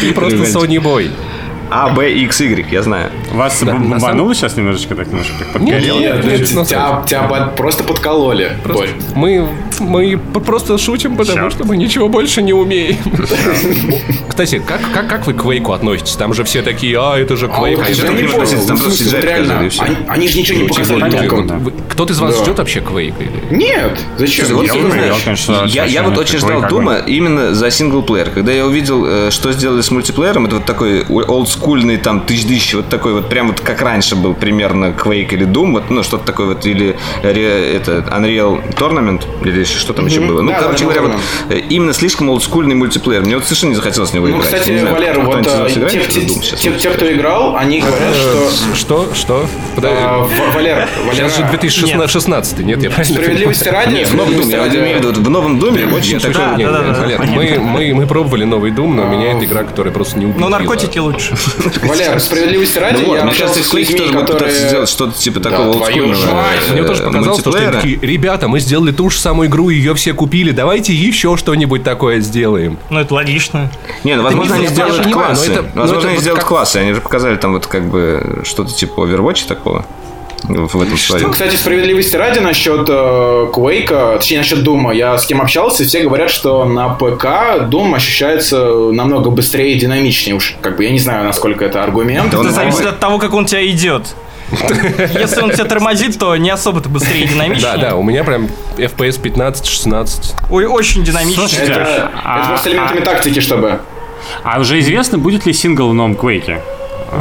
Ты 0.00 0.12
просто 0.12 0.38
Sony 0.38 0.78
Boy. 0.82 1.10
А, 1.70 1.88
Б, 1.90 2.12
X, 2.12 2.40
Y, 2.40 2.66
я 2.70 2.82
знаю. 2.82 3.10
Вас 3.32 3.58
Да, 3.60 3.66
на 3.66 3.72
самом- 3.72 3.90
бомбануло 3.90 4.34
сейчас 4.34 4.56
немножечко 4.56 4.94
так, 4.94 5.08
немножко 5.08 5.32
Нет, 5.38 5.52
подгорело? 5.52 5.98
нет, 5.98 6.24
Нет, 6.24 6.40
нет, 6.40 6.48
тебя, 6.68 7.02
тебя 7.06 7.52
просто 7.56 7.84
подкололи. 7.84 8.52
Борь. 8.64 8.90
Мы, 9.14 9.48
мы 9.80 10.18
просто 10.18 10.78
шутим, 10.78 11.16
потому 11.16 11.48
Всё. 11.48 11.50
что 11.58 11.64
мы 11.64 11.76
ничего 11.76 12.08
больше 12.08 12.42
не 12.42 12.52
умеем. 12.52 12.96
Кстати, 14.28 14.62
как, 14.64 14.80
как, 14.92 15.08
как 15.08 15.26
вы 15.26 15.34
к 15.34 15.42
Квейку 15.42 15.72
относитесь? 15.72 16.16
Там 16.16 16.34
же 16.34 16.44
все 16.44 16.62
такие, 16.62 16.98
а, 16.98 17.16
это 17.16 17.36
же 17.36 17.46
А 17.46 17.48
вот 17.60 17.68
а 17.80 18.06
там 18.06 18.16
не 18.16 18.22
относится, 18.24 18.66
там 18.68 18.76
в 18.76 18.82
просто 18.82 19.04
всё. 19.70 19.82
они, 19.82 19.96
они 20.08 20.28
же 20.28 20.38
ничего 20.38 20.62
не 20.62 20.68
показали 20.68 21.70
Кто-то 21.88 22.12
из 22.12 22.18
вас 22.18 22.36
Да. 22.36 22.42
ждет 22.44 22.58
вообще 22.58 22.80
или- 23.20 23.54
Нет, 23.56 23.98
зачем? 24.18 24.46
Я 25.74 26.02
вот 26.02 26.18
очень 26.18 26.38
ждал 26.38 26.68
Дума 26.68 26.98
именно 27.06 27.54
за 27.54 27.70
синглплеер. 27.70 28.30
Когда 28.30 28.52
я 28.52 28.66
увидел, 28.66 29.04
э, 29.06 29.30
что 29.30 29.52
сделали 29.52 29.80
с 29.82 29.90
мультиплеером, 29.90 30.46
это 30.46 30.56
вот 30.56 30.64
такой 30.64 31.04
олдскульный 31.54 31.96
там 31.98 32.20
тысяч 32.20 32.74
вот 32.74 32.88
такой 32.88 33.12
вот 33.12 33.28
прям 33.28 33.48
вот 33.48 33.60
как 33.60 33.80
раньше 33.80 34.16
был 34.16 34.34
примерно 34.34 34.86
Quake 34.86 35.32
или 35.34 35.46
Doom, 35.46 35.72
вот, 35.72 35.90
ну 35.90 36.02
что-то 36.02 36.24
такое 36.24 36.46
вот, 36.48 36.66
или 36.66 36.96
это 37.22 38.04
Unreal 38.10 38.74
Tournament, 38.74 39.22
или 39.44 39.60
еще 39.60 39.78
что 39.78 39.92
там 39.92 40.06
еще 40.06 40.20
было. 40.20 40.42
Ну, 40.42 40.50
Да, 40.50 40.58
короче 40.60 40.84
говоря, 40.84 41.02
вот 41.02 41.12
э, 41.50 41.58
именно 41.70 41.92
слишком 41.92 42.28
олдскульный 42.30 42.74
мультиплеер. 42.74 43.22
Мне 43.22 43.36
вот 43.36 43.44
совершенно 43.44 43.70
не 43.70 43.76
захотелось 43.76 44.10
в 44.10 44.14
него 44.14 44.26
Ну, 44.26 44.36
играть. 44.36 44.46
кстати, 44.46 44.70
Не 44.70 44.78
знаю, 44.78 44.94
Валер, 44.94 45.12
кто-нибудь 45.20 45.46
вот 45.46 45.76
э, 45.76 45.88
те, 45.90 46.00
те- 46.60 46.72
те- 46.78 46.90
кто 46.90 47.12
играл, 47.12 47.56
они 47.56 47.80
говорят, 47.80 48.14
что... 48.14 48.74
Что? 48.74 49.14
Что? 49.14 49.46
Подожди. 49.76 49.96
э, 50.02 50.22
В- 50.22 50.54
Валер, 50.54 50.88
Сейчас 51.12 51.36
же 51.36 51.42
Валера, 51.42 51.50
2016, 51.50 52.58
нет, 52.60 52.82
я 52.82 52.90
правильно 52.90 53.14
справедливости 53.20 53.68
ради... 53.68 54.04
В 54.04 54.14
новом 54.14 54.32
Думе, 54.34 54.42
справедливости 54.44 54.76
я 54.76 54.82
имею 54.82 54.98
в 54.98 55.00
виду, 55.04 55.20
в 55.22 55.30
новом 55.30 55.58
Думе 55.58 55.86
очень 55.86 56.14
Я 56.14 56.20
такой... 56.20 56.34
такой- 56.34 56.50
Да, 56.50 56.56
не, 56.56 56.64
да, 56.64 56.82
не, 56.82 56.92
да, 56.92 57.00
Валер, 57.00 57.20
мы, 57.20 57.58
мы, 57.60 57.94
мы 57.94 58.06
пробовали 58.06 58.44
новый 58.44 58.70
Doom, 58.72 58.94
но 58.94 59.04
меня 59.04 59.32
эта 59.32 59.44
игра, 59.44 59.62
которая 59.64 59.92
просто 59.92 60.18
не 60.18 60.26
убедила. 60.26 60.44
Ну, 60.44 60.50
наркотики 60.50 60.98
лучше. 60.98 61.34
Валяр, 61.82 62.20
справедливости 62.20 62.78
ради, 62.78 63.02
Ну 63.02 63.14
я 63.14 63.22
кажется, 63.22 63.44
общался 63.46 63.68
с 63.68 63.72
людьми, 63.72 63.98
пытаться 64.08 64.20
которые... 64.32 64.68
сделать 64.68 64.88
что-то 64.88 65.18
типа 65.18 65.40
такого 65.40 65.68
олдскульного, 65.68 66.44
Мне 66.72 66.84
тоже 66.84 67.02
показалось, 67.02 67.40
что 67.40 67.54
они 67.54 67.72
такие, 67.72 67.98
ребята, 68.00 68.48
мы 68.48 68.60
сделали 68.60 68.92
ту 68.92 69.10
же 69.10 69.18
самую 69.18 69.48
игру, 69.48 69.68
ее 69.68 69.94
все 69.94 70.14
купили, 70.14 70.50
давайте 70.50 70.92
еще 70.92 71.36
что-нибудь 71.36 71.82
такое 71.82 72.20
сделаем. 72.20 72.78
Ну, 72.90 73.00
это 73.00 73.14
логично. 73.14 73.70
Не, 74.04 74.16
ну 74.16 74.22
возможно 74.22 74.56
они 74.56 74.66
сделают 74.68 75.12
классы. 75.12 75.64
Возможно 75.74 76.10
они 76.10 76.18
сделают 76.18 76.44
классы. 76.44 76.76
Они 76.78 76.92
же 76.92 77.00
показали 77.00 77.36
там 77.36 77.52
вот 77.52 77.66
как 77.66 77.84
бы 77.88 78.42
что-то 78.44 78.72
типа 78.72 79.00
Overwatch 79.00 79.46
такого. 79.46 79.86
В 80.48 80.76
этом 80.76 80.90
Ну, 80.90 80.96
своем. 80.96 81.30
кстати, 81.30 81.56
справедливости 81.56 82.16
ради 82.16 82.38
насчет 82.38 82.86
э, 82.88 82.92
Quake, 83.52 84.18
точнее 84.18 84.38
насчет 84.38 84.62
Дума, 84.62 84.92
я 84.92 85.16
с 85.16 85.24
кем 85.26 85.40
общался, 85.40 85.84
все 85.84 86.02
говорят, 86.02 86.30
что 86.30 86.64
на 86.66 86.90
ПК 86.90 87.24
Doom 87.70 87.94
ощущается 87.94 88.58
намного 88.92 89.30
быстрее 89.30 89.74
и 89.74 89.78
динамичнее. 89.78 90.36
Уж 90.36 90.56
как 90.60 90.76
бы 90.76 90.84
я 90.84 90.90
не 90.90 90.98
знаю, 90.98 91.24
насколько 91.24 91.64
это 91.64 91.82
аргумент. 91.82 92.34
Это 92.34 92.50
зависит 92.50 92.84
от 92.86 93.00
того, 93.00 93.18
как 93.18 93.32
он 93.32 93.46
тебя 93.46 93.66
идет. 93.66 94.14
Если 95.18 95.40
он 95.40 95.50
тебя 95.50 95.64
тормозит, 95.64 96.18
то 96.18 96.36
не 96.36 96.50
особо-то 96.50 96.90
быстрее 96.90 97.24
и 97.24 97.28
динамичнее. 97.28 97.72
Да, 97.72 97.76
да, 97.78 97.96
у 97.96 98.02
меня 98.02 98.22
прям 98.22 98.48
FPS 98.76 99.20
15-16. 99.22 100.34
Ой, 100.50 100.66
очень 100.66 101.02
динамично. 101.02 101.46
Это, 101.58 102.10
А, 102.22 102.48
просто 102.48 102.70
элементами 102.70 103.00
а- 103.00 103.04
тактики, 103.04 103.40
чтобы... 103.40 103.80
А 104.42 104.60
уже 104.60 104.78
известно, 104.80 105.16
будет 105.18 105.46
ли 105.46 105.52
сингл 105.54 105.88
в 105.88 105.94
новом 105.94 106.12
Quake? 106.12 106.60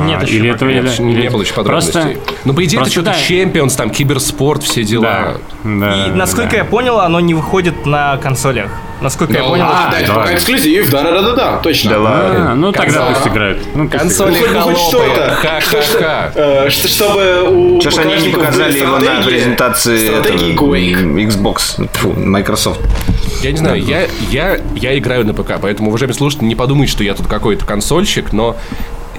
Нет, 0.02 0.20
А, 0.22 0.26
еще 0.26 0.36
или 0.36 0.52
пока 0.52 0.66
это 0.66 0.82
Нет, 0.84 1.00
или- 1.00 1.22
не 1.22 1.30
было 1.30 1.41
еще 1.41 1.54
подробностей. 1.54 1.94
Просто, 2.02 2.20
Ну, 2.46 2.54
по 2.54 2.64
идее, 2.64 2.76
это 2.82 2.86
просто 2.86 2.91
что-то 3.02 3.12
да. 3.12 3.18
Champions, 3.36 3.76
там, 3.78 3.89
киберспорт, 3.89 4.64
все 4.64 4.82
да, 4.84 4.88
дела. 4.88 5.38
да, 5.64 6.08
И, 6.08 6.12
насколько 6.12 6.52
да. 6.52 6.58
я 6.58 6.66
понял, 6.66 7.00
оно 7.00 7.20
не 7.20 7.34
выходит 7.34 7.86
на 7.86 8.18
консолях. 8.18 8.70
Насколько 9.02 9.34
я 9.34 9.44
понял, 9.44 9.66
А, 9.68 9.89
да, 9.91 10.00
это 10.00 10.14
да. 10.14 10.34
эксклюзив, 10.34 10.89
да-да-да-да, 10.89 11.58
точно. 11.58 11.89
Да 11.91 12.00
ладно. 12.00 12.52
А, 12.52 12.56
ну 12.56 12.72
тогда 12.72 13.00
Консоль. 13.08 13.16
пусть 13.16 13.28
играют. 13.28 13.60
Ну, 13.76 13.89
пусть 13.89 13.98
Консоли 14.02 14.32
Ну, 14.32 14.38
хоть- 14.38 14.52
ну, 14.54 14.62
хоть 14.62 14.76
холопы. 14.78 14.89
что-то. 15.10 15.30
Ха-ха-ха. 15.36 16.32
Э, 16.36 16.70
что- 16.70 16.88
чтобы 16.88 17.44
у 17.50 17.82
Что 17.82 17.91
ж 17.91 17.98
они 17.98 18.28
не 18.28 18.30
показали 18.30 18.80
его 18.80 18.98
на 19.00 19.22
презентации 19.26 20.08
этого, 20.20 20.38
Xbox, 20.78 21.88
Тьфу, 21.91 22.14
Microsoft. 22.14 22.80
Я 23.41 23.52
не 23.52 23.58
знаю, 23.58 23.84
я, 23.84 24.04
я, 24.32 24.58
я 24.76 24.98
играю 24.98 25.26
на 25.26 25.34
ПК, 25.34 25.60
поэтому, 25.62 25.89
уважаемые 25.89 26.16
слушатели, 26.16 26.46
не 26.46 26.56
подумайте, 26.56 26.94
что 26.94 27.04
я 27.04 27.14
тут 27.14 27.28
какой-то 27.28 27.66
консольщик, 27.66 28.32
но 28.32 28.56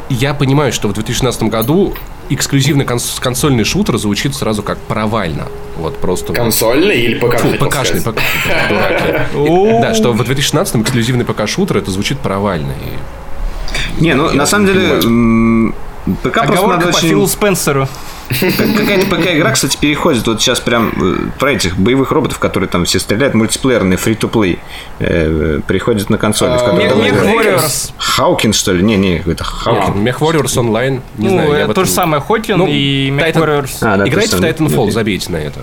я 0.09 0.34
понимаю, 0.34 0.72
что 0.72 0.88
в 0.88 0.92
2016 0.92 1.44
году 1.44 1.94
эксклюзивный 2.30 2.84
конс- 2.84 3.20
консольный 3.20 3.64
шутер 3.64 3.98
звучит 3.98 4.34
сразу 4.34 4.62
как 4.62 4.78
провально. 4.78 5.48
Вот 5.76 5.98
просто... 6.00 6.28
вот. 6.28 6.36
Консольный 6.36 7.00
или 7.00 7.18
ПК? 7.18 7.38
Фу, 7.38 7.48
ПКшный? 7.59 8.00
ПК. 8.00 8.18
Да, 9.80 9.94
что 9.94 10.12
в 10.12 10.16
2016 10.24 10.76
эксклюзивный 10.76 11.24
ПК-шутер, 11.24 11.78
это 11.78 11.90
звучит 11.90 12.18
провально. 12.20 12.72
Не, 13.98 14.14
ну 14.14 14.30
на 14.30 14.46
самом 14.46 14.66
деле 14.66 15.72
ПК 16.22 16.46
просто 16.46 16.66
надо 16.66 16.86
по. 16.88 16.98
Филу 16.98 17.26
Спенсеру. 17.26 17.88
Как- 18.28 18.76
Какая-то 18.76 19.07
ПК-игра, 19.14 19.50
кстати, 19.52 19.76
переходит 19.78 20.26
вот 20.26 20.40
сейчас 20.40 20.61
прям 20.61 20.92
э, 21.00 21.16
про 21.38 21.52
этих 21.52 21.76
боевых 21.78 22.11
роботов, 22.11 22.38
которые 22.38 22.68
там 22.68 22.84
все 22.86 22.98
стреляют, 22.98 23.34
мультиплеерные, 23.34 23.96
фри-то-плей, 23.98 24.59
э, 24.98 25.61
приходит 25.66 26.09
на 26.11 26.16
консоли, 26.18 26.52
Мех 26.76 26.92
играют. 26.92 27.24
Warriors. 27.62 27.92
Хаукин, 28.15 28.53
что 28.53 28.73
ли? 28.73 28.83
Не, 28.83 28.97
не, 28.97 29.19
какой-то 29.19 29.43
Хаукин. 29.45 30.01
Мех 30.03 30.21
Warriors 30.21 30.57
Online, 30.57 31.01
не 31.19 31.29
Ну, 31.29 31.35
знаю, 31.35 31.53
я 31.53 31.59
это 31.61 31.65
в 31.65 31.67
то 31.69 31.73
этом- 31.73 31.85
же 31.87 31.91
самое 31.91 32.23
Хокин 32.23 32.59
Ну, 32.59 32.67
и 32.69 33.11
Мех 33.11 33.27
Titan- 33.27 33.43
Warriors. 33.43 33.71
А, 33.81 33.97
да, 33.97 34.07
Играйте 34.09 34.37
в. 34.37 34.41
Titanfall, 34.41 34.91
забейте 34.91 35.33
на 35.33 35.37
это. 35.39 35.61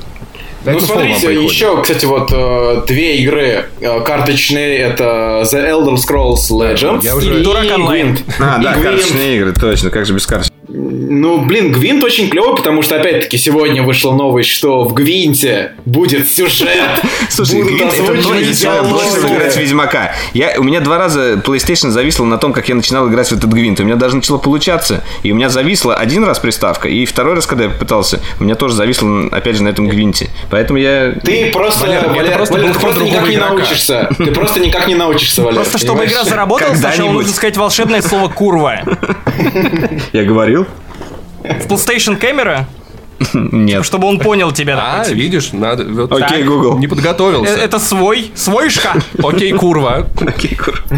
Ну, 0.63 0.71
это 0.73 0.79
вам 0.79 0.87
смотрите, 0.87 1.43
еще, 1.43 1.81
кстати, 1.81 2.05
вот 2.05 2.29
э, 2.31 2.83
две 2.87 3.17
игры 3.17 3.65
э, 3.79 4.01
карточные, 4.01 4.77
это 4.77 5.43
The 5.51 5.71
Elder 5.71 5.95
Scrolls 5.95 6.51
Legends 6.51 7.03
я 7.03 7.15
уже- 7.15 7.39
и 7.39 7.43
Дурак 7.43 7.65
онлайн. 7.73 8.19
А, 8.39 8.59
да, 8.61 8.73
карточные 8.73 9.37
игры, 9.37 9.53
точно, 9.53 9.89
как 9.89 10.05
же 10.05 10.13
без 10.13 10.27
карточных. 10.27 10.50
Ну, 10.73 11.41
блин, 11.41 11.73
Гвинт 11.73 12.01
очень 12.01 12.29
клевый, 12.29 12.55
потому 12.55 12.81
что, 12.81 12.95
опять-таки, 12.95 13.37
сегодня 13.37 13.83
вышла 13.83 14.13
новость, 14.13 14.49
что 14.49 14.85
в 14.85 14.93
Гвинте 14.93 15.73
будет 15.85 16.29
сюжет. 16.29 16.69
Слушай, 17.29 17.61
Гвинт 17.61 17.93
это 17.93 18.05
то, 18.05 18.21
чего 18.21 18.35
я 18.35 18.83
бросил 18.83 19.27
играть 19.27 19.53
в 19.53 19.59
Ведьмака. 19.59 20.13
Я, 20.33 20.55
у 20.57 20.63
меня 20.63 20.79
два 20.79 20.97
раза 20.97 21.33
PlayStation 21.33 21.89
зависла 21.89 22.23
на 22.23 22.37
том, 22.37 22.53
как 22.53 22.69
я 22.69 22.75
начинал 22.75 23.09
играть 23.09 23.27
в 23.27 23.33
этот 23.33 23.51
Гвинт. 23.51 23.81
У 23.81 23.83
меня 23.83 23.97
даже 23.97 24.15
начало 24.15 24.37
получаться. 24.37 25.03
И 25.23 25.31
у 25.33 25.35
меня 25.35 25.49
зависла 25.49 25.95
один 25.95 26.23
раз 26.23 26.39
приставка, 26.39 26.87
и 26.87 27.05
второй 27.05 27.35
раз, 27.35 27.45
когда 27.45 27.65
я 27.65 27.69
пытался, 27.69 28.21
у 28.39 28.45
меня 28.45 28.55
тоже 28.55 28.75
зависло, 28.75 29.27
опять 29.29 29.57
же, 29.57 29.63
на 29.63 29.69
этом 29.69 29.89
Гвинте. 29.89 30.29
Поэтому 30.49 30.79
я... 30.79 31.13
Ты 31.21 31.51
просто, 31.51 31.85
Валер, 31.85 32.07
Валер, 32.07 32.73
ты 32.73 32.79
просто 32.79 33.03
никак 33.03 33.27
не 33.27 33.37
научишься. 33.37 34.09
Ты 34.17 34.27
просто 34.27 34.59
никак 34.61 34.87
не 34.87 34.95
научишься, 34.95 35.41
Валер. 35.41 35.55
Просто 35.55 35.79
чтобы 35.79 36.05
игра 36.05 36.23
заработала, 36.23 36.73
сначала 36.75 37.11
нужно 37.11 37.33
сказать 37.33 37.57
волшебное 37.57 38.01
слово 38.01 38.29
«курва». 38.29 38.81
Я 40.13 40.23
говорил? 40.23 40.60
В 41.43 41.67
PlayStation 41.67 42.17
камера, 42.17 42.67
Нет. 43.33 43.85
чтобы 43.85 44.07
он 44.07 44.19
понял 44.19 44.51
тебя. 44.51 44.77
А, 44.79 45.07
видишь, 45.09 45.51
надо... 45.53 45.83
вот 45.85 46.11
Окей. 46.11 46.43
Google. 46.43 46.77
Не 46.79 46.85
Э, 46.85 46.89
подготовился. 46.89 47.53
Это 47.53 47.79
свой, 47.79 48.31
свойшка. 48.35 48.93
Окей, 49.23 49.51
курва. 49.53 50.07
Окей, 50.19 50.55
кур. 50.55 50.83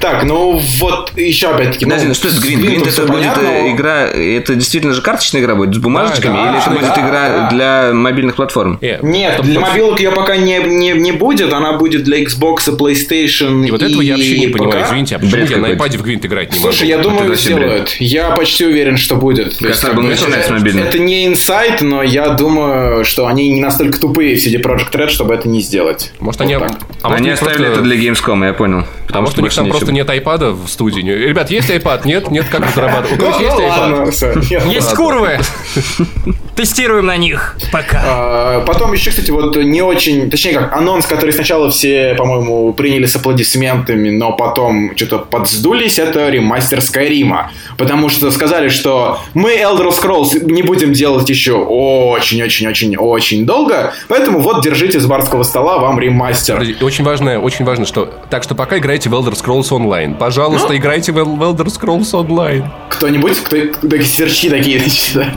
Так, 0.00 0.24
ну 0.24 0.60
вот 0.78 1.12
еще 1.16 1.48
опять-таки. 1.48 1.84
Подожди, 1.84 2.04
ну, 2.04 2.08
ну 2.10 2.14
что 2.14 2.28
это? 2.28 2.40
Гвинтом 2.40 2.66
Гвинт 2.66 2.86
это 2.86 3.06
будет 3.06 3.38
э, 3.38 3.70
игра, 3.70 4.02
это 4.06 4.54
действительно 4.54 4.92
же 4.92 5.02
карточная 5.02 5.40
игра 5.40 5.54
будет 5.54 5.74
с 5.74 5.78
бумажечками, 5.78 6.34
или 6.34 6.60
это 6.60 6.70
будет 6.70 6.98
игра 6.98 7.48
для 7.50 7.90
мобильных 7.92 8.36
платформ? 8.36 8.78
Э, 8.80 8.98
Нет, 9.02 9.40
для 9.42 9.60
мобилок 9.60 10.00
ее 10.00 10.10
пока 10.10 10.36
не, 10.36 10.58
не, 10.58 10.90
не 10.92 11.12
будет, 11.12 11.52
она 11.52 11.74
будет 11.74 12.04
для 12.04 12.22
Xbox, 12.22 12.76
PlayStation 12.76 13.66
И 13.66 13.70
вот 13.70 13.82
этого 13.82 14.00
я 14.00 14.14
вообще 14.14 14.38
не 14.38 14.48
понимаю, 14.48 14.84
извините, 14.84 15.16
а 15.16 15.18
почему 15.18 15.44
я 15.44 15.58
на 15.58 15.66
iPad 15.72 15.98
в 15.98 16.02
Гвинт 16.02 16.26
играть 16.26 16.52
не 16.52 16.58
могу? 16.58 16.72
Слушай, 16.72 16.88
я 16.88 16.98
думаю, 16.98 17.34
сделают. 17.34 17.96
Я 17.98 18.30
почти 18.30 18.66
уверен, 18.66 18.96
что 18.96 19.16
будет. 19.16 19.60
Есть, 19.60 19.84
Начинать 20.28 20.46
с 20.46 20.88
это- 20.88 20.98
не 20.98 21.26
инсайт, 21.26 21.80
но 21.80 22.02
я 22.02 22.28
думаю, 22.30 23.04
что 23.04 23.26
они 23.26 23.48
не 23.50 23.60
настолько 23.60 23.98
тупые 23.98 24.36
в 24.36 24.38
CD 24.38 24.60
Projekt 24.62 24.92
Red, 24.92 25.08
чтобы 25.08 25.34
это 25.34 25.48
не 25.48 25.60
сделать. 25.60 26.12
Может, 26.20 26.40
Вот 26.40 26.44
они... 26.46 26.56
так. 26.58 26.72
А 27.02 27.08
может, 27.08 27.18
Они 27.20 27.30
них 27.30 27.34
оставили 27.34 27.64
просто- 27.66 27.80
это 27.80 27.82
для 27.82 27.96
Gamescom, 27.96 28.46
я 28.46 28.52
понял. 28.52 28.78
А 28.80 29.06
Потому 29.06 29.22
может, 29.24 29.32
что 29.34 29.40
у 29.40 29.44
них 29.44 29.54
там 29.54 29.68
просто 29.68 29.92
нет 29.92 30.08
айпада 30.08 30.52
в 30.52 30.68
студии? 30.68 31.02
Ребят, 31.02 31.50
есть 31.50 31.68
iPad? 31.68 32.02
Нет? 32.06 32.30
Нет, 32.30 32.46
как 32.50 32.62
разрабатывать? 32.66 33.20
У 33.20 33.24
Ну, 33.26 33.30
кого 33.30 33.42
есть 33.44 33.56
ну 33.58 33.66
iPad? 33.66 34.72
Есть 34.72 34.86
ладно. 34.88 34.96
курвы. 34.96 35.38
Тестируем 36.56 37.06
на 37.06 37.16
них. 37.16 37.56
Пока. 37.72 38.02
А, 38.04 38.60
Потом 38.64 38.92
еще, 38.92 39.10
кстати, 39.10 39.30
вот 39.30 39.56
не 39.56 39.80
очень, 39.82 40.30
точнее 40.30 40.52
как, 40.54 40.72
анонс, 40.76 41.06
который 41.06 41.32
сначала 41.32 41.70
все, 41.70 42.14
по-моему, 42.16 42.72
приняли 42.74 43.06
с 43.06 43.16
аплодисментами, 43.16 44.10
но 44.10 44.32
потом 44.32 44.92
что-то 44.96 45.18
подсдулись, 45.18 45.98
это 45.98 46.28
ремастер 46.28 46.80
Скайрима. 46.82 47.50
Потому 47.78 48.08
что 48.10 48.30
сказали, 48.30 48.68
что 48.68 49.18
мы 49.34 49.52
Elder 49.56 49.88
Scrolls 49.90 50.11
не 50.42 50.62
будем 50.62 50.92
делать 50.92 51.28
еще 51.28 51.54
очень-очень-очень-очень 51.54 53.44
долго, 53.46 53.92
поэтому 54.08 54.40
вот 54.40 54.62
держите 54.62 55.00
с 55.00 55.06
барского 55.06 55.42
стола 55.42 55.78
вам 55.78 55.98
ремастер. 55.98 56.62
Очень 56.80 57.04
важно, 57.04 57.38
очень 57.40 57.64
важно, 57.64 57.86
что... 57.86 58.12
Так 58.30 58.42
что 58.42 58.54
пока 58.54 58.78
играйте 58.78 59.08
в 59.08 59.14
Elder 59.14 59.32
Scrolls 59.34 59.70
Online. 59.70 60.16
Пожалуйста, 60.16 60.76
играйте 60.76 61.12
в 61.12 61.18
Elder 61.18 61.66
Scrolls 61.66 62.12
Online. 62.12 62.64
Кто-нибудь, 62.90 63.38
кто, 63.40 63.56
такие 63.88 64.04
сверчи 64.04 64.48
такие, 64.50 64.82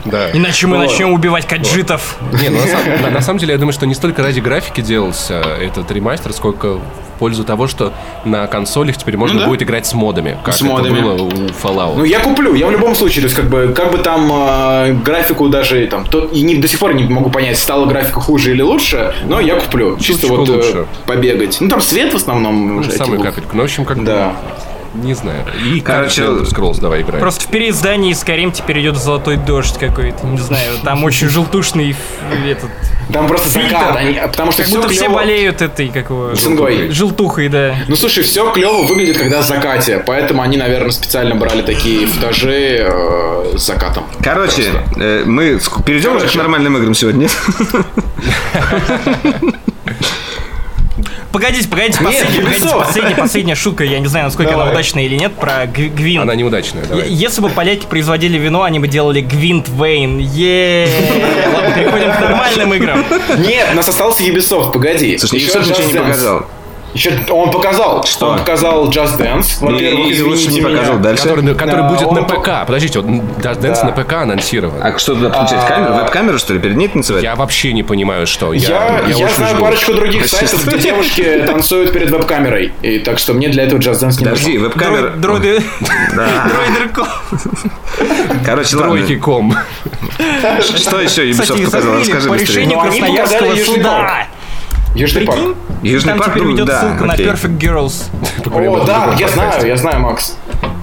Да. 0.04 0.30
Иначе 0.32 0.66
мы 0.66 0.76
Вот. 0.78 0.86
начнем 0.86 1.12
убивать 1.12 1.46
каджитов. 1.46 2.16
Не, 2.40 2.48
ну, 2.50 2.58
на, 2.60 2.66
сам- 2.66 3.02
на- 3.02 3.10
на 3.10 3.20
самом 3.20 3.38
деле, 3.38 3.52
я 3.52 3.58
думаю, 3.58 3.72
что 3.72 3.86
не 3.86 3.94
столько 3.94 4.22
ради 4.22 4.40
графики 4.40 4.80
делался 4.80 5.34
этот 5.60 5.90
ремастер, 5.90 6.32
сколько 6.32 6.74
в 6.74 7.18
пользу 7.18 7.44
того, 7.44 7.66
что 7.66 7.94
на 8.26 8.46
консолях 8.46 8.98
теперь 8.98 9.16
можно 9.16 9.36
Ну 9.36 9.40
да. 9.42 9.46
будет 9.48 9.62
играть 9.62 9.86
с 9.86 9.94
модами, 9.94 10.36
как 10.44 10.52
С 10.54 10.58
это 10.60 10.66
модами. 10.70 11.00
было 11.00 11.22
у 11.22 11.30
Fallout. 11.30 11.94
Ну, 11.96 12.04
я 12.04 12.20
куплю, 12.20 12.54
я 12.54 12.66
в 12.66 12.70
любом 12.70 12.94
случае, 12.94 13.22
то 13.22 13.28
есть, 13.28 13.36
как 13.36 13.48
бы, 13.48 13.72
как 13.74 13.90
бы 13.90 13.98
там 13.98 14.30
э, 14.56 14.92
графику 14.92 15.48
даже, 15.48 15.86
там, 15.86 16.04
то, 16.06 16.24
и 16.24 16.42
не, 16.42 16.56
до 16.56 16.68
сих 16.68 16.78
пор 16.78 16.94
не 16.94 17.04
могу 17.04 17.30
понять, 17.30 17.58
стала 17.58 17.86
графика 17.86 18.20
хуже 18.20 18.52
или 18.52 18.62
лучше, 18.62 19.14
но 19.26 19.40
я 19.40 19.56
куплю. 19.56 19.96
Чисто 19.98 20.26
Чуточку 20.28 20.36
вот 20.36 20.48
э, 20.48 20.52
лучше. 20.52 20.86
побегать. 21.06 21.56
Ну, 21.60 21.68
там 21.68 21.80
свет 21.80 22.12
в 22.12 22.16
основном 22.16 22.68
Ну, 22.76 22.80
уже. 22.80 22.90
эти 22.90 22.98
капельку. 22.98 23.50
Ну, 23.56 23.62
в 23.62 23.64
общем, 23.64 23.84
как 23.84 23.98
бы, 23.98 24.04
Да. 24.04 24.36
Не 25.02 25.14
знаю. 25.14 25.44
И 25.64 25.80
Короче, 25.80 26.24
короче, 26.24 26.50
Scrolls 26.50 26.80
давай 26.80 27.02
играть. 27.02 27.20
Просто 27.20 27.44
в 27.44 27.48
переиздании 27.50 28.12
Skyrim 28.12 28.52
теперь 28.52 28.80
идет 28.80 28.96
золотой 28.96 29.36
дождь 29.36 29.78
какой-то. 29.78 30.26
Не 30.26 30.38
знаю, 30.38 30.78
там 30.84 31.04
очень 31.04 31.28
желтушный 31.28 31.94
этот. 32.48 32.70
Там 33.12 33.28
просто 33.28 33.48
закат, 33.50 33.94
они- 33.96 34.14
потому 34.20 34.50
что 34.50 34.62
Как 34.62 34.68
все 34.68 34.76
будто 34.78 34.88
все 34.88 35.00
клево. 35.02 35.14
болеют 35.14 35.62
этой, 35.62 35.88
как 35.90 36.10
его... 36.10 36.34
Цингой. 36.34 36.90
Желтухой, 36.90 37.48
да. 37.48 37.76
Ну, 37.86 37.94
слушай, 37.94 38.24
все 38.24 38.50
клево 38.52 38.82
выглядит, 38.82 39.18
когда 39.18 39.42
в 39.42 39.46
закате, 39.46 40.02
поэтому 40.04 40.42
они, 40.42 40.56
наверное, 40.56 40.90
специально 40.90 41.36
брали 41.36 41.62
такие 41.62 42.08
футажи 42.08 42.78
э, 42.80 43.52
с 43.56 43.62
закатом. 43.64 44.04
Короче, 44.20 44.72
э, 44.96 45.22
мы 45.24 45.60
перейдем 45.84 46.16
уже 46.16 46.26
к 46.26 46.32
Короче. 46.32 46.38
нормальным 46.38 46.76
играм 46.78 46.94
сегодня? 46.94 47.28
Погодите, 51.36 51.68
погодите, 51.68 52.02
последняя, 52.02 52.40
погодите, 52.40 52.66
последняя, 52.74 53.14
последняя 53.14 53.54
шутка, 53.54 53.84
я 53.84 53.98
не 53.98 54.06
знаю, 54.06 54.24
насколько 54.24 54.52
она 54.54 54.60
Давай. 54.60 54.72
удачная 54.72 55.04
или 55.04 55.16
нет, 55.16 55.34
про 55.34 55.64
Гви- 55.66 55.90
Гвинт. 55.90 56.22
Она 56.22 56.34
неудачная, 56.34 56.86
давай. 56.86 57.10
Если 57.10 57.42
бы 57.42 57.50
поляки 57.50 57.84
производили 57.84 58.38
вино, 58.38 58.62
они 58.62 58.78
бы 58.78 58.88
делали 58.88 59.20
Гвинт 59.20 59.68
Вейн. 59.68 60.16
Е. 60.18 60.88
Ладно, 61.54 61.74
переходим 61.74 62.10
к 62.10 62.20
нормальным 62.20 62.72
играм. 62.72 63.04
Нет, 63.36 63.68
у 63.70 63.76
нас 63.76 63.86
остался 63.86 64.22
Ubisoft, 64.22 64.72
погоди. 64.72 65.18
Слушай, 65.18 65.40
Еще 65.40 65.58
Ubisoft 65.58 65.68
ничего 65.68 65.88
не 65.88 65.98
показал. 65.98 66.46
Еще 66.94 67.12
он 67.30 67.50
показал. 67.50 68.04
Что? 68.04 68.28
Он 68.30 68.38
показал 68.38 68.88
Just 68.88 69.18
Dance. 69.18 69.58
Во-первых, 69.60 70.06
И- 70.10 70.14
и 70.14 70.22
лучше 70.22 70.42
извините 70.46 70.48
не 70.54 70.60
меня. 70.60 70.76
показал. 70.78 70.98
Дальше? 70.98 71.22
Который, 71.24 71.54
который 71.54 71.76
Да, 71.82 71.88
будет 71.88 72.12
на 72.12 72.22
по- 72.22 72.34
ПК. 72.40 72.48
Подождите, 72.66 73.00
вот 73.00 73.08
Just 73.10 73.60
Dance 73.60 73.80
Да. 73.80 73.84
на 73.84 73.92
ПК 73.92 74.12
анонсирован. 74.14 74.80
А 74.82 74.98
что 74.98 75.14
туда 75.14 75.30
включать? 75.30 75.66
Камеру? 75.68 75.94
Веб-камеру, 75.94 76.38
что 76.38 76.54
ли? 76.54 76.58
Перед 76.60 76.76
ней 76.76 76.88
танцевать? 76.88 77.22
Я 77.22 77.34
вообще 77.36 77.72
не 77.74 77.82
понимаю, 77.82 78.26
что. 78.26 78.52
Я, 78.54 79.02
я, 79.08 79.16
очень 79.16 79.34
знаю 79.34 79.54
жду. 79.56 79.64
парочку 79.64 79.92
других 79.94 80.26
сайтов, 80.26 80.66
где 80.66 80.78
девушки 80.78 81.42
танцуют 81.46 81.92
перед 81.92 82.10
веб-камерой. 82.10 82.72
И 82.82 82.98
так 83.00 83.18
что 83.18 83.34
мне 83.34 83.48
для 83.48 83.64
этого 83.64 83.78
Just 83.78 84.00
Dance 84.02 84.18
не 84.18 84.24
Подожди, 84.24 84.52
нужен. 84.58 84.62
веб-камера... 84.70 85.10
Дроиды... 85.10 85.62
Да. 86.16 86.48
Дроидерко. 86.48 87.06
Короче, 88.44 88.76
ладно. 88.76 88.92
Тройки.ком. 88.96 89.54
Что 90.60 91.00
еще 91.00 91.28
Ubisoft 91.30 91.64
показал? 91.64 91.98
Расскажи 91.98 92.28
по 92.28 92.34
быстрее. 92.34 92.56
решению 92.62 92.78
Ну, 92.78 92.82
Красноярского 92.84 93.56
суда. 93.56 94.26
Южный 94.94 95.24
парк. 95.26 95.40
Южный 95.82 96.12
Там 96.12 96.18
парк, 96.18 96.32
теперь 96.32 96.44
ну, 96.44 96.52
ведет 96.52 96.66
да, 96.66 96.80
ссылка 96.80 97.04
на 97.04 97.12
окей. 97.14 97.26
Perfect 97.26 97.58
Girls. 97.58 98.04
О, 98.46 98.84
да, 98.84 99.14
я 99.18 99.28
знаю, 99.28 99.66
я 99.66 99.76
знаю, 99.76 100.00
Макс. 100.00 100.36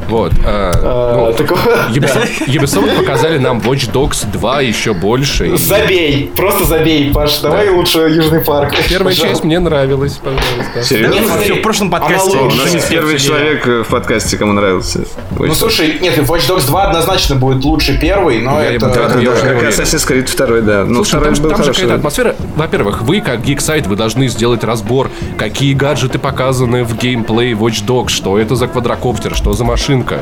Вот. 0.07 0.33
Э, 0.45 0.71
ну, 0.81 1.29
Ubisoft, 1.29 2.47
Ubisoft 2.47 2.97
показали 2.97 3.37
нам 3.37 3.59
Watch 3.59 3.91
Dogs 3.91 4.29
2 4.31 4.61
еще 4.61 4.93
больше. 4.93 5.57
Забей, 5.57 6.31
просто 6.35 6.65
забей, 6.65 7.11
Паш, 7.13 7.39
давай 7.39 7.69
лучше 7.69 7.99
Южный 7.99 8.41
парк. 8.41 8.73
Первая 8.89 9.13
Пожалуйста. 9.13 9.27
часть 9.27 9.43
мне 9.43 9.59
нравилась, 9.59 10.19
пожалуйста. 10.23 10.83
Серьезно? 10.83 11.55
В 11.55 11.61
прошлом 11.61 11.87
она 11.93 11.99
подкасте. 11.99 12.37
лучше. 12.37 12.61
У 12.61 12.73
нас 12.73 12.85
первый 12.85 13.19
человек 13.19 13.67
э, 13.67 13.83
в 13.83 13.87
подкасте, 13.87 14.37
кому 14.37 14.53
нравился. 14.53 15.05
Ну 15.37 15.53
слушай, 15.53 15.99
нет, 16.01 16.17
Watch 16.17 16.49
Dogs 16.49 16.67
2 16.67 16.83
однозначно 16.83 17.35
будет 17.35 17.63
лучше 17.63 17.97
первый, 17.99 18.39
но 18.41 18.61
Я 18.61 18.73
это... 18.73 18.89
как. 18.89 19.15
Assassin's 19.15 20.07
Creed 20.07 20.35
2, 20.35 20.61
да. 20.61 20.85
Ну, 20.85 21.03
Слушай, 21.03 21.09
второй 21.09 21.25
там, 21.25 21.35
же- 21.35 21.41
был 21.41 21.49
там 21.51 21.63
же 21.63 21.71
какая-то 21.71 21.95
атмосфера. 21.95 22.35
Во-первых, 22.55 23.01
вы, 23.01 23.21
как 23.21 23.41
гик-сайт, 23.43 23.87
вы 23.87 23.95
должны 23.95 24.27
сделать 24.27 24.63
разбор, 24.63 25.09
какие 25.37 25.73
гаджеты 25.73 26.19
показаны 26.19 26.83
в 26.83 26.95
геймплей 26.97 27.53
Watch 27.53 27.85
Dogs, 27.85 28.09
что 28.09 28.37
это 28.37 28.55
за 28.55 28.67
квадрокоптер, 28.67 29.35
что 29.35 29.53
за 29.53 29.63
машинка. 29.93 30.19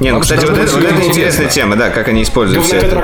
Не, 0.00 0.12
ну, 0.12 0.20
кстати, 0.20 0.44
вот 0.46 0.56
это, 0.56 0.72
вот 0.74 0.84
это 0.84 1.04
интересная 1.04 1.48
тема, 1.48 1.76
да, 1.76 1.90
как 1.90 2.08
они 2.08 2.22
используют 2.22 2.64
все 2.64 2.76
это. 2.76 2.96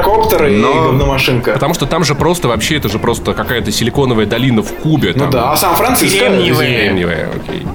И 0.48 0.56
Но- 0.56 0.84
говномашинка. 0.84 1.52
Потому 1.52 1.74
что 1.74 1.86
там 1.86 2.04
же 2.04 2.14
просто 2.14 2.48
вообще 2.48 2.76
это 2.76 2.88
же 2.88 2.98
просто 2.98 3.34
какая-то 3.34 3.70
силиконовая 3.70 4.26
долина 4.26 4.62
в 4.62 4.72
кубе. 4.74 5.12
Ну 5.14 5.30
да, 5.30 5.52
а 5.52 5.56
Сан-Франциско... 5.56 6.18
Кремниевая. 6.18 6.80
Кремниевая, 6.80 7.28
окей. 7.34 7.66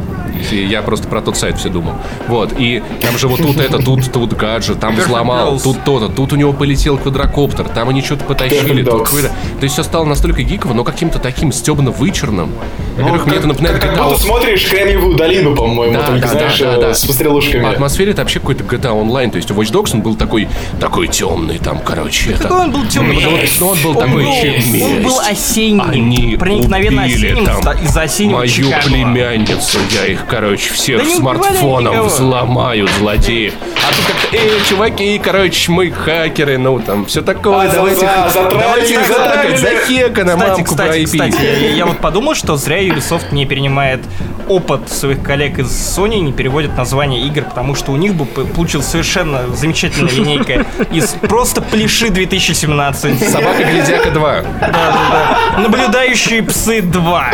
И 0.52 0.66
Я 0.66 0.82
просто 0.82 1.08
про 1.08 1.22
тот 1.22 1.38
сайт 1.38 1.58
все 1.58 1.70
думал. 1.70 1.94
Вот, 2.28 2.54
и 2.58 2.82
там 3.02 3.18
же 3.18 3.28
вот 3.28 3.42
тут 3.42 3.60
это, 3.60 3.80
тут, 3.80 4.12
тут 4.12 4.34
гаджет, 4.34 4.80
там 4.80 4.96
взломал, 4.96 5.60
тут 5.60 5.84
то-то, 5.84 6.08
тут 6.10 6.34
у 6.34 6.36
него 6.36 6.54
полетел 6.54 6.98
квадрокоптер, 6.98 7.68
там 7.70 7.90
они 7.90 8.02
что-то 8.02 8.24
потащили, 8.26 8.84
тут 8.84 9.04
какой-то... 9.06 9.30
То 9.30 9.64
есть 9.64 9.74
все 9.74 9.84
стало 9.84 10.06
настолько 10.06 10.44
гиково, 10.44 10.74
но 10.74 10.84
каким-то 10.84 11.20
таким 11.20 11.52
стебно 11.52 11.92
вычурным. 11.92 12.52
Ну, 12.98 13.04
Во-первых, 13.04 13.26
мне 13.28 13.38
это 13.38 13.48
напоминает 13.48 13.82
как, 13.82 13.98
будто 13.98 14.20
смотришь 14.20 14.68
Кремниевую 14.70 15.16
долину, 15.16 15.56
по-моему, 15.56 15.94
Да, 15.94 16.08
только, 16.08 16.28
да, 16.28 16.28
знаешь, 16.28 16.62
э, 16.62 16.94
с 16.94 17.06
пострелушками. 17.06 17.64
По 17.64 17.70
атмосфере 17.72 18.12
это 18.12 18.22
вообще 18.22 18.40
какой-то 18.40 18.64
GTA 18.64 18.92
Online. 18.92 19.32
То 19.32 19.38
есть 19.38 19.50
у 19.52 19.54
Watch 19.56 19.72
Dogs 19.72 19.92
он 19.94 20.02
был 20.02 20.16
такой, 20.16 20.48
такой 20.80 21.08
темный, 21.08 21.58
там, 21.58 21.80
короче. 21.80 22.32
это- 22.32 22.44
Какой 22.44 22.62
он 22.62 22.72
был 22.72 22.86
темный? 22.88 23.22
Ну, 23.22 23.30
вот, 23.32 23.40
ну, 23.60 23.68
он 23.68 23.78
был 23.82 23.96
такой 23.96 24.26
он 24.26 25.04
был 25.04 25.20
осенним, 25.20 25.82
Они 25.82 26.36
проникновенно 26.38 27.04
убили 27.04 27.32
осенним 27.32 27.84
из-за 27.86 28.02
осеннего 28.02 28.38
мою 28.38 28.72
племянницу. 28.86 29.78
Я 29.92 30.06
их, 30.08 30.26
короче, 30.32 30.74
всех 30.74 31.04
Да 31.04 31.10
смартфонов 31.10 31.94
никого. 31.94 32.08
взломаю, 32.08 32.88
злодеи. 33.00 33.50
тут 33.50 34.06
как-то, 34.08 34.38
эй, 34.38 34.62
чуваки, 34.70 35.20
короче, 35.20 35.72
мы 35.72 35.92
хакеры, 35.92 36.58
ну 36.58 36.80
там, 36.80 37.06
все 37.06 37.22
такое, 37.22 37.68
А, 37.70 37.72
давайте, 37.72 38.02
да, 38.06 38.32
давайте 38.50 38.94
их 38.94 39.08
затакать, 39.08 39.60
захекано, 39.60 40.34
Кстати, 40.34 40.50
мамку 40.50 40.64
кстати, 40.64 41.06
про 41.06 41.06
кстати, 41.28 41.42
я, 41.42 41.70
я 41.72 41.86
вот 41.86 41.98
подумал, 42.00 42.34
что 42.36 42.56
зря 42.56 42.82
Ubisoft 42.82 43.34
не 43.34 43.46
перенимает 43.46 44.00
опыт 44.48 44.90
своих 44.90 45.22
коллег 45.22 45.60
из 45.60 45.68
Sony, 45.68 46.20
не 46.22 46.32
переводит 46.32 46.78
название 46.78 47.22
игр, 47.28 47.44
потому 47.44 47.76
что 47.76 47.92
у 47.92 47.98
них 47.98 48.16
бы 48.16 48.26
получилась 48.26 48.88
совершенно 48.88 49.48
замечательная 49.54 50.12
линейка 50.14 50.66
из 50.92 51.10
просто 51.28 51.62
пляши 51.62 52.10
2017. 52.10 53.30
Собака-глядяка 53.30 54.12
2. 54.12 54.42
Да-да-да. 54.62 55.60
Наблюдающие 55.60 56.42
псы 56.44 56.82
2. 56.82 57.26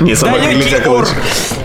Не, 0.00 0.14
собака 0.14 0.40
Далекий 0.44 0.60
глядяка 0.62 0.90
орк. 0.90 1.08
лучше. 1.08 1.63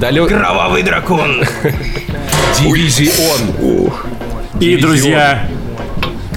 Далек... 0.00 0.28
Кровавый 0.28 0.82
дракон. 0.82 1.44
Дивизион. 2.58 3.92
И, 4.60 4.76
друзья, 4.76 5.48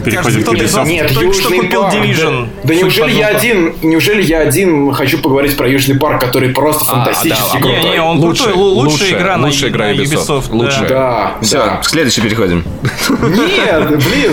переходим 0.04 0.44
к 0.44 0.48
Ubisoft. 0.48 0.88
Нет, 0.88 1.14
только 1.14 1.34
что 1.34 1.44
Южный 1.50 1.60
купил 1.60 1.82
парк. 1.84 1.96
Division. 1.96 2.48
Да, 2.64 2.74
неужели 2.76 3.12
я 3.12 3.28
один, 3.28 3.74
неужели 3.82 4.22
я 4.22 4.40
один 4.40 4.92
хочу 4.94 5.18
поговорить 5.20 5.56
про 5.58 5.68
Южный 5.68 5.98
парк, 6.00 6.22
который 6.22 6.50
просто 6.50 6.86
фантастически 6.86 7.54
да, 7.54 7.60
крутой? 7.60 7.84
Не, 7.84 7.90
не, 7.92 8.02
он 8.02 8.18
Лучшая- 8.18 8.48
крутой, 8.54 8.64
лу- 8.64 8.74
лучшая 8.76 8.92
лучшая- 8.92 9.20
игра 9.20 9.38
на 9.38 9.46
лучшая 9.48 9.70
игра 9.70 9.86
на 9.88 9.92
Ubisoft. 9.92 10.28
Ubisoft. 10.28 10.48
да. 10.50 10.56
Лучшая. 10.56 10.90
Да, 10.90 11.34
Все, 11.42 11.58
да. 11.58 11.78
к 11.78 11.86
следующей 11.86 12.22
переходим. 12.22 12.64
Нет, 13.10 13.90
блин. 13.90 14.32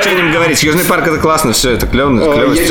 Что 0.00 0.10
ним 0.14 0.32
говорить, 0.32 0.62
Южный 0.62 0.84
парк 0.84 1.06
это 1.06 1.18
классно, 1.18 1.52
все, 1.52 1.70
это 1.72 1.86
клево, 1.86 2.18
клево, 2.34 2.52
Я, 2.54 2.64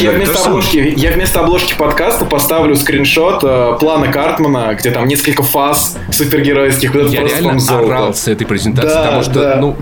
я 0.00 0.10
вместо, 0.12 0.38
обложки, 0.44 0.94
я 0.96 1.10
вместо 1.12 1.40
обложки 1.40 1.74
подкаста 1.76 2.24
поставлю 2.24 2.76
скриншот 2.76 3.40
э, 3.42 3.76
плана 3.80 4.08
Картмана, 4.08 4.74
где 4.74 4.90
там 4.90 5.06
несколько 5.06 5.42
фаз 5.42 5.96
супергеройских. 6.10 6.94
Я 6.94 7.22
реально 7.22 7.58
орал 7.68 8.14
с 8.14 8.28
этой 8.28 8.46
презентации, 8.46 8.88
потому 8.94 9.22
что, 9.22 9.56
ну, 9.60 9.76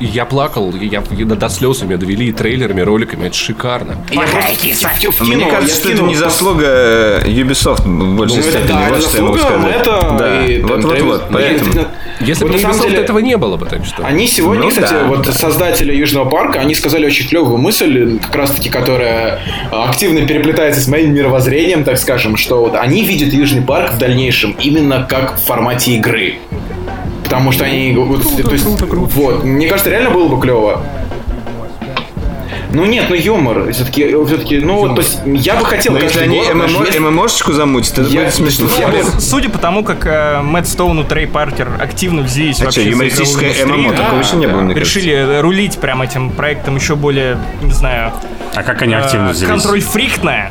я 0.00 0.24
плакал, 0.24 0.72
я, 0.80 1.02
я 1.10 1.26
до 1.38 1.48
слез 1.48 1.82
меня 1.82 1.96
довели 1.96 2.28
и 2.28 2.32
трейлерами, 2.32 2.80
и 2.80 2.84
роликами, 2.84 3.26
это 3.26 3.36
шикарно. 3.36 3.96
Я 4.10 4.20
просто 4.22 5.24
Мне 5.24 5.44
я 5.44 5.50
кажется, 5.50 5.76
что 5.76 5.90
это 5.90 6.02
не 6.02 6.14
заслуга 6.14 6.64
э, 6.66 7.22
Ubisoft 7.26 7.82
в 7.82 8.16
большей 8.16 8.38
Ну, 8.38 8.42
это 8.42 8.50
степени. 8.50 8.68
да, 8.68 8.88
вот 8.88 8.98
это 8.98 9.08
что 9.08 9.16
я 9.16 9.22
могу 9.24 9.36
заслуга 9.38 9.60
сказать. 9.60 10.18
Да, 10.18 10.46
и 10.46 10.60
вот, 10.62 10.68
там 10.72 10.80
вот, 10.82 10.92
Дэвид- 10.92 11.04
вот, 11.04 11.20
Нет, 11.20 11.30
поэтому. 11.32 11.70
это- 11.72 11.88
Если 12.20 12.44
бы 12.44 12.50
на 12.50 12.58
самом 12.58 12.76
Ubisoft 12.76 12.90
деле- 12.90 12.98
этого 13.02 13.18
не 13.20 13.36
было 13.36 13.56
бы, 13.56 13.66
так 13.66 13.84
что... 13.84 14.04
Они 14.04 14.26
сегодня, 14.26 14.64
Ну 14.64 14.68
кстати, 14.70 14.92
да, 14.92 15.04
вот 15.04 15.22
да. 15.22 15.32
создатели 15.32 15.94
Южного 15.94 16.28
парка, 16.28 16.60
они 16.60 16.74
сказали 16.74 17.06
очень 17.06 17.28
клевую 17.28 17.58
мысль, 17.58 18.18
как 18.18 18.34
раз 18.34 18.50
таки, 18.50 18.68
которая 18.70 19.40
активно 19.70 20.26
переплетается 20.26 20.80
с 20.80 20.88
моим 20.88 21.14
мировоззрением, 21.14 21.84
так 21.84 21.98
скажем, 21.98 22.36
что 22.36 22.60
вот 22.60 22.74
они 22.74 23.04
видят 23.04 23.32
Южный 23.32 23.62
парк 23.62 23.92
в 23.94 23.98
дальнейшем 23.98 24.56
именно 24.60 25.06
как 25.08 25.36
в 25.38 25.44
формате 25.44 25.92
игры. 25.92 26.34
Потому 27.24 27.52
что 27.52 27.64
они... 27.64 27.92
вот, 27.94 28.22
то 28.22 28.52
есть, 28.52 28.64
вот, 28.64 29.44
мне 29.44 29.68
кажется, 29.68 29.90
реально 29.90 30.10
было 30.10 30.28
бы 30.28 30.40
клево. 30.40 30.82
Ну 32.72 32.84
нет, 32.84 33.06
ну 33.08 33.14
юмор. 33.14 33.72
Все-таки, 33.72 34.04
все-таки, 34.26 34.58
ну 34.58 34.76
вот, 34.76 34.96
то 34.96 35.00
есть, 35.02 35.20
я 35.24 35.54
бы 35.56 35.64
хотел 35.64 35.94
Но 35.94 36.00
если 36.00 36.20
каждый 36.20 36.40
они 36.40 36.52
ММО 36.54 36.78
вместо- 36.80 37.00
ММОшечку 37.00 37.52
замутят, 37.52 37.98
это 37.98 38.08
Я- 38.10 38.20
будет 38.22 38.34
смешно. 38.34 38.68
я 38.78 38.88
бы- 38.88 39.02
Судя 39.20 39.48
по 39.48 39.58
тому, 39.58 39.82
как 39.84 40.04
э, 40.06 40.40
Мэтт 40.42 40.68
Стоун 40.68 41.00
и 41.00 41.04
Трей 41.04 41.26
Паркер 41.26 41.68
активно 41.80 42.22
взялись 42.22 42.60
А 42.60 42.64
вообще 42.66 42.80
что, 42.80 42.90
за 42.90 42.94
юмористическое 42.96 43.50
ММО, 43.64 43.74
индустрию, 43.76 43.96
такого 43.96 44.20
еще 44.20 44.36
не 44.36 44.46
было, 44.48 44.60
мне 44.60 44.74
кажется. 44.74 44.98
решили 44.98 45.14
э, 45.14 45.40
рулить 45.40 45.78
прям 45.78 46.02
этим 46.02 46.30
проектом 46.30 46.76
еще 46.76 46.94
более, 46.94 47.38
не 47.62 47.72
знаю, 47.72 48.12
А 48.54 48.62
как 48.62 48.82
они 48.82 48.94
активно 48.94 49.28
э, 49.28 49.32
взялись? 49.32 49.50
контроль 49.50 49.80
фрикная, 49.80 50.50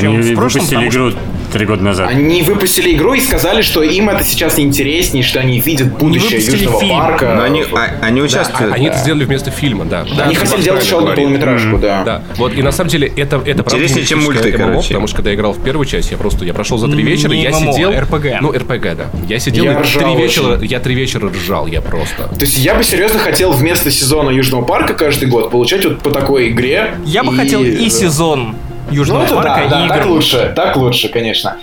чем 0.00 0.16
Они 0.16 0.32
в 0.32 0.34
прошлом, 0.36 0.62
выпустили 0.62 0.88
игру 0.88 1.12
три 1.56 1.66
года 1.66 1.82
назад. 1.82 2.08
Они 2.10 2.42
выпустили 2.42 2.94
игру 2.94 3.14
и 3.14 3.20
сказали, 3.20 3.62
что 3.62 3.82
им 3.82 4.08
это 4.08 4.24
сейчас 4.24 4.58
интереснее, 4.58 5.22
что 5.24 5.40
они 5.40 5.60
видят 5.60 5.96
будущее 5.98 6.38
выпустили 6.40 6.56
Южного 6.64 6.80
фильм. 6.80 6.96
парка. 6.98 7.34
Но 7.36 7.42
они, 7.42 7.62
а- 7.74 7.90
они 8.04 8.20
участвуют. 8.22 8.74
Они 8.74 8.86
это 8.88 8.98
сделали 8.98 9.24
вместо 9.24 9.50
фильма, 9.50 9.84
да. 9.84 10.02
Они 10.02 10.14
Да, 10.16 10.24
хотели 10.24 10.50
Макс 10.50 10.64
делать 10.64 10.84
еще 10.84 10.98
одну 10.98 11.14
полнометражку, 11.14 11.78
да. 11.78 12.02
Да, 12.04 12.22
вот, 12.36 12.54
и 12.54 12.62
на 12.62 12.72
самом 12.72 12.90
деле 12.90 13.08
это, 13.16 13.36
это 13.44 13.62
Интереснее, 13.62 14.04
чем 14.06 14.22
мульты, 14.22 14.50
ММО, 14.56 14.58
короче. 14.66 14.88
потому 14.88 15.06
что 15.06 15.16
когда 15.16 15.30
я 15.30 15.36
играл 15.36 15.52
в 15.52 15.62
первую 15.62 15.86
часть, 15.86 16.10
я 16.10 16.16
просто, 16.16 16.44
я 16.44 16.54
прошел 16.54 16.78
за 16.78 16.88
три 16.88 17.02
Не 17.02 17.10
вечера, 17.10 17.32
я 17.32 17.50
ММО, 17.50 17.72
сидел... 17.72 17.90
RPG. 17.92 18.36
Ну, 18.40 18.52
РПГ, 18.52 18.82
да. 18.96 19.06
Я 19.28 19.38
сидел 19.38 19.64
Я 19.64 19.72
и 19.78 19.82
ржал 19.82 20.02
три 20.02 20.10
очень. 20.12 20.22
вечера, 20.22 20.58
я 20.62 20.80
три 20.80 20.94
вечера 20.94 21.28
ржал, 21.30 21.66
я 21.66 21.80
просто. 21.80 22.24
То 22.28 22.40
есть 22.44 22.58
я 22.58 22.74
бы 22.74 22.84
серьезно 22.84 23.18
хотел 23.18 23.52
вместо 23.52 23.90
сезона 23.90 24.30
Южного 24.30 24.62
парка 24.62 24.94
каждый 24.94 25.28
год 25.28 25.50
получать 25.50 25.84
вот 25.84 26.00
по 26.00 26.10
такой 26.10 26.48
игре. 26.48 26.94
Я 27.04 27.24
бы 27.24 27.34
хотел 27.34 27.62
и 27.62 27.88
сезон 27.88 28.56
Южного 28.90 29.24
это 29.24 29.34
парка, 29.34 29.66
да, 29.68 29.80
да, 29.80 29.86
и 29.86 29.88
так 29.88 30.06
лучше, 30.06 30.52
так 30.54 30.76
лучше, 30.76 31.08
конечно. 31.08 31.56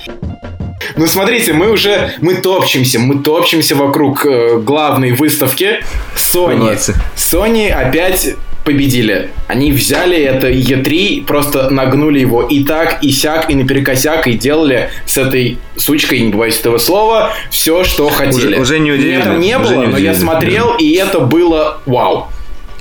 Ну 0.95 1.07
смотрите, 1.07 1.53
мы 1.53 1.71
уже, 1.71 2.13
мы 2.19 2.35
топчемся, 2.35 2.99
мы 2.99 3.23
топчемся 3.23 3.75
вокруг 3.75 4.25
э, 4.25 4.59
главной 4.59 5.13
выставки 5.13 5.79
Sony. 6.15 6.57
Молодцы. 6.57 6.95
Sony 7.15 7.69
опять 7.71 8.35
победили. 8.63 9.29
Они 9.47 9.71
взяли 9.71 10.17
это 10.17 10.49
E3, 10.49 11.25
просто 11.25 11.69
нагнули 11.69 12.19
его 12.19 12.43
и 12.43 12.63
так, 12.63 13.03
и 13.03 13.11
сяк, 13.11 13.49
и 13.49 13.55
наперекосяк, 13.55 14.27
и 14.27 14.33
делали 14.33 14.89
с 15.05 15.17
этой 15.17 15.57
сучкой, 15.75 16.19
не 16.21 16.31
побоюсь 16.31 16.59
этого 16.59 16.77
слова, 16.77 17.33
все, 17.49 17.83
что 17.83 18.09
хотели. 18.09 18.57
уже 18.57 18.79
не 18.79 18.91
Меня 18.91 18.99
удивили, 18.99 19.21
там 19.21 19.39
не 19.39 19.57
уже 19.57 19.75
было, 19.75 19.85
не 19.85 19.91
но 19.91 19.97
я 19.97 20.13
смотрел, 20.13 20.75
и 20.77 20.91
это 20.93 21.19
было 21.19 21.81
вау. 21.85 22.27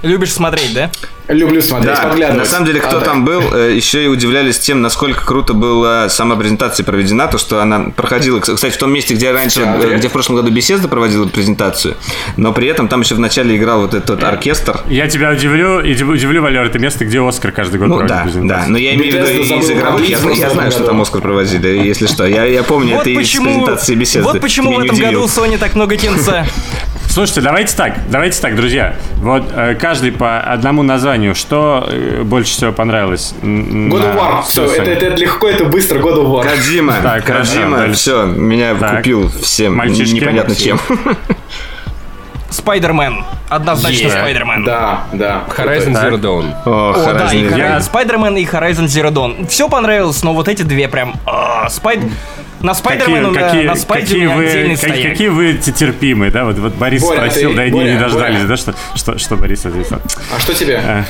Любишь 0.02 0.32
смотреть, 0.32 0.74
да? 0.74 0.90
Люблю 1.28 1.62
смотреть, 1.62 1.94
Да, 1.94 2.02
подглядывать. 2.08 2.44
на 2.44 2.48
самом 2.50 2.66
деле, 2.66 2.80
кто 2.80 2.96
А, 2.96 3.00
да. 3.00 3.06
там 3.06 3.24
был, 3.24 3.42
э, 3.54 3.72
еще 3.74 4.04
и 4.04 4.06
удивлялись 4.08 4.58
тем, 4.58 4.82
насколько 4.82 5.24
круто 5.24 5.54
была 5.54 6.08
сама 6.08 6.36
презентация 6.36 6.84
проведена, 6.84 7.28
то, 7.28 7.38
что 7.38 7.60
она 7.62 7.90
проходила, 7.94 8.40
кстати, 8.40 8.72
в 8.74 8.76
том 8.76 8.92
месте, 8.92 9.14
где 9.14 9.30
раньше, 9.30 9.60
э, 9.62 9.96
где 9.98 10.08
в 10.08 10.12
прошлом 10.12 10.36
году 10.36 10.50
Беседа 10.50 10.88
проводила 10.88 11.26
презентацию, 11.26 11.96
но 12.36 12.52
при 12.52 12.66
этом 12.68 12.88
там 12.88 13.00
еще 13.02 13.14
в 13.14 13.20
начале 13.20 13.56
играл 13.56 13.82
вот 13.82 13.94
этот 13.94 14.22
оркестр. 14.24 14.80
Я 14.88 15.08
тебя 15.08 15.30
удивлю, 15.30 15.80
и 15.80 15.92
удивлю, 16.02 16.42
Валер, 16.42 16.64
это 16.64 16.78
место, 16.78 17.04
где 17.04 17.20
Оскар 17.26 17.52
каждый 17.52 17.78
год 17.78 17.88
Ну 17.88 17.94
проводит 17.98 18.16
да, 18.16 18.22
презентацию. 18.24 18.66
да, 18.66 18.70
но 18.72 18.78
я 18.78 18.94
имею 18.94 19.12
в 19.12 19.28
виду 19.30 19.54
из 19.60 19.70
игровых, 19.70 20.08
я, 20.08 20.18
я 20.18 20.50
знаю, 20.50 20.70
что 20.72 20.84
там. 20.84 21.00
Оскар 21.00 21.20
проводили, 21.22 21.68
если 21.86 22.06
что, 22.06 22.26
я, 22.26 22.44
я 22.44 22.62
помню 22.62 22.96
Вот 22.96 23.00
это 23.02 23.10
из 23.10 23.16
почему, 23.16 23.44
презентации 23.46 23.94
Беседы. 23.94 24.24
вот 24.24 24.40
почему 24.40 24.72
в 24.72 24.78
этом 24.80 24.96
году 24.96 25.24
Sony 25.24 25.56
так 25.58 25.74
много 25.74 25.96
кинца. 25.96 26.46
Слушайте, 27.12 27.42
давайте 27.42 27.76
так, 27.76 27.92
давайте 28.08 28.40
так, 28.40 28.56
друзья. 28.56 28.94
Вот 29.16 29.44
э, 29.54 29.74
каждый 29.74 30.12
по 30.12 30.40
одному 30.40 30.82
названию. 30.82 31.34
Что 31.34 31.86
э, 31.86 32.22
больше 32.22 32.52
всего 32.52 32.72
понравилось? 32.72 33.34
God 33.42 33.90
of 33.90 34.16
War. 34.16 34.42
Все, 34.44 34.64
это, 34.64 34.90
это, 34.90 35.06
это 35.08 35.20
легко, 35.20 35.46
это 35.46 35.66
быстро. 35.66 35.98
God 35.98 36.22
of 36.22 36.26
War. 36.28 36.42
Кадзима, 36.42 36.94
Так, 37.02 37.26
хорошо, 37.26 37.52
Кадзима, 37.52 37.76
дальше. 37.76 37.94
все, 37.96 38.24
меня 38.24 38.74
Так. 38.76 38.96
купил 38.96 39.28
всем, 39.42 39.76
Мальчишки. 39.76 40.14
непонятно 40.14 40.54
чем. 40.56 40.80
Спайдермен. 42.48 43.26
Однозначно 43.50 44.08
Спайдермен. 44.08 44.64
Да, 44.64 45.04
да. 45.12 45.44
Horizon. 45.54 45.92
Zero 45.92 46.18
Dawn. 46.18 46.54
О, 46.64 46.94
О, 46.96 47.12
да, 47.12 47.30
и 47.30 47.44
Horizon 47.44 47.82
Спайдермен 47.82 48.36
и 48.38 48.46
Horizon 48.46 48.86
Zero 48.86 49.10
Dawn. 49.10 49.46
Все 49.48 49.68
понравилось, 49.68 50.22
но 50.22 50.32
вот 50.32 50.48
эти 50.48 50.62
две 50.62 50.88
прям... 50.88 51.14
а, 51.26 51.68
Спайд... 51.68 52.00
На 52.62 52.74
Спайдермену, 52.74 53.30
на, 53.32 53.52
на 53.62 53.74
Спайде 53.76 54.06
у 54.06 54.08
какие 54.12 54.26
вы, 54.26 54.46
отдельный 54.46 54.76
как- 54.76 55.02
какие 55.10 55.28
вы 55.28 55.54
те- 55.54 55.72
терпимые, 55.72 56.30
да? 56.30 56.44
Вот, 56.44 56.58
вот 56.58 56.74
Борис 56.74 57.02
Боря, 57.02 57.16
спросил, 57.28 57.50
ты- 57.50 57.56
да, 57.56 57.62
они 57.62 57.72
Боря, 57.72 57.92
не 57.94 57.98
дождались, 57.98 58.36
Боря. 58.38 58.48
да, 58.48 58.56
что, 58.56 58.74
что, 58.94 59.18
что 59.18 59.36
Борис 59.36 59.66
ответил. 59.66 59.98
А 60.36 60.40
что 60.40 60.54
тебе? 60.54 60.80
Э, 60.84 61.02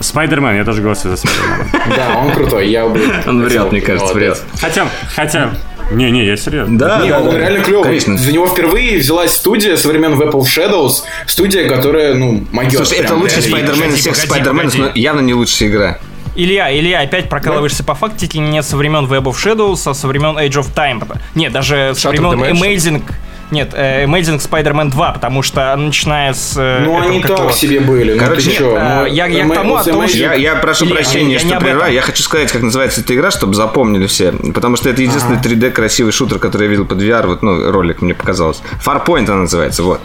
Спайдермен, 0.00 0.56
я 0.56 0.64
тоже 0.64 0.80
голосую 0.82 1.16
за 1.16 1.20
Спайдермена. 1.22 1.66
Да, 1.96 2.18
он 2.18 2.32
крутой. 2.32 2.68
Я 2.68 2.86
Он 2.86 3.42
врет, 3.44 3.70
мне 3.72 3.80
кажется, 3.80 4.14
врет. 4.14 4.40
Хотя, 4.60 4.86
хотя, 5.14 5.50
не-не, 5.90 6.24
я 6.24 6.36
серьезно. 6.36 6.78
Да, 6.78 7.00
Не, 7.02 7.08
да, 7.10 7.20
он 7.20 7.30
да. 7.30 7.38
реально 7.38 7.60
клевый. 7.60 7.84
Конечно. 7.84 8.16
За 8.16 8.32
него 8.32 8.46
впервые 8.46 8.98
взялась 8.98 9.32
студия 9.34 9.76
со 9.76 9.88
времен 9.88 10.14
Apple 10.14 10.42
Shadows. 10.42 11.02
Студия, 11.26 11.68
которая, 11.68 12.14
ну, 12.14 12.44
могет. 12.52 12.76
Слушай, 12.76 12.98
это 12.98 13.14
лучший. 13.14 13.42
Спайдермен 13.42 13.90
из 13.90 13.98
всех 14.00 14.16
Спайдерменов, 14.16 14.74
но 14.76 14.90
явно 14.94 15.20
не 15.20 15.34
лучшая 15.34 15.68
игра. 15.68 15.98
Илья, 16.40 16.72
Илья, 16.72 17.00
опять 17.00 17.28
прокалываешься 17.28 17.82
по 17.82 17.94
фактике 17.96 18.38
не 18.38 18.62
со 18.62 18.76
времен 18.76 19.06
Web 19.06 19.24
of 19.24 19.34
Shadows, 19.34 19.90
а 19.90 19.94
со 19.94 20.06
времен 20.06 20.38
Age 20.38 20.60
of 20.62 20.72
Time. 20.72 21.04
Нет, 21.34 21.52
даже 21.52 21.92
со 21.96 22.08
Shattered 22.08 22.10
времен 22.28 22.40
Dimension. 22.54 22.76
Amazing... 22.76 23.02
Нет, 23.50 23.70
э, 23.72 24.04
Amazing 24.04 24.38
Spider-Man 24.46 24.90
2, 24.90 25.12
потому 25.14 25.42
что 25.42 25.74
начиная 25.74 26.34
с... 26.34 26.52
э, 26.56 26.82
Ну, 26.84 27.00
они 27.00 27.22
как 27.22 27.30
его- 27.30 27.44
так 27.48 27.54
себе 27.56 27.80
были. 27.80 28.12
Ну, 28.12 28.18
Короче, 28.20 28.50
ты 28.50 28.56
чё? 28.56 28.76
э, 28.76 28.94
Ну, 29.00 29.06
я- 29.06 29.26
я 29.26 29.48
к 29.48 29.54
тому, 29.54 29.74
о 29.76 29.82
том, 29.82 30.06
что- 30.06 30.18
Я, 30.18 30.34
я 30.34 30.54
прошу 30.56 30.84
Илья, 30.84 30.94
прощения, 30.96 31.32
я 31.32 31.42
не 31.42 31.48
что 31.48 31.56
об 31.56 31.62
прерываю. 31.64 31.92
Я 31.94 32.02
хочу 32.02 32.22
сказать, 32.22 32.52
как 32.52 32.62
называется 32.62 33.00
эта 33.00 33.14
игра, 33.14 33.30
чтобы 33.30 33.54
запомнили 33.54 34.06
все. 34.06 34.32
Потому 34.32 34.76
что 34.76 34.90
это 34.90 35.00
единственный 35.02 35.38
3D 35.38 35.70
красивый 35.70 36.12
шутер, 36.12 36.38
который 36.38 36.64
я 36.64 36.68
видел 36.68 36.84
под 36.84 37.00
VR. 37.02 37.26
Вот, 37.26 37.42
ну, 37.42 37.72
ролик 37.72 38.02
мне 38.02 38.14
показалось. 38.14 38.60
Farpoint 38.84 39.28
она 39.30 39.40
называется, 39.42 39.82
вот. 39.82 40.00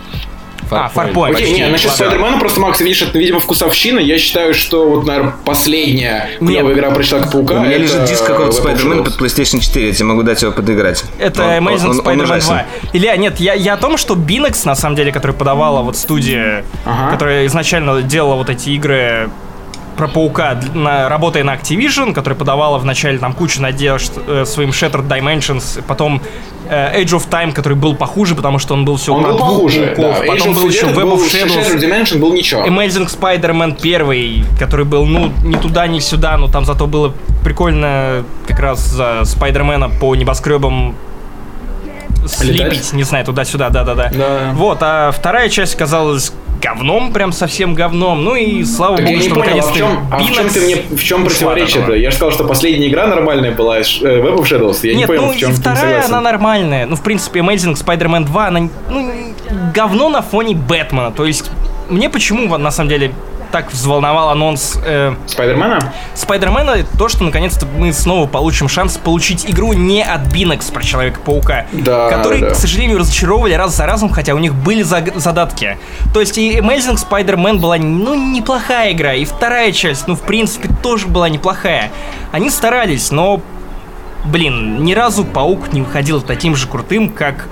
А, 0.75 0.91
Farpoint. 0.93 1.31
Окей, 1.35 1.51
не, 1.53 1.67
насчет. 1.67 1.91
Спайдермена, 1.91 2.39
просто, 2.39 2.59
Макс, 2.59 2.79
видишь, 2.81 3.01
это, 3.01 3.17
видимо, 3.17 3.39
вкусовщина. 3.39 3.99
Я 3.99 4.17
считаю, 4.17 4.53
что 4.53 4.87
вот, 4.89 5.05
наверное, 5.05 5.33
последняя 5.45 6.29
Нет. 6.39 6.49
клевая 6.59 6.73
игра 6.73 6.91
про 6.91 7.03
Человека-паука. 7.03 7.53
У 7.55 7.59
меня 7.59 7.71
это 7.73 7.81
лежит 7.83 8.05
диск 8.05 8.25
какого-то 8.25 8.51
Спайдермена 8.53 9.03
под 9.03 9.19
PlayStation 9.19 9.59
4. 9.59 9.87
Я 9.87 9.93
тебе 9.93 10.05
могу 10.05 10.23
дать 10.23 10.41
его 10.41 10.51
подыграть. 10.51 11.03
Это 11.19 11.43
Он- 11.43 11.67
Amazing 11.67 11.89
он- 11.89 11.99
он 11.99 11.99
Spider-Man 11.99 12.23
ужасен. 12.23 12.47
2. 12.49 12.65
Илья, 12.93 13.15
нет, 13.17 13.39
я, 13.39 13.53
я 13.53 13.73
о 13.73 13.77
том, 13.77 13.97
что 13.97 14.15
Binax, 14.15 14.61
на 14.65 14.75
самом 14.75 14.95
деле, 14.95 15.11
которая 15.11 15.37
подавала 15.37 15.81
вот 15.81 15.97
студия, 15.97 16.63
Ага. 16.85 17.11
которая 17.11 17.45
изначально 17.47 18.01
делала 18.01 18.35
вот 18.35 18.49
эти 18.49 18.69
игры 18.69 19.29
про 19.95 20.07
Паука, 20.07 20.59
на, 20.73 21.09
работая 21.09 21.43
на 21.43 21.55
Activision, 21.55 22.13
которая 22.13 22.37
подавала 22.37 22.77
вначале 22.77 23.17
там 23.17 23.33
кучу 23.33 23.61
надежд 23.61 24.13
э, 24.27 24.45
своим 24.45 24.69
Shattered 24.69 25.07
Dimensions, 25.07 25.83
потом 25.87 26.21
э, 26.69 27.01
Age 27.01 27.17
of 27.17 27.29
Time, 27.29 27.53
который 27.53 27.77
был 27.77 27.95
похуже, 27.95 28.35
потому 28.35 28.59
что 28.59 28.73
он 28.73 28.85
был 28.85 28.97
все 28.97 29.13
Он 29.13 29.23
был 29.23 29.37
похуже, 29.37 29.93
да. 29.97 30.03
Age 30.03 30.27
потом 30.27 30.49
of 30.49 30.55
был 30.55 30.67
еще 30.69 30.87
Web 30.87 31.13
of 31.13 31.31
Shadows, 31.31 31.61
Shattered 31.61 31.79
Dimension 31.79 32.19
был 32.19 32.33
ничего. 32.33 32.65
Amazing 32.65 33.09
Spider-Man 33.09 33.77
1, 33.79 34.45
который 34.59 34.85
был, 34.85 35.05
ну, 35.05 35.31
ни 35.43 35.55
туда, 35.55 35.87
ни 35.87 35.99
сюда, 35.99 36.37
но 36.37 36.47
там 36.47 36.65
зато 36.65 36.87
было 36.87 37.13
прикольно 37.43 38.23
как 38.47 38.59
раз 38.59 38.79
за 38.79 39.21
Спайдермена 39.25 39.89
по 39.89 40.15
небоскребам 40.15 40.95
слепить, 42.27 42.93
не 42.93 43.03
знаю, 43.03 43.25
туда-сюда, 43.25 43.69
да-да-да. 43.69 44.09
Да. 44.13 44.51
Вот, 44.53 44.77
а 44.81 45.11
вторая 45.11 45.49
часть 45.49 45.75
казалась 45.75 46.33
говном, 46.63 47.11
прям 47.11 47.31
совсем 47.31 47.73
говном. 47.75 48.23
Ну 48.23 48.35
и 48.35 48.63
слава 48.63 48.97
Так 48.97 49.05
богу, 49.05 49.17
я 49.17 49.21
не 49.21 49.29
что 49.29 49.39
понял, 49.39 49.59
а 49.59 49.71
в 49.71 49.75
чем, 49.75 49.87
а 50.11 50.19
в 50.19 50.25
чем 50.25 50.35
Бинокс 50.35 50.53
ты 50.53 50.61
мне 50.61 50.75
в 50.75 51.03
чем 51.03 51.27
это? 51.27 51.93
Я 51.93 52.09
же 52.09 52.15
сказал, 52.15 52.31
что 52.31 52.43
последняя 52.45 52.87
игра 52.87 53.07
нормальная 53.07 53.51
была 53.51 53.79
э, 53.79 53.81
Web 53.81 54.37
of 54.37 54.43
Shadows. 54.43 54.79
Я 54.83 54.93
не 54.93 54.99
Нет, 54.99 55.07
понял, 55.07 55.23
ну 55.23 55.31
в 55.33 55.37
чем 55.37 55.49
и 55.49 55.53
не 55.53 55.59
вторая, 55.59 56.05
она 56.05 56.21
нормальная. 56.21 56.85
Ну, 56.85 56.95
в 56.95 57.01
принципе, 57.01 57.41
Amazing 57.41 57.75
Spider-Man 57.75 58.25
2, 58.25 58.47
она, 58.47 58.69
ну, 58.89 59.11
говно 59.73 60.09
на 60.09 60.21
фоне 60.21 60.55
Бэтмена. 60.55 61.11
То 61.11 61.25
есть, 61.25 61.51
мне 61.89 62.09
почему, 62.09 62.57
на 62.57 62.71
самом 62.71 62.89
деле, 62.89 63.13
так 63.53 63.71
взволновал 63.71 64.29
анонс 64.29 64.79
э, 64.83 65.13
Спайдермена? 65.27 65.93
Спайдермена 66.15 66.77
то, 66.97 67.07
что 67.07 67.23
наконец-то 67.23 67.67
мы 67.67 67.93
снова 67.93 68.25
получим 68.27 68.67
шанс 68.67 68.97
получить 68.97 69.45
игру 69.47 69.73
не 69.73 70.03
от 70.03 70.21
Бинокс 70.33 70.71
про 70.71 70.81
Человека-паука, 70.81 71.67
Да, 71.71 72.09
которые, 72.09 72.41
да. 72.41 72.49
к 72.49 72.55
сожалению, 72.55 72.97
разочаровывали 72.97 73.53
раз 73.53 73.77
за 73.77 73.85
разом, 73.85 74.09
хотя 74.09 74.33
у 74.33 74.39
них 74.39 74.55
были 74.55 74.81
задатки. 74.81 75.77
То 76.15 76.19
есть 76.19 76.39
и 76.39 76.57
Amazing 76.57 76.97
Spider-Man 76.97 77.59
была, 77.59 77.77
ну, 77.77 78.15
неплохая 78.15 78.91
игра, 78.91 79.13
и 79.13 79.23
вторая 79.23 79.71
часть, 79.71 80.07
ну, 80.07 80.15
в 80.15 80.21
принципе, 80.21 80.69
тоже 80.81 81.05
была 81.05 81.29
неплохая. 81.29 81.91
Они 82.31 82.49
старались, 82.49 83.11
но, 83.11 83.39
блин, 84.25 84.83
ни 84.83 84.95
разу 84.95 85.23
Паук 85.25 85.71
не 85.73 85.83
выходил 85.83 86.21
таким 86.21 86.55
же 86.55 86.67
крутым, 86.67 87.09
как 87.09 87.47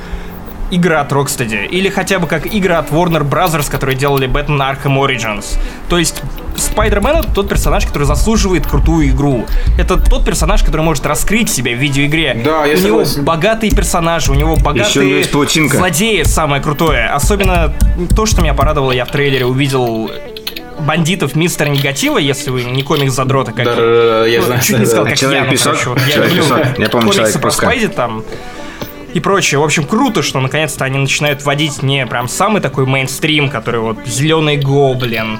игра 0.71 1.01
от 1.01 1.11
Rocksteady. 1.11 1.67
Или 1.67 1.89
хотя 1.89 2.19
бы 2.19 2.27
как 2.27 2.47
игра 2.47 2.79
от 2.79 2.89
Warner 2.89 3.27
Brothers, 3.27 3.69
которые 3.69 3.95
делали 3.95 4.27
Batman 4.29 4.59
Arkham 4.75 4.97
Origins. 4.97 5.57
То 5.89 5.97
есть 5.97 6.21
Спайдермен 6.55 7.17
это 7.17 7.31
тот 7.33 7.49
персонаж, 7.49 7.85
который 7.85 8.03
заслуживает 8.03 8.67
крутую 8.67 9.09
игру. 9.09 9.45
Это 9.77 9.97
тот 9.97 10.25
персонаж, 10.25 10.63
который 10.63 10.81
может 10.81 11.05
раскрыть 11.05 11.49
себя 11.49 11.71
в 11.73 11.77
видеоигре. 11.77 12.41
Да, 12.43 12.65
я 12.65 12.75
у 12.75 12.79
него 12.79 13.05
согласен. 13.05 13.23
богатые 13.25 13.71
персонажи, 13.71 14.31
у 14.31 14.35
него 14.35 14.51
Еще 14.53 14.59
него 14.61 14.65
богатые 14.73 15.17
есть 15.17 15.31
паутинка. 15.31 15.77
злодеи, 15.77 16.23
самое 16.23 16.61
крутое. 16.61 17.07
Особенно 17.07 17.73
то, 18.15 18.25
что 18.25 18.41
меня 18.41 18.53
порадовало, 18.53 18.91
я 18.91 19.05
в 19.05 19.11
трейлере 19.11 19.45
увидел 19.45 20.11
бандитов 20.79 21.35
Мистера 21.35 21.69
Негатива, 21.69 22.17
если 22.17 22.49
вы 22.49 22.63
не 22.63 22.81
комикс 22.83 23.13
задрота, 23.13 23.51
как 23.51 23.65
Да, 23.65 23.75
да, 23.75 24.25
я 24.25 24.39
ну, 24.39 24.45
знаю. 24.47 24.61
чуть 24.61 24.71
не 24.71 24.77
да, 24.79 24.85
сказал, 24.85 25.03
да. 25.05 25.09
как 25.11 25.19
Человек 25.19 25.39
я, 25.41 25.45
ну, 25.45 25.51
песок? 25.51 25.73
короче, 25.73 25.89
вот 25.89 25.99
я 26.01 26.13
Человек 26.13 26.33
люблю 26.33 26.43
песок. 26.43 26.79
Я 26.79 26.89
помню 26.89 27.11
комиксы 27.11 27.39
про. 27.39 27.51
Спайди 27.51 27.87
там 27.87 28.23
и 29.13 29.19
прочее. 29.19 29.59
В 29.59 29.63
общем, 29.63 29.83
круто, 29.85 30.21
что 30.23 30.39
наконец-то 30.39 30.85
они 30.85 30.97
начинают 30.97 31.43
вводить 31.43 31.81
не 31.83 32.05
прям 32.05 32.27
самый 32.27 32.61
такой 32.61 32.85
мейнстрим, 32.85 33.49
который 33.49 33.81
вот 33.81 33.97
зеленый 34.05 34.57
гоблин. 34.57 35.39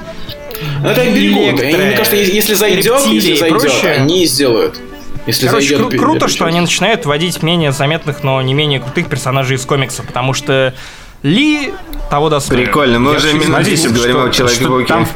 Ну, 0.82 0.88
это 0.88 1.04
берегут. 1.10 1.60
Электро, 1.60 1.82
Мне 1.84 1.96
кажется, 1.96 2.16
если- 2.16 2.54
зайдет, 2.54 3.06
если 3.06 3.34
зайдет, 3.36 3.60
прочее. 3.62 3.92
они 3.92 4.26
сделают. 4.26 4.78
Если 5.26 5.46
Короче, 5.46 5.76
зайдет, 5.76 5.94
кру- 5.94 5.98
круто, 5.98 6.28
что 6.28 6.46
они 6.46 6.60
начинают 6.60 7.06
вводить 7.06 7.42
менее 7.42 7.72
заметных, 7.72 8.22
но 8.24 8.40
не 8.42 8.54
менее 8.54 8.80
крутых 8.80 9.08
персонажей 9.08 9.56
из 9.56 9.64
комикса, 9.64 10.02
потому 10.02 10.34
что 10.34 10.74
Ли 11.22 11.72
того 12.10 12.28
достоин. 12.30 12.64
Прикольно, 12.64 12.98
мы 12.98 13.12
Я 13.12 13.18
уже 13.18 13.32
минут 13.32 13.46
смотрю, 13.46 13.64
10 13.64 13.84
что- 13.84 13.94
говорим 13.94 14.16
о 14.16 14.32
что 14.32 14.48
Человеке-пауке. 14.48 15.06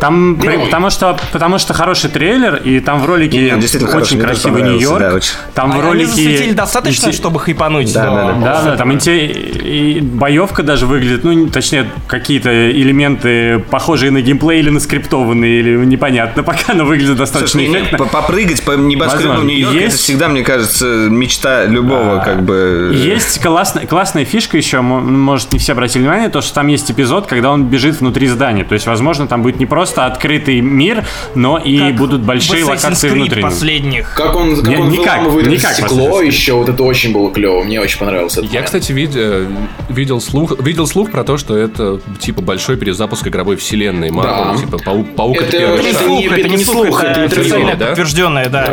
Там, 0.00 0.36
при- 0.36 0.56
Ну. 0.56 0.64
потому 0.66 0.90
что 0.90 1.18
потому 1.32 1.58
что 1.58 1.74
хороший 1.74 2.10
трейлер 2.10 2.56
и 2.56 2.80
там 2.80 3.00
в 3.00 3.06
ролике 3.06 3.38
Не, 3.52 3.60
действительно 3.60 3.90
хороший, 3.90 4.16
очень 4.16 4.20
тоже 4.20 4.28
красивый 4.32 4.62
Нью-Йорк. 4.62 5.00
да, 5.00 5.14
очень. 5.14 5.32
Там 5.54 5.70
в 5.70 5.74
А- 5.74 5.78
Они 5.78 5.82
ролике 5.88 6.06
засветили 6.06 6.52
достаточно, 6.52 7.06
инте- 7.08 7.12
чтобы 7.12 7.40
хайпануть. 7.40 7.92
Да, 7.92 8.04
да, 8.04 8.32
да. 8.32 8.32
Да, 8.40 8.62
да, 8.62 8.76
там 8.76 8.92
инте- 8.92 9.26
и 9.26 10.00
боевка 10.00 10.62
даже 10.62 10.86
выглядит, 10.86 11.24
ну, 11.24 11.32
не- 11.32 11.48
точнее, 11.48 11.86
какие-то 12.06 12.70
элементы, 12.70 13.58
похожие 13.70 14.10
на 14.10 14.20
геймплей 14.20 14.60
или 14.60 14.70
на 14.70 14.80
скриптованные, 14.80 15.60
или 15.60 15.76
непонятно, 15.84 16.42
пока 16.44 16.72
оно 16.72 16.84
выглядит 16.84 17.16
достаточно 17.16 17.60
Слушай, 17.60 17.68
не, 17.68 17.78
эффектно. 17.78 17.98
по- 17.98 18.04
попрыгать 18.06 18.62
по 18.62 18.72
Возможно. 18.76 19.42
Нью-Йорка, 19.44 19.76
это 19.76 19.84
Есть- 19.84 19.98
всегда, 19.98 20.28
мне 20.28 20.42
кажется, 20.42 20.84
мечта 21.10 21.64
любого, 21.64 22.22
как 22.24 22.42
бы... 22.42 22.92
Есть 22.94 23.40
классная, 23.42 23.86
классная 23.86 24.24
фишка 24.24 24.56
еще, 24.56 24.80
может, 24.80 25.52
не 25.52 25.58
все 25.58 25.72
обратили 25.72 26.02
внимание, 26.02 26.28
то, 26.28 26.40
что 26.40 26.54
там 26.54 26.66
есть 26.68 26.90
эпизод, 26.90 27.26
когда 27.26 27.50
он 27.50 27.64
бежит 27.64 28.00
внутри 28.00 28.28
здания. 28.28 28.64
То 28.64 28.74
есть, 28.74 28.86
возможно, 28.86 29.26
там 29.26 29.42
будет 29.42 29.58
не 29.58 29.66
просто 29.66 29.87
открытый 29.96 30.60
мир, 30.60 31.04
но 31.34 31.58
и 31.58 31.78
Как 31.78 31.96
будут 31.96 32.20
большие 32.22 32.64
локации 32.64 33.08
внутренние. 33.10 33.42
последних. 33.44 34.14
Как 34.14 34.34
он, 34.36 34.56
как 34.56 34.66
Не- 34.68 34.76
он 34.76 34.88
никак, 34.90 35.18
выламывает 35.20 35.46
это 35.46 35.56
никак 35.56 35.72
стекло 35.74 36.20
еще, 36.22 36.52
вот 36.54 36.68
это 36.68 36.82
очень 36.82 37.12
было 37.12 37.32
клево. 37.32 37.62
Мне 37.64 37.80
очень 37.80 37.98
понравилось 37.98 38.36
это. 38.36 38.46
Я, 38.46 38.62
кстати, 38.62 38.92
вид- 38.92 39.12
э, 39.14 39.46
видел 39.88 40.20
слух, 40.20 40.58
видел 40.60 40.86
слух 40.86 41.10
про 41.10 41.24
то, 41.24 41.36
что 41.38 41.56
это 41.56 42.00
типа 42.20 42.42
большой 42.42 42.76
перезапуск 42.76 43.26
игровой 43.28 43.56
вселенной 43.56 44.10
Марвел. 44.10 44.52
Да. 44.54 44.56
Типа 44.60 44.78
Пау- 44.78 45.04
Паук 45.04 45.36
это, 45.42 45.56
Это 45.56 45.72
Это 45.74 45.82
шаг. 45.82 45.84
не 45.84 45.92
слух, 45.92 46.04
слух, 46.20 46.32
это 46.38 46.48
не 46.48 46.64
слух, 46.64 47.02
это 47.04 47.20
это 47.20 47.40
официально 47.40 47.74
да? 47.76 47.86
подтвержденное, 47.86 48.48
да. 48.48 48.64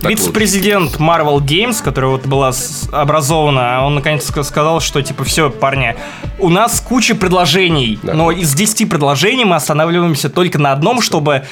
Так 0.00 0.10
Вице-президент 0.10 0.96
Marvel 0.96 1.38
Games, 1.40 1.82
которая 1.82 2.10
вот 2.12 2.26
была 2.26 2.52
образована, 2.92 3.84
он 3.84 3.94
наконец 3.96 4.28
ска- 4.30 4.44
сказал, 4.44 4.80
что 4.80 5.02
типа 5.02 5.24
все, 5.24 5.50
парни, 5.50 5.96
у 6.38 6.48
нас 6.48 6.80
куча 6.80 7.14
предложений, 7.14 7.98
Да. 8.02 8.14
но 8.14 8.30
из 8.30 8.54
10 8.54 8.86
предложений 8.86 9.44
мы 9.46 9.56
останавливаемся 9.56 10.28
только 10.28 10.58
на 10.60 10.72
одном, 10.72 11.00
чтобы 11.02 11.44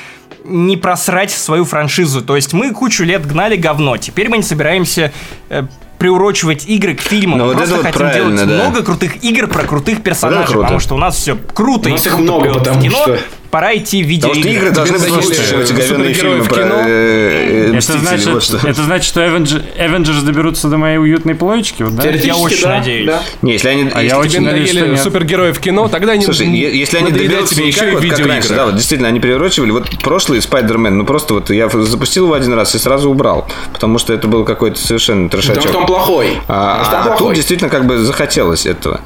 не 0.45 0.77
просрать 0.77 1.31
свою 1.31 1.65
франшизу. 1.65 2.23
То 2.23 2.37
есть 2.37 2.53
мы 2.53 2.73
кучу 2.73 3.05
лет 3.05 3.27
гнали 3.27 3.57
говно, 3.57 3.97
теперь 3.97 4.29
мы 4.29 4.37
не 4.39 4.43
собираемся 4.43 5.13
э, 5.51 5.65
приурочивать 5.99 6.67
игры 6.67 6.95
к 6.95 7.01
фильмам. 7.01 7.39
Ну, 7.39 7.45
Мы 7.47 7.55
вот 7.55 7.59
просто 7.59 7.75
это 7.77 7.85
вот 7.87 7.93
хотим 7.95 8.13
делать 8.37 8.37
да. 8.49 8.55
много 8.55 8.83
крутых 8.85 9.23
игр 9.25 9.49
про 9.49 9.65
крутых 9.65 10.03
персонажей, 10.03 10.55
потому 10.57 10.79
что 10.79 10.95
у 10.95 10.99
нас 10.99 11.17
все 11.17 11.37
круто 11.55 11.89
У 11.89 11.91
и 11.91 11.93
нас 11.93 12.07
их 12.07 12.13
круто 12.13 12.23
много, 12.25 12.43
прет 12.45 12.55
в 12.55 12.59
потому 12.59 12.81
кино. 12.81 12.97
что- 13.03 13.19
Пора 13.51 13.75
идти 13.77 14.03
в 14.03 14.07
Потому 14.21 14.35
что 14.35 14.43
видеоигры. 14.43 14.67
игры 14.67 14.71
должны 14.75 14.99
быть 14.99 15.11
лучше, 15.11 15.49
чем 15.49 15.67
супергерои 15.67 16.13
фильмы 16.13 16.41
в 16.43 16.49
про 16.49 16.63
кино? 16.65 16.75
э, 16.87 17.73
Это 17.75 17.99
значит, 17.99 18.27
вот 18.27 18.43
что. 18.43 18.59
это 18.59 18.83
значит, 18.83 19.09
что 19.09 19.21
Avengers, 19.25 19.63
Avengers 19.79 20.23
доберутся 20.23 20.69
до 20.69 20.77
моей 20.77 20.99
уютной 20.99 21.35
плоечки, 21.35 21.83
вот, 21.83 21.95
да? 21.95 22.09
Я 22.11 22.37
очень 22.37 22.63
да, 22.63 22.79
надеюсь. 22.79 23.07
да. 23.07 23.23
Не, 23.41 23.53
если 23.53 23.69
они... 23.69 23.91
А 23.95 24.03
если 24.03 24.07
я 24.07 24.19
очень 24.19 24.41
надеюсь, 24.43 24.71
что 24.71 24.87
нет. 24.87 25.01
супергерои 25.01 25.53
в 25.53 25.61
кино, 25.61 25.89
тогда 25.89 26.13
они 26.13 26.25
Слушай, 26.27 26.47
если 26.47 26.99
они 26.99 27.11
доберутся 27.11 27.55
тебе 27.55 27.69
еще 27.69 27.91
как, 27.93 28.05
и 28.05 28.11
как 28.11 28.27
раньше, 28.27 28.49
да, 28.51 28.67
вот 28.67 28.75
действительно, 28.75 29.09
они 29.09 29.19
приурочивали, 29.19 29.71
вот 29.71 29.89
прошлый 30.03 30.43
Спайдермен, 30.43 30.99
ну 30.99 31.07
просто 31.07 31.33
вот 31.35 31.49
я 31.49 31.71
запустил 31.71 32.25
его 32.27 32.35
один 32.35 32.53
раз 32.53 32.75
и 32.75 32.79
сразу 32.79 33.11
убрал, 33.11 33.49
потому 33.73 33.99
что 33.99 34.13
это 34.13 34.29
был 34.29 34.45
какой-то 34.45 34.79
совершенно 34.79 35.29
Потому 35.31 35.43
трешачок. 35.43 35.71
что 35.71 35.79
он 35.79 35.87
плохой. 35.87 36.39
А, 36.49 37.11
а 37.15 37.17
тут 37.17 37.35
действительно 37.35 37.71
как 37.71 37.87
бы 37.87 37.97
захотелось 37.99 38.67
этого. 38.67 39.01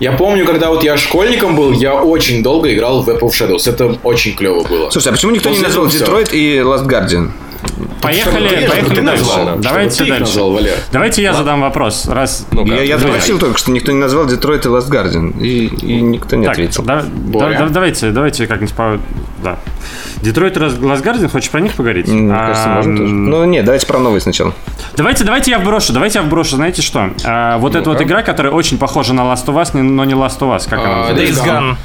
Я 0.00 0.12
помню, 0.12 0.44
когда 0.44 0.70
вот 0.70 0.84
я 0.84 0.96
школьником 0.96 1.56
был, 1.56 1.72
я 1.72 1.94
очень 1.94 2.42
долго 2.42 2.72
играл 2.72 3.02
в 3.02 3.08
of 3.08 3.30
Shadows. 3.30 3.68
Это 3.68 3.96
очень 4.04 4.34
клево 4.34 4.62
было. 4.64 4.90
Слушай, 4.90 5.08
а 5.08 5.12
почему 5.12 5.32
никто 5.32 5.48
не 5.48 5.56
После 5.56 5.66
назвал 5.66 5.86
этого 5.86 5.96
всё. 5.96 6.04
Детройт 6.04 6.32
и 6.32 6.58
Last 6.58 6.86
Guardian? 6.86 7.30
Поехали, 8.00 8.48
ты- 8.48 8.68
поехали 8.68 8.94
ты 8.94 9.02
дальше. 9.02 9.24
назвал, 9.24 9.58
Давайте 9.58 10.04
ты 10.04 10.08
дальше. 10.10 10.20
назвал, 10.24 10.52
Валер. 10.52 10.74
Давайте 10.92 11.22
я 11.22 11.32
задам 11.34 11.60
вопрос. 11.60 12.06
Раз. 12.06 12.46
Я 12.52 12.82
я 12.82 12.98
спросил 12.98 13.38
только, 13.38 13.58
что 13.58 13.70
никто 13.72 13.92
не 13.92 13.98
назвал 13.98 14.26
Детройт 14.26 14.64
и 14.66 14.68
Last 14.68 14.88
Guardian, 14.90 15.38
и, 15.40 15.66
и 15.66 16.00
никто 16.00 16.36
не 16.36 16.44
Так, 16.44 16.52
ответил. 16.54 16.84
да- 16.84 17.02
Боря? 17.12 17.58
да- 17.58 17.64
да- 17.66 17.70
давайте, 17.72 18.10
давайте 18.10 18.46
как-нибудь 18.46 18.74
по... 18.74 18.98
Да. 19.42 19.56
Детройт 20.22 20.56
и 20.56 20.60
Лас 20.60 21.00
Гардиан, 21.00 21.28
хочешь 21.28 21.48
про 21.50 21.60
них 21.60 21.74
поговорить? 21.74 22.08
Мне 22.08 22.32
А, 22.34 22.46
кажется, 22.48 22.68
можно 22.70 22.96
тоже. 22.96 23.12
Ну, 23.14 23.44
нет, 23.44 23.64
давайте 23.64 23.86
про 23.86 23.98
новые 24.00 24.20
сначала. 24.20 24.52
Давайте, 24.96 25.22
давайте 25.22 25.52
я 25.52 25.60
вброшу, 25.60 25.92
давайте 25.92 26.18
я 26.18 26.24
вброшу, 26.24 26.56
знаете 26.56 26.82
что? 26.82 27.10
А, 27.24 27.58
вот 27.58 27.76
эта 27.76 27.88
вот 27.88 28.02
игра, 28.02 28.22
которая 28.22 28.52
очень 28.52 28.78
похожа 28.78 29.14
на 29.14 29.20
Last 29.20 29.46
of 29.46 29.54
Us, 29.54 29.80
но 29.80 30.04
не 30.04 30.14
Last 30.14 30.40
of 30.40 30.56
Us, 30.56 30.68
как 30.68 30.80
она 30.80 30.94
А, 31.04 31.08
называется? 31.10 31.42
Days 31.44 31.46
Gone. 31.46 31.76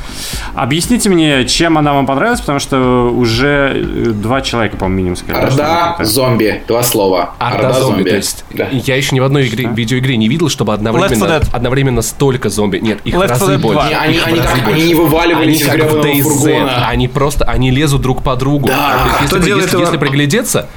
Объясните 0.55 1.09
мне, 1.09 1.45
чем 1.45 1.77
она 1.77 1.93
вам 1.93 2.07
понравилась, 2.07 2.39
потому 2.39 2.57
что 2.59 3.11
уже 3.15 3.83
два 4.15 4.41
человека, 4.41 4.77
по-моему, 4.77 4.97
минимум 4.97 5.15
сказали. 5.15 5.45
Орда, 5.63 6.03
зомби. 6.05 6.63
Два 6.67 6.83
слова. 6.83 7.33
Орда 7.39 7.73
зомби, 7.73 8.03
то 8.09 8.15
есть 8.15 8.43
Да. 8.53 8.67
я 8.71 8.95
еще 8.95 9.15
ни 9.15 9.19
в 9.19 9.23
одной 9.23 9.47
игре, 9.47 9.65
видеоигре 9.73 10.17
не 10.17 10.27
видел, 10.27 10.49
чтобы 10.49 10.73
одновременно, 10.73 11.15
4 11.15 11.31
Dead. 11.39 11.47
одновременно 11.51 12.01
столько 12.01 12.49
зомби. 12.49 12.77
Нет, 12.79 12.99
их 13.03 13.13
4 13.13 13.27
разы 13.29 13.45
Dead 13.53 13.57
2. 13.57 13.73
больше. 13.73 13.89
Не, 13.89 13.95
они- 13.95 14.15
Их 14.15 14.27
они 14.27 14.39
разы 14.39 14.49
как- 14.49 14.57
они 14.59 14.65
больше. 14.73 14.87
не 14.87 14.95
вываливались 14.95 15.47
Они 15.47 15.53
из 15.55 15.65
как 15.65 15.73
в 15.73 15.77
гребаного 15.77 16.05
DayZ. 16.05 16.21
фургона. 16.21 16.87
Они 16.87 17.07
просто, 17.07 17.45
они 17.45 17.71
лезут 17.71 18.01
друг 18.01 18.23
по 18.23 18.35
другу. 18.35 18.67
Да. 18.67 18.93
Есть, 19.03 19.15
Кто 19.15 19.23
если, 19.23 19.37
при- 19.39 19.45
делает 19.45 19.63
если, 19.65 19.75
его? 19.77 19.85
если 19.85 19.97
приглядеться, 19.97 20.69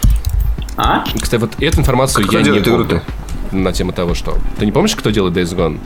А? 0.76 1.04
кстати, 1.20 1.40
вот 1.40 1.52
эту 1.60 1.80
информацию 1.80 2.26
Кто 2.26 2.38
я 2.38 2.42
не 2.44 2.58
игру-то? 2.58 2.86
помню. 2.86 3.02
На 3.52 3.72
тему 3.72 3.92
того, 3.92 4.14
что... 4.14 4.36
Ты 4.58 4.66
не 4.66 4.72
помнишь, 4.72 4.94
кто 4.96 5.10
делает 5.10 5.36
Days 5.36 5.54
Gone? 5.56 5.78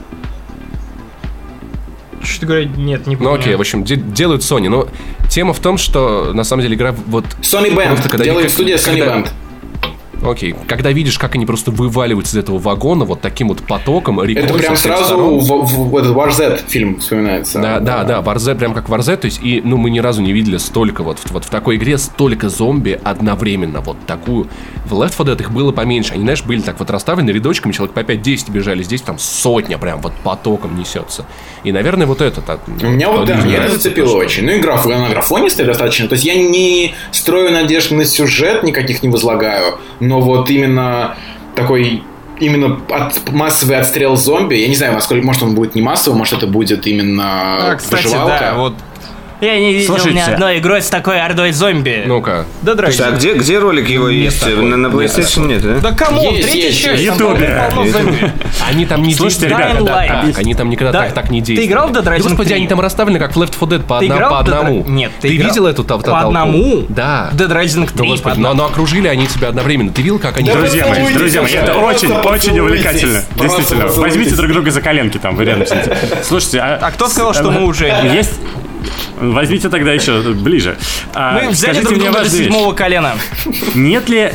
Что-то 2.23 2.45
говоря, 2.45 2.65
нет, 2.65 3.07
не 3.07 3.15
Ну 3.15 3.23
помню. 3.25 3.39
окей, 3.39 3.55
в 3.55 3.59
общем, 3.59 3.83
де- 3.83 3.95
делают 3.95 4.41
Sony. 4.41 4.69
Но 4.69 4.87
тема 5.29 5.53
в 5.53 5.59
том, 5.59 5.77
что 5.77 6.31
на 6.33 6.43
самом 6.43 6.63
деле 6.63 6.75
игра 6.75 6.93
вот... 7.07 7.25
Sony 7.41 7.73
Band. 7.75 7.87
Просто 7.87 8.09
когда 8.09 8.23
Делает 8.25 8.45
они- 8.45 8.53
студия 8.53 8.77
Sony 8.77 8.99
когда- 8.99 9.17
Band. 9.17 9.29
Окей. 10.23 10.55
Когда 10.67 10.91
видишь, 10.91 11.17
как 11.17 11.35
они 11.35 11.45
просто 11.45 11.71
вываливаются 11.71 12.35
из 12.35 12.39
этого 12.43 12.57
вагона 12.59 13.05
вот 13.05 13.21
таким 13.21 13.47
вот 13.47 13.63
потоком, 13.63 14.21
рекой 14.23 14.43
Это 14.43 14.53
прям 14.53 14.75
сразу 14.75 15.17
в, 15.17 15.43
в- 15.43 15.89
в 15.89 15.97
этот 15.97 16.15
War 16.15 16.31
Z 16.31 16.59
фильм 16.67 16.99
вспоминается. 16.99 17.59
Да, 17.59 17.79
да, 17.79 18.03
да, 18.03 18.21
Варзе, 18.21 18.55
прям 18.55 18.73
как 18.73 18.89
Варзе, 18.89 19.17
то 19.17 19.25
есть, 19.25 19.39
и, 19.43 19.61
ну, 19.63 19.77
мы 19.77 19.89
ни 19.89 19.99
разу 19.99 20.21
не 20.21 20.31
видели 20.31 20.57
столько 20.57 21.03
вот, 21.03 21.17
вот 21.31 21.45
в 21.45 21.49
такой 21.49 21.77
игре 21.77 21.97
столько 21.97 22.49
зомби 22.49 22.99
одновременно, 23.03 23.81
вот 23.81 23.97
такую. 24.05 24.47
В 24.85 24.93
Left 24.93 25.17
4 25.17 25.31
Dead 25.31 25.39
их 25.41 25.51
было 25.51 25.71
поменьше, 25.71 26.13
они, 26.13 26.23
знаешь, 26.23 26.43
были 26.43 26.61
так 26.61 26.79
вот 26.79 26.89
расставлены 26.89 27.31
рядочками, 27.31 27.71
человек 27.71 27.93
по 27.93 28.01
5-10 28.01 28.51
бежали, 28.51 28.83
здесь 28.83 29.01
там 29.01 29.17
сотня 29.17 29.77
прям 29.77 30.01
вот 30.01 30.13
потоком 30.23 30.77
несется. 30.77 31.25
И, 31.63 31.71
наверное, 31.71 32.05
вот 32.07 32.21
это 32.21 32.41
так. 32.41 32.59
У 32.67 32.71
меня 32.87 33.09
вот, 33.09 33.25
да, 33.25 33.35
меня 33.35 33.63
это 33.63 33.73
зацепило 33.73 34.15
очень. 34.17 34.45
Ну, 34.45 34.51
игра 34.57 34.83
на 34.83 35.09
графонистая 35.09 35.65
достаточно. 35.65 36.07
То 36.07 36.13
есть 36.13 36.25
я 36.25 36.35
не 36.35 36.93
строю 37.11 37.51
надежд 37.51 37.91
на 37.91 38.05
сюжет, 38.05 38.63
никаких 38.63 39.03
не 39.03 39.09
возлагаю, 39.09 39.77
но 39.99 40.10
вот 40.19 40.49
именно 40.49 41.15
такой 41.55 42.03
именно 42.39 42.79
от, 42.89 43.31
массовый 43.31 43.77
отстрел 43.77 44.15
зомби. 44.17 44.55
Я 44.55 44.67
не 44.67 44.75
знаю, 44.75 44.93
насколько, 44.93 45.25
может, 45.25 45.43
он 45.43 45.55
будет 45.55 45.75
не 45.75 45.81
массовый, 45.81 46.17
может, 46.17 46.39
это 46.39 46.47
будет 46.47 46.87
именно 46.87 47.71
А, 47.71 47.75
кстати, 47.75 48.05
выживалка. 48.05 48.39
да, 48.39 48.53
вот. 48.55 48.73
Я 49.41 49.59
не 49.59 49.73
видел 49.73 49.95
Слушайте. 49.95 50.17
ни 50.17 50.19
одной 50.33 50.57
игры 50.57 50.81
с 50.81 50.87
такой 50.89 51.19
ордой 51.19 51.51
зомби. 51.51 52.03
Ну-ка. 52.05 52.45
да, 52.61 52.75
Слушай, 52.75 53.01
а 53.07 53.09
драйв. 53.09 53.17
где, 53.17 53.33
где 53.33 53.57
ролик 53.59 53.89
его 53.89 54.07
есть? 54.07 54.39
такой. 54.39 54.63
На, 54.63 54.77
на 54.77 54.87
Нет 54.87 54.93
PlayStation 54.93 55.47
нет, 55.47 55.61
да? 55.63 55.79
Да 55.79 55.91
кому? 55.93 56.21
Есть, 56.31 56.51
Третья 56.51 56.91
есть, 56.93 57.07
там 57.07 57.17
Ютубе. 57.29 57.71
Они 58.69 58.85
там 58.85 59.01
не 59.01 59.13
Слушайте, 59.15 59.47
действуют 59.47 59.79
ребята, 59.79 59.83
да, 59.83 60.23
так, 60.27 60.37
они 60.37 60.53
там 60.53 60.69
никогда 60.69 60.91
Да. 60.91 61.01
так, 61.05 61.13
так 61.13 61.31
не 61.31 61.41
Ты 61.41 61.47
действуют. 61.47 61.71
играл 61.71 61.87
в 61.87 61.91
Dead 61.91 62.03
Rising 62.05 62.21
Господи, 62.23 62.47
3? 62.49 62.57
они 62.57 62.67
там 62.67 62.81
расставлены 62.81 63.17
как 63.19 63.35
в 63.35 63.41
Left 63.41 63.53
4 63.59 63.71
Dead 63.81 63.83
по, 63.83 63.99
Ты 63.99 64.05
одна- 64.05 64.15
играл 64.15 64.29
по 64.31 64.35
в 64.43 64.47
Dead 64.47 64.57
одному. 64.59 64.85
Нет, 64.87 65.11
ты 65.19 65.27
ты 65.29 65.35
играл 65.35 65.49
видел 65.49 65.65
эту 65.67 65.83
тол- 65.83 65.97
по 65.97 66.03
толпу? 66.03 66.27
одному? 66.27 66.85
Да. 66.89 67.29
Dead 67.33 67.49
Rising 67.51 67.87
3 67.91 67.93
Ну, 67.95 68.05
господи, 68.05 68.35
по 68.35 68.41
но, 68.41 68.53
но 68.53 68.65
окружили 68.65 69.07
они 69.07 69.25
тебя 69.27 69.47
одновременно. 69.49 69.91
Ты 69.91 70.03
видел, 70.03 70.19
как 70.19 70.37
они... 70.37 70.51
Друзья 70.51 70.85
мои, 70.85 71.13
друзья 71.13 71.41
мои, 71.41 71.53
это 71.53 71.75
очень, 71.77 72.11
очень 72.11 72.59
увлекательно. 72.59 73.23
Действительно. 73.35 73.87
Возьмите 73.87 74.35
друг 74.35 74.51
друга 74.51 74.69
за 74.71 74.81
коленки 74.81 75.17
там, 75.17 75.35
вы 75.35 75.45
рядом 75.45 75.65
сидите. 75.65 75.97
Слушайте, 76.23 76.59
а... 76.59 76.77
А 76.79 76.91
кто 76.91 77.07
сказал, 77.07 77.33
что 77.33 77.49
мы 77.51 77.65
уже... 77.65 77.87
Есть... 78.13 78.33
Возьмите 79.19 79.69
тогда 79.69 79.93
еще 79.93 80.21
ближе. 80.33 80.77
А, 81.13 81.33
Мы 81.33 81.49
взяли 81.49 81.73
скажите 81.75 81.95
друг 81.95 81.99
друга 81.99 82.23
до 82.23 82.29
седьмого 82.29 82.73
колена. 82.73 83.13
Нет 83.75 84.09
ли... 84.09 84.33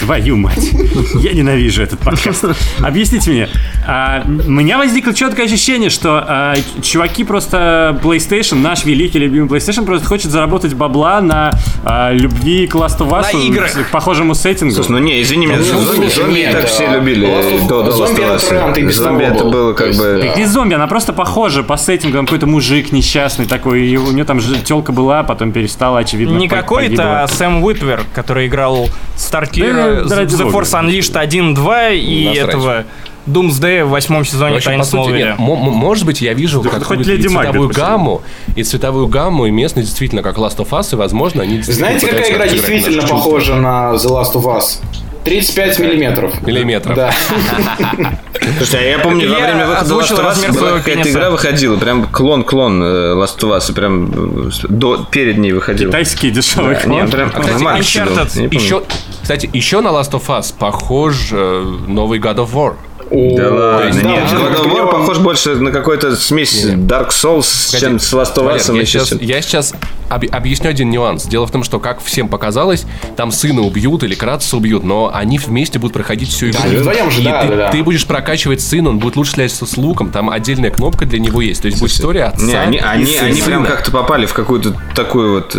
Твою 0.00 0.36
мать. 0.36 0.70
Я 1.14 1.32
ненавижу 1.32 1.82
этот 1.82 2.00
подкаст. 2.00 2.44
Объясните 2.82 3.30
мне. 3.30 3.48
А, 3.86 4.22
у 4.26 4.50
меня 4.50 4.78
возникло 4.78 5.12
четкое 5.12 5.46
ощущение, 5.46 5.90
что 5.90 6.24
а, 6.26 6.54
чуваки 6.82 7.22
просто 7.24 7.98
PlayStation, 8.02 8.56
наш 8.56 8.84
великий 8.84 9.18
любимый 9.18 9.48
PlayStation, 9.48 9.84
просто 9.84 10.06
хочет 10.06 10.30
заработать 10.30 10.74
бабла 10.74 11.20
на 11.20 11.52
а, 11.84 12.12
любви 12.12 12.66
к 12.66 12.74
Last 12.74 12.98
of 12.98 13.10
Us, 13.10 13.32
На 13.32 13.38
играх. 13.38 13.72
к 13.72 13.90
похожему 13.90 14.34
сеттингу. 14.34 14.74
Слушай, 14.74 14.92
ну 14.92 14.98
не, 14.98 15.20
извини 15.22 15.46
меня, 15.46 15.58
Ну, 15.58 15.64
зомби, 15.64 16.06
зомби 16.08 16.48
так 16.50 16.66
все 16.66 16.88
а, 16.88 16.94
любили 16.96 17.26
до, 17.68 17.90
зомби 17.90 18.20
Last 18.20 18.50
of 18.52 18.80
это 18.80 18.92
Зомби 18.92 19.52
было 19.52 19.72
как 19.74 19.88
есть, 19.88 19.98
бы... 19.98 20.20
да. 20.22 20.34
Не 20.38 20.46
зомби, 20.46 20.74
она 20.74 20.86
просто 20.86 21.12
похожа 21.12 21.62
по 21.62 21.76
сеттингу. 21.76 22.16
Там 22.16 22.26
какой-то 22.26 22.46
мужик 22.46 22.92
несчастный 22.92 23.46
такой, 23.46 23.86
и 23.86 23.96
у 23.96 24.10
нее 24.12 24.24
там 24.24 24.40
телка 24.40 24.92
была, 24.92 25.22
потом 25.22 25.52
перестала, 25.52 25.98
очевидно, 26.00 26.36
Не 26.38 26.48
какой-то, 26.48 27.24
а. 27.24 27.28
Сэм 27.28 27.62
Уитвер, 27.62 28.02
который 28.14 28.46
играл 28.46 28.88
Стартира, 29.16 29.89
Да, 30.08 30.16
ради 30.16 30.34
The. 30.34 30.50
Force 30.50 30.72
Unleashed 30.80 31.12
1-2 31.14 31.96
и 31.96 32.26
Насрать. 32.28 32.48
этого 32.48 32.84
Doomsday 33.26 33.84
в 33.84 33.90
восьмом 33.90 34.24
сезоне 34.24 34.54
В 34.54 34.56
общем, 34.56 34.68
Тайн 34.70 34.80
по 34.80 34.84
сути, 34.86 35.02
Смолвиля. 35.02 35.26
нет, 35.30 35.38
мо- 35.38 35.56
мо- 35.56 35.70
может 35.70 36.06
быть, 36.06 36.20
я 36.22 36.32
вижу 36.32 36.62
хоть 36.62 36.70
какую-то 36.72 37.10
и 37.10 37.16
Леди 37.16 37.28
цветовую 37.28 37.52
предпочитаю. 37.68 37.90
гамму, 37.98 38.22
и 38.56 38.62
цветовую 38.64 39.06
гамму, 39.08 39.46
и 39.46 39.50
местность 39.50 39.88
действительно 39.88 40.22
как 40.22 40.38
Last 40.38 40.56
of 40.56 40.68
Us, 40.70 40.92
и, 40.92 40.96
возможно, 40.96 41.42
они 41.42 41.60
Знаете, 41.62 42.06
какая 42.06 42.32
игра 42.32 42.46
действительно 42.48 43.02
похожа 43.06 43.54
на 43.56 43.92
The 43.94 44.08
Last 44.08 44.32
of 44.34 44.44
Us? 44.44 44.80
35 45.24 45.78
миллиметров. 45.78 46.42
Миллиметров. 46.46 46.96
Да. 46.96 47.12
Слушайте, 48.56 48.78
а 48.78 48.82
я 48.82 48.98
помню, 48.98 49.30
во 49.30 49.40
время 49.40 49.66
выхода 49.66 49.94
Last 49.94 50.16
of 50.16 50.30
Us 50.30 50.58
была 50.58 50.78
какая-то 50.78 51.10
игра 51.10 51.30
выходила, 51.30 51.76
прям 51.76 52.06
клон-клон 52.06 52.82
э, 52.82 52.86
Last 53.14 53.38
of 53.40 53.56
Us, 53.56 53.72
прям 53.72 54.48
э, 54.48 54.50
до, 54.68 55.06
перед 55.10 55.38
ней 55.38 55.52
выходила. 55.52 55.90
Китайский 55.90 56.30
дешевый 56.30 56.74
Да, 56.74 56.80
клон. 56.80 57.02
Нет, 57.02 57.10
прям 57.10 57.30
кстати, 57.30 57.62
Uncharted 57.62 58.40
не 58.40 58.48
помню. 58.48 58.64
Еще, 58.64 58.82
кстати, 59.22 59.50
еще 59.52 59.80
на 59.80 59.88
Last 59.88 60.12
of 60.12 60.26
Us 60.26 60.54
похож 60.58 61.28
э, 61.32 61.62
новый 61.86 62.18
God 62.18 62.36
of 62.36 62.52
War. 62.52 62.76
Да 63.10 63.50
ладно, 63.50 63.86
есть, 63.88 64.02
да, 64.02 64.08
нет, 64.08 64.24
God 64.24 64.54
of 64.54 64.64
War 64.66 64.70
клёвый. 64.70 64.92
похож 64.92 65.18
больше 65.18 65.56
на 65.56 65.72
какой-то 65.72 66.14
смесь 66.14 66.64
Dark 66.64 67.08
Souls, 67.08 67.76
чем 67.80 67.98
с 67.98 68.12
Last 68.14 68.36
of 68.36 68.54
Us. 68.54 68.76
я, 68.76 68.84
сейчас, 68.84 69.06
всё. 69.06 69.18
я 69.20 69.42
сейчас 69.42 69.74
об- 70.08 70.24
объясню 70.30 70.70
один 70.70 70.90
нюанс. 70.90 71.24
Дело 71.24 71.46
в 71.46 71.50
том, 71.50 71.64
что, 71.64 71.80
как 71.80 72.00
всем 72.02 72.28
показалось, 72.28 72.84
там 73.16 73.32
сына 73.32 73.62
убьют 73.62 74.04
или 74.04 74.14
Кратоса 74.14 74.56
убьют, 74.56 74.84
но 74.84 75.10
они 75.12 75.38
вместе 75.38 75.80
будут 75.80 75.94
проходить 75.94 76.28
всю 76.28 76.50
игру. 76.50 76.60
вдвоем 76.68 77.10
же, 77.10 77.20
И 77.22 77.24
да, 77.24 77.42
ты, 77.42 77.48
да, 77.48 77.56
да. 77.56 77.70
ты 77.70 77.82
будешь 77.82 78.06
прокачивать 78.06 78.60
сына, 78.60 78.90
он 78.90 78.98
будет 79.00 79.16
лучше 79.16 79.32
стреляться 79.32 79.66
с 79.66 79.76
луком, 79.76 80.10
там 80.10 80.30
отдельная 80.30 80.70
кнопка 80.70 81.04
для 81.04 81.18
него 81.18 81.40
есть. 81.40 81.62
То 81.62 81.66
есть 81.66 81.80
будет 81.80 81.90
история 81.90 82.24
отца 82.26 82.44
Не, 82.44 82.54
они, 82.54 82.76
и 82.76 82.80
они, 82.80 83.06
сына. 83.06 83.26
они 83.26 83.42
прям 83.42 83.66
как-то 83.66 83.90
попали 83.90 84.26
в 84.26 84.34
какую-то 84.34 84.76
такую 84.94 85.34
вот... 85.34 85.56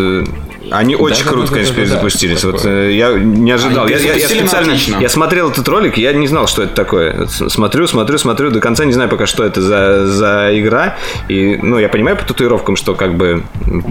Они 0.70 0.95
очень 0.95 1.24
да, 1.24 1.30
круто, 1.30 1.47
да, 1.47 1.53
конечно, 1.53 1.76
да, 1.76 1.82
да, 1.82 1.88
да, 1.88 1.95
перезапустились. 1.95 2.41
такое. 2.41 2.51
Вот, 2.53 2.66
э, 2.66 2.93
я 2.93 3.12
не 3.14 3.51
ожидал. 3.51 3.86
Они 3.86 3.95
Я, 3.95 4.14
я- 4.16 4.28
специально... 4.28 4.74
отлично. 4.74 4.97
Я 4.99 5.09
смотрел 5.09 5.49
этот 5.49 5.68
ролик, 5.68 5.97
я 5.97 6.14
не 6.14 6.28
знал, 6.28 6.47
что 6.47 6.64
это 6.64 6.76
такое. 6.76 7.28
Смотрю, 7.28 7.88
смотрю, 7.88 8.18
смотрю, 8.18 8.51
до 8.51 8.59
конца 8.59 8.86
не 8.86 8.93
знаю 8.93 9.09
пока, 9.09 9.26
что 9.26 9.43
это 9.43 9.62
за, 9.62 10.07
за 10.07 10.49
игра. 10.53 10.97
И, 11.30 11.57
ну, 11.62 11.80
я 11.80 11.89
понимаю 11.89 12.18
по 12.18 12.26
татуировкам, 12.26 12.76
что 12.76 12.93
как 12.93 13.16
бы 13.16 13.43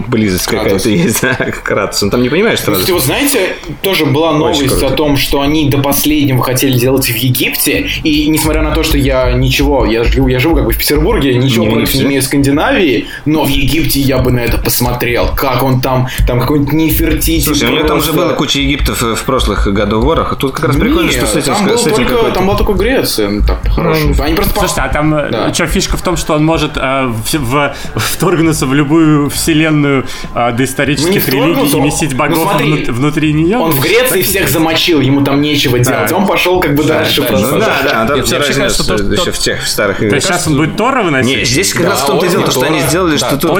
близость 0.09 0.47
какая-то 0.47 0.89
есть 0.89 1.23
да, 1.23 1.35
к 1.35 1.63
Кратосу. 1.63 2.07
Но 2.07 2.11
там 2.11 2.23
не 2.23 2.29
понимаешь 2.29 2.61
сразу. 2.61 2.81
Кстати, 2.81 2.93
вот 2.93 3.03
знаете, 3.03 3.57
тоже 3.83 4.07
была 4.07 4.33
новость 4.33 4.83
о 4.83 4.91
том, 4.91 5.17
что 5.17 5.41
они 5.41 5.69
до 5.69 5.79
последнего 5.79 6.43
хотели 6.43 6.79
делать 6.79 7.07
в 7.07 7.15
Египте, 7.15 7.89
и 8.05 8.29
несмотря 8.29 8.63
на 8.63 8.73
то, 8.75 8.83
что 8.83 8.97
я 8.97 9.33
ничего, 9.33 9.85
я 9.87 10.05
живу, 10.05 10.29
я 10.29 10.39
живу 10.39 10.57
как 10.57 10.67
бы 10.67 10.73
в 10.73 10.79
Петербурге, 10.79 11.35
ничего 11.35 11.65
Не 11.65 11.71
против 11.73 11.95
не 11.95 12.03
имею 12.03 12.23
Скандинавии, 12.23 13.07
но 13.25 13.45
в 13.45 13.49
Египте 13.49 14.01
я 14.01 14.19
бы 14.19 14.31
на 14.31 14.41
это 14.41 14.59
посмотрел, 14.59 15.31
как 15.35 15.63
он 15.63 15.81
там, 15.81 16.09
там 16.27 16.41
какой-нибудь 16.65 16.73
Нефертити. 16.73 17.45
Слушай, 17.45 17.69
у 17.69 17.73
него 17.73 17.87
там 17.89 18.01
же 18.03 18.13
была 18.13 18.33
куча 18.35 18.61
Египтов 18.61 19.03
э, 19.03 19.15
в 19.15 19.23
прошлых 19.25 19.67
годоворах. 19.73 20.37
Тут 20.37 20.53
как 20.53 20.67
раз 20.69 20.77
прикольно, 20.77 21.07
Не, 21.09 21.13
что 21.13 21.27
с 21.27 21.37
этим, 21.37 21.55
там, 21.55 21.67
был 21.67 21.79
с 21.79 21.87
этим 21.87 22.07
только, 22.07 22.31
там 22.33 22.47
была 22.47 22.57
только 22.59 22.73
Греция, 22.75 23.29
ну, 23.29 23.43
так, 23.47 23.61
хорошо. 23.73 24.01
Они 24.21 24.35
просто 24.35 24.53
Слушайте, 24.59 24.81
а 24.83 24.89
там 24.89 25.11
Да. 25.31 25.55
что, 25.55 25.67
фишка 25.67 25.97
в 25.97 26.03
том, 26.03 26.17
что 26.17 26.35
он 26.35 26.45
может 26.45 26.73
э, 26.77 27.07
в- 27.07 27.35
в- 27.35 27.73
вторгнуться 27.97 28.67
в 28.67 28.75
любую 28.75 29.29
вселенную 29.31 30.05
э, 30.35 30.53
доисторических 30.53 31.27
Ну, 31.29 31.33
религий 31.33 31.77
и 31.77 31.81
месить 31.81 32.13
ну, 32.13 32.19
богов 32.19 32.39
смотри, 32.51 32.73
внут- 32.73 32.89
внутри 32.91 33.33
нее? 33.33 33.59
Он 33.59 33.71
в 33.71 33.81
Греции 33.81 34.23
всех 34.23 34.49
замочил, 34.49 35.01
ему 35.01 35.23
там 35.23 35.41
нечего 35.41 35.79
делать. 35.79 36.13
Он 36.13 36.27
пошел 36.27 36.61
как 36.61 36.75
бы 36.75 36.85
дальше. 36.85 37.21
дальше. 37.21 37.23
просто. 37.23 37.55
Ну 37.55 37.61
да, 37.61 37.77
да, 37.85 38.07
там 38.07 38.17
Нет, 38.17 38.27
все 38.27 38.39
разнес, 38.39 38.89
э, 38.89 38.95
еще 38.95 39.31
в 39.33 39.39
тех 39.39 39.67
старых 39.67 40.01
есть 40.03 40.27
сейчас 40.27 40.47
он 40.47 40.57
будет 40.57 40.77
Тора 40.77 41.03
выносить? 41.03 41.37
Не, 41.39 41.45
здесь 41.45 41.73
как 41.73 41.87
раз 41.87 41.99
в 41.99 42.03
Да, 42.03 42.07
том-то 42.09 42.29
дело, 42.29 42.51
что 42.51 42.63
они 42.67 42.81
сделали, 42.81 43.17
Да, 43.17 43.27
что 43.29 43.37
тут 43.37 43.51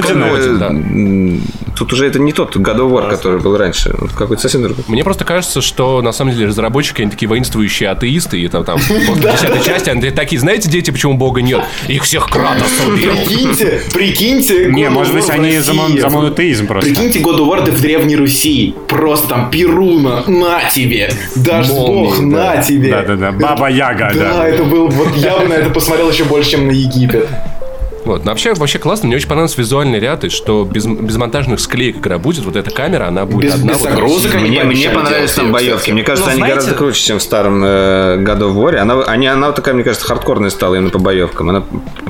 Тут 1.75 1.93
уже 1.93 2.07
это 2.07 2.19
не 2.19 2.31
тот 2.33 2.55
God 2.55 2.77
of 2.77 2.91
War, 2.91 3.09
который 3.09 3.39
был 3.39 3.57
раньше. 3.57 3.93
Какой-то 4.17 4.41
совсем 4.41 4.61
другой. 4.63 4.83
Мне 4.87 5.03
просто 5.03 5.25
кажется, 5.25 5.61
что 5.61 6.01
на 6.01 6.11
самом 6.11 6.33
деле 6.33 6.47
разработчики, 6.47 7.01
они 7.01 7.11
такие 7.11 7.27
воинствующие 7.27 7.89
атеисты, 7.89 8.39
и 8.39 8.47
там, 8.47 8.63
там 8.63 8.79
после 8.79 9.31
десятой 9.31 9.63
части 9.63 9.89
они 9.89 10.09
такие, 10.11 10.39
знаете, 10.39 10.69
дети, 10.69 10.91
почему 10.91 11.15
Бога 11.15 11.41
нет? 11.41 11.61
Их 11.87 12.03
всех 12.03 12.27
Кратос 12.27 12.69
убил. 12.87 13.13
Прикиньте, 13.25 13.81
прикиньте. 13.93 14.65
Не, 14.71 14.89
может 14.89 15.13
быть, 15.13 15.29
они 15.29 15.59
за, 15.59 15.73
монотеизм 15.73 16.67
просто. 16.67 16.89
Прикиньте 16.89 17.19
God 17.19 17.39
of 17.39 17.47
War 17.47 17.71
в 17.71 17.81
Древней 17.81 18.15
Руси. 18.15 18.75
Просто 18.87 19.29
там 19.29 19.49
Перуна, 19.49 20.23
на 20.27 20.69
тебе. 20.69 21.11
Дашь 21.35 21.69
Молнии, 21.69 22.03
бог, 22.05 22.19
на 22.19 22.57
тебе. 22.61 22.91
Да-да-да, 22.91 23.31
Баба 23.31 23.69
Яга, 23.69 24.11
Да, 24.13 24.33
да. 24.33 24.47
это 24.47 24.63
был, 24.63 24.87
вот 24.87 25.15
я 25.15 25.37
бы 25.39 25.47
на 25.47 25.53
это 25.53 25.69
посмотрел 25.69 26.09
еще 26.09 26.23
больше, 26.25 26.51
чем 26.51 26.67
на 26.67 26.71
Египет. 26.71 27.27
Вот, 28.05 28.25
но 28.25 28.31
вообще, 28.31 28.53
вообще 28.53 28.79
классно, 28.79 29.07
мне 29.07 29.15
очень 29.17 29.27
понравился 29.27 29.57
визуальный 29.59 29.99
ряд, 29.99 30.23
и 30.23 30.29
что 30.29 30.63
без, 30.65 30.85
без 30.85 31.17
монтажных 31.17 31.59
склеек 31.59 31.97
игра 31.97 32.17
будет, 32.17 32.43
вот 32.45 32.55
эта 32.55 32.71
камера, 32.71 33.07
она 33.07 33.25
будет 33.25 33.45
Без, 33.45 33.53
одна. 33.55 33.73
без 33.73 33.79
вот 33.79 33.89
загрузок 33.89 34.33
Мне, 34.35 34.63
мне 34.63 34.89
понравились 34.89 35.31
там 35.33 35.51
боевки. 35.51 35.75
кстати. 35.77 35.91
Мне 35.91 36.03
кажется, 36.03 36.25
Ну, 36.29 36.31
они 36.31 36.37
знаете- 36.39 36.55
гораздо 36.55 36.75
круче, 36.75 37.01
чем 37.03 37.19
в 37.19 37.21
старом 37.23 37.63
э, 37.63 38.17
God 38.23 38.39
of 38.39 38.55
War. 38.55 38.75
Она, 38.77 39.01
они, 39.03 39.27
она 39.27 39.47
вот 39.47 39.55
такая, 39.55 39.73
мне 39.75 39.83
кажется, 39.83 40.05
хардкорная 40.07 40.49
стала 40.49 40.75
именно 40.75 40.89
по 40.89 40.99
боевкам. 40.99 41.49
Она 41.49 41.63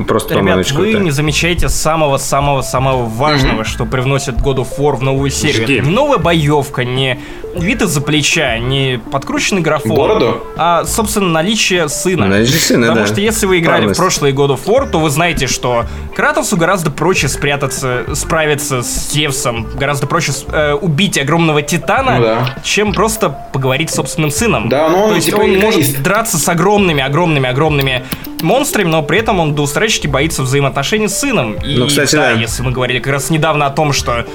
просто, 0.07 0.29
по-моему, 0.35 0.59
Ребят, 0.61 0.71
очень 0.71 0.77
вы 0.97 1.03
не 1.03 1.11
замечаете 1.11 1.67
самого-самого-самого 1.69 3.05
важного, 3.05 3.63
что 3.63 3.85
привносит 3.85 4.35
God 4.35 4.57
of 4.57 4.67
War 4.77 4.95
в 4.95 5.01
новую 5.03 5.29
серию. 5.31 5.83
Не 5.83 5.89
новая 5.89 6.17
боевка, 6.17 6.83
не 6.83 7.19
вид 7.55 7.81
из-за 7.81 8.01
плеча, 8.01 8.57
не 8.59 8.99
подкрученный 9.11 9.61
графон. 9.61 9.95
Бороду? 9.95 10.41
А, 10.57 10.85
собственно, 10.85 11.27
наличие 11.29 11.89
сына. 11.89 12.27
Наличие 12.27 12.59
сына, 12.59 12.87
Потому 12.87 13.07
да. 13.07 13.11
что 13.11 13.21
если 13.21 13.45
вы 13.45 13.59
играли 13.59 13.81
Парность. 13.81 13.99
в 13.99 14.01
прошлые 14.01 14.33
God 14.33 14.49
of 14.51 14.59
War, 14.65 14.89
то 14.89 14.99
вы 14.99 15.09
знаете, 15.09 15.47
что 15.47 15.80
Кратосу 16.15 16.57
гораздо 16.57 16.91
проще 16.91 17.27
спрятаться, 17.27 18.03
справиться 18.15 18.82
с 18.84 19.11
Зевсом, 19.11 19.67
гораздо 19.75 20.07
проще 20.07 20.32
э, 20.51 20.73
убить 20.73 21.17
огромного 21.17 21.61
титана, 21.61 22.15
Ну 22.17 22.21
да. 22.23 22.55
чем 22.63 22.93
просто 22.93 23.29
поговорить 23.53 23.89
с 23.91 23.95
собственным 23.95 24.32
сыном. 24.32 24.69
Да, 24.69 24.89
но 24.89 25.03
он 25.03 25.09
То 25.09 25.15
есть 25.15 25.27
типа 25.27 25.38
он 25.38 25.55
эгоист. 25.55 25.63
может 25.63 26.03
драться 26.03 26.38
с 26.38 26.47
огромными, 26.49 27.01
огромными, 27.03 27.49
огромными 27.49 28.03
монстрами, 28.41 28.88
но 28.89 29.03
при 29.03 29.19
этом 29.19 29.39
он 29.39 29.53
до 29.55 29.61
устрачки 29.63 30.07
боится 30.07 30.41
взаимоотношений 30.41 31.07
с 31.07 31.19
сыном. 31.19 31.53
И 31.53 31.75
Ну, 31.77 31.88
кстати, 31.88 32.15
да, 32.15 32.34
да. 32.34 32.39
если 32.39 32.63
мы 32.63 32.71
говорили 32.71 32.99
как 32.99 33.13
раз 33.13 33.29
недавно 33.29 33.65
о 33.67 33.69
том, 33.69 33.93
что 33.93 34.25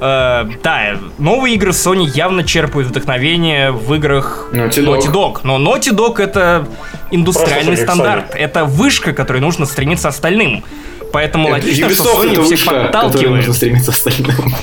Э, 0.00 0.46
да, 0.62 0.98
новые 1.18 1.54
игры 1.56 1.70
Sony 1.70 2.08
явно 2.14 2.44
черпают 2.44 2.88
вдохновение 2.88 3.72
в 3.72 3.92
играх 3.94 4.48
Naughty 4.52 4.84
Dog. 4.84 4.98
Naughty 4.98 5.12
Dog. 5.12 5.40
Но 5.42 5.56
Naughty 5.58 5.92
Dog 5.94 6.22
это 6.22 6.68
индустриальный 7.10 7.76
Просто 7.76 7.84
стандарт. 7.84 8.34
Это 8.34 8.64
вышка, 8.64 9.12
которой 9.12 9.40
нужно 9.40 9.66
стремиться 9.66 10.08
остальным. 10.08 10.64
Поэтому 11.12 11.48
логично, 11.48 11.88
что 11.90 12.04
Ubisoft 12.04 12.22
Sony 12.22 12.32
это 12.32 12.42
всех 12.42 12.58
вышка, 12.58 12.82
подталкивает. 12.84 13.36
нужно 13.36 13.54
стремиться 13.54 13.90
остальным. 13.90 14.54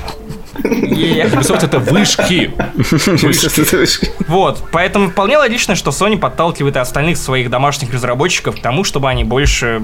Ubisoft 0.64 1.66
это 1.66 1.80
вышки. 1.80 2.52
Вот, 4.28 4.64
поэтому 4.72 5.10
вполне 5.10 5.38
логично, 5.38 5.76
что 5.76 5.92
Sony 5.92 6.18
подталкивает 6.18 6.76
и 6.76 6.80
остальных 6.80 7.18
своих 7.18 7.50
домашних 7.50 7.94
разработчиков 7.94 8.56
к 8.58 8.62
тому, 8.62 8.84
чтобы 8.84 9.10
они 9.10 9.24
больше 9.24 9.82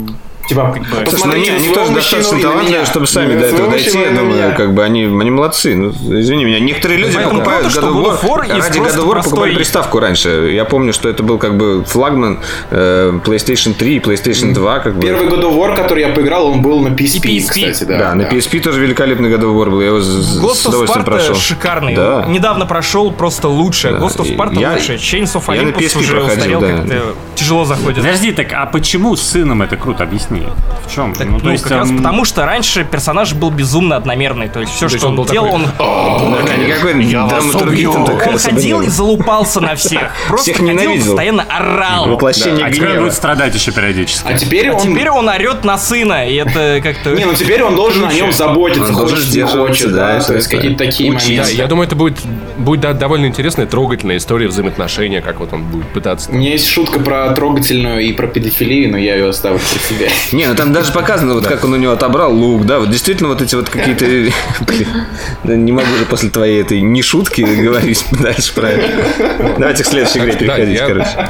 Типа, 0.47 0.75
Слушай, 1.07 1.25
ну 1.27 1.33
они, 1.33 1.49
они 1.49 1.69
тоже 1.69 1.93
достаточно 1.93 2.39
талантливые, 2.39 2.85
чтобы 2.85 3.07
сами 3.07 3.39
до 3.39 3.45
этого 3.45 3.69
дойти. 3.69 3.99
Я 3.99 4.11
думаю, 4.11 4.55
как 4.55 4.73
бы 4.73 4.83
они, 4.83 5.03
они 5.03 5.29
молодцы. 5.29 5.75
Ну, 5.75 5.89
извини 5.89 6.45
меня. 6.45 6.59
Некоторые 6.59 6.99
люди 6.99 7.15
Поэтому 7.15 7.39
покупают 7.39 7.67
God 7.67 7.83
of 7.83 8.21
War 8.23 8.59
Ради 8.59 8.79
God 8.79 8.95
of 8.97 9.05
War 9.05 9.23
покупали 9.23 9.55
приставку 9.55 9.99
раньше. 9.99 10.51
Я 10.53 10.65
помню, 10.65 10.93
что 10.93 11.09
это 11.09 11.23
был 11.23 11.37
как 11.37 11.57
бы 11.57 11.83
флагман 11.85 12.39
э, 12.69 13.19
PlayStation 13.23 13.73
3 13.73 13.95
и 13.95 13.99
PlayStation 13.99 14.53
2. 14.53 14.79
Как 14.79 14.95
бы. 14.95 15.01
Первый 15.01 15.27
God 15.27 15.43
of 15.43 15.55
War, 15.55 15.75
который 15.75 16.01
я 16.03 16.09
поиграл, 16.09 16.47
он 16.47 16.61
был 16.61 16.79
на 16.81 16.89
PSP, 16.89 17.21
PSP. 17.23 17.49
кстати, 17.49 17.83
да. 17.83 17.97
Да, 17.97 18.15
на 18.15 18.23
PSP 18.23 18.59
тоже 18.59 18.81
великолепный 18.81 19.29
God 19.29 19.41
of 19.41 19.55
War 19.55 19.69
был. 19.69 19.81
Я 19.81 19.87
его 19.87 20.01
с, 20.01 20.05
с 20.05 20.41
Ghost 20.41 20.65
of 20.65 20.69
удовольствием 20.69 21.05
Sparta 21.05 21.05
прошел. 21.05 21.35
шикарный. 21.35 21.95
Да. 21.95 22.25
Недавно 22.27 22.65
прошел 22.65 23.11
просто 23.11 23.47
лучше. 23.47 23.91
Да, 23.91 23.97
Ghost 23.99 24.17
of 24.17 24.35
Sparta 24.35 24.59
я- 24.59 24.73
лучше. 24.73 24.95
Chains 24.95 25.33
of 25.35 25.45
Olympus 25.47 25.97
уже 25.97 26.15
проходил, 26.17 26.59
устарел, 26.59 26.61
да. 26.61 26.67
как-то 26.67 27.15
тяжело 27.35 27.65
заходит. 27.65 27.97
Подожди, 27.97 28.31
так 28.31 28.53
а 28.53 28.65
почему 28.65 29.15
с 29.15 29.21
сыном 29.21 29.61
это 29.61 29.77
круто? 29.77 30.03
Объясни. 30.03 30.30
В 30.39 30.93
чем? 30.93 31.13
Так, 31.13 31.27
ну, 31.27 31.39
как 31.39 31.71
раз 31.71 31.89
эм, 31.89 31.97
потому, 31.97 32.25
что 32.25 32.45
раньше 32.45 32.83
персонаж 32.83 33.33
был 33.33 33.49
безумно 33.51 33.95
одномерный. 33.95 34.49
То 34.49 34.61
есть 34.61 34.73
все, 34.73 34.85
есть 34.85 34.97
что 34.97 35.07
он 35.07 35.13
он, 35.13 35.17
был 35.17 35.25
делал, 35.25 35.51
такой, 35.51 35.85
он, 35.85 36.45
Да, 36.45 36.55
никакой 36.55 36.93
драматургии 37.05 37.85
там 37.85 38.05
такой 38.05 38.27
он 38.33 38.37
ходил 38.39 38.81
и 38.81 38.87
залупался 38.87 39.61
на 39.61 39.75
всех. 39.75 40.11
Просто 40.27 40.53
ходил, 40.53 40.69
ненавидел. 40.69 41.05
постоянно 41.05 41.43
орал. 41.43 42.07
Воплощение 42.09 42.65
А 42.65 42.71
теперь 42.71 42.87
он 42.87 42.91
гнева. 42.93 43.03
будет 43.03 43.13
страдать 43.13 43.55
еще 43.55 43.71
периодически. 43.71 44.27
А 44.27 44.33
теперь 44.33 44.69
А 44.69 44.73
он... 44.75 44.81
теперь 44.81 45.09
он 45.09 45.29
орет 45.29 45.63
на 45.63 45.77
сына, 45.77 46.27
и 46.27 46.35
это 46.35 46.79
как-то... 46.81 47.11
Не, 47.11 47.25
ну 47.25 47.33
теперь 47.33 47.63
он 47.63 47.75
должен 47.75 48.05
о 48.05 48.13
нем 48.13 48.31
заботиться, 48.31 48.89
Он 48.89 48.95
должен 48.95 49.17
хочет, 49.17 49.35
не 49.35 49.43
хочет, 49.43 49.93
да, 49.93 50.19
то 50.19 50.35
есть 50.35 50.47
какие-то 50.47 50.77
такие 50.77 51.11
моменты. 51.11 51.53
я 51.53 51.67
думаю, 51.67 51.87
это 51.87 51.95
будет, 51.95 52.19
будет 52.57 52.81
да, 52.81 52.93
довольно 52.93 53.25
интересная, 53.25 53.65
трогательная 53.65 54.17
история 54.17 54.47
взаимоотношения, 54.47 55.21
как 55.21 55.39
вот 55.39 55.53
он 55.53 55.63
будет 55.63 55.87
пытаться. 55.87 56.29
У 56.31 56.35
меня 56.35 56.51
есть 56.51 56.67
шутка 56.67 56.99
про 56.99 57.29
трогательную 57.31 58.01
и 58.01 58.13
про 58.13 58.27
педофилию, 58.27 58.91
но 58.91 58.97
я 58.97 59.15
ее 59.15 59.29
оставлю 59.29 59.59
при 59.59 59.79
себе. 59.95 60.09
Не, 60.31 60.47
ну 60.47 60.55
там 60.55 60.71
даже 60.71 60.91
показано, 60.93 61.33
вот 61.33 61.45
как 61.45 61.63
он 61.65 61.73
у 61.73 61.75
него 61.77 61.91
отобрал 61.93 62.33
лук, 62.33 62.65
да, 62.65 62.79
вот 62.79 62.89
действительно 62.89 63.29
вот 63.29 63.41
эти 63.41 63.55
вот 63.55 63.69
какие-то... 63.69 64.05
Блин, 64.65 64.87
да 65.43 65.55
не 65.55 65.71
могу 65.71 65.93
же 65.97 66.05
после 66.05 66.29
твоей 66.29 66.61
этой 66.61 66.81
не 66.81 67.01
шутки 67.01 67.41
говорить 67.41 68.05
дальше 68.11 68.53
про 68.53 68.69
это. 68.69 69.55
Давайте 69.57 69.83
к 69.83 69.87
следующей 69.87 70.19
игре 70.19 70.33
переходить, 70.33 70.77
я- 70.79 70.87
короче. 70.87 71.29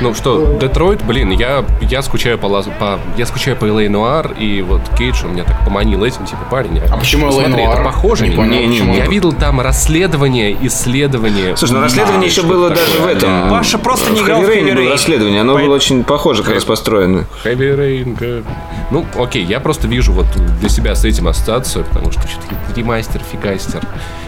Ну 0.00 0.14
что, 0.14 0.56
Детройт, 0.60 1.02
блин, 1.02 1.30
я, 1.30 1.64
я 1.82 2.02
скучаю 2.02 2.38
по, 2.38 2.46
Лаз- 2.46 2.70
по 2.78 2.98
я 3.16 3.26
скучаю 3.26 3.56
по 3.56 3.64
Элей 3.66 3.88
Нуар, 3.88 4.32
и 4.38 4.62
вот 4.62 4.80
Кейдж 4.96 5.24
он 5.24 5.32
меня 5.32 5.44
так 5.44 5.64
поманил 5.64 6.04
этим, 6.04 6.24
типа, 6.24 6.40
парень. 6.50 6.80
А 6.90 6.96
почему 6.96 7.26
LA 7.26 7.46
Смотри, 7.46 7.64
Noir? 7.64 7.72
это 7.74 7.82
похоже. 7.82 8.28
Не 8.28 8.36
понял, 8.36 8.50
Не, 8.52 8.66
не, 8.66 8.72
почему 8.78 8.94
Я 8.94 9.02
это? 9.02 9.10
видел 9.10 9.32
там 9.32 9.60
расследование, 9.60 10.56
исследование. 10.66 11.56
Слушай, 11.56 11.72
ну 11.72 11.80
расследование 11.80 12.28
еще 12.30 12.42
было 12.42 12.70
такое, 12.70 12.86
даже 12.86 12.98
в 13.00 13.06
этом. 13.08 13.50
Паша 13.50 13.78
просто 13.78 14.10
не 14.12 14.20
играл 14.20 14.42
в 14.42 14.48
Rain. 14.48 14.88
расследование, 14.90 15.40
оно 15.40 15.58
было 15.58 15.74
очень 15.74 16.04
похоже 16.04 16.42
как 16.44 16.54
раз 16.54 16.64
построено. 16.64 17.24
Heavy 17.44 17.76
Rain, 17.88 18.14
га- 18.16 18.48
Ну, 18.90 19.06
окей, 19.18 19.44
я 19.44 19.60
просто 19.60 19.88
вижу 19.88 20.12
вот 20.12 20.26
для 20.60 20.68
себя 20.68 20.94
с 20.94 21.04
этим 21.04 21.28
ассоциацию, 21.28 21.84
потому 21.84 22.10
что 22.12 22.22
что-то 22.28 22.54
ремастер, 22.76 23.20
фигастер, 23.20 23.82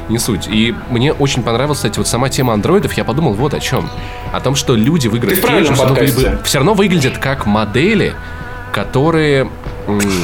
не 0.09 0.19
суть. 0.19 0.49
И 0.49 0.75
мне 0.91 1.13
очень 1.13 1.43
понравилась, 1.43 1.79
кстати, 1.79 1.99
вот 1.99 2.09
сама 2.09 2.29
тема 2.29 2.53
андроидов, 2.55 2.93
я 2.95 3.05
подумал 3.05 3.35
вот 3.35 3.55
о 3.55 3.61
чем. 3.61 3.89
О 4.33 4.41
том, 4.41 4.55
что 4.55 4.75
люди 4.75 5.09
в 5.09 5.15
играх 5.17 5.35
все 5.35 5.47
равно, 5.47 5.77
подкасте. 5.77 6.31
вы- 6.31 6.39
все 6.45 6.59
равно 6.59 6.75
выглядят 6.75 7.19
как 7.19 7.47
модели, 7.47 8.15
которые... 8.73 9.49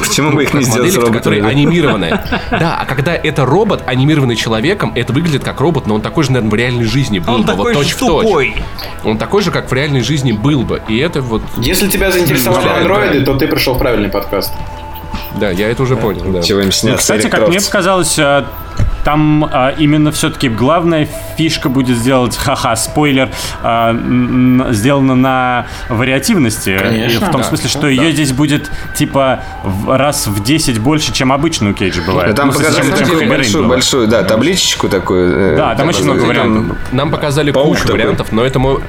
Почему 0.01 0.31
бы 0.31 0.43
их 0.43 0.53
не 0.53 0.63
сделать 0.63 0.95
модели, 0.95 0.95
роботами, 0.97 1.17
которые 1.17 1.43
анимированные. 1.45 2.23
Да, 2.49 2.77
а 2.79 2.85
когда 2.85 3.13
это 3.15 3.45
робот, 3.45 3.83
анимированный 3.85 4.35
человеком, 4.35 4.91
это 4.95 5.13
выглядит 5.13 5.43
как 5.43 5.59
робот, 5.59 5.87
но 5.87 5.95
он 5.95 6.01
такой 6.01 6.23
же, 6.23 6.31
наверное, 6.31 6.51
в 6.51 6.55
реальной 6.55 6.85
жизни 6.85 7.19
был 7.19 7.35
Он 7.35 7.43
бы, 7.43 7.53
вот 7.53 7.67
такой 7.67 7.83
же 7.85 7.95
в 7.95 7.99
тупой. 7.99 8.55
Он 9.03 9.17
такой 9.17 9.41
же, 9.41 9.51
как 9.51 9.69
в 9.69 9.73
реальной 9.73 10.01
жизни 10.01 10.31
был 10.31 10.63
бы. 10.63 10.81
И 10.87 10.97
это 10.97 11.21
вот... 11.21 11.41
Если 11.57 11.89
тебя 11.89 12.11
заинтересовали 12.11 12.65
Да, 12.65 12.77
андроиды, 12.77 13.25
то 13.25 13.35
ты 13.35 13.47
пришел 13.47 13.73
в 13.73 13.79
правильный 13.79 14.09
подкаст. 14.09 14.53
Да, 15.39 15.51
я 15.51 15.69
это 15.69 15.83
уже 15.83 15.95
понял, 15.95 16.23
да. 16.31 16.41
Чего 16.41 16.59
им 16.59 16.67
Ну, 16.67 16.71
снятся 16.71 16.99
кстати, 16.99 17.27
как 17.27 17.47
мне 17.49 17.61
показалось, 17.61 18.17
э, 18.17 18.45
там 19.07 19.45
а, 19.49 19.69
именно 19.69 20.11
все-таки 20.11 20.49
главная 20.49 21.07
фишка 21.37 21.69
будет 21.69 21.95
сделать, 21.95 22.35
ха-ха, 22.35 22.75
спойлер, 22.75 23.29
а, 23.63 23.95
сделана 24.71 25.15
на 25.15 25.65
вариативности. 25.87 26.77
Конечно. 26.77 27.13
И 27.15 27.17
в 27.17 27.31
том 27.31 27.39
Да. 27.39 27.47
смысле, 27.47 27.69
что 27.69 27.87
ее 27.87 28.11
здесь 28.11 28.33
будет 28.33 28.69
типа 28.95 29.39
в- 29.63 29.95
раз 29.97 30.27
в 30.27 30.43
10 30.43 30.79
больше, 30.79 31.13
чем 31.13 31.31
обычно 31.31 31.69
у 31.69 31.73
Кейджа 31.73 32.01
бывает. 32.05 32.35
Там 32.35 32.47
Ну, 32.47 32.53
показали 32.53 32.89
большую, 33.29 33.63
бывает. 33.63 33.67
большую, 33.69 34.07
да, 34.09 34.23
табличечку 34.23 34.89
такую. 34.89 35.53
э, 35.53 35.55
Да, 35.55 35.73
там 35.75 35.87
очень 35.87 36.03
много 36.03 36.23
вариантов. 36.23 36.75
Нам 36.91 37.09
показали 37.09 37.51
кучу 37.51 37.83
такой. 37.83 37.93
вариантов, 37.93 38.33
но 38.33 38.43
это, 38.43 38.59
мо- 38.59 38.81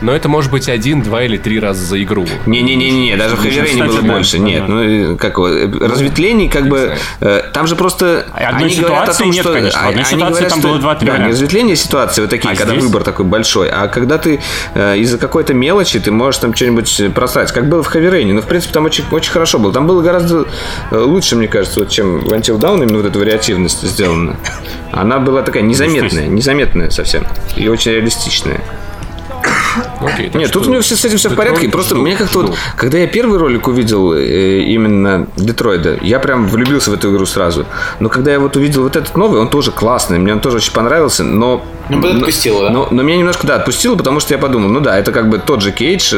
но 0.00 0.12
это 0.14 0.28
может 0.28 0.50
быть 0.50 0.68
один, 0.68 1.02
два 1.02 1.22
или 1.24 1.36
три 1.36 1.58
раза 1.60 1.84
за 1.84 2.02
игру. 2.02 2.26
Не-не-не-не, 2.46 3.16
даже 3.16 3.36
в 3.36 3.44
Ну, 3.44 3.50
Heavy 3.50 3.64
Rain 3.64 3.86
было 3.86 4.02
да. 4.02 4.12
больше. 4.12 4.38
Нет, 4.38 4.62
Ага. 4.64 4.72
ну 4.72 4.82
э, 4.82 5.16
как 5.16 5.38
э, 5.38 5.70
разветвлений 5.80 6.48
как 6.48 6.68
бы... 6.68 6.94
э, 7.20 7.42
Там 7.52 7.66
же 7.66 7.76
просто... 7.76 8.26
Одной 8.34 8.64
они 8.70 8.76
говорят 8.76 9.08
о 9.08 9.12
ситуации 9.12 9.22
том, 9.22 9.30
нет, 9.32 9.44
что... 9.44 9.52
конечно. 9.54 9.80
А- 9.80 9.88
одной 9.88 10.04
они 10.04 10.10
ситуации 10.14 10.30
говорят, 10.32 10.48
там 10.50 10.58
что- 10.60 10.68
было 10.68 10.78
два-три 10.78 11.06
Да, 11.06 11.12
не 11.12 11.18
варианта. 11.18 11.34
разветвление 11.34 11.76
ситуации 11.76 12.20
вот 12.22 12.30
такие, 12.30 12.52
А 12.52 12.56
когда 12.56 12.72
здесь? 12.72 12.84
выбор 12.84 13.02
такой 13.02 13.24
большой, 13.26 13.68
а 13.70 13.88
когда 13.88 14.18
ты 14.18 14.40
э, 14.74 14.98
из-за 14.98 15.18
какой-то 15.18 15.54
мелочи 15.54 15.98
ты 16.00 16.10
можешь 16.10 16.40
там 16.40 16.54
что-нибудь 16.54 17.00
просрать, 17.14 17.52
как 17.52 17.68
было 17.68 17.82
в 17.82 17.94
Heavy 17.94 18.10
Rain. 18.10 18.32
Ну, 18.32 18.40
в 18.42 18.46
принципе, 18.46 18.72
там 18.74 18.84
очень, 18.84 19.04
очень 19.10 19.30
хорошо 19.32 19.58
было. 19.58 19.72
Там 19.72 19.86
было 19.86 20.02
гораздо 20.02 20.46
э, 20.90 20.96
лучше, 20.98 21.36
мне 21.36 21.48
кажется, 21.48 21.80
вот, 21.80 21.88
чем 21.90 22.20
в 22.20 22.32
Until 22.32 22.58
Dawn 22.58 22.82
именно 22.82 22.98
вот 22.98 23.06
эта 23.06 23.18
вариативность 23.18 23.82
сделана. 23.82 24.36
Она 24.92 25.18
была 25.18 25.42
такая 25.42 25.62
незаметная, 25.62 26.26
незаметная 26.26 26.90
совсем. 26.90 27.26
И 27.56 27.68
очень 27.68 27.92
реалистичная. 27.92 28.60
Окей, 30.00 30.30
Нет, 30.34 30.50
тут 30.50 30.66
у 30.66 30.70
него 30.70 30.82
все 30.82 30.96
с 30.96 31.04
этим 31.04 31.18
все 31.18 31.28
в 31.28 31.36
порядке. 31.36 31.68
Просто 31.68 31.94
мне 31.94 32.16
как-то 32.16 32.42
вот, 32.42 32.56
когда 32.76 32.98
я 32.98 33.06
первый 33.06 33.38
ролик 33.38 33.68
увидел 33.68 34.12
э, 34.12 34.62
именно 34.62 35.26
Детройда, 35.36 35.98
я 36.02 36.18
прям 36.18 36.48
влюбился 36.48 36.90
в 36.90 36.94
эту 36.94 37.12
игру 37.14 37.26
сразу. 37.26 37.66
Но 38.00 38.08
когда 38.08 38.32
я 38.32 38.40
вот 38.40 38.56
увидел 38.56 38.82
вот 38.82 38.96
этот 38.96 39.16
новый, 39.16 39.40
он 39.40 39.48
тоже 39.48 39.70
классный, 39.70 40.18
мне 40.18 40.32
он 40.32 40.40
тоже 40.40 40.56
очень 40.58 40.72
понравился, 40.72 41.24
но... 41.24 41.64
Ну, 41.96 42.02
подотпустило, 42.02 42.68
да? 42.68 42.70
Но, 42.70 42.88
но 42.90 43.02
меня 43.02 43.18
немножко, 43.18 43.46
да, 43.46 43.56
отпустило, 43.56 43.96
потому 43.96 44.20
что 44.20 44.34
я 44.34 44.38
подумал, 44.38 44.68
ну 44.68 44.80
да, 44.80 44.98
это 44.98 45.12
как 45.12 45.28
бы 45.28 45.38
тот 45.38 45.62
же 45.62 45.72
Кейдж, 45.72 46.14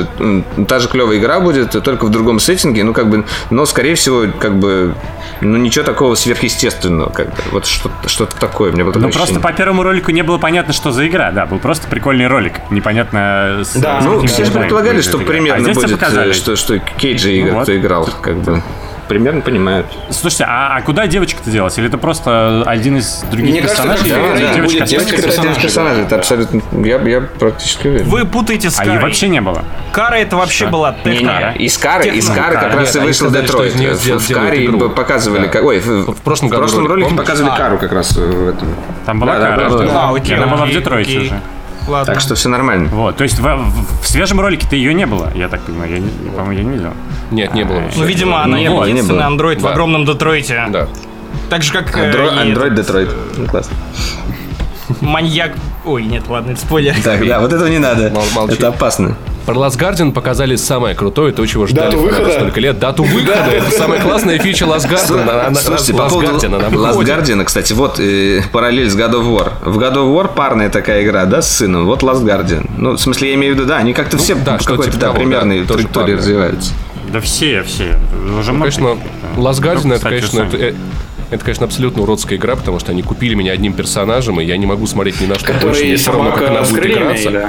та 0.69 0.79
же 0.79 0.89
клевая 0.89 1.19
игра 1.19 1.41
будет, 1.41 1.71
только 1.83 2.05
в 2.07 2.11
другом 2.11 2.39
сеттинге, 2.41 2.85
ну 2.85 2.93
как 2.93 3.09
бы, 3.09 3.25
но 3.51 3.67
скорее 3.67 3.95
всего, 3.95 4.25
как 4.39 4.59
бы, 4.59 4.95
ну 5.41 5.57
ничего 5.57 5.85
такого 5.85 6.15
сверхъестественного, 6.15 7.11
как 7.11 7.29
бы, 7.31 7.37
вот 7.53 7.67
что-то, 7.67 8.09
что-то 8.09 8.37
такое, 8.37 8.73
меня 8.73 8.85
было 8.85 8.93
такое 8.93 9.09
Ну, 9.09 9.13
просто 9.13 9.41
по 9.41 9.53
первому 9.53 9.83
ролику 9.83 10.11
не 10.11 10.23
было 10.23 10.39
понятно, 10.39 10.73
что 10.73 10.93
за 10.93 11.07
игра. 11.07 11.31
Да, 11.33 11.47
был 11.47 11.59
просто 11.59 11.89
прикольный 11.89 12.27
ролик. 12.27 12.55
Непонятно... 12.71 13.61
с- 13.65 13.75
Да, 13.75 14.01
с 14.01 14.05
Ну, 14.05 14.27
все 14.27 14.45
же 14.45 14.53
предполагали, 14.53 15.01
что 15.01 15.19
игра. 15.19 15.27
примерно 15.27 15.71
а 15.71 15.75
будет, 15.75 15.99
показали. 15.99 16.31
э, 16.31 16.35
что, 16.35 16.57
что 16.57 16.79
Кейджи 16.79 17.33
игр, 17.33 17.49
Ну 17.51 17.55
вот. 17.55 17.63
кто 17.65 17.77
играл, 17.77 18.09
как 18.21 18.37
бы. 18.37 18.63
Примерно 19.13 19.43
понимают. 19.43 19.87
Слушайте, 20.09 20.45
а, 20.49 20.77
а 20.77 20.81
куда 20.81 21.07
девочка-то 21.07 21.51
делась? 21.51 21.77
Или 21.77 21.89
это 21.89 21.99
просто 21.99 22.63
один 22.65 22.97
из 22.97 23.23
других 23.31 23.51
Мне 23.51 23.61
кажется, 23.61 23.83
персонажей? 23.83 24.11
Heavy 24.11 24.33
Rain 24.33 24.55
девочка 24.55 24.79
будет 24.79 24.89
с- 24.89 24.91
девочка 24.91 25.17
Это 25.17 25.29
один 25.41 25.53
из 25.53 25.59
персонажей, 25.59 26.03
это 26.05 26.17
абсолютно, 26.17 26.63
я, 26.87 26.97
я 27.03 27.21
практически 27.21 27.89
уверен. 27.89 28.07
Вы 28.07 28.25
путаете 28.25 28.71
с 28.71 28.77
А 28.77 28.79
Карой. 28.79 28.95
ее 28.95 29.01
вообще 29.03 29.29
не 29.29 29.43
было. 29.43 29.65
Кара 29.93 30.15
это 30.17 30.37
вообще 30.39 30.67
была 30.67 30.95
техно. 31.05 31.53
Не, 31.59 31.65
из 31.67 31.77
Кары, 31.77 32.09
из. 32.09 32.27
Кары 32.31 32.55
как 32.55 32.75
раз 32.75 32.97
и 32.97 33.01
вышел 33.01 33.29
что 33.29 33.43
Детройт. 33.43 33.75
В- 33.75 34.33
Каре 34.35 34.71
показывали, 34.89 35.43
Да. 35.43 35.49
как- 35.49 35.63
ой, 35.65 35.79
в, 35.81 36.13
В 36.13 36.21
прошлом 36.23 36.51
ролике 36.87 37.15
показывали 37.15 37.53
А. 37.53 37.57
Кару 37.59 37.77
как 37.77 37.93
раз 37.93 38.17
в 38.17 38.49
этом. 38.49 38.69
Там 39.05 39.21
была 39.21 39.35
Да, 39.35 39.41
да, 39.41 39.57
Кара. 39.57 39.69
была, 39.69 39.85
да. 39.85 39.91
А, 40.09 40.15
окей, 40.17 40.37
Она 40.37 40.47
была 40.47 40.65
в 40.65 40.71
Детройте 40.71 41.19
уже. 41.19 41.41
Ладно. 41.89 42.13
Так 42.15 42.21
что 42.23 42.35
все 42.35 42.49
нормально. 42.49 42.89
Вот, 42.93 43.17
то 43.17 43.25
есть 43.25 43.39
в, 43.39 43.43
в- 43.43 44.03
в 44.03 44.07
свежем 44.09 44.41
ролике-то 44.41 44.77
ее 44.77 44.95
не 44.95 45.07
было, 45.07 45.31
я 45.35 45.49
так 45.49 45.63
понимаю. 45.63 45.93
Я, 45.93 45.99
не- 45.99 46.31
по-моему, 46.31 46.53
я 46.53 46.63
не 46.65 46.71
видел. 46.77 46.93
Нет, 47.31 47.55
не 47.55 47.65
было 47.65 47.81
вообще. 47.81 47.99
Ну, 47.99 48.05
видимо, 48.05 48.43
она 48.45 48.59
Не 48.59 48.69
было, 48.71 48.85
не 48.85 48.91
единственный 48.93 49.17
было. 49.19 49.27
андроид 49.27 49.59
в 49.59 49.63
Да. 49.63 49.71
огромном 49.73 50.05
Детройте. 50.05 50.65
Да. 50.71 50.89
Так 51.51 51.63
же, 51.63 51.73
как 51.73 51.97
э, 51.97 52.11
Андро- 52.13 52.47
и 52.47 52.53
Android 52.53 52.75
Детройт. 52.75 53.11
Ну, 53.37 53.47
классно. 53.47 53.75
Маньяк... 55.01 55.53
Ой, 55.85 56.05
нет, 56.05 56.25
ладно, 56.29 56.53
это 56.53 56.61
спойлер. 56.61 56.95
Так, 57.03 57.27
да, 57.27 57.41
вот 57.41 57.53
этого 57.53 57.69
не 57.69 57.79
надо. 57.79 58.11
Мол- 58.11 58.25
молчи. 58.35 58.55
Это 58.55 58.69
опасно. 58.69 59.17
Про 59.47 59.55
Last 59.55 59.77
Guardian 59.77 60.13
показали 60.13 60.55
самое 60.55 60.95
крутое, 60.95 61.33
то, 61.33 61.45
чего 61.47 61.67
ждали 61.67 61.97
фанаты 61.97 62.33
столько 62.33 62.61
лет. 62.61 62.79
Дату 62.79 63.03
выхода. 63.03 63.51
Это 63.51 63.71
самая 63.73 64.01
классная 64.01 64.39
фича 64.39 64.67
Last 64.67 64.89
Guardian. 64.89 65.55
Слушайте, 65.57 65.95
по 65.95 66.03
Last 66.03 66.09
поводу 66.11 66.29
Guardian, 66.29 66.55
она 66.55 66.69
Last. 66.69 66.99
Guardian, 67.05 67.45
кстати, 67.45 67.73
вот 67.73 67.99
э, 67.99 68.43
параллель 68.53 68.89
с 68.89 68.97
God 68.97 69.13
of 69.13 69.25
War. 69.25 69.53
В 69.65 69.79
God 69.79 69.95
of 69.95 70.15
War 70.15 70.33
парная 70.33 70.71
такая 70.71 71.03
игра, 71.03 71.25
да, 71.25 71.43
с 71.43 71.57
сыном. 71.57 71.87
Вот 71.87 72.03
Last 72.05 72.25
Guardian. 72.25 72.71
Ну, 72.77 72.93
в 72.93 72.99
смысле, 72.99 73.31
я 73.31 73.35
имею 73.35 73.55
в 73.55 73.57
виду, 73.59 73.67
да, 73.67 73.79
они 73.79 73.95
как-то 73.95 74.17
все 74.17 74.37
да, 74.37 74.59
в 74.59 74.63
что 74.63 74.71
какой-то 74.73 74.93
типа 74.93 75.07
да, 75.07 75.13
примерной 75.13 75.65
траектории 75.65 76.15
развиваются. 76.15 76.73
Да 77.13 77.21
все, 77.21 77.63
все. 77.65 77.99
Уже 78.39 78.53
много 78.53 78.71
Конечно, 78.71 78.95
таких, 78.95 79.11
да. 79.37 79.43
Last 79.43 79.61
Guardian, 79.61 79.81
Ну, 79.85 79.95
это, 79.95 80.09
конечно, 80.09 80.41
это, 80.43 80.57
э, 80.57 80.75
Это, 81.33 81.45
конечно, 81.45 81.65
абсолютно 81.65 82.03
уродская 82.03 82.39
игра, 82.39 82.55
потому 82.57 82.79
что 82.79 82.93
они 82.93 83.03
купили 83.03 83.35
меня 83.35 83.53
одним 83.53 83.73
персонажем, 83.73 84.39
и 84.41 84.45
я 84.45 84.57
не 84.59 84.67
могу 84.67 84.87
смотреть 84.87 85.21
ни 85.21 85.27
на 85.27 85.37
что 85.37 85.47
Который 85.47 85.63
больше. 85.69 85.85
Мне 85.85 85.97
все 85.97 86.13
равно, 86.13 86.31
как 86.31 86.39
собака 86.41 86.59
она 86.61 86.69
будет 86.69 86.87
играться. 86.87 87.29
или? 87.31 87.49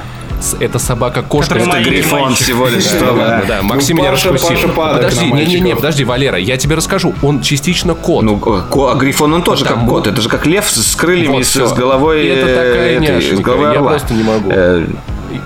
Это 0.60 0.80
собака-кошка. 0.80 1.56
Это 1.56 1.82
грифон. 1.84 2.34
Всего 2.36 2.68
лишь, 2.68 2.86
Да, 2.92 3.44
да, 3.48 3.62
Максим 3.62 3.98
Ну, 3.98 4.04
меня 4.04 4.12
Паша- 4.12 4.32
раскусил. 4.32 4.70
Подожди, 4.74 5.32
не-не-не, 5.32 5.76
подожди, 5.76 6.04
Валера, 6.06 6.38
я 6.38 6.58
тебе 6.58 6.76
расскажу. 6.76 7.14
Он 7.22 7.42
частично 7.42 7.94
кот. 7.94 8.24
Ну, 8.24 8.38
ко- 8.38 8.92
а 8.92 8.96
Грифон, 8.96 9.34
он 9.34 9.44
тоже 9.44 9.66
как 9.66 9.86
кот. 9.86 10.08
Это 10.08 10.22
же 10.22 10.30
как 10.30 10.46
лев 10.46 10.70
с 10.70 10.96
крыльями, 10.96 11.34
Вот 11.34 11.46
с, 11.46 11.74
головой 11.74 12.26
И 12.26 12.28
это 12.30 12.48
э, 12.48 12.56
такая 12.56 12.92
этой, 12.96 13.16
няшенька, 13.16 13.36
с 13.38 13.40
головой 13.40 13.66
я 13.66 13.78
орла. 13.80 13.90
просто 13.92 14.14
не 14.14 14.24
могу. 14.24 14.50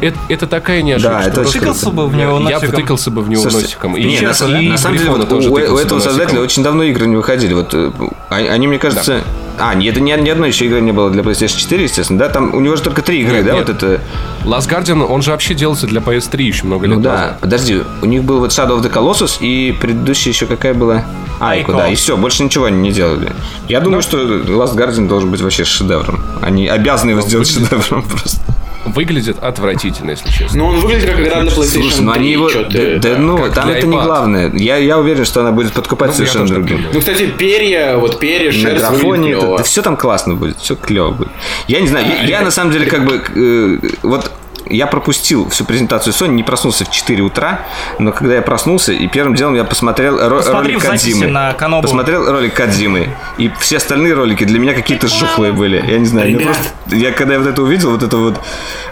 Это, 0.02 0.18
это 0.30 0.48
такая 0.48 0.82
няшка, 0.82 1.10
Да, 1.10 1.22
что 1.22 1.30
это 1.32 1.42
очень 1.42 1.62
просто- 1.62 1.86
Тыкался 1.86 1.90
бы 1.92 2.08
в 2.08 2.16
него 2.16 2.38
Я 2.40 2.56
носиком. 2.58 2.70
втыкался 2.70 3.12
бы 3.12 3.22
в 3.22 3.30
него 3.30 3.42
Слушайте, 3.42 3.66
носиком. 3.66 3.98
И, 3.98 4.04
не, 4.04 4.14
на, 4.16 4.20
честно, 4.20 4.48
на 4.48 4.60
и 4.60 4.78
самом 4.78 4.98
деле, 4.98 5.10
вот 5.12 5.30
тоже 5.30 5.50
у, 5.50 5.54
у 5.54 5.58
этого 5.58 5.98
бы 6.00 6.02
создателя 6.04 6.24
носиком. 6.26 6.44
очень 6.44 6.64
давно 6.64 6.84
игры 6.84 7.08
не 7.08 7.16
выходили. 7.16 7.54
Вот 7.54 7.74
э, 7.74 7.92
они, 8.30 8.48
они, 8.48 8.68
мне 8.68 8.80
кажется... 8.80 9.22
А, 9.60 9.74
нет, 9.74 9.94
это 9.96 10.02
ни, 10.02 10.12
ни 10.12 10.30
одной 10.30 10.50
еще 10.50 10.66
игры 10.68 10.82
не 10.82 10.92
было 10.92 11.10
для 11.10 11.24
PlayStation 11.24 11.58
4, 11.58 11.84
естественно, 11.84 12.20
да? 12.20 12.30
Там 12.30 12.54
у 12.54 12.60
него 12.60 12.76
же 12.76 12.84
только 12.84 13.02
три 13.02 13.22
игры, 13.22 13.38
Нет, 13.38 13.46
да? 13.48 13.54
нет. 13.54 13.68
Вот 13.68 13.76
это... 13.84 14.02
Last 14.46 14.70
Guardian, 14.70 15.04
он 15.04 15.24
же 15.24 15.32
вообще 15.32 15.56
делался 15.56 15.88
для 15.88 16.00
PS3 16.00 16.42
еще 16.44 16.66
много 16.66 16.86
лет 16.86 16.98
Ну 16.98 17.02
да, 17.02 17.12
назад. 17.12 17.40
подожди, 17.40 17.82
у 18.04 18.06
них 18.06 18.24
был 18.24 18.38
вот 18.40 18.52
Shadow 18.52 18.80
of 18.80 18.84
the 18.84 18.92
Colossus 18.94 19.38
и 19.42 19.72
предыдущая 19.72 20.32
еще 20.32 20.46
какая 20.46 20.76
была? 20.76 21.06
Айко, 21.40 21.72
Айко. 21.72 21.74
да, 21.74 21.88
и 21.88 21.96
все, 21.96 22.16
больше 22.18 22.44
ничего 22.44 22.66
они 22.66 22.78
не 22.78 22.92
делали. 22.92 23.32
Я 23.68 23.80
думаю, 23.80 24.04
что 24.04 24.18
Last 24.20 24.76
Guardian 24.76 25.08
должен 25.08 25.32
быть 25.32 25.42
вообще 25.42 25.64
шедевром. 25.64 26.22
Они 26.42 26.68
обязаны 26.68 27.12
его 27.12 27.22
сделать 27.22 27.50
шедевром 27.50 28.04
просто. 28.10 28.40
Выглядит 28.88 29.38
отвратительно, 29.40 30.12
если 30.12 30.30
честно. 30.30 30.58
Ну, 30.58 30.66
он 30.68 30.80
выглядит 30.80 31.10
как 31.10 31.20
игра 31.20 31.42
для 31.42 31.52
PlayStation 31.52 31.82
Слушай, 31.82 32.02
ну 32.02 32.14
3, 32.14 32.22
они 32.22 32.32
его... 32.32 32.50
Да, 32.50 32.64
да, 32.64 33.00
да. 33.00 33.18
ну, 33.18 33.38
как 33.38 33.54
там 33.54 33.70
это 33.70 33.88
не 33.88 33.96
iPad. 33.96 34.04
главное. 34.04 34.52
Я, 34.56 34.78
я 34.78 34.98
уверен, 34.98 35.26
что 35.26 35.42
она 35.42 35.52
будет 35.52 35.74
подкупать 35.74 36.10
Ну, 36.10 36.16
совершенно 36.16 36.48
другим. 36.48 36.86
Ну, 36.94 37.00
кстати, 37.00 37.28
перья, 37.28 37.98
вот 37.98 38.20
перья, 38.20 38.48
На 38.48 38.52
шерсть 38.52 38.80
графоне, 38.80 39.36
выглядит 39.36 39.44
это, 39.44 39.58
да 39.58 39.64
все 39.64 39.82
там 39.82 39.98
классно 39.98 40.36
будет, 40.36 40.58
все 40.60 40.76
клево 40.76 41.12
будет. 41.12 41.30
Я 41.68 41.82
не 41.82 41.88
знаю, 41.88 42.08
я, 42.08 42.24
я 42.24 42.42
на 42.42 42.52
самом 42.52 42.72
деле 42.72 42.86
как 42.86 43.06
бы 43.06 43.22
э, 43.36 43.90
вот 44.04 44.32
я 44.70 44.88
пропустил 44.88 45.50
всю 45.50 45.66
презентацию 45.66 46.14
Sony, 46.14 46.30
не 46.30 46.44
проснулся 46.44 46.86
в 46.86 46.92
4 46.92 47.22
утра, 47.24 47.62
но 48.00 48.12
когда 48.12 48.36
я 48.36 48.42
проснулся, 48.42 48.92
и 48.94 49.08
первым 49.08 49.36
делом 49.36 49.56
я 49.56 49.64
посмотрел 49.64 50.18
ро- 50.20 50.52
ролик 50.52 50.82
Кадзимы. 50.82 51.28
на 51.28 51.54
Канобу. 51.54 51.84
Посмотрел 51.84 52.30
ролик 52.32 52.54
Кадзимы, 52.54 53.10
и 53.38 53.52
все 53.60 53.78
остальные 53.78 54.14
ролики 54.14 54.44
для 54.44 54.60
меня 54.60 54.74
какие-то 54.74 55.08
жухлые 55.08 55.52
были. 55.54 55.84
Я 55.88 56.00
не 56.00 56.06
знаю, 56.06 56.30
Ребят. 56.30 56.44
просто, 56.44 56.96
я 56.96 57.12
когда 57.12 57.34
я 57.34 57.40
вот 57.40 57.48
это 57.48 57.62
увидел, 57.62 57.92
вот 57.92 58.04
это 58.04 58.18
вот 58.18 58.40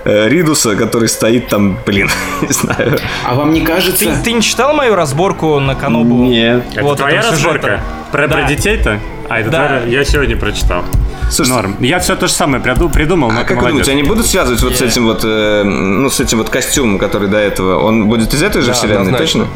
э, 0.05 0.28
Ридуса, 0.30 0.76
который 0.76 1.07
стоит 1.09 1.47
там, 1.47 1.78
блин, 1.86 2.09
не 2.41 2.53
знаю. 2.53 2.97
А 3.23 3.36
вам 3.36 3.51
не 3.53 3.61
кажется... 3.61 4.05
Ты, 4.05 4.15
ты 4.23 4.32
не 4.34 4.41
читал 4.41 4.73
мою 4.73 4.95
разборку 4.95 5.59
на 5.59 5.76
Канобу? 5.76 6.26
Нет. 6.26 6.63
Это 6.73 6.84
Вот 6.84 6.97
твоя 6.97 7.21
разборка? 7.21 7.82
Про, 8.11 8.28
Да. 8.28 8.34
про 8.38 8.43
детей-то? 8.43 8.99
А, 9.30 9.39
это 9.39 9.49
Да. 9.49 9.67
твоя- 9.67 9.84
я 9.99 10.05
сегодня 10.05 10.38
прочитал. 10.38 10.84
Слушай, 11.30 11.49
Норм. 11.49 11.76
Я 11.80 11.99
все 11.99 12.15
то 12.15 12.28
же 12.28 12.34
самое 12.34 12.63
приду- 12.63 12.89
придумал, 12.91 13.32
но 13.32 13.39
А 13.41 13.43
как 13.43 13.51
вы 13.51 13.55
молодец. 13.57 13.71
думаете, 13.86 13.91
они 13.91 14.03
будут 14.03 14.26
связывать 14.28 14.61
вот 14.61 14.76
с 14.76 14.82
этим 14.82 15.05
вот, 15.05 15.21
э, 15.23 15.63
ну, 15.63 16.09
с 16.09 16.19
этим 16.19 16.38
вот 16.38 16.49
костюмом, 16.49 16.97
который 16.99 17.28
до 17.28 17.38
этого? 17.38 17.80
Он 17.84 18.07
будет 18.07 18.34
из 18.34 18.41
этой 18.43 18.61
же 18.61 18.67
Да, 18.67 18.73
вселенной, 18.73 19.13
точно? 19.17 19.47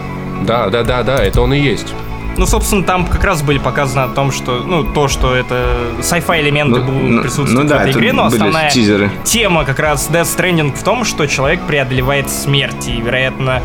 Да, 0.42 0.70
да, 0.70 0.84
да, 0.84 1.04
да, 1.04 1.18
это 1.24 1.42
он 1.42 1.54
и 1.54 1.60
есть. 1.60 1.94
Ну, 2.38 2.46
собственно, 2.46 2.84
там 2.84 3.06
как 3.06 3.24
раз 3.24 3.42
были 3.42 3.58
показаны 3.60 4.02
о 4.06 4.08
том, 4.08 4.32
что, 4.32 4.64
ну, 4.66 4.84
то, 4.84 5.08
что 5.10 5.36
это 5.36 5.66
sci-fi 6.00 6.40
элементы 6.42 6.80
Ну, 6.80 6.86
будут 6.86 7.02
ну, 7.10 7.22
присутствовать 7.22 7.64
ну 7.64 7.70
да, 7.70 7.78
в 7.78 7.82
этой 7.82 7.90
это 7.92 8.00
игре, 8.00 8.14
но 8.14 8.26
основная 8.26 8.70
тизеры. 8.72 9.12
тема 9.26 9.66
как 9.66 9.80
раз 9.80 10.10
Death 10.10 10.38
Stranding 10.38 10.74
в 10.74 10.84
том, 10.84 11.04
что 11.04 11.26
человек 11.28 11.62
преодолевает 11.62 12.30
смерть, 12.30 12.88
и, 12.88 13.02
вероятно, 13.02 13.62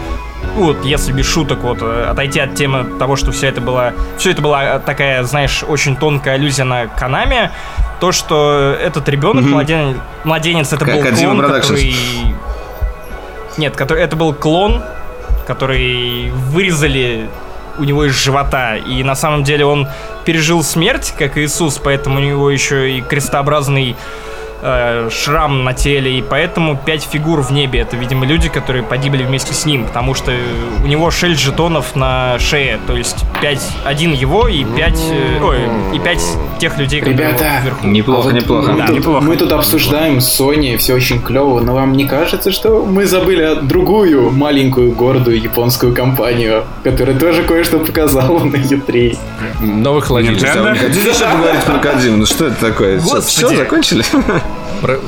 вот 0.56 0.84
если 0.84 1.12
без 1.12 1.26
шуток 1.26 1.62
вот 1.62 1.78
э, 1.82 2.06
отойти 2.10 2.40
от 2.40 2.54
темы 2.56 2.84
того, 2.98 3.14
что 3.16 3.30
все 3.32 3.46
это 3.46 3.60
было, 3.60 3.92
все 4.18 4.30
это 4.30 4.42
была 4.42 4.78
такая, 4.80 5.22
знаешь, 5.22 5.62
очень 5.66 5.94
тонкая 5.96 6.34
аллюзия 6.34 6.64
на 6.64 6.86
Канами, 6.86 7.50
то, 8.04 8.12
что 8.12 8.76
этот 8.78 9.08
ребенок, 9.08 9.44
младен- 9.46 9.98
младенец, 10.24 10.74
это 10.74 10.84
Ка- 10.84 10.92
был 10.92 11.00
клон, 11.00 11.38
который... 11.62 11.96
Нет, 13.56 13.76
который, 13.76 14.02
это 14.02 14.14
был 14.14 14.34
клон, 14.34 14.82
который 15.46 16.30
вырезали 16.50 17.30
у 17.78 17.84
него 17.84 18.04
из 18.04 18.12
живота. 18.12 18.76
И 18.76 19.02
на 19.02 19.14
самом 19.14 19.42
деле 19.42 19.64
он 19.64 19.88
пережил 20.26 20.62
смерть, 20.62 21.14
как 21.18 21.38
Иисус, 21.38 21.80
поэтому 21.82 22.16
у 22.16 22.20
него 22.22 22.50
еще 22.50 22.98
и 22.98 23.00
крестообразный 23.00 23.96
э, 24.64 25.08
шрам 25.10 25.62
на 25.64 25.74
теле, 25.74 26.18
и 26.18 26.22
поэтому 26.22 26.76
пять 26.76 27.04
фигур 27.04 27.42
в 27.42 27.52
небе. 27.52 27.80
Это, 27.80 27.96
видимо, 27.96 28.26
люди, 28.26 28.48
которые 28.48 28.82
погибли 28.82 29.22
вместе 29.22 29.52
с 29.54 29.66
ним, 29.66 29.84
потому 29.84 30.14
что 30.14 30.32
у 30.82 30.86
него 30.86 31.10
шесть 31.10 31.40
жетонов 31.40 31.94
на 31.94 32.38
шее, 32.38 32.80
то 32.86 32.96
есть 32.96 33.24
пять, 33.40 33.62
один 33.84 34.12
его 34.12 34.48
и 34.48 34.64
пять, 34.64 35.00
э, 35.10 35.42
ой, 35.42 35.58
и 35.94 35.98
пять 35.98 36.22
тех 36.58 36.78
людей, 36.78 37.00
которые 37.00 37.28
Ребята, 37.28 37.60
вверху. 37.62 37.86
Неплохо, 37.86 38.28
А 38.28 38.32
вот 38.32 38.40
неплохо. 38.40 38.72
Мы, 38.72 38.78
Да, 38.78 38.86
тут, 38.86 38.96
неплохо. 38.96 39.24
мы 39.24 39.36
тут 39.36 39.52
обсуждаем 39.52 40.18
Sony, 40.18 40.76
все 40.78 40.94
очень 40.94 41.20
клево, 41.20 41.60
но 41.60 41.74
вам 41.74 41.92
не 41.92 42.06
кажется, 42.06 42.50
что 42.50 42.84
мы 42.84 43.04
забыли 43.06 43.58
другую 43.62 44.30
маленькую 44.30 44.92
гордую 44.92 45.40
японскую 45.40 45.94
компанию, 45.94 46.64
которая 46.82 47.18
тоже 47.18 47.42
кое-что 47.42 47.78
показала 47.78 48.38
на 48.44 48.56
E3? 48.56 49.18
Новый 49.60 50.00
холодильник. 50.02 50.42
Nintendo? 50.42 50.58
А 50.58 50.62
вы 50.62 50.70
не 50.70 50.78
хотите 50.78 51.10
еще 51.10 51.26
поговорить 51.26 51.62
про 51.64 51.78
Кодзиму? 51.78 52.16
Ну 52.18 52.26
что 52.26 52.46
это 52.46 52.56
такое? 52.56 53.00
Все, 53.20 53.48
закончили? 53.48 54.04
Про- 54.80 55.00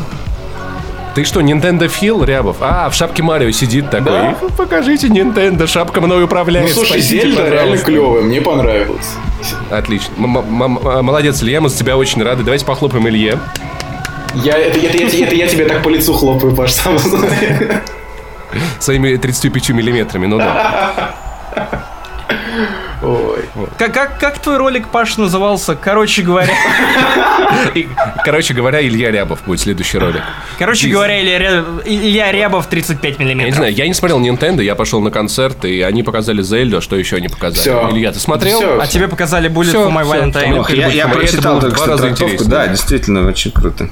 Ты 1.15 1.25
что, 1.25 1.41
Nintendo 1.41 1.89
Фил, 1.89 2.25
Рябов? 2.25 2.57
А, 2.61 2.89
в 2.91 2.95
шапке 2.95 3.23
Марио 3.23 3.51
сидит 3.51 3.91
такой. 3.91 4.13
Да. 4.13 4.37
«Ну, 4.41 4.49
Покажите, 4.51 5.07
Nintendo, 5.09 5.67
шапка 5.67 6.01
мной 6.01 6.19
Ну 6.21 6.25
управляет. 6.27 6.71
слушай, 6.73 7.01
спасите, 7.01 7.23
Зельда 7.23 7.43
реально 7.43 7.59
пожалуйста». 7.61 7.87
клевая, 7.87 8.23
мне 8.23 8.41
понравилось. 8.43 9.07
Отлично. 9.71 10.13
М- 10.19 10.37
м- 10.39 10.63
м- 10.79 11.05
Молодец, 11.05 11.43
Илья, 11.43 11.61
мы 11.61 11.69
за 11.71 11.79
тебя 11.79 11.97
очень 11.97 12.23
рады. 12.23 12.43
Давайте 12.43 12.65
похлопаем 12.67 13.09
Илье. 13.09 13.39
Я, 14.35 14.59
это, 14.59 14.79
это, 14.79 14.97
это- 14.99 15.17
это 15.17 15.35
я 15.35 15.47
тебе 15.47 15.65
так 15.65 15.83
по 15.83 15.89
лицу 15.89 16.13
хлопаю, 16.13 16.55
Паш, 16.55 16.73
сам. 16.73 16.99
Своими 18.79 19.17
35 19.17 19.71
миллиметрами, 19.71 20.27
ну 20.27 20.39
да. 20.39 21.15
Ой. 23.07 23.45
Как, 23.79 23.93
как, 23.95 24.19
как 24.19 24.39
твой 24.41 24.57
ролик, 24.57 24.89
Паш, 24.89 25.17
назывался? 25.17 25.77
Короче 25.77 26.23
говоря, 26.23 26.53
короче 28.25 28.53
говоря, 28.53 28.85
Илья 28.85 29.11
Рябов 29.11 29.41
будет 29.47 29.61
следующий 29.61 29.99
ролик. 29.99 30.23
короче 30.59 30.89
говоря, 30.89 31.23
Илья, 31.23 31.39
Ря- 31.39 31.83
Илья 31.85 32.33
Рябов 32.33 32.67
35 32.67 33.05
Я 33.05 33.19
не 33.19 33.25
миллиметров. 33.25 33.55
знаю, 33.57 33.73
я 33.75 33.87
не 33.87 33.95
смотрел 33.95 34.21
Nintendo, 34.21 34.63
я 34.63 34.75
пошел 34.75 35.01
на 35.01 35.11
концерт, 35.11 35.65
и 35.65 35.83
они 35.83 36.03
показали 36.03 36.43
Зельду, 36.43 36.79
а 36.79 36.81
что 36.81 36.97
еще 36.97 37.17
они 37.17 37.29
показали? 37.29 37.69
Илья, 37.93 38.13
ты 38.13 38.19
смотрел? 38.19 38.81
А 38.81 38.87
тебе 38.87 39.09
показали 39.09 39.49
Bullet 39.51 39.73
for 39.75 39.93
My 39.93 40.05
Valentine. 40.05 40.93
я, 40.93 41.09
прочитал 41.09 41.61
только 41.61 41.77
два 41.85 41.97
что. 41.97 42.45
Да, 42.49 42.67
действительно, 42.67 43.27
очень 43.29 43.53
круто. 43.53 43.89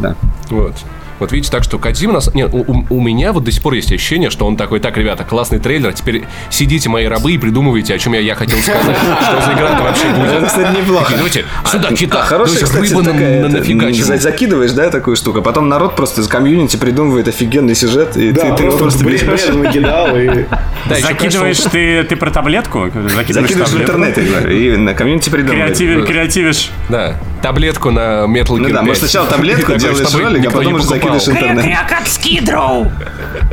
Да. 0.00 0.14
Вот. 0.50 0.74
Вот 1.18 1.32
видите, 1.32 1.50
так 1.50 1.64
что 1.64 1.78
Кадзима 1.78 2.14
нас... 2.14 2.32
Нет, 2.34 2.50
у, 2.52 2.58
у- 2.58 2.86
у 2.90 3.00
меня 3.00 3.32
вот 3.32 3.44
до 3.44 3.50
сих 3.52 3.62
пор 3.62 3.74
есть 3.74 3.92
ощущение, 3.92 4.30
что 4.30 4.46
он 4.46 4.56
такой, 4.56 4.80
так, 4.80 4.96
ребята, 4.96 5.24
классный 5.24 5.58
трейлер, 5.58 5.92
теперь 5.92 6.24
сидите, 6.50 6.88
мои 6.88 7.06
рабы, 7.06 7.32
и 7.32 7.38
придумывайте, 7.38 7.94
о 7.94 7.98
чем 7.98 8.12
я, 8.12 8.20
я 8.20 8.34
хотел 8.34 8.58
сказать. 8.58 8.82
Что 9.22 9.40
за 9.46 9.52
игра-то 9.52 9.82
вообще 9.82 10.08
будет? 10.10 10.46
кстати, 10.48 10.76
неплохо. 10.80 11.12
Давайте 11.14 11.44
сюда, 11.66 11.88
кита, 11.92 12.20
А 12.20 12.22
хорошая, 12.22 12.62
кстати, 12.64 12.92
такая, 12.94 13.42
закидываешь, 14.22 14.72
да, 14.72 14.90
такую 14.90 15.16
штуку, 15.16 15.38
а 15.40 15.42
потом 15.42 15.68
народ 15.68 15.96
просто 15.96 16.20
из 16.20 16.28
комьюнити 16.28 16.76
придумывает 16.76 17.28
офигенный 17.28 17.74
сюжет, 17.74 18.16
и 18.16 18.30
Да, 18.30 18.54
ты, 18.54 18.64
его 18.64 18.76
просто 18.78 19.04
берешь, 19.04 19.20
Закидываешь 20.88 21.58
ты, 21.58 22.04
ты 22.04 22.16
про 22.16 22.30
таблетку? 22.30 22.84
Закидываешь, 22.94 23.32
закидываешь 23.32 23.70
в 23.70 23.80
интернет, 23.80 24.18
и 24.50 24.76
на 24.76 24.94
комьюнити 24.94 25.30
придумывает. 25.30 25.78
Креативи- 25.78 26.06
креативишь. 26.06 26.70
Да, 26.88 27.16
таблетку 27.42 27.90
на 27.90 28.24
Metal 28.26 28.56
Gear 28.56 28.58
Ну 28.58 28.68
да, 28.68 28.74
5. 28.78 28.82
может 28.82 28.98
сначала 28.98 29.26
таблетку 29.28 29.74
делаешь 29.76 30.14
ролик, 30.14 30.46
а 30.46 30.50
потом 30.50 30.74
уже 30.74 30.84
закидываешь 30.84 31.28
интернет. 31.28 31.76
как 31.88 32.06
скидроу! 32.06 32.90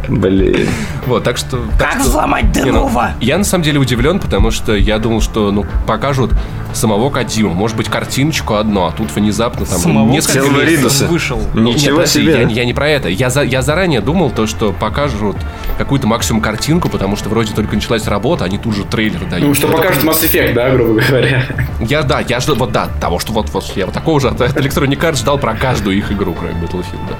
Блин. 0.07 0.67
Вот, 1.05 1.23
так 1.23 1.37
что... 1.37 1.57
так 1.77 1.91
Как 1.91 1.99
что- 1.99 2.09
взломать 2.09 2.45
ну, 2.55 2.63
Денова? 2.63 3.11
Я 3.21 3.37
на 3.37 3.43
самом 3.43 3.63
деле 3.63 3.79
удивлен, 3.79 4.19
потому 4.19 4.51
что 4.51 4.75
я 4.75 4.99
думал, 4.99 5.21
что 5.21 5.51
ну 5.51 5.65
покажут 5.87 6.31
самого 6.73 7.09
Кадиму, 7.09 7.53
может 7.53 7.77
быть 7.77 7.87
картиночку 7.87 8.55
одну, 8.55 8.85
а 8.85 8.91
тут 8.91 9.09
внезапно 9.15 9.65
там 9.65 9.79
Самого 9.79 10.11
несколько 10.11 10.49
месяцев. 10.49 11.09
Вышел. 11.09 11.39
Нет, 11.53 11.77
Ничего 11.77 11.97
подожди, 11.97 12.21
себе. 12.21 12.41
Я, 12.41 12.47
я 12.47 12.65
не 12.65 12.73
про 12.73 12.89
это. 12.89 13.07
Я, 13.07 13.29
за, 13.29 13.43
я 13.43 13.61
заранее 13.61 14.01
думал 14.01 14.29
то, 14.29 14.45
что 14.45 14.73
покажут 14.73 15.37
какую-то 15.77 16.07
максимум 16.07 16.41
картинку, 16.41 16.89
потому 16.89 17.15
что 17.15 17.29
вроде 17.29 17.53
только 17.53 17.75
началась 17.75 18.07
работа, 18.07 18.45
они 18.45 18.57
тут 18.57 18.75
же 18.75 18.83
трейлер 18.83 19.23
дают. 19.25 19.47
Ну, 19.47 19.53
что 19.53 19.67
покажет 19.67 20.01
такой- 20.01 20.13
Mass 20.13 20.23
Effect, 20.29 20.53
да, 20.53 20.69
грубо 20.71 20.99
говоря. 21.01 21.43
Я, 21.79 22.03
да, 22.03 22.19
я 22.19 22.39
жду, 22.39 22.55
вот 22.55 22.71
да, 22.71 22.89
того, 22.99 23.19
что 23.19 23.31
вот, 23.33 23.49
вот 23.51 23.71
я 23.75 23.85
вот 23.85 23.93
такого 23.93 24.19
же 24.19 24.27
от 24.27 24.39
Electronic 24.39 24.99
Arts 24.99 25.17
ждал 25.17 25.37
про 25.37 25.53
каждую 25.53 25.97
их 25.97 26.11
игру, 26.11 26.35
кроме 26.37 26.55
Battlefield. 26.55 27.15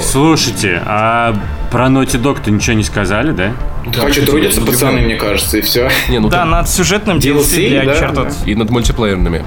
Слушайте, 0.00 0.82
а 0.84 1.34
про 1.70 1.86
Naughty 1.86 2.20
Dog-то 2.20 2.50
ничего 2.50 2.76
не 2.76 2.82
сказали, 2.84 3.32
да? 3.32 3.52
Хочу 3.94 4.24
трудиться, 4.24 4.60
пацаны, 4.60 5.00
мне 5.00 5.16
кажется, 5.16 5.58
и 5.58 5.60
все. 5.60 5.90
Не, 6.08 6.18
ну 6.18 6.28
Да, 6.28 6.38
там- 6.38 6.50
над 6.50 6.68
сюжетным 6.68 7.18
DLC, 7.18 7.40
DLC 7.40 7.68
для 7.68 7.84
да, 7.84 7.92
Uncharted. 7.94 8.34
и 8.46 8.54
над 8.54 8.70
мультиплеерными. 8.70 9.44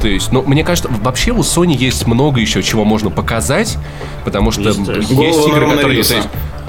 То 0.00 0.08
есть, 0.08 0.32
ну, 0.32 0.42
мне 0.42 0.64
кажется, 0.64 0.90
вообще 1.02 1.32
у 1.32 1.40
Sony 1.40 1.76
есть 1.76 2.06
много 2.06 2.40
еще 2.40 2.62
чего 2.62 2.84
можно 2.84 3.10
показать, 3.10 3.76
потому 4.24 4.50
что 4.50 4.62
есть 4.62 4.80
игры, 5.48 5.68
которые... 5.70 5.98
Есть, 5.98 6.14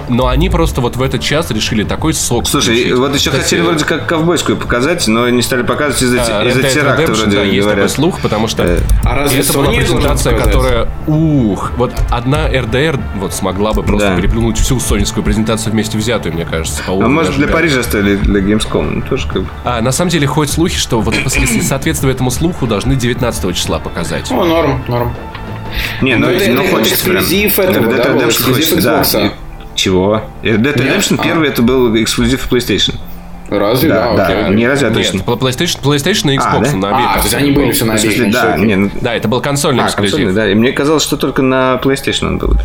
Но 0.10 0.28
они 0.28 0.50
просто 0.50 0.82
вот 0.82 0.96
в 0.96 1.02
этот 1.02 1.22
час 1.22 1.52
решили 1.52 1.84
такой 1.84 2.14
сок 2.14 2.48
Слушай, 2.48 2.76
включить. 2.76 2.94
вот 2.98 3.16
еще 3.16 3.30
Кстати, 3.30 3.44
хотели 3.44 3.62
вроде 3.62 3.86
как 3.86 4.06
ковбойскую 4.08 4.58
показать, 4.58 5.08
но 5.08 5.30
не 5.30 5.42
стали 5.42 5.64
показывать 5.64 6.02
из-за 6.02 6.22
а, 6.40 6.44
из-за 6.46 6.64
теракта, 6.64 7.04
Redemption, 7.04 7.16
вроде 7.16 7.36
да, 7.38 7.44
есть 7.44 7.58
такой 7.60 7.74
говорят. 7.74 7.92
слух, 7.92 8.20
потому 8.22 8.48
что 8.48 8.64
Э, 8.64 8.80
А 9.04 9.16
разве 9.16 9.40
это 9.42 9.54
была 9.54 9.68
презентация, 9.72 10.38
которая, 10.38 10.88
ух, 11.08 11.72
вот 11.78 11.92
одна 12.10 12.48
РДР 12.48 13.00
вот 13.18 13.34
смогла 13.34 13.74
бы 13.74 13.84
просто 13.84 14.10
Да. 14.10 14.16
переплюнуть 14.16 14.58
всю 14.58 14.80
сонинскую 14.80 15.24
презентацию 15.24 15.74
вместе 15.74 15.98
взятую, 15.98 16.34
мне 16.34 16.46
кажется. 16.46 16.82
по 16.86 16.94
А 16.94 16.96
может 17.08 17.36
для 17.36 17.46
ожидания. 17.46 17.54
Парижа 17.54 17.80
оставили 17.82 18.16
для 18.16 18.42
Gamescom? 18.42 18.84
Ну, 18.96 19.02
тоже 19.02 19.28
как 19.28 19.44
бы. 19.44 19.48
А, 19.64 19.82
на 19.82 19.92
самом 19.92 20.10
деле 20.12 20.28
ходят 20.28 20.52
слухи, 20.54 20.78
что 20.78 21.02
вот 21.02 21.16
если 21.16 21.60
этому 22.10 22.32
слуху, 22.32 22.68
должны 22.68 22.96
19 22.96 23.56
числа 23.56 23.80
показать. 23.80 24.32
О, 24.32 24.44
норм, 24.44 24.84
норм. 24.88 25.14
Не, 26.02 26.16
ну, 26.18 26.28
Ну, 26.28 26.34
это- 26.34 26.50
ну, 26.52 26.64
это 26.64 26.72
хочется 26.76 27.06
прям. 27.06 27.18
эксклюзив 27.20 27.60
этого, 27.60 27.84
Red 27.86 27.90
Dead 27.94 28.04
да, 28.04 28.10
был, 28.12 28.20
Redemption 28.22 28.28
эксклюзив 28.30 28.70
хочется, 28.70 29.20
да. 29.20 29.32
Чего? 29.76 30.22
Red 30.44 30.58
Dead 30.62 30.76
Redemption 30.76 31.16
А. 31.20 31.24
первый 31.24 31.48
это 31.50 31.62
был 31.62 31.96
эксклюзив 31.96 32.48
PlayStation. 32.52 32.96
Разве? 33.50 33.90
Да, 33.90 34.14
Да, 34.16 34.26
окей. 34.28 34.36
да, 34.44 34.50
не 34.50 34.68
разве, 34.68 34.88
а 34.88 34.92
Нет, 34.92 34.98
точно. 35.00 35.18
пла- 35.24 35.38
PlayStation, 35.40 35.82
PlayStation 35.82 36.34
и 36.34 36.38
А, 36.38 36.40
Xbox 36.42 36.72
да? 36.72 36.78
на 36.78 36.88
А, 36.90 36.96
обеих 36.96 37.14
то 37.16 37.22
есть 37.24 37.34
они 37.34 37.52
были 37.52 37.66
был. 37.66 37.72
все 37.74 37.86
на 37.86 37.94
обеих. 37.96 38.32
да, 38.32 38.58
не, 38.58 38.76
ну, 38.78 38.92
Да, 39.02 39.14
это 39.14 39.28
был 39.28 39.42
консольный 39.42 39.84
а, 39.84 39.88
эксклюзив. 39.88 40.12
консольный, 40.14 40.34
да. 40.34 40.50
И 40.50 40.56
мне 40.56 40.72
казалось, 40.72 41.04
что 41.04 41.18
только 41.18 41.42
на 41.42 41.80
PlayStation 41.84 42.28
он 42.28 42.38
был. 42.38 42.56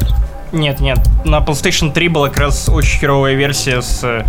Нет, 0.53 0.78
нет, 0.78 0.99
на 1.24 1.39
PlayStation 1.39 1.93
3 1.93 2.09
была 2.09 2.28
как 2.28 2.39
раз 2.39 2.69
очень 2.69 3.01
херовая 3.01 3.35
версия 3.35 3.83
с 3.83 4.01
э, 4.05 4.24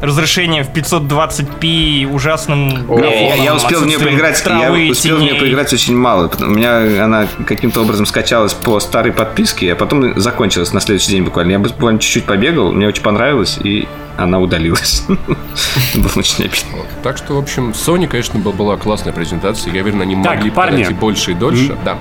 разрешением 0.00 0.64
в 0.64 0.70
520p, 0.72 2.06
ужасным 2.12 2.84
О, 2.90 2.94
Я, 2.98 3.00
графоном, 3.00 3.44
я 3.44 3.54
успел 3.54 3.80
в 3.80 3.86
нее 3.86 3.98
поиграть, 3.98 4.42
травы, 4.42 4.80
я 4.84 4.90
успел 4.92 5.16
в 5.16 5.20
нее 5.20 5.34
поиграть 5.34 5.72
очень 5.72 5.96
мало. 5.96 6.28
потому- 6.28 6.52
У 6.52 6.54
меня 6.54 7.04
она 7.04 7.26
каким-то 7.46 7.80
образом 7.82 8.06
скачалась 8.06 8.52
по 8.54 8.80
старой 8.80 9.12
подписке, 9.12 9.72
а 9.72 9.76
потом 9.76 10.18
закончилась 10.18 10.72
на 10.72 10.80
следующий 10.80 11.10
день 11.12 11.24
буквально. 11.24 11.52
Я 11.52 11.58
буквально 11.58 11.98
чуть-чуть 12.00 12.24
побегал, 12.24 12.72
мне 12.72 12.86
очень 12.88 13.02
понравилось, 13.02 13.58
и 13.62 13.86
она 14.16 14.38
удалилась. 14.40 15.04
Было 15.08 16.10
очень 16.16 16.44
обидно. 16.44 16.84
Так 17.02 17.16
что, 17.18 17.34
в 17.34 17.38
общем, 17.38 17.70
Sony, 17.70 18.06
конечно, 18.08 18.38
был- 18.40 18.52
была 18.52 18.76
классная 18.76 19.12
презентация. 19.12 19.72
Я 19.72 19.82
уверен, 19.82 20.00
они 20.02 20.16
Так, 20.22 20.36
могли 20.36 20.50
парни. 20.50 20.76
подать 20.82 20.90
и 20.90 20.94
больше, 20.94 21.30
и 21.32 21.34
дольше. 21.34 21.76
Да. 21.84 21.96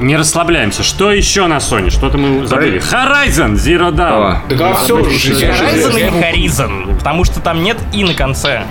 Не 0.00 0.16
расслабляемся. 0.16 0.82
Что 0.82 1.10
еще 1.10 1.46
на 1.46 1.56
Sony? 1.56 1.90
Что-то 1.90 2.18
мы 2.18 2.46
забыли. 2.46 2.80
Horizon 2.80 3.54
Zero 3.54 3.90
Dawn. 3.90 4.36
О, 4.36 4.42
Так 4.48 4.60
а 4.60 4.74
все 4.74 4.96
уже. 4.98 5.10
Horizon 5.32 5.98
или 5.98 6.10
Horizon? 6.10 6.96
Потому 6.98 7.24
что 7.24 7.40
там 7.40 7.62
нет 7.62 7.78
и 7.92 8.04
на 8.04 8.14
конце. 8.14 8.62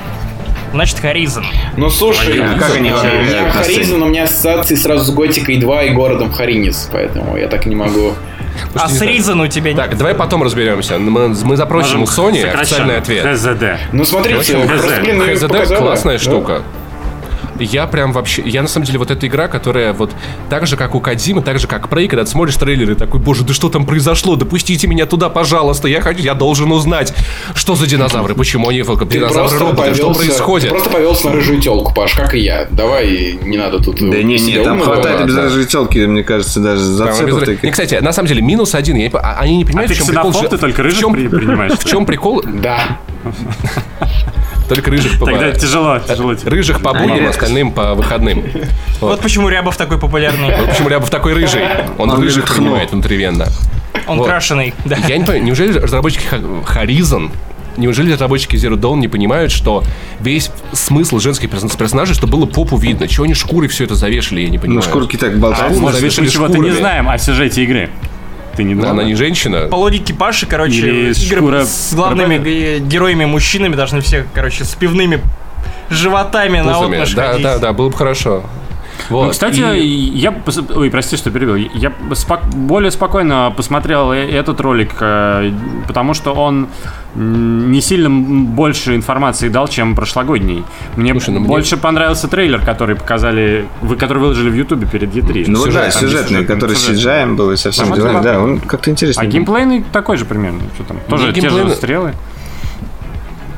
Значит, 0.72 0.98
Horizon. 1.04 1.46
Ну 1.78 1.90
слушай, 1.90 2.40
А 2.42 2.58
как 2.60 2.76
они 2.76 2.90
Horizon, 2.90 4.02
у 4.02 4.06
меня 4.08 4.24
ассоциации 4.24 4.76
сразу 4.76 5.06
с 5.06 5.16
Готикой 5.16 5.58
2 5.58 5.84
и 5.84 5.90
городом 5.92 6.32
Харинис, 6.32 6.90
поэтому 6.92 7.38
я 7.38 7.48
так 7.48 7.66
не 7.66 7.76
могу. 7.76 8.14
А 8.74 8.88
с 8.88 9.02
Reason 9.02 9.42
у 9.44 9.48
тебя 9.48 9.74
нет. 9.74 9.78
Так, 9.78 9.98
давай 9.98 10.14
потом 10.16 10.44
разберемся. 10.44 10.98
Мы, 10.98 11.30
мы 11.30 11.58
запросим 11.58 12.04
у 12.04 12.06
Sony 12.06 12.42
сокращенно. 12.42 12.62
официальный 12.62 12.98
ответ. 12.98 13.26
HZD. 13.26 13.78
Ну 13.94 14.06
смотрите, 14.06 14.38
общем, 14.40 14.68
просто, 14.68 15.02
блин, 15.02 15.40
показала. 15.50 15.80
классная 15.80 16.18
Да. 16.18 16.24
штука. 16.24 16.62
Я 17.60 17.88
прям 17.88 18.12
вообще... 18.12 18.42
Я 18.46 18.62
на 18.62 18.68
самом 18.68 18.86
деле 18.86 19.00
вот 19.00 19.12
эта 19.12 19.28
игра, 19.28 19.48
которая 19.48 19.94
вот 19.94 20.12
так 20.50 20.68
же, 20.68 20.76
как 20.76 20.94
у 20.96 21.00
Кадзимы, 21.00 21.42
так 21.42 21.58
же, 21.60 21.68
как 21.68 21.88
Prey, 21.88 22.08
когда 22.08 22.26
ты 22.26 22.30
смотришь 22.30 22.56
трейлеры, 22.58 22.96
такой, 22.96 23.20
боже, 23.20 23.44
да 23.44 23.54
что 23.54 23.70
там 23.70 23.86
произошло? 23.86 24.36
Допустите 24.36 24.88
меня 24.88 25.06
туда, 25.06 25.30
пожалуйста, 25.30 25.88
я 25.88 26.02
хочу, 26.02 26.22
я 26.22 26.34
должен 26.34 26.72
узнать, 26.72 27.14
что 27.54 27.76
за 27.76 27.88
динозавры, 27.88 28.36
почему 28.36 28.70
они 28.70 28.84
Ты 28.84 28.86
динозавры 29.06 29.34
просто 29.34 29.60
роботы, 29.60 29.96
что 29.96 30.08
повелся- 30.10 30.20
происходит? 30.20 30.70
Ты 30.70 30.76
просто 30.76 30.90
повелся 30.90 31.28
на 31.28 31.34
рыжую 31.34 31.62
телку, 31.62 31.94
Паш, 31.94 32.14
как 32.14 32.34
и 32.36 32.40
я. 32.40 32.68
Давай, 32.72 33.40
не 33.44 33.58
надо 33.58 33.80
тут... 33.80 34.00
Да 34.00 34.22
не, 34.22 34.38
не, 34.38 34.64
там 34.64 34.82
хватает 34.82 35.18
да. 35.20 35.24
обязательно 35.24 35.66
телки, 35.66 36.00
мне 36.00 36.24
кажется, 36.24 36.60
даже 36.60 36.82
зацепов 36.84 37.40
таких. 37.40 37.64
Не, 37.64 37.72
кстати, 37.72 37.96
на 37.96 38.12
самом 38.12 38.28
деле, 38.28 38.42
минус 38.42 38.76
один, 38.76 38.98
я 38.98 39.10
а- 39.14 39.38
они 39.40 39.58
не 39.58 39.64
А 39.64 39.68
понимают, 39.68 39.90
ты 39.90 39.96
в 39.96 39.98
чем 39.98 40.08
прикол. 40.08 40.34
ты 40.34 40.58
только 40.58 40.82
в 40.82 40.84
рыжих 40.84 41.00
чем- 41.00 41.14
при- 41.14 41.28
принимаешь? 41.28 41.74
В 41.74 41.86
чем 41.86 42.06
прикол? 42.06 42.44
Да. 42.46 43.00
Только 44.68 44.90
рыжих 44.92 45.12
Тогда 45.20 45.26
бывает. 45.34 45.60
тяжело, 45.60 46.00
тяжело. 46.00 46.36
Рыжих 46.46 46.82
по 46.82 46.94
будням, 46.94 47.28
остальным 47.28 47.72
по 47.72 47.94
выходным. 47.94 48.44
Вот 49.00 49.20
почему 49.22 49.50
Рябов 49.50 49.78
такой 49.78 50.00
популярный. 50.00 50.56
Вот 50.56 50.70
почему 50.70 50.90
Рябов 50.90 51.10
такой 51.10 51.34
рыжий. 51.34 51.62
Он, 51.98 52.12
рыжих 52.20 52.54
принимает 52.54 52.92
внутривенно. 52.92 53.48
Он 54.08 54.18
Вот. 54.20 54.28
крашеный. 54.28 54.74
Да. 54.86 54.98
Я 55.08 55.18
не 55.18 55.24
понимаю, 55.24 55.44
неужели 55.44 55.78
разработчики 55.78 56.26
Horizon 56.32 57.32
Неужели 57.78 58.14
разработчики 58.14 58.56
Zero 58.56 58.76
Dawn 58.80 59.00
не 59.00 59.10
понимают, 59.10 59.52
что 59.52 59.84
весь 60.22 60.50
смысл 60.72 61.20
женских 61.20 61.50
перс- 61.50 61.76
персонажей, 61.76 62.16
что 62.16 62.26
было 62.26 62.46
попу 62.46 62.78
видно? 62.78 63.06
Чего 63.06 63.26
они 63.26 63.34
шкуры 63.34 63.68
все 63.68 63.84
это 63.84 63.96
завешали, 63.96 64.42
я 64.42 64.50
не 64.50 64.58
понимаю. 64.58 64.82
Ну, 64.86 64.90
шкурки 64.90 65.18
так 65.18 65.34
А, 65.34 65.36
болтаются. 65.38 65.76
мы 65.76 65.82
может, 65.82 66.00
завешали 66.00 66.26
мы 66.28 66.32
чего-то 66.32 66.58
не 66.58 66.72
знаем 66.72 67.10
о 67.10 67.18
сюжете 67.18 67.64
игры. 67.64 67.90
Ты 68.56 68.64
не 68.64 68.74
Да, 68.76 68.82
думал? 68.82 68.94
она 69.00 69.04
не 69.04 69.16
женщина. 69.16 69.68
По 69.70 69.76
логике 69.76 70.14
Паши, 70.14 70.46
короче, 70.46 70.76
Или 70.78 71.12
игры 71.14 71.38
шкура 71.40 71.66
с 71.66 71.94
главными 71.94 72.38
ге- 72.38 72.80
героями-мужчинами 72.80 73.76
должны 73.76 74.02
все, 74.02 74.26
короче, 74.34 74.64
с 74.64 74.74
пивными 74.76 75.22
животами 75.90 76.60
на 76.60 76.74
Пузами. 76.74 76.94
отмашь 76.96 77.14
Да, 77.14 77.28
ходить. 77.32 77.44
да, 77.44 77.58
да, 77.60 77.74
было 77.74 77.90
бы 77.90 77.98
хорошо. 77.98 78.44
Вот. 79.10 79.26
Ну, 79.26 79.32
кстати, 79.32 79.60
и- 79.78 80.18
я... 80.18 80.32
пос- 80.32 80.74
Ой, 80.76 80.90
прости, 80.90 81.18
что 81.18 81.32
перебил. 81.32 81.56
Я 81.56 81.92
спок- 82.14 82.46
более 82.54 82.92
спокойно 82.92 83.54
посмотрел 83.56 84.12
э- 84.12 84.30
этот 84.30 84.60
ролик, 84.62 84.92
э, 85.00 85.52
потому 85.88 86.14
что 86.14 86.34
он 86.34 86.68
не 87.16 87.80
сильно 87.82 88.10
больше 88.10 88.96
информации 88.96 89.48
дал, 89.50 89.68
чем 89.68 89.96
прошлогодний. 89.96 90.66
Мне 90.98 91.12
Слушай, 91.14 91.34
ну 91.36 91.40
мне- 91.40 91.48
больше 91.48 91.78
понравился 91.78 92.28
трейлер, 92.28 92.60
который 92.66 92.96
показали, 92.96 93.66
вы, 93.82 93.96
который 93.96 94.20
выложили 94.20 94.50
в 94.50 94.56
Ютубе 94.56 94.86
перед 94.88 95.14
E3. 95.14 95.46
Ну 95.48 95.60
да, 95.60 95.66
Сюжет, 95.66 95.94
там 95.94 96.02
сюжетный, 96.02 96.30
сюжет, 96.40 96.48
который 96.48 96.76
с 96.76 96.80
сюжет. 96.80 97.06
CGI 97.06 97.36
был 97.36 97.52
и 97.52 97.56
со 97.58 97.72
всеми 97.72 97.88
Там 97.88 97.96
делами. 97.96 98.24
Да, 98.24 98.40
он 98.42 98.60
как-то 98.60 98.92
интересно. 98.92 99.24
А 99.24 99.26
геймплейный 99.26 99.84
такой 99.94 100.18
же 100.18 100.26
примерно. 100.26 100.62
Что 100.76 100.84
там? 100.84 100.98
Тоже 101.08 101.32
те 101.34 101.50
же 101.50 101.70
стрелы. 101.70 102.14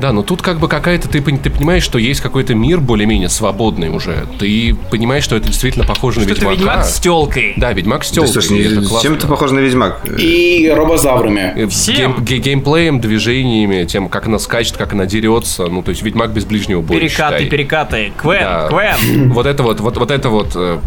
Да, 0.00 0.12
но 0.12 0.22
тут 0.22 0.42
как 0.42 0.58
бы 0.58 0.68
какая-то, 0.68 1.08
ты, 1.08 1.20
ты 1.20 1.50
понимаешь, 1.50 1.82
что 1.82 1.98
есть 1.98 2.20
какой-то 2.20 2.54
мир 2.54 2.80
более-менее 2.80 3.28
свободный 3.28 3.88
уже. 3.90 4.26
Ты 4.38 4.76
понимаешь, 4.90 5.24
что 5.24 5.36
это 5.36 5.48
действительно 5.48 5.84
похоже 5.84 6.20
на 6.20 6.24
Что 6.26 6.32
это 6.34 6.40
Ведьмака. 6.42 6.56
ведьмак 6.56 6.84
с 6.86 7.00
телкой. 7.00 7.54
Да, 7.56 7.72
Ведьмак 7.72 8.04
с 8.04 8.10
Да, 8.10 8.14
тёлкой, 8.16 8.32
слушай, 8.42 9.02
чем 9.02 9.14
это 9.14 9.26
похоже 9.26 9.54
на 9.54 9.60
Ведьмак? 9.60 10.00
И 10.18 10.72
робозаврами. 10.74 11.52
Э, 11.56 11.66
Всем. 11.68 12.12
гейм- 12.16 12.24
ге- 12.24 12.38
геймплеем, 12.38 13.00
движениями, 13.00 13.84
тем, 13.84 14.08
как 14.08 14.26
она 14.26 14.38
скачет, 14.38 14.76
как 14.76 14.92
она 14.92 15.06
дерется. 15.06 15.66
Ну, 15.66 15.82
то 15.82 15.90
есть 15.90 16.02
Ведьмак 16.02 16.30
без 16.32 16.44
ближнего 16.44 16.80
боя. 16.80 16.98
Перекаты, 17.00 17.34
считай. 17.38 17.46
перекаты. 17.50 18.12
Квен, 18.16 18.40
Да. 18.42 18.68
Квен. 18.68 19.32
Вот 19.38 19.46
это 19.46 19.62
вот, 19.62 19.80
вот, 19.80 19.96
вот 19.96 20.10
это 20.10 20.28
вот 20.28 20.52
э, 20.54 20.78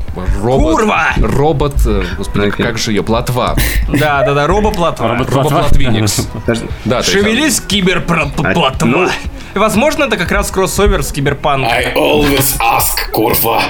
робот. 0.41 0.71
Курва! 0.77 1.07
Робот, 1.17 1.75
э, 1.85 2.03
господи, 2.17 2.47
Окей. 2.47 2.65
как 2.65 2.77
же 2.77 2.91
ее, 2.91 3.03
плотва. 3.03 3.55
Да, 3.89 4.23
да, 4.23 4.33
да, 4.33 4.47
Робоплатвиникс. 4.47 6.27
Подожди. 6.33 6.65
Да, 6.85 7.01
то 7.01 7.07
есть, 7.07 7.11
Шевелись, 7.11 7.61
киберплатва. 7.61 8.53
Ну- 9.01 9.59
Возможно, 9.59 10.05
это 10.05 10.17
как 10.17 10.31
раз 10.31 10.49
кроссовер 10.51 11.03
с 11.03 11.11
киберпанк. 11.11 11.65
I 11.67 11.93
always 11.95 12.57
ask, 12.59 13.11
курва. 13.11 13.61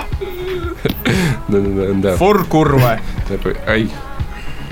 Да, 1.48 1.60
да, 1.60 1.60
да, 1.60 1.94
да. 1.94 2.18
Фор 2.18 2.46
курва. 2.46 3.00
Ай, 3.68 3.90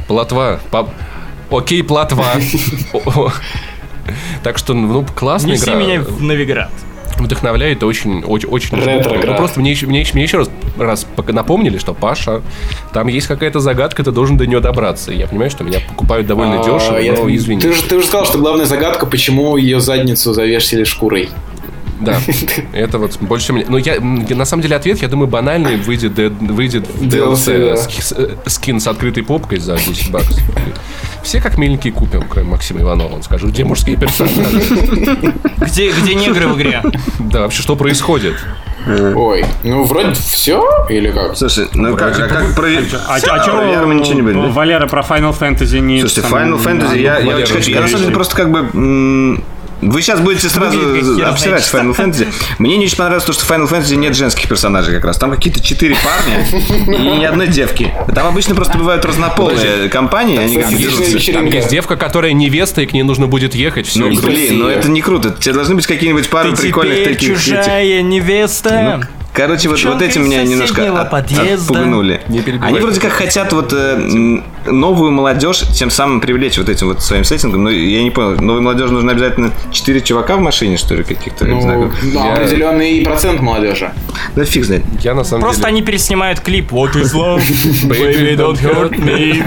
плотва. 0.07 0.60
Пап- 0.72 0.91
Окей, 1.52 1.84
о. 2.94 3.31
Так 4.44 4.57
что, 4.57 4.73
ну, 4.73 5.06
классная 5.15 5.52
Неси 5.53 5.65
игра. 5.65 5.76
меня 5.76 6.02
в 6.02 6.22
Новиград. 6.22 6.72
Вдохновляет 7.19 7.83
очень, 7.83 8.23
очень, 8.23 8.49
очень. 8.49 8.77
Ретро-игра. 8.77 9.31
Ну, 9.33 9.37
просто 9.37 9.59
мне, 9.59 9.71
еще- 9.71 9.87
мне, 9.87 10.05
мне 10.13 10.23
еще 10.23 10.37
раз, 10.37 10.49
раз 10.77 11.05
напомнили, 11.27 11.77
что 11.77 11.93
Паша, 11.93 12.41
там 12.93 13.07
есть 13.07 13.27
какая-то 13.27 13.59
загадка, 13.59 14.03
ты 14.03 14.11
должен 14.11 14.37
до 14.37 14.47
нее 14.47 14.59
добраться. 14.61 15.11
Я 15.11 15.27
понимаю, 15.27 15.51
что 15.51 15.63
меня 15.63 15.79
покупают 15.87 16.27
довольно 16.27 16.61
А, 16.61 16.63
дешево, 16.63 16.97
я- 16.97 17.13
но 17.13 17.29
извини. 17.29 17.61
Ты 17.61 17.73
же, 17.73 17.83
ты 17.83 17.97
уже 17.97 18.07
сказал, 18.07 18.25
что 18.25 18.37
главная 18.37 18.65
загадка, 18.65 19.05
почему 19.05 19.57
ее 19.57 19.79
задницу 19.79 20.33
завешали 20.33 20.83
шкурой. 20.83 21.29
Да, 21.99 22.17
это 22.73 22.97
вот 22.97 23.17
больше 23.21 23.53
мне... 23.53 23.65
Ну, 23.67 23.77
я, 23.77 23.99
на 23.99 24.45
самом 24.45 24.63
деле, 24.63 24.76
ответ, 24.76 25.01
я 25.01 25.07
думаю, 25.07 25.27
банальный. 25.27 25.77
Выйдет, 25.77 26.13
выйдет 26.17 26.88
DLC, 26.88 27.76
с- 27.76 28.11
э, 28.13 28.35
скин 28.47 28.80
с 28.80 28.88
открытой 28.88 29.23
попкой 29.23 29.59
за 29.59 29.76
10 29.77 30.11
баксов. 30.11 30.41
Все 31.23 31.41
как 31.41 31.57
миленькие 31.57 31.91
купим, 31.91 32.23
кроме 32.30 32.49
Максима 32.51 32.81
Иванова. 32.81 33.15
Он 33.15 33.23
скажет, 33.23 33.49
где 33.49 33.63
мужские 33.65 33.97
персонажи? 33.97 34.61
Где, 35.59 35.91
где 35.91 36.15
негры 36.15 36.47
в 36.47 36.57
игре? 36.57 36.81
Да, 37.19 37.41
вообще, 37.41 37.61
что 37.61 37.76
происходит? 37.76 38.34
Ой, 38.88 39.45
ну 39.63 39.84
вроде 39.84 40.13
все, 40.13 40.63
или 40.89 41.11
как? 41.11 41.35
Слушай, 41.38 41.67
ну 41.73 41.95
как, 41.97 42.17
а 42.17 42.27
как 42.27 42.55
про... 42.55 42.67
А, 42.67 43.17
а 43.17 43.19
про 43.19 43.43
чё 43.43 43.51
VR 43.61 43.85
мы 43.85 43.95
ничего 43.95 44.13
не 44.15 44.21
будем, 44.21 44.41
да? 44.43 44.47
Валера 44.47 44.88
про 44.88 45.01
Final 45.01 45.38
Fantasy 45.38 45.80
не... 45.80 45.99
Слушайте, 45.99 46.21
Final 46.30 46.57
Fantasy, 46.63 46.99
я, 47.01 47.19
я 47.19 47.26
Валера, 47.26 47.43
очень 47.43 47.55
хочу. 47.55 47.71
Я 47.71 47.81
на 47.81 47.88
самом 47.88 48.03
деле 48.03 48.13
просто 48.15 48.35
как 48.38 48.51
бы. 48.51 49.43
Вы 49.81 50.01
сейчас 50.01 50.19
будете 50.19 50.49
сразу 50.49 50.80
обсирать 51.26 51.64
Final 51.64 51.95
Fantasy. 51.95 52.27
Мне 52.57 52.77
не 52.77 52.85
очень 52.85 52.97
понравилось 52.97 53.23
то, 53.26 53.34
что 53.34 53.45
в 53.45 53.51
Final 53.51 53.69
Fantasy 53.69 53.95
нет 53.95 54.15
женских 54.15 54.47
персонажей 54.49 54.93
как 54.95 55.06
раз. 55.06 55.18
Там 55.18 55.31
какие-то 55.31 55.61
четыре 55.61 55.95
парня 55.95 56.45
и 56.88 57.19
ни 57.19 57.23
одной 57.23 57.47
девки. 57.47 57.93
Там 58.14 58.27
обычно 58.27 58.56
просто 58.56 58.77
бывают 58.77 59.06
разнополые 59.06 59.89
компании. 59.89 60.38
Они 60.38 60.57
как 60.57 60.72
вечеринка. 60.72 61.57
Есть 61.57 61.69
девка, 61.69 61.95
которая 61.95 62.34
невеста, 62.34 62.81
и 62.81 62.85
к 62.85 62.93
ней 62.93 63.03
нужно 63.03 63.27
будет 63.27 63.56
ехать 63.56 63.88
всю 63.88 63.99
Ну, 63.99 64.22
блин, 64.22 64.60
ну 64.60 64.68
это 64.68 64.89
не 64.89 65.01
круто. 65.01 65.31
Тебе 65.31 65.53
должны 65.53 65.76
быть 65.76 65.88
какие-нибудь 65.88 66.30
пары 66.30 66.56
прикольных 66.56 67.03
таких. 67.03 67.38
чужая 67.41 68.01
невеста. 68.01 69.07
Ну, 69.40 69.45
Короче, 69.48 69.70
вот, 69.70 69.84
вот 69.84 70.02
эти 70.02 70.18
меня 70.20 70.44
немножко 70.44 70.76
соседнего 70.76 71.02
от- 71.02 71.10
подъезда. 71.11 71.74
отпугнули. 71.74 72.22
Не. 72.28 72.40
Они 72.61 72.80
вроде 72.80 72.99
как 72.99 73.11
хотят 73.14 73.53
вот 73.53 73.72
э, 73.74 74.41
новую 74.66 75.11
молодежь 75.11 75.60
тем 75.74 75.90
самым 75.90 76.20
привлечь 76.20 76.57
вот 76.57 76.68
этим 76.68 76.88
вот 76.88 77.02
своим 77.02 77.24
сеттингом. 77.24 77.64
Но 77.64 77.70
я 77.70 78.03
не 78.03 78.11
понял, 78.11 78.41
новой 78.41 78.61
молодежи 78.61 78.91
нужно 78.91 79.11
обязательно 79.14 79.52
4 79.72 80.02
чувака 80.02 80.36
в 80.36 80.41
машине, 80.41 80.78
что 80.78 80.95
ли, 80.95 81.03
каких-то? 81.03 81.45
Я 81.48 81.53
не 81.53 81.61
знаю, 81.61 81.80
Ну, 81.84 81.90
как. 81.90 82.03
ну, 82.03 82.26
Я- 82.26 82.34
определенный 82.34 83.02
процент 83.03 83.41
молодежи. 83.41 83.91
Да 84.36 84.44
фиг 84.44 84.66
знает. 84.66 84.84
Я 85.02 85.14
на 85.14 85.24
самом 85.24 85.41
Просто 85.44 85.61
деле... 85.61 85.70
они 85.70 85.82
переснимают 85.84 86.40
клип 86.41 86.72
What 86.72 86.94
is 86.95 87.14
love? 87.16 87.40
Baby, 87.88 88.36
don't 88.36 88.57
hurt 88.61 88.91
me. 88.99 89.44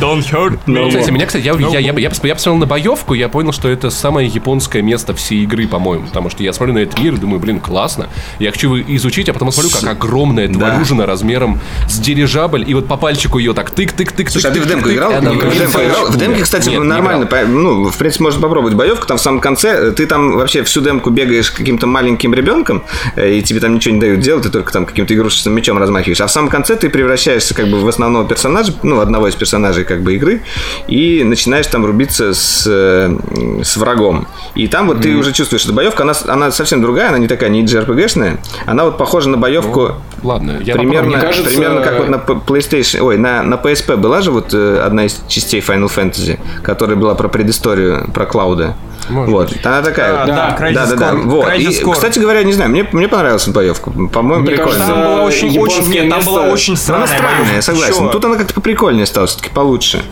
Don't 0.00 0.22
hurt 0.32 0.58
Ну, 0.66 0.86
me. 0.86 0.88
кстати, 0.88 1.10
меня, 1.10 1.26
кстати, 1.26 1.44
я, 1.44 1.52
я, 1.54 1.78
я, 1.78 1.92
я, 1.92 2.08
пос- 2.08 2.26
я 2.26 2.34
посмотрел 2.34 2.56
на 2.60 2.66
боевку, 2.66 3.14
я 3.14 3.28
понял, 3.28 3.52
что 3.52 3.68
это 3.68 3.90
самое 3.90 4.26
японское 4.28 4.82
место 4.82 5.14
всей 5.14 5.42
игры, 5.44 5.68
по-моему. 5.68 6.06
Потому 6.06 6.30
что 6.30 6.42
я 6.42 6.52
смотрю 6.52 6.74
на 6.74 6.78
этот 6.78 6.98
мир 7.00 7.14
и 7.14 7.16
думаю, 7.18 7.38
блин, 7.38 7.60
классно. 7.60 8.08
Я 8.38 8.50
хочу 8.50 8.74
его 8.74 8.96
изучить, 8.96 9.28
а 9.28 9.32
потом 9.34 9.52
смотрю, 9.52 9.70
как 9.70 9.88
огромная 9.88 10.48
тварюжина 10.48 11.06
размером 11.06 11.60
с 11.88 11.98
дирижабль, 11.98 12.64
и 12.66 12.74
вот 12.74 12.88
по 12.88 12.96
пальчику 12.96 13.38
ее 13.38 13.52
так 13.52 13.70
тык-тык-тык. 13.72 14.28
Слушай, 14.30 14.50
а 14.50 14.54
ты 14.54 14.60
в 14.60 14.66
демку 14.66 14.90
играл? 14.90 15.12
она 15.14 15.32
В 15.32 15.38
демку 15.38 15.78
играл? 15.80 16.06
В 16.10 16.16
демке, 16.16 16.42
кстати, 16.42 16.68
Нет, 16.70 16.80
не 16.80 16.86
нормально. 16.86 17.26
по- 17.26 17.44
Ну, 17.44 17.84
в 17.90 17.96
принципе, 17.96 18.24
можно 18.24 18.40
попробовать 18.40 18.74
боевку. 18.74 19.06
Там 19.06 19.18
в 19.18 19.20
самом 19.20 19.40
конце 19.40 19.88
э, 19.88 19.90
ты 19.92 20.06
там 20.06 20.32
вообще 20.36 20.62
всю 20.64 20.80
демку 20.80 21.10
бегаешь 21.10 21.50
каким-то 21.50 21.86
маленьким 21.86 22.32
ребенком, 22.34 22.82
э, 23.16 23.34
и 23.34 23.42
тебе 23.42 23.60
там 23.60 23.74
ничего 23.74 23.94
не 23.94 24.00
дают 24.00 24.20
делать, 24.20 24.44
ты 24.44 24.50
только 24.50 24.72
там 24.72 24.86
каким-то 24.86 25.14
игрушечным 25.14 25.54
мечом 25.54 25.78
размахиваешь. 25.78 26.20
А 26.20 26.26
в 26.26 26.30
самом 26.30 26.48
конце 26.48 26.76
ты 26.76 26.88
превращаешься 26.88 27.54
как 27.54 27.68
бы 27.68 27.80
в 27.80 27.88
основного 27.88 28.26
персонажа, 28.26 28.72
ну, 28.82 29.00
одного 29.00 29.28
из 29.28 29.34
персонажей 29.34 29.73
как 29.82 30.02
бы 30.02 30.14
игры, 30.14 30.42
и 30.86 31.24
начинаешь 31.24 31.66
там 31.66 31.84
рубиться 31.84 32.32
с, 32.34 32.64
э, 32.66 33.62
с 33.64 33.76
врагом. 33.76 34.28
И 34.54 34.68
там 34.68 34.86
вот 34.86 35.00
ты 35.00 35.16
уже 35.16 35.32
чувствуешь, 35.32 35.62
что 35.62 35.72
боевка, 35.72 36.04
она, 36.04 36.12
она 36.28 36.52
совсем 36.52 36.80
другая, 36.80 37.08
она 37.08 37.18
не 37.18 37.26
такая, 37.26 37.50
не 37.50 37.64
JRPG-шная, 37.64 38.38
она 38.66 38.84
вот 38.84 38.98
похожа 38.98 39.28
на 39.28 39.36
боевку 39.36 39.94
Ладно, 40.22 40.58
я 40.62 40.74
примерно, 40.76 41.08
Мне 41.08 41.18
кажется- 41.18 41.50
примерно 41.50 41.82
как 41.82 41.98
вот 41.98 42.08
на 42.08 42.16
PlayStation, 42.16 43.00
ой, 43.02 43.18
на, 43.18 43.42
на 43.42 43.56
PSP 43.56 43.96
была 43.96 44.22
же 44.22 44.30
вот 44.30 44.54
э, 44.54 44.78
одна 44.78 45.04
из 45.04 45.20
частей 45.28 45.60
Final 45.60 45.90
Fantasy, 45.94 46.38
которая 46.62 46.96
была 46.96 47.14
про 47.14 47.28
предысторию, 47.28 48.10
про 48.12 48.24
Клауда. 48.24 48.74
Может 49.08 49.30
вот, 49.30 49.66
она 49.66 49.82
такая. 49.82 50.22
А, 50.22 50.26
да, 50.26 50.56
Crysis 50.58 50.72
да, 50.74 50.86
да, 50.86 50.96
да. 50.96 51.10
Core. 51.12 51.22
Вот. 51.28 51.46
Crysis 51.46 51.58
И, 51.80 51.82
Core. 51.84 51.92
кстати 51.92 52.18
говоря, 52.18 52.42
не 52.42 52.52
знаю, 52.52 52.70
мне, 52.70 52.86
мне 52.92 53.08
понравилась 53.08 53.42
эта 53.44 53.52
боевка. 53.52 53.90
По-моему, 53.90 54.46
прикольно. 54.46 54.70
кажется, 54.72 54.92
Там 54.92 55.02
была 55.02 55.22
очень, 55.22 55.58
очень, 55.58 55.88
нет, 55.90 56.10
там 56.10 56.24
была 56.24 56.42
очень 56.42 56.76
странная 56.76 57.06
она 57.06 57.16
странная, 57.16 57.54
я 57.56 57.62
согласен. 57.62 57.94
Чё? 57.94 58.08
Тут 58.10 58.24
она 58.24 58.36
как-то 58.36 58.54
поприкольнее 58.54 59.06
стала, 59.06 59.26
все-таки 59.26 59.50
получше. 59.50 60.02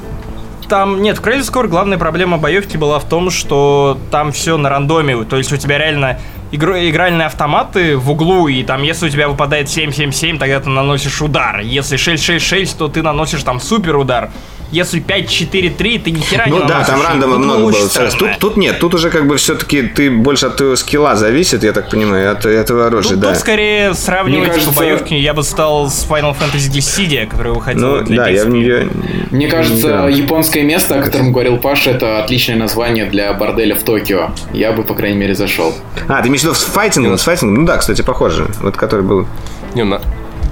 Там, 0.69 1.03
нет, 1.03 1.19
в 1.19 1.23
Crazy 1.23 1.41
Score 1.41 1.69
главная 1.69 1.99
проблема 1.99 2.39
боевки 2.39 2.77
была 2.79 2.99
в 2.99 3.05
том, 3.05 3.31
что 3.31 3.99
там 4.11 4.33
все 4.33 4.57
на 4.57 4.71
рандоме, 4.71 5.25
то 5.25 5.37
есть 5.37 5.53
у 5.53 5.57
тебя 5.59 5.77
реально 5.77 6.19
игру- 6.51 6.79
игральные 6.79 7.27
автоматы 7.27 7.97
в 7.99 8.11
углу, 8.11 8.49
и 8.49 8.63
там, 8.63 8.83
если 8.83 9.07
у 9.07 9.09
тебя 9.11 9.29
выпадает 9.29 9.67
7-7-7, 9.69 10.39
тогда 10.39 10.61
ты 10.61 10.71
наносишь 10.71 11.21
удар. 11.21 11.61
Если 11.61 11.99
6-6-6, 11.99 12.77
то 12.79 12.89
ты 12.89 13.03
наносишь 13.03 13.43
там 13.43 13.61
супер 13.61 13.97
удар. 13.97 14.31
Если 14.73 15.01
5-4-3, 15.03 15.99
ты 16.03 16.11
ни 16.11 16.21
хера 16.21 16.47
не 16.47 16.59
Ну 16.59 16.67
да, 16.67 16.83
там 16.83 17.01
рандома 17.03 17.37
Тут 17.37 17.45
много 17.45 17.63
очень 17.65 17.81
было. 17.81 18.11
Тут, 18.11 18.39
тут 18.39 18.57
нет, 18.57 18.79
тут 18.81 18.95
уже 18.95 19.11
как 19.11 19.27
бы 19.27 19.37
все-таки 19.37 19.83
ты 19.83 20.11
больше 20.11 20.47
от 20.47 20.57
твоего 20.57 20.77
скилла 20.77 21.15
зависит, 21.15 21.63
я 21.63 21.73
так 21.73 21.91
понимаю, 21.91 22.33
от 22.33 22.47
этого 22.47 22.87
оружия, 22.87 23.13
Тут, 23.13 23.21
да. 23.21 23.29
тут 23.29 23.39
скорее 23.39 23.95
сравнивать 23.95 24.45
Мне 24.45 24.53
кажется- 24.55 24.71
по 24.71 24.77
боевке 24.81 25.19
я 25.19 25.35
бы 25.35 25.43
стал 25.43 25.89
с 25.91 26.07
Final 26.09 26.35
Fantasy 26.37 26.73
Dissidia, 26.73 27.27
которая 27.27 27.53
выходила 27.53 27.99
Ну 27.99 28.05
для 28.05 28.17
да, 28.17 28.29
я 28.31 28.45
в 28.45 28.49
нее. 28.49 28.89
Мне 29.31 29.47
кажется, 29.49 29.87
играл. 29.89 30.09
японское 30.09 30.63
место, 30.63 30.99
о 30.99 31.03
котором 31.03 31.33
говорил 31.33 31.59
Паша, 31.59 31.91
это 31.91 32.23
отличное 32.23 32.57
название 32.57 33.05
для 33.07 33.33
борделя 33.35 33.75
в 33.75 33.83
Токио. 33.83 34.31
Я 34.55 34.73
бы, 34.73 34.83
по 34.85 34.95
крайней 34.95 35.19
мере, 35.19 35.35
зашел. 35.35 35.75
А, 36.09 36.23
ты 36.23 36.29
имеешь 36.29 36.41
в 36.41 36.45
виду 36.45 36.55
с 36.55 36.65
файтингом? 36.65 37.19
С 37.19 37.23
файтингом? 37.25 37.55
Ну 37.57 37.67
да, 37.67 37.77
кстати, 37.77 38.01
похоже. 38.03 38.47
Вот 38.63 38.77
который 38.77 39.03
был. 39.05 39.27
Не, 39.75 39.85
на... 39.85 40.01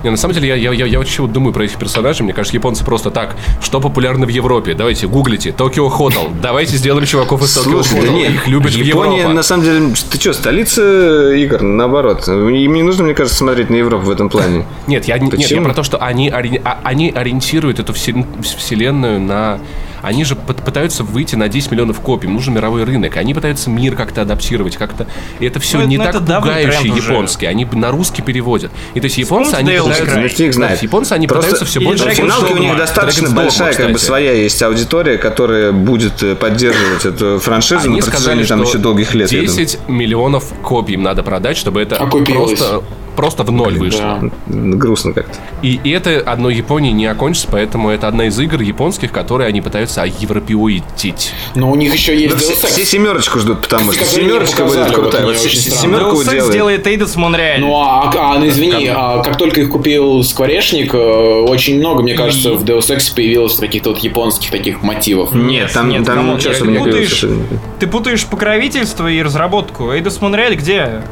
Не, 0.03 0.11
на 0.11 0.17
самом 0.17 0.35
деле, 0.35 0.49
я, 0.49 0.55
я, 0.57 0.73
я, 0.73 0.87
я 0.87 0.99
очень 0.99 1.23
вот 1.23 1.33
думаю 1.33 1.53
про 1.53 1.65
этих 1.65 1.77
персонажей. 1.79 2.25
Мне 2.25 2.33
кажется, 2.33 2.57
японцы 2.57 2.85
просто 2.85 3.11
так. 3.11 3.37
Что 3.63 3.81
популярно 3.81 4.25
в 4.27 4.31
Европе? 4.31 4.75
Давайте, 4.75 5.07
гуглите. 5.07 5.53
Токио 5.53 5.89
Хотел. 5.89 6.29
Давайте 6.43 6.77
сделаем 6.77 7.07
чуваков 7.07 7.43
из 7.43 7.53
Токио 7.55 7.83
Хотел. 7.83 8.17
Их 8.17 8.49
любит 8.49 8.73
Япония, 8.73 9.19
Европа. 9.19 9.35
на 9.35 9.43
самом 9.43 9.65
деле, 9.65 9.95
ты 10.11 10.19
что, 10.19 10.33
столица 10.33 11.33
игр, 11.35 11.61
наоборот. 11.63 12.27
Им 12.29 12.73
не 12.75 12.83
нужно, 12.83 13.05
мне 13.05 13.15
кажется, 13.15 13.37
смотреть 13.39 13.69
на 13.71 13.77
Европу 13.77 14.07
в 14.07 14.11
этом 14.11 14.31
плане. 14.31 14.65
Нет, 14.87 15.05
я, 15.07 15.19
не- 15.19 15.25
нет, 15.27 15.35
я 15.39 15.47
Почему? 15.47 15.65
про 15.65 15.75
то, 15.75 15.83
что 15.83 15.99
они, 15.99 16.31
ори- 16.31 16.61
а- 16.65 16.81
они 16.83 17.11
ориентируют 17.15 17.79
эту 17.79 17.93
всел- 17.93 18.27
вселенную 18.43 19.21
на... 19.21 19.59
Они 20.03 20.25
же 20.25 20.35
пыт- 20.35 20.65
пытаются 20.65 21.05
выйти 21.05 21.35
на 21.37 21.49
10 21.49 21.71
миллионов 21.71 22.01
копий. 22.01 22.29
Нужен 22.29 22.55
мировой 22.55 22.85
рынок. 22.85 23.17
Они 23.17 23.35
пытаются 23.35 23.71
мир 23.71 23.97
как-то 23.97 24.23
адаптировать, 24.23 24.77
как-то... 24.77 25.07
И 25.41 25.47
это 25.47 25.61
все 25.61 25.79
Ну, 25.79 25.85
не 25.87 25.97
это- 25.97 26.21
так 26.21 26.41
пугающе 26.43 26.79
тренд 26.81 26.99
уже. 26.99 27.13
японский. 27.13 27.47
Они 27.47 27.65
на 27.73 27.91
русский 27.91 28.23
переводят. 28.23 28.71
И 28.95 29.01
то 29.01 29.05
есть 29.07 29.19
японцы, 29.19 29.55
они 29.55 29.71
Devil 29.73 29.77
May 29.87 29.89
пытаются... 29.91 30.21
Ну, 30.21 30.29
фиг 30.29 30.55
знает. 30.55 30.83
Японцы, 30.83 31.13
они 31.13 31.27
Просто 31.27 31.51
пытаются 31.51 31.65
все 31.67 31.81
больше... 31.81 32.11
Финалке 32.11 32.55
у 32.55 32.59
них 32.59 32.73
Dogma. 32.73 32.77
достаточно 32.79 33.27
Dragon's 33.27 33.31
Dogma, 33.31 33.35
большая 33.35 33.75
как 33.75 33.93
бы 33.93 33.99
своя 33.99 34.33
есть 34.33 34.63
аудитория, 34.63 35.19
которая 35.19 35.73
будет 35.73 36.23
э, 36.23 36.35
поддерживать 36.35 37.05
эту 37.05 37.39
франшизу 37.41 37.89
Они 37.89 37.97
на 37.97 38.03
сказали, 38.03 38.39
протяжении 38.39 38.45
там 38.47 38.59
что 38.67 38.69
еще 38.69 38.79
долгих 38.79 39.15
лет. 39.15 39.31
я 39.33 39.41
думаю. 39.43 39.57
10 39.57 39.79
миллионов 39.89 40.45
копий 40.63 40.95
им 40.95 41.03
надо 41.03 41.23
продать, 41.23 41.57
чтобы 41.57 41.81
это 41.83 41.97
Окупилось. 41.97 42.59
просто, 42.59 42.83
просто 43.17 43.43
в 43.43 43.53
ноль 43.53 43.79
вышло. 43.79 44.21
Да. 44.21 44.31
Грустно 44.47 45.13
как-то. 45.13 45.39
И, 45.63 45.81
и 45.83 45.91
это 45.91 46.21
одной 46.21 46.55
Японии 46.55 46.93
не 46.93 47.07
окончится, 47.07 47.49
поэтому 47.51 47.91
это 47.91 48.09
одна 48.09 48.27
из 48.27 48.39
игр 48.39 48.61
японских, 48.61 49.13
которые 49.13 49.49
они 49.49 49.61
пытаются 49.61 50.05
европеоидить. 50.05 51.33
Но 51.55 51.71
у 51.71 51.75
них 51.75 51.93
еще 51.93 52.19
есть 52.19 52.35
Да 52.35 52.41
все, 52.41 52.53
Deus 52.53 52.65
Ex. 52.65 52.73
все 52.73 52.85
семерочку 52.85 53.39
ждут, 53.39 53.63
потому 53.63 53.93
что 53.93 54.05
семерочка 54.05 54.65
будет 54.65 54.93
крутая. 54.93 55.25
вот 55.25 55.37
семерку 55.37 56.21
Deus 56.23 56.35
Ex 56.35 56.53
делает. 56.53 56.87
Эйдос 56.87 57.17
Монреаль. 57.17 57.61
Ну 57.61 57.75
а, 57.77 58.13
а, 58.17 58.39
ну 58.39 58.49
извини, 58.49 58.91
а, 58.93 59.23
как 59.23 59.37
только 59.37 59.61
их 59.63 59.71
купил 59.71 60.23
Скворечник, 60.25 60.95
э, 60.95 60.97
очень 60.97 61.79
много, 61.79 62.03
мне 62.03 62.15
кажется, 62.15 62.55
в 62.55 62.65
Deus 62.65 62.89
Ex 62.89 63.15
появилось 63.15 63.57
каких-то 63.57 63.91
вот 63.91 63.99
японских 63.99 64.51
таких 64.51 64.83
мотивов. 64.83 65.33
Нет, 65.35 65.73
там, 65.73 65.89
Нет, 65.89 66.05
там 66.05 66.35
ничего 66.35 66.53
ты 66.53 66.57
особо 66.57 66.71
не. 66.71 67.59
Ты 67.79 67.87
путаешь 67.87 68.27
покровительство 68.27 69.07
и 69.07 69.23
разработку. 69.23 69.93
Эйдос 69.93 70.21
Монреаль 70.21 70.57
где? 70.57 71.03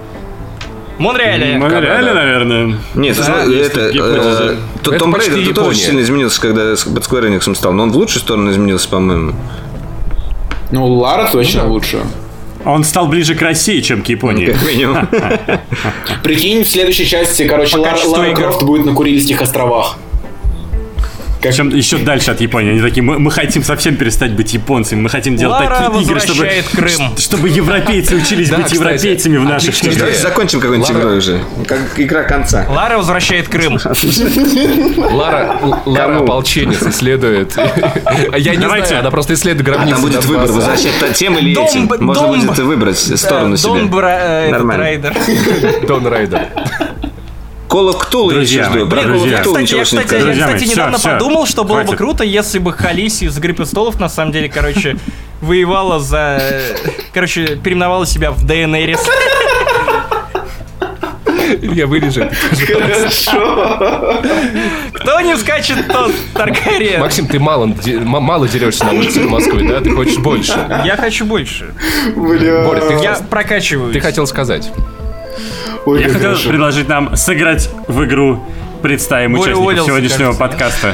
Монреале. 0.99 1.59
Ну, 1.59 1.69
да, 1.69 1.81
да. 1.81 2.15
наверное. 2.15 2.79
Нет, 2.95 3.17
Да, 3.17 3.45
это, 3.45 3.91
гипотеза. 3.93 4.45
э, 4.53 4.57
то- 4.83 4.91
Это 4.91 4.99
Том 5.01 5.13
почти 5.13 5.31
Брейдер 5.31 5.55
тоже 5.55 5.77
сильно 5.77 6.01
изменился, 6.01 6.41
когда 6.41 6.77
с- 6.77 6.83
под 6.85 7.03
Square 7.05 7.29
Enix 7.39 7.55
стал. 7.55 7.73
Но 7.73 7.85
он 7.85 7.93
в 7.93 7.97
лучшую 7.97 8.21
сторону 8.23 8.51
изменился, 8.51 8.89
по-моему. 8.89 9.35
Ну, 10.71 10.87
Лара 10.87 11.29
точно 11.31 11.67
лучше. 11.69 12.01
Он 12.65 12.83
стал 12.85 13.07
ближе 13.07 13.35
к 13.35 13.41
России, 13.43 13.81
чем 13.81 14.03
к 14.03 14.09
Японии. 14.09 14.47
Как 14.47 14.67
минимум. 14.67 15.09
Прикинь, 16.23 16.65
в 16.65 16.69
следующей 16.69 17.07
части, 17.07 17.47
короче, 17.47 17.79
Лара. 17.79 18.35
Крофт 18.35 18.63
будет 18.65 18.85
на 18.85 18.95
Курильских 18.95 19.41
островах. 19.41 19.97
Как- 21.41 21.55
Чем 21.55 21.69
еще 21.69 21.99
дальше 21.99 22.31
от 22.33 22.41
Японии. 22.41 22.73
Они 22.73 22.81
такие, 22.81 23.03
мы, 23.03 23.19
мы 23.19 23.31
хотим 23.31 23.63
совсем 23.63 23.97
перестать 23.97 24.33
быть 24.33 24.53
японцами, 24.55 25.01
мы 25.01 25.09
хотим 25.09 25.37
делать 25.37 25.61
Лара 25.61 25.85
такие 25.87 26.03
игры, 26.03 26.21
чтобы, 26.21 26.41
возвращает 26.41 26.69
Крым. 26.69 27.17
чтобы 27.17 27.49
европейцы 27.49 28.17
учились 28.17 28.51
быть 28.51 28.73
европейцами 28.73 29.37
в 29.37 29.45
наших 29.45 29.83
играх. 29.83 29.99
Давайте 29.99 30.21
закончим 30.21 30.61
какой-нибудь 30.61 30.91
игрой 30.91 31.19
уже. 31.19 31.41
Как 31.67 31.81
игра 31.97 32.25
конца. 32.25 32.67
Лара 32.69 32.99
возвращает 32.99 33.49
Крым. 33.49 33.79
Лара, 35.13 35.61
Лара 35.87 36.19
ополченец 36.19 36.83
исследует. 36.83 37.57
Я 38.37 38.57
не 38.57 38.67
знаю, 38.67 39.01
она 39.01 39.11
просто 39.11 39.35
исследует 39.35 39.69
А 39.69 39.73
гробницы. 39.73 39.93
там 39.95 40.03
будет 40.03 40.25
выбор, 40.25 40.47
возвращать 40.47 40.93
тем 41.15 41.39
или 41.39 41.53
этим. 41.53 41.91
Можно 42.01 42.29
будет 42.29 42.59
выбрать 42.59 42.99
сторону 42.99 43.57
себе. 43.57 43.85
Дон 43.89 44.03
э. 44.05 44.77
Райдер. 44.77 45.15
Дон 45.87 46.07
Райдер. 46.07 46.49
Call 47.69 47.91
of 47.93 47.99
Cthulhu 48.01 48.29
я 48.29 48.35
Друзья 48.37 48.63
еще 48.63 48.71
жду. 48.73 48.87
Call 48.87 49.03
друзья. 49.05 49.39
of 49.39 49.45
Cthulhu 49.45 49.65
Кстати, 49.65 49.75
я, 49.77 49.85
кстати, 49.85 50.15
я. 50.15 50.21
Друзья 50.21 50.47
кстати, 50.47 50.51
мои, 50.53 50.59
всё, 50.65 50.73
недавно 50.73 50.99
всё. 50.99 51.11
подумал, 51.11 51.47
что 51.47 51.65
было 51.65 51.83
бы 51.83 51.97
круто, 51.97 52.25
если 52.25 52.59
бы 52.59 52.73
Халиси 52.73 53.25
из 53.25 53.37
«Игры 53.39 53.53
престолов» 53.55 54.01
на 54.01 54.09
самом 54.09 54.33
деле, 54.33 54.49
короче, 54.49 54.97
воевала 55.41 56.01
за... 56.01 56.41
Короче, 57.13 57.57
переименовала 57.57 58.07
себя 58.07 58.31
в 58.31 58.45
Дейенерис. 58.45 59.01
Я 61.63 61.87
вырежу. 61.87 62.29
Кто 64.95 65.21
не 65.23 65.37
скачет, 65.37 65.87
тот 65.89 66.13
Таргариен. 66.35 67.01
Максим, 67.01 67.27
ты 67.27 67.39
мало, 67.39 67.67
мало 68.05 68.49
дерешься 68.49 68.85
на 68.85 68.93
улицах 68.93 69.25
Москвы, 69.25 69.67
да? 69.67 69.81
Ты 69.81 69.91
хочешь 69.91 70.19
больше. 70.19 70.53
Я 70.85 70.97
хочу 70.97 71.25
больше. 71.25 71.73
Боря, 72.15 72.81
ты, 72.81 72.95
Я 73.03 73.19
прокачиваюсь. 73.31 73.95
ты 73.95 74.01
хотел 74.01 74.27
сказать. 74.27 74.71
Ой, 75.87 76.01
Я 76.03 76.09
хотел 76.09 76.31
хорошо. 76.31 76.49
предложить 76.49 76.89
нам 76.89 77.17
сыграть 77.17 77.71
в 77.87 78.05
игру 78.05 78.41
Представим 78.83 79.33
Боря 79.33 79.41
участников 79.57 79.61
уволился, 79.63 79.87
сегодняшнего 79.89 80.33
кажется. 80.35 80.39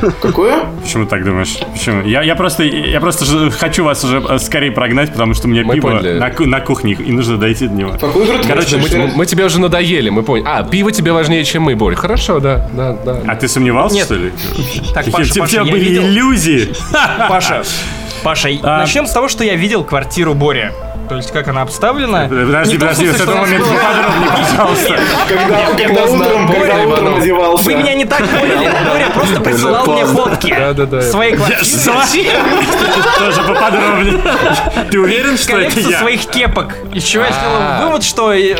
подкаста. 0.00 0.12
Какое? 0.22 0.60
Почему 0.82 1.04
так 1.04 1.22
думаешь? 1.22 1.58
Почему? 1.74 2.00
Я, 2.02 2.22
я 2.22 2.34
просто, 2.34 2.62
я 2.62 2.98
просто 2.98 3.50
хочу 3.50 3.84
вас 3.84 4.02
уже 4.04 4.22
э, 4.26 4.38
скорее 4.38 4.72
прогнать, 4.72 5.12
потому 5.12 5.34
что 5.34 5.48
у 5.48 5.50
меня 5.50 5.64
Мы 5.64 5.74
пиво 5.74 5.90
поняли. 5.90 6.18
на, 6.18 6.30
на 6.46 6.60
кухне, 6.60 6.94
и 6.94 7.12
нужно 7.12 7.36
дойти 7.36 7.66
до 7.68 7.74
него. 7.74 7.90
Какую 8.00 8.24
игру 8.24 8.38
Короче, 8.48 8.78
Мы, 8.78 8.88
играть? 8.88 9.14
мы 9.14 9.26
тебе 9.26 9.44
уже 9.44 9.60
надоели, 9.60 10.08
мы 10.08 10.22
поняли. 10.22 10.46
А, 10.48 10.62
пиво 10.62 10.92
тебе 10.92 11.12
важнее, 11.12 11.44
чем 11.44 11.64
мы, 11.64 11.76
Борь. 11.76 11.94
Хорошо, 11.94 12.40
да, 12.40 12.66
да, 12.72 12.96
да. 13.04 13.20
А 13.26 13.36
ты 13.36 13.48
сомневался, 13.48 13.96
Нет. 13.96 14.06
что 14.06 14.14
ли? 14.14 14.32
Так, 14.94 15.06
У 15.08 15.10
Паша, 15.10 15.30
тебя 15.30 15.42
Паша, 15.42 15.56
я 15.56 15.64
были 15.64 15.84
видел... 15.84 16.04
иллюзии. 16.04 16.72
Паша, 17.28 17.64
Паша, 18.22 18.48
А. 18.62 18.78
начнем 18.78 19.06
с 19.06 19.12
того, 19.12 19.28
что 19.28 19.44
я 19.44 19.56
видел 19.56 19.84
квартиру 19.84 20.32
Бори. 20.32 20.70
То 21.14 21.18
есть 21.18 21.30
как 21.30 21.46
она 21.46 21.62
обставлена. 21.62 22.26
Подожди, 22.28 22.76
том 22.76 22.88
подожди, 22.88 23.06
смысле, 23.06 23.18
с 23.18 23.22
этого 23.22 23.40
момента 23.42 23.68
поподробнее, 23.68 24.30
пожалуйста. 24.32 25.00
Когда, 25.76 26.04
утром, 26.06 26.48
когда 26.52 26.74
утром 26.74 27.14
одевался. 27.22 27.64
Вы 27.66 27.74
меня 27.76 27.94
не 27.94 28.04
так 28.04 28.18
поняли. 28.18 28.72
Боря 28.84 29.10
просто 29.14 29.40
присылал 29.40 29.86
мне 29.86 30.06
фотки 30.06 30.50
Да-да-да, 30.58 31.02
своей 31.02 31.36
квартиры. 31.36 32.38
Тоже 33.16 33.42
поподробнее. 33.44 34.22
Ты 34.90 34.98
уверен, 34.98 35.38
что 35.38 35.56
это 35.56 35.78
я? 35.78 36.00
своих 36.00 36.26
кепок. 36.26 36.74
Из 36.92 37.04
чего 37.04 37.22
я 37.22 37.30
сделал 37.30 37.86
вывод, 37.86 38.02
что 38.02 38.32
э, 38.32 38.56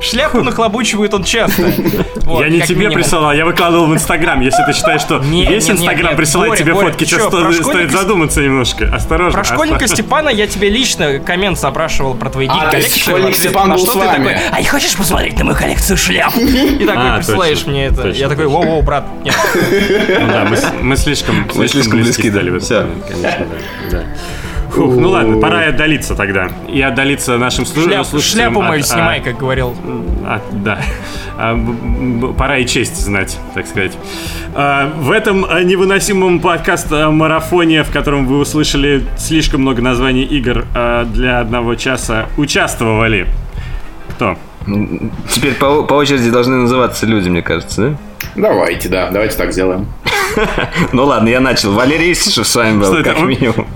шляпу 0.00 0.42
нахлобучивает 0.42 1.14
он 1.14 1.24
часто. 1.24 1.72
Вот, 2.30 2.42
Я 2.44 2.48
не 2.48 2.60
тебе 2.60 2.76
минимум. 2.82 2.94
присылал, 2.94 3.32
я 3.32 3.44
выкладывал 3.44 3.86
в 3.86 3.94
Инстаграм. 3.94 4.40
Если 4.40 4.62
ты 4.64 4.72
считаешь, 4.72 5.00
что 5.00 5.18
Не, 5.18 5.44
весь 5.46 5.64
не, 5.66 5.72
не, 5.72 5.78
Инстаграм 5.80 6.14
присылает 6.14 6.54
тебе 6.56 6.74
Боря, 6.74 6.90
фотки, 6.90 7.04
что 7.04 7.28
стоит 7.28 7.56
школьника- 7.90 7.90
задуматься 7.90 8.40
немножко. 8.40 8.84
Осторожно. 8.94 9.32
Про 9.32 9.42
школьника 9.44 9.84
осторожно. 9.84 9.96
Степана 9.96 10.28
я 10.28 10.46
тебе 10.46 10.68
лично 10.68 11.18
коммент 11.18 11.58
запрашивал 11.58 12.14
про 12.14 12.30
твои 12.30 12.46
А, 12.48 12.52
есть 12.52 12.70
коллекции. 12.70 13.00
школьник 13.00 13.34
Степан 13.34 13.70
был 13.72 13.78
что 13.78 13.90
с 13.90 13.92
ты 13.94 13.98
вами. 13.98 14.28
такой, 14.28 14.36
А 14.52 14.60
не 14.60 14.66
хочешь 14.68 14.94
посмотреть 14.96 15.38
на 15.40 15.44
мою 15.44 15.56
коллекцию 15.56 15.96
шляп? 15.96 16.36
И 16.36 16.84
такой 16.84 17.10
А, 17.10 17.16
присылаешь 17.16 17.66
мне 17.66 17.86
это. 17.86 18.08
Я 18.10 18.28
такой, 18.28 18.44
воу-воу, 18.44 18.82
брат. 18.82 19.06
Ну 19.24 20.26
да, 20.28 20.46
мы, 20.48 20.56
слишком, 20.96 21.48
близки 21.52 22.02
близки, 22.04 22.30
да. 22.30 22.36
стали 22.38 22.50
в 22.50 22.56
момент, 22.86 23.04
конечно, 23.08 23.46
да. 23.90 24.02
Фух, 24.70 24.94
ну 24.96 25.08
ладно, 25.10 25.38
пора 25.40 25.64
и 25.66 25.68
отдалиться 25.70 26.14
тогда. 26.14 26.48
И 26.68 26.80
отдалиться 26.80 27.36
нашим 27.38 27.64
Шляп- 27.64 28.04
слушателям 28.04 28.52
Шляпу 28.52 28.62
мою 28.62 28.80
от- 28.80 28.86
снимай, 28.86 29.18
а, 29.20 29.22
как 29.22 29.36
говорил. 29.38 29.74
а, 30.24 30.40
да. 30.52 30.78
А, 31.36 31.58
пора 32.38 32.58
и 32.58 32.66
честь 32.66 32.96
знать, 32.96 33.38
так 33.54 33.66
сказать. 33.66 33.92
А, 34.54 34.92
в 34.96 35.10
этом 35.10 35.44
а, 35.48 35.62
невыносимом 35.62 36.40
подкаст-марафоне, 36.40 37.82
в 37.82 37.90
котором 37.90 38.26
вы 38.26 38.38
услышали 38.38 39.04
слишком 39.18 39.62
много 39.62 39.82
названий 39.82 40.22
игр 40.24 40.64
а, 40.74 41.04
для 41.04 41.40
одного 41.40 41.74
часа, 41.74 42.26
участвовали. 42.36 43.26
Кто? 44.10 44.36
Теперь 45.28 45.54
по, 45.54 45.82
по 45.84 45.94
очереди 45.94 46.30
должны 46.30 46.56
называться 46.56 47.06
люди, 47.06 47.28
мне 47.28 47.42
кажется, 47.42 47.90
да? 47.90 47.96
Давайте, 48.36 48.88
да, 48.88 49.10
давайте 49.10 49.36
так 49.36 49.52
сделаем. 49.52 49.86
Ну 50.92 51.04
ладно, 51.06 51.28
я 51.28 51.40
начал. 51.40 51.72
Валерий 51.72 52.12
Истишев 52.12 52.46
с 52.46 52.54
вами 52.54 52.78
был, 52.78 53.02
как 53.02 53.20
минимум. 53.22 53.66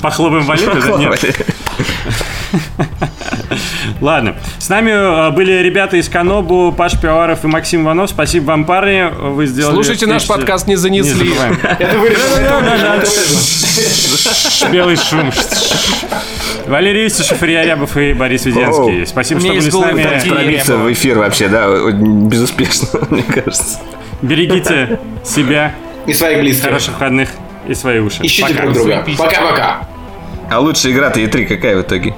Похлопаем 0.00 0.46
да? 0.46 0.98
Нет. 0.98 1.46
Ладно. 4.00 4.36
С 4.58 4.68
нами 4.68 4.90
э, 4.90 5.30
были 5.30 5.62
ребята 5.62 5.96
из 5.96 6.08
Канобу, 6.08 6.74
Паш 6.76 7.00
Пивоваров 7.00 7.44
и 7.44 7.46
Максим 7.46 7.84
Иванов. 7.84 8.10
Спасибо 8.10 8.46
вам, 8.46 8.64
парни. 8.64 9.10
Вы 9.30 9.46
сделали... 9.46 9.74
Слушайте 9.74 10.06
наш 10.06 10.26
подкаст, 10.26 10.66
не 10.66 10.72
Не 10.72 10.76
занесли. 10.76 11.32
Белый 14.72 14.96
шум. 14.96 15.30
Валерий 16.66 17.06
Исишев, 17.06 17.42
Илья 17.42 17.64
Рябов 17.64 17.96
и 17.96 18.12
Борис 18.12 18.44
Веденский. 18.44 19.06
Спасибо, 19.06 19.40
что 19.40 19.48
были 19.48 19.60
с 19.60 19.74
нами. 19.74 20.28
Пробиться 20.28 20.76
в 20.76 20.92
эфир 20.92 21.18
вообще, 21.18 21.48
да, 21.48 21.68
безуспешно, 21.90 23.00
мне 23.10 23.22
кажется. 23.22 23.78
Берегите 24.22 24.98
себя, 25.24 25.74
И 26.06 26.12
своих 26.12 26.40
близких. 26.40 26.64
хороших 26.64 26.94
выходных 26.94 27.30
и 27.68 27.74
свои 27.74 27.98
уши. 27.98 28.24
Ищите 28.24 28.48
Пока. 28.48 28.62
друг 28.62 28.74
друга. 28.74 29.04
Пока-пока. 29.18 29.88
А 30.50 30.60
лучшая 30.60 30.92
игра-то 30.92 31.20
E3 31.20 31.44
какая 31.46 31.76
в 31.76 31.82
итоге? 31.82 32.14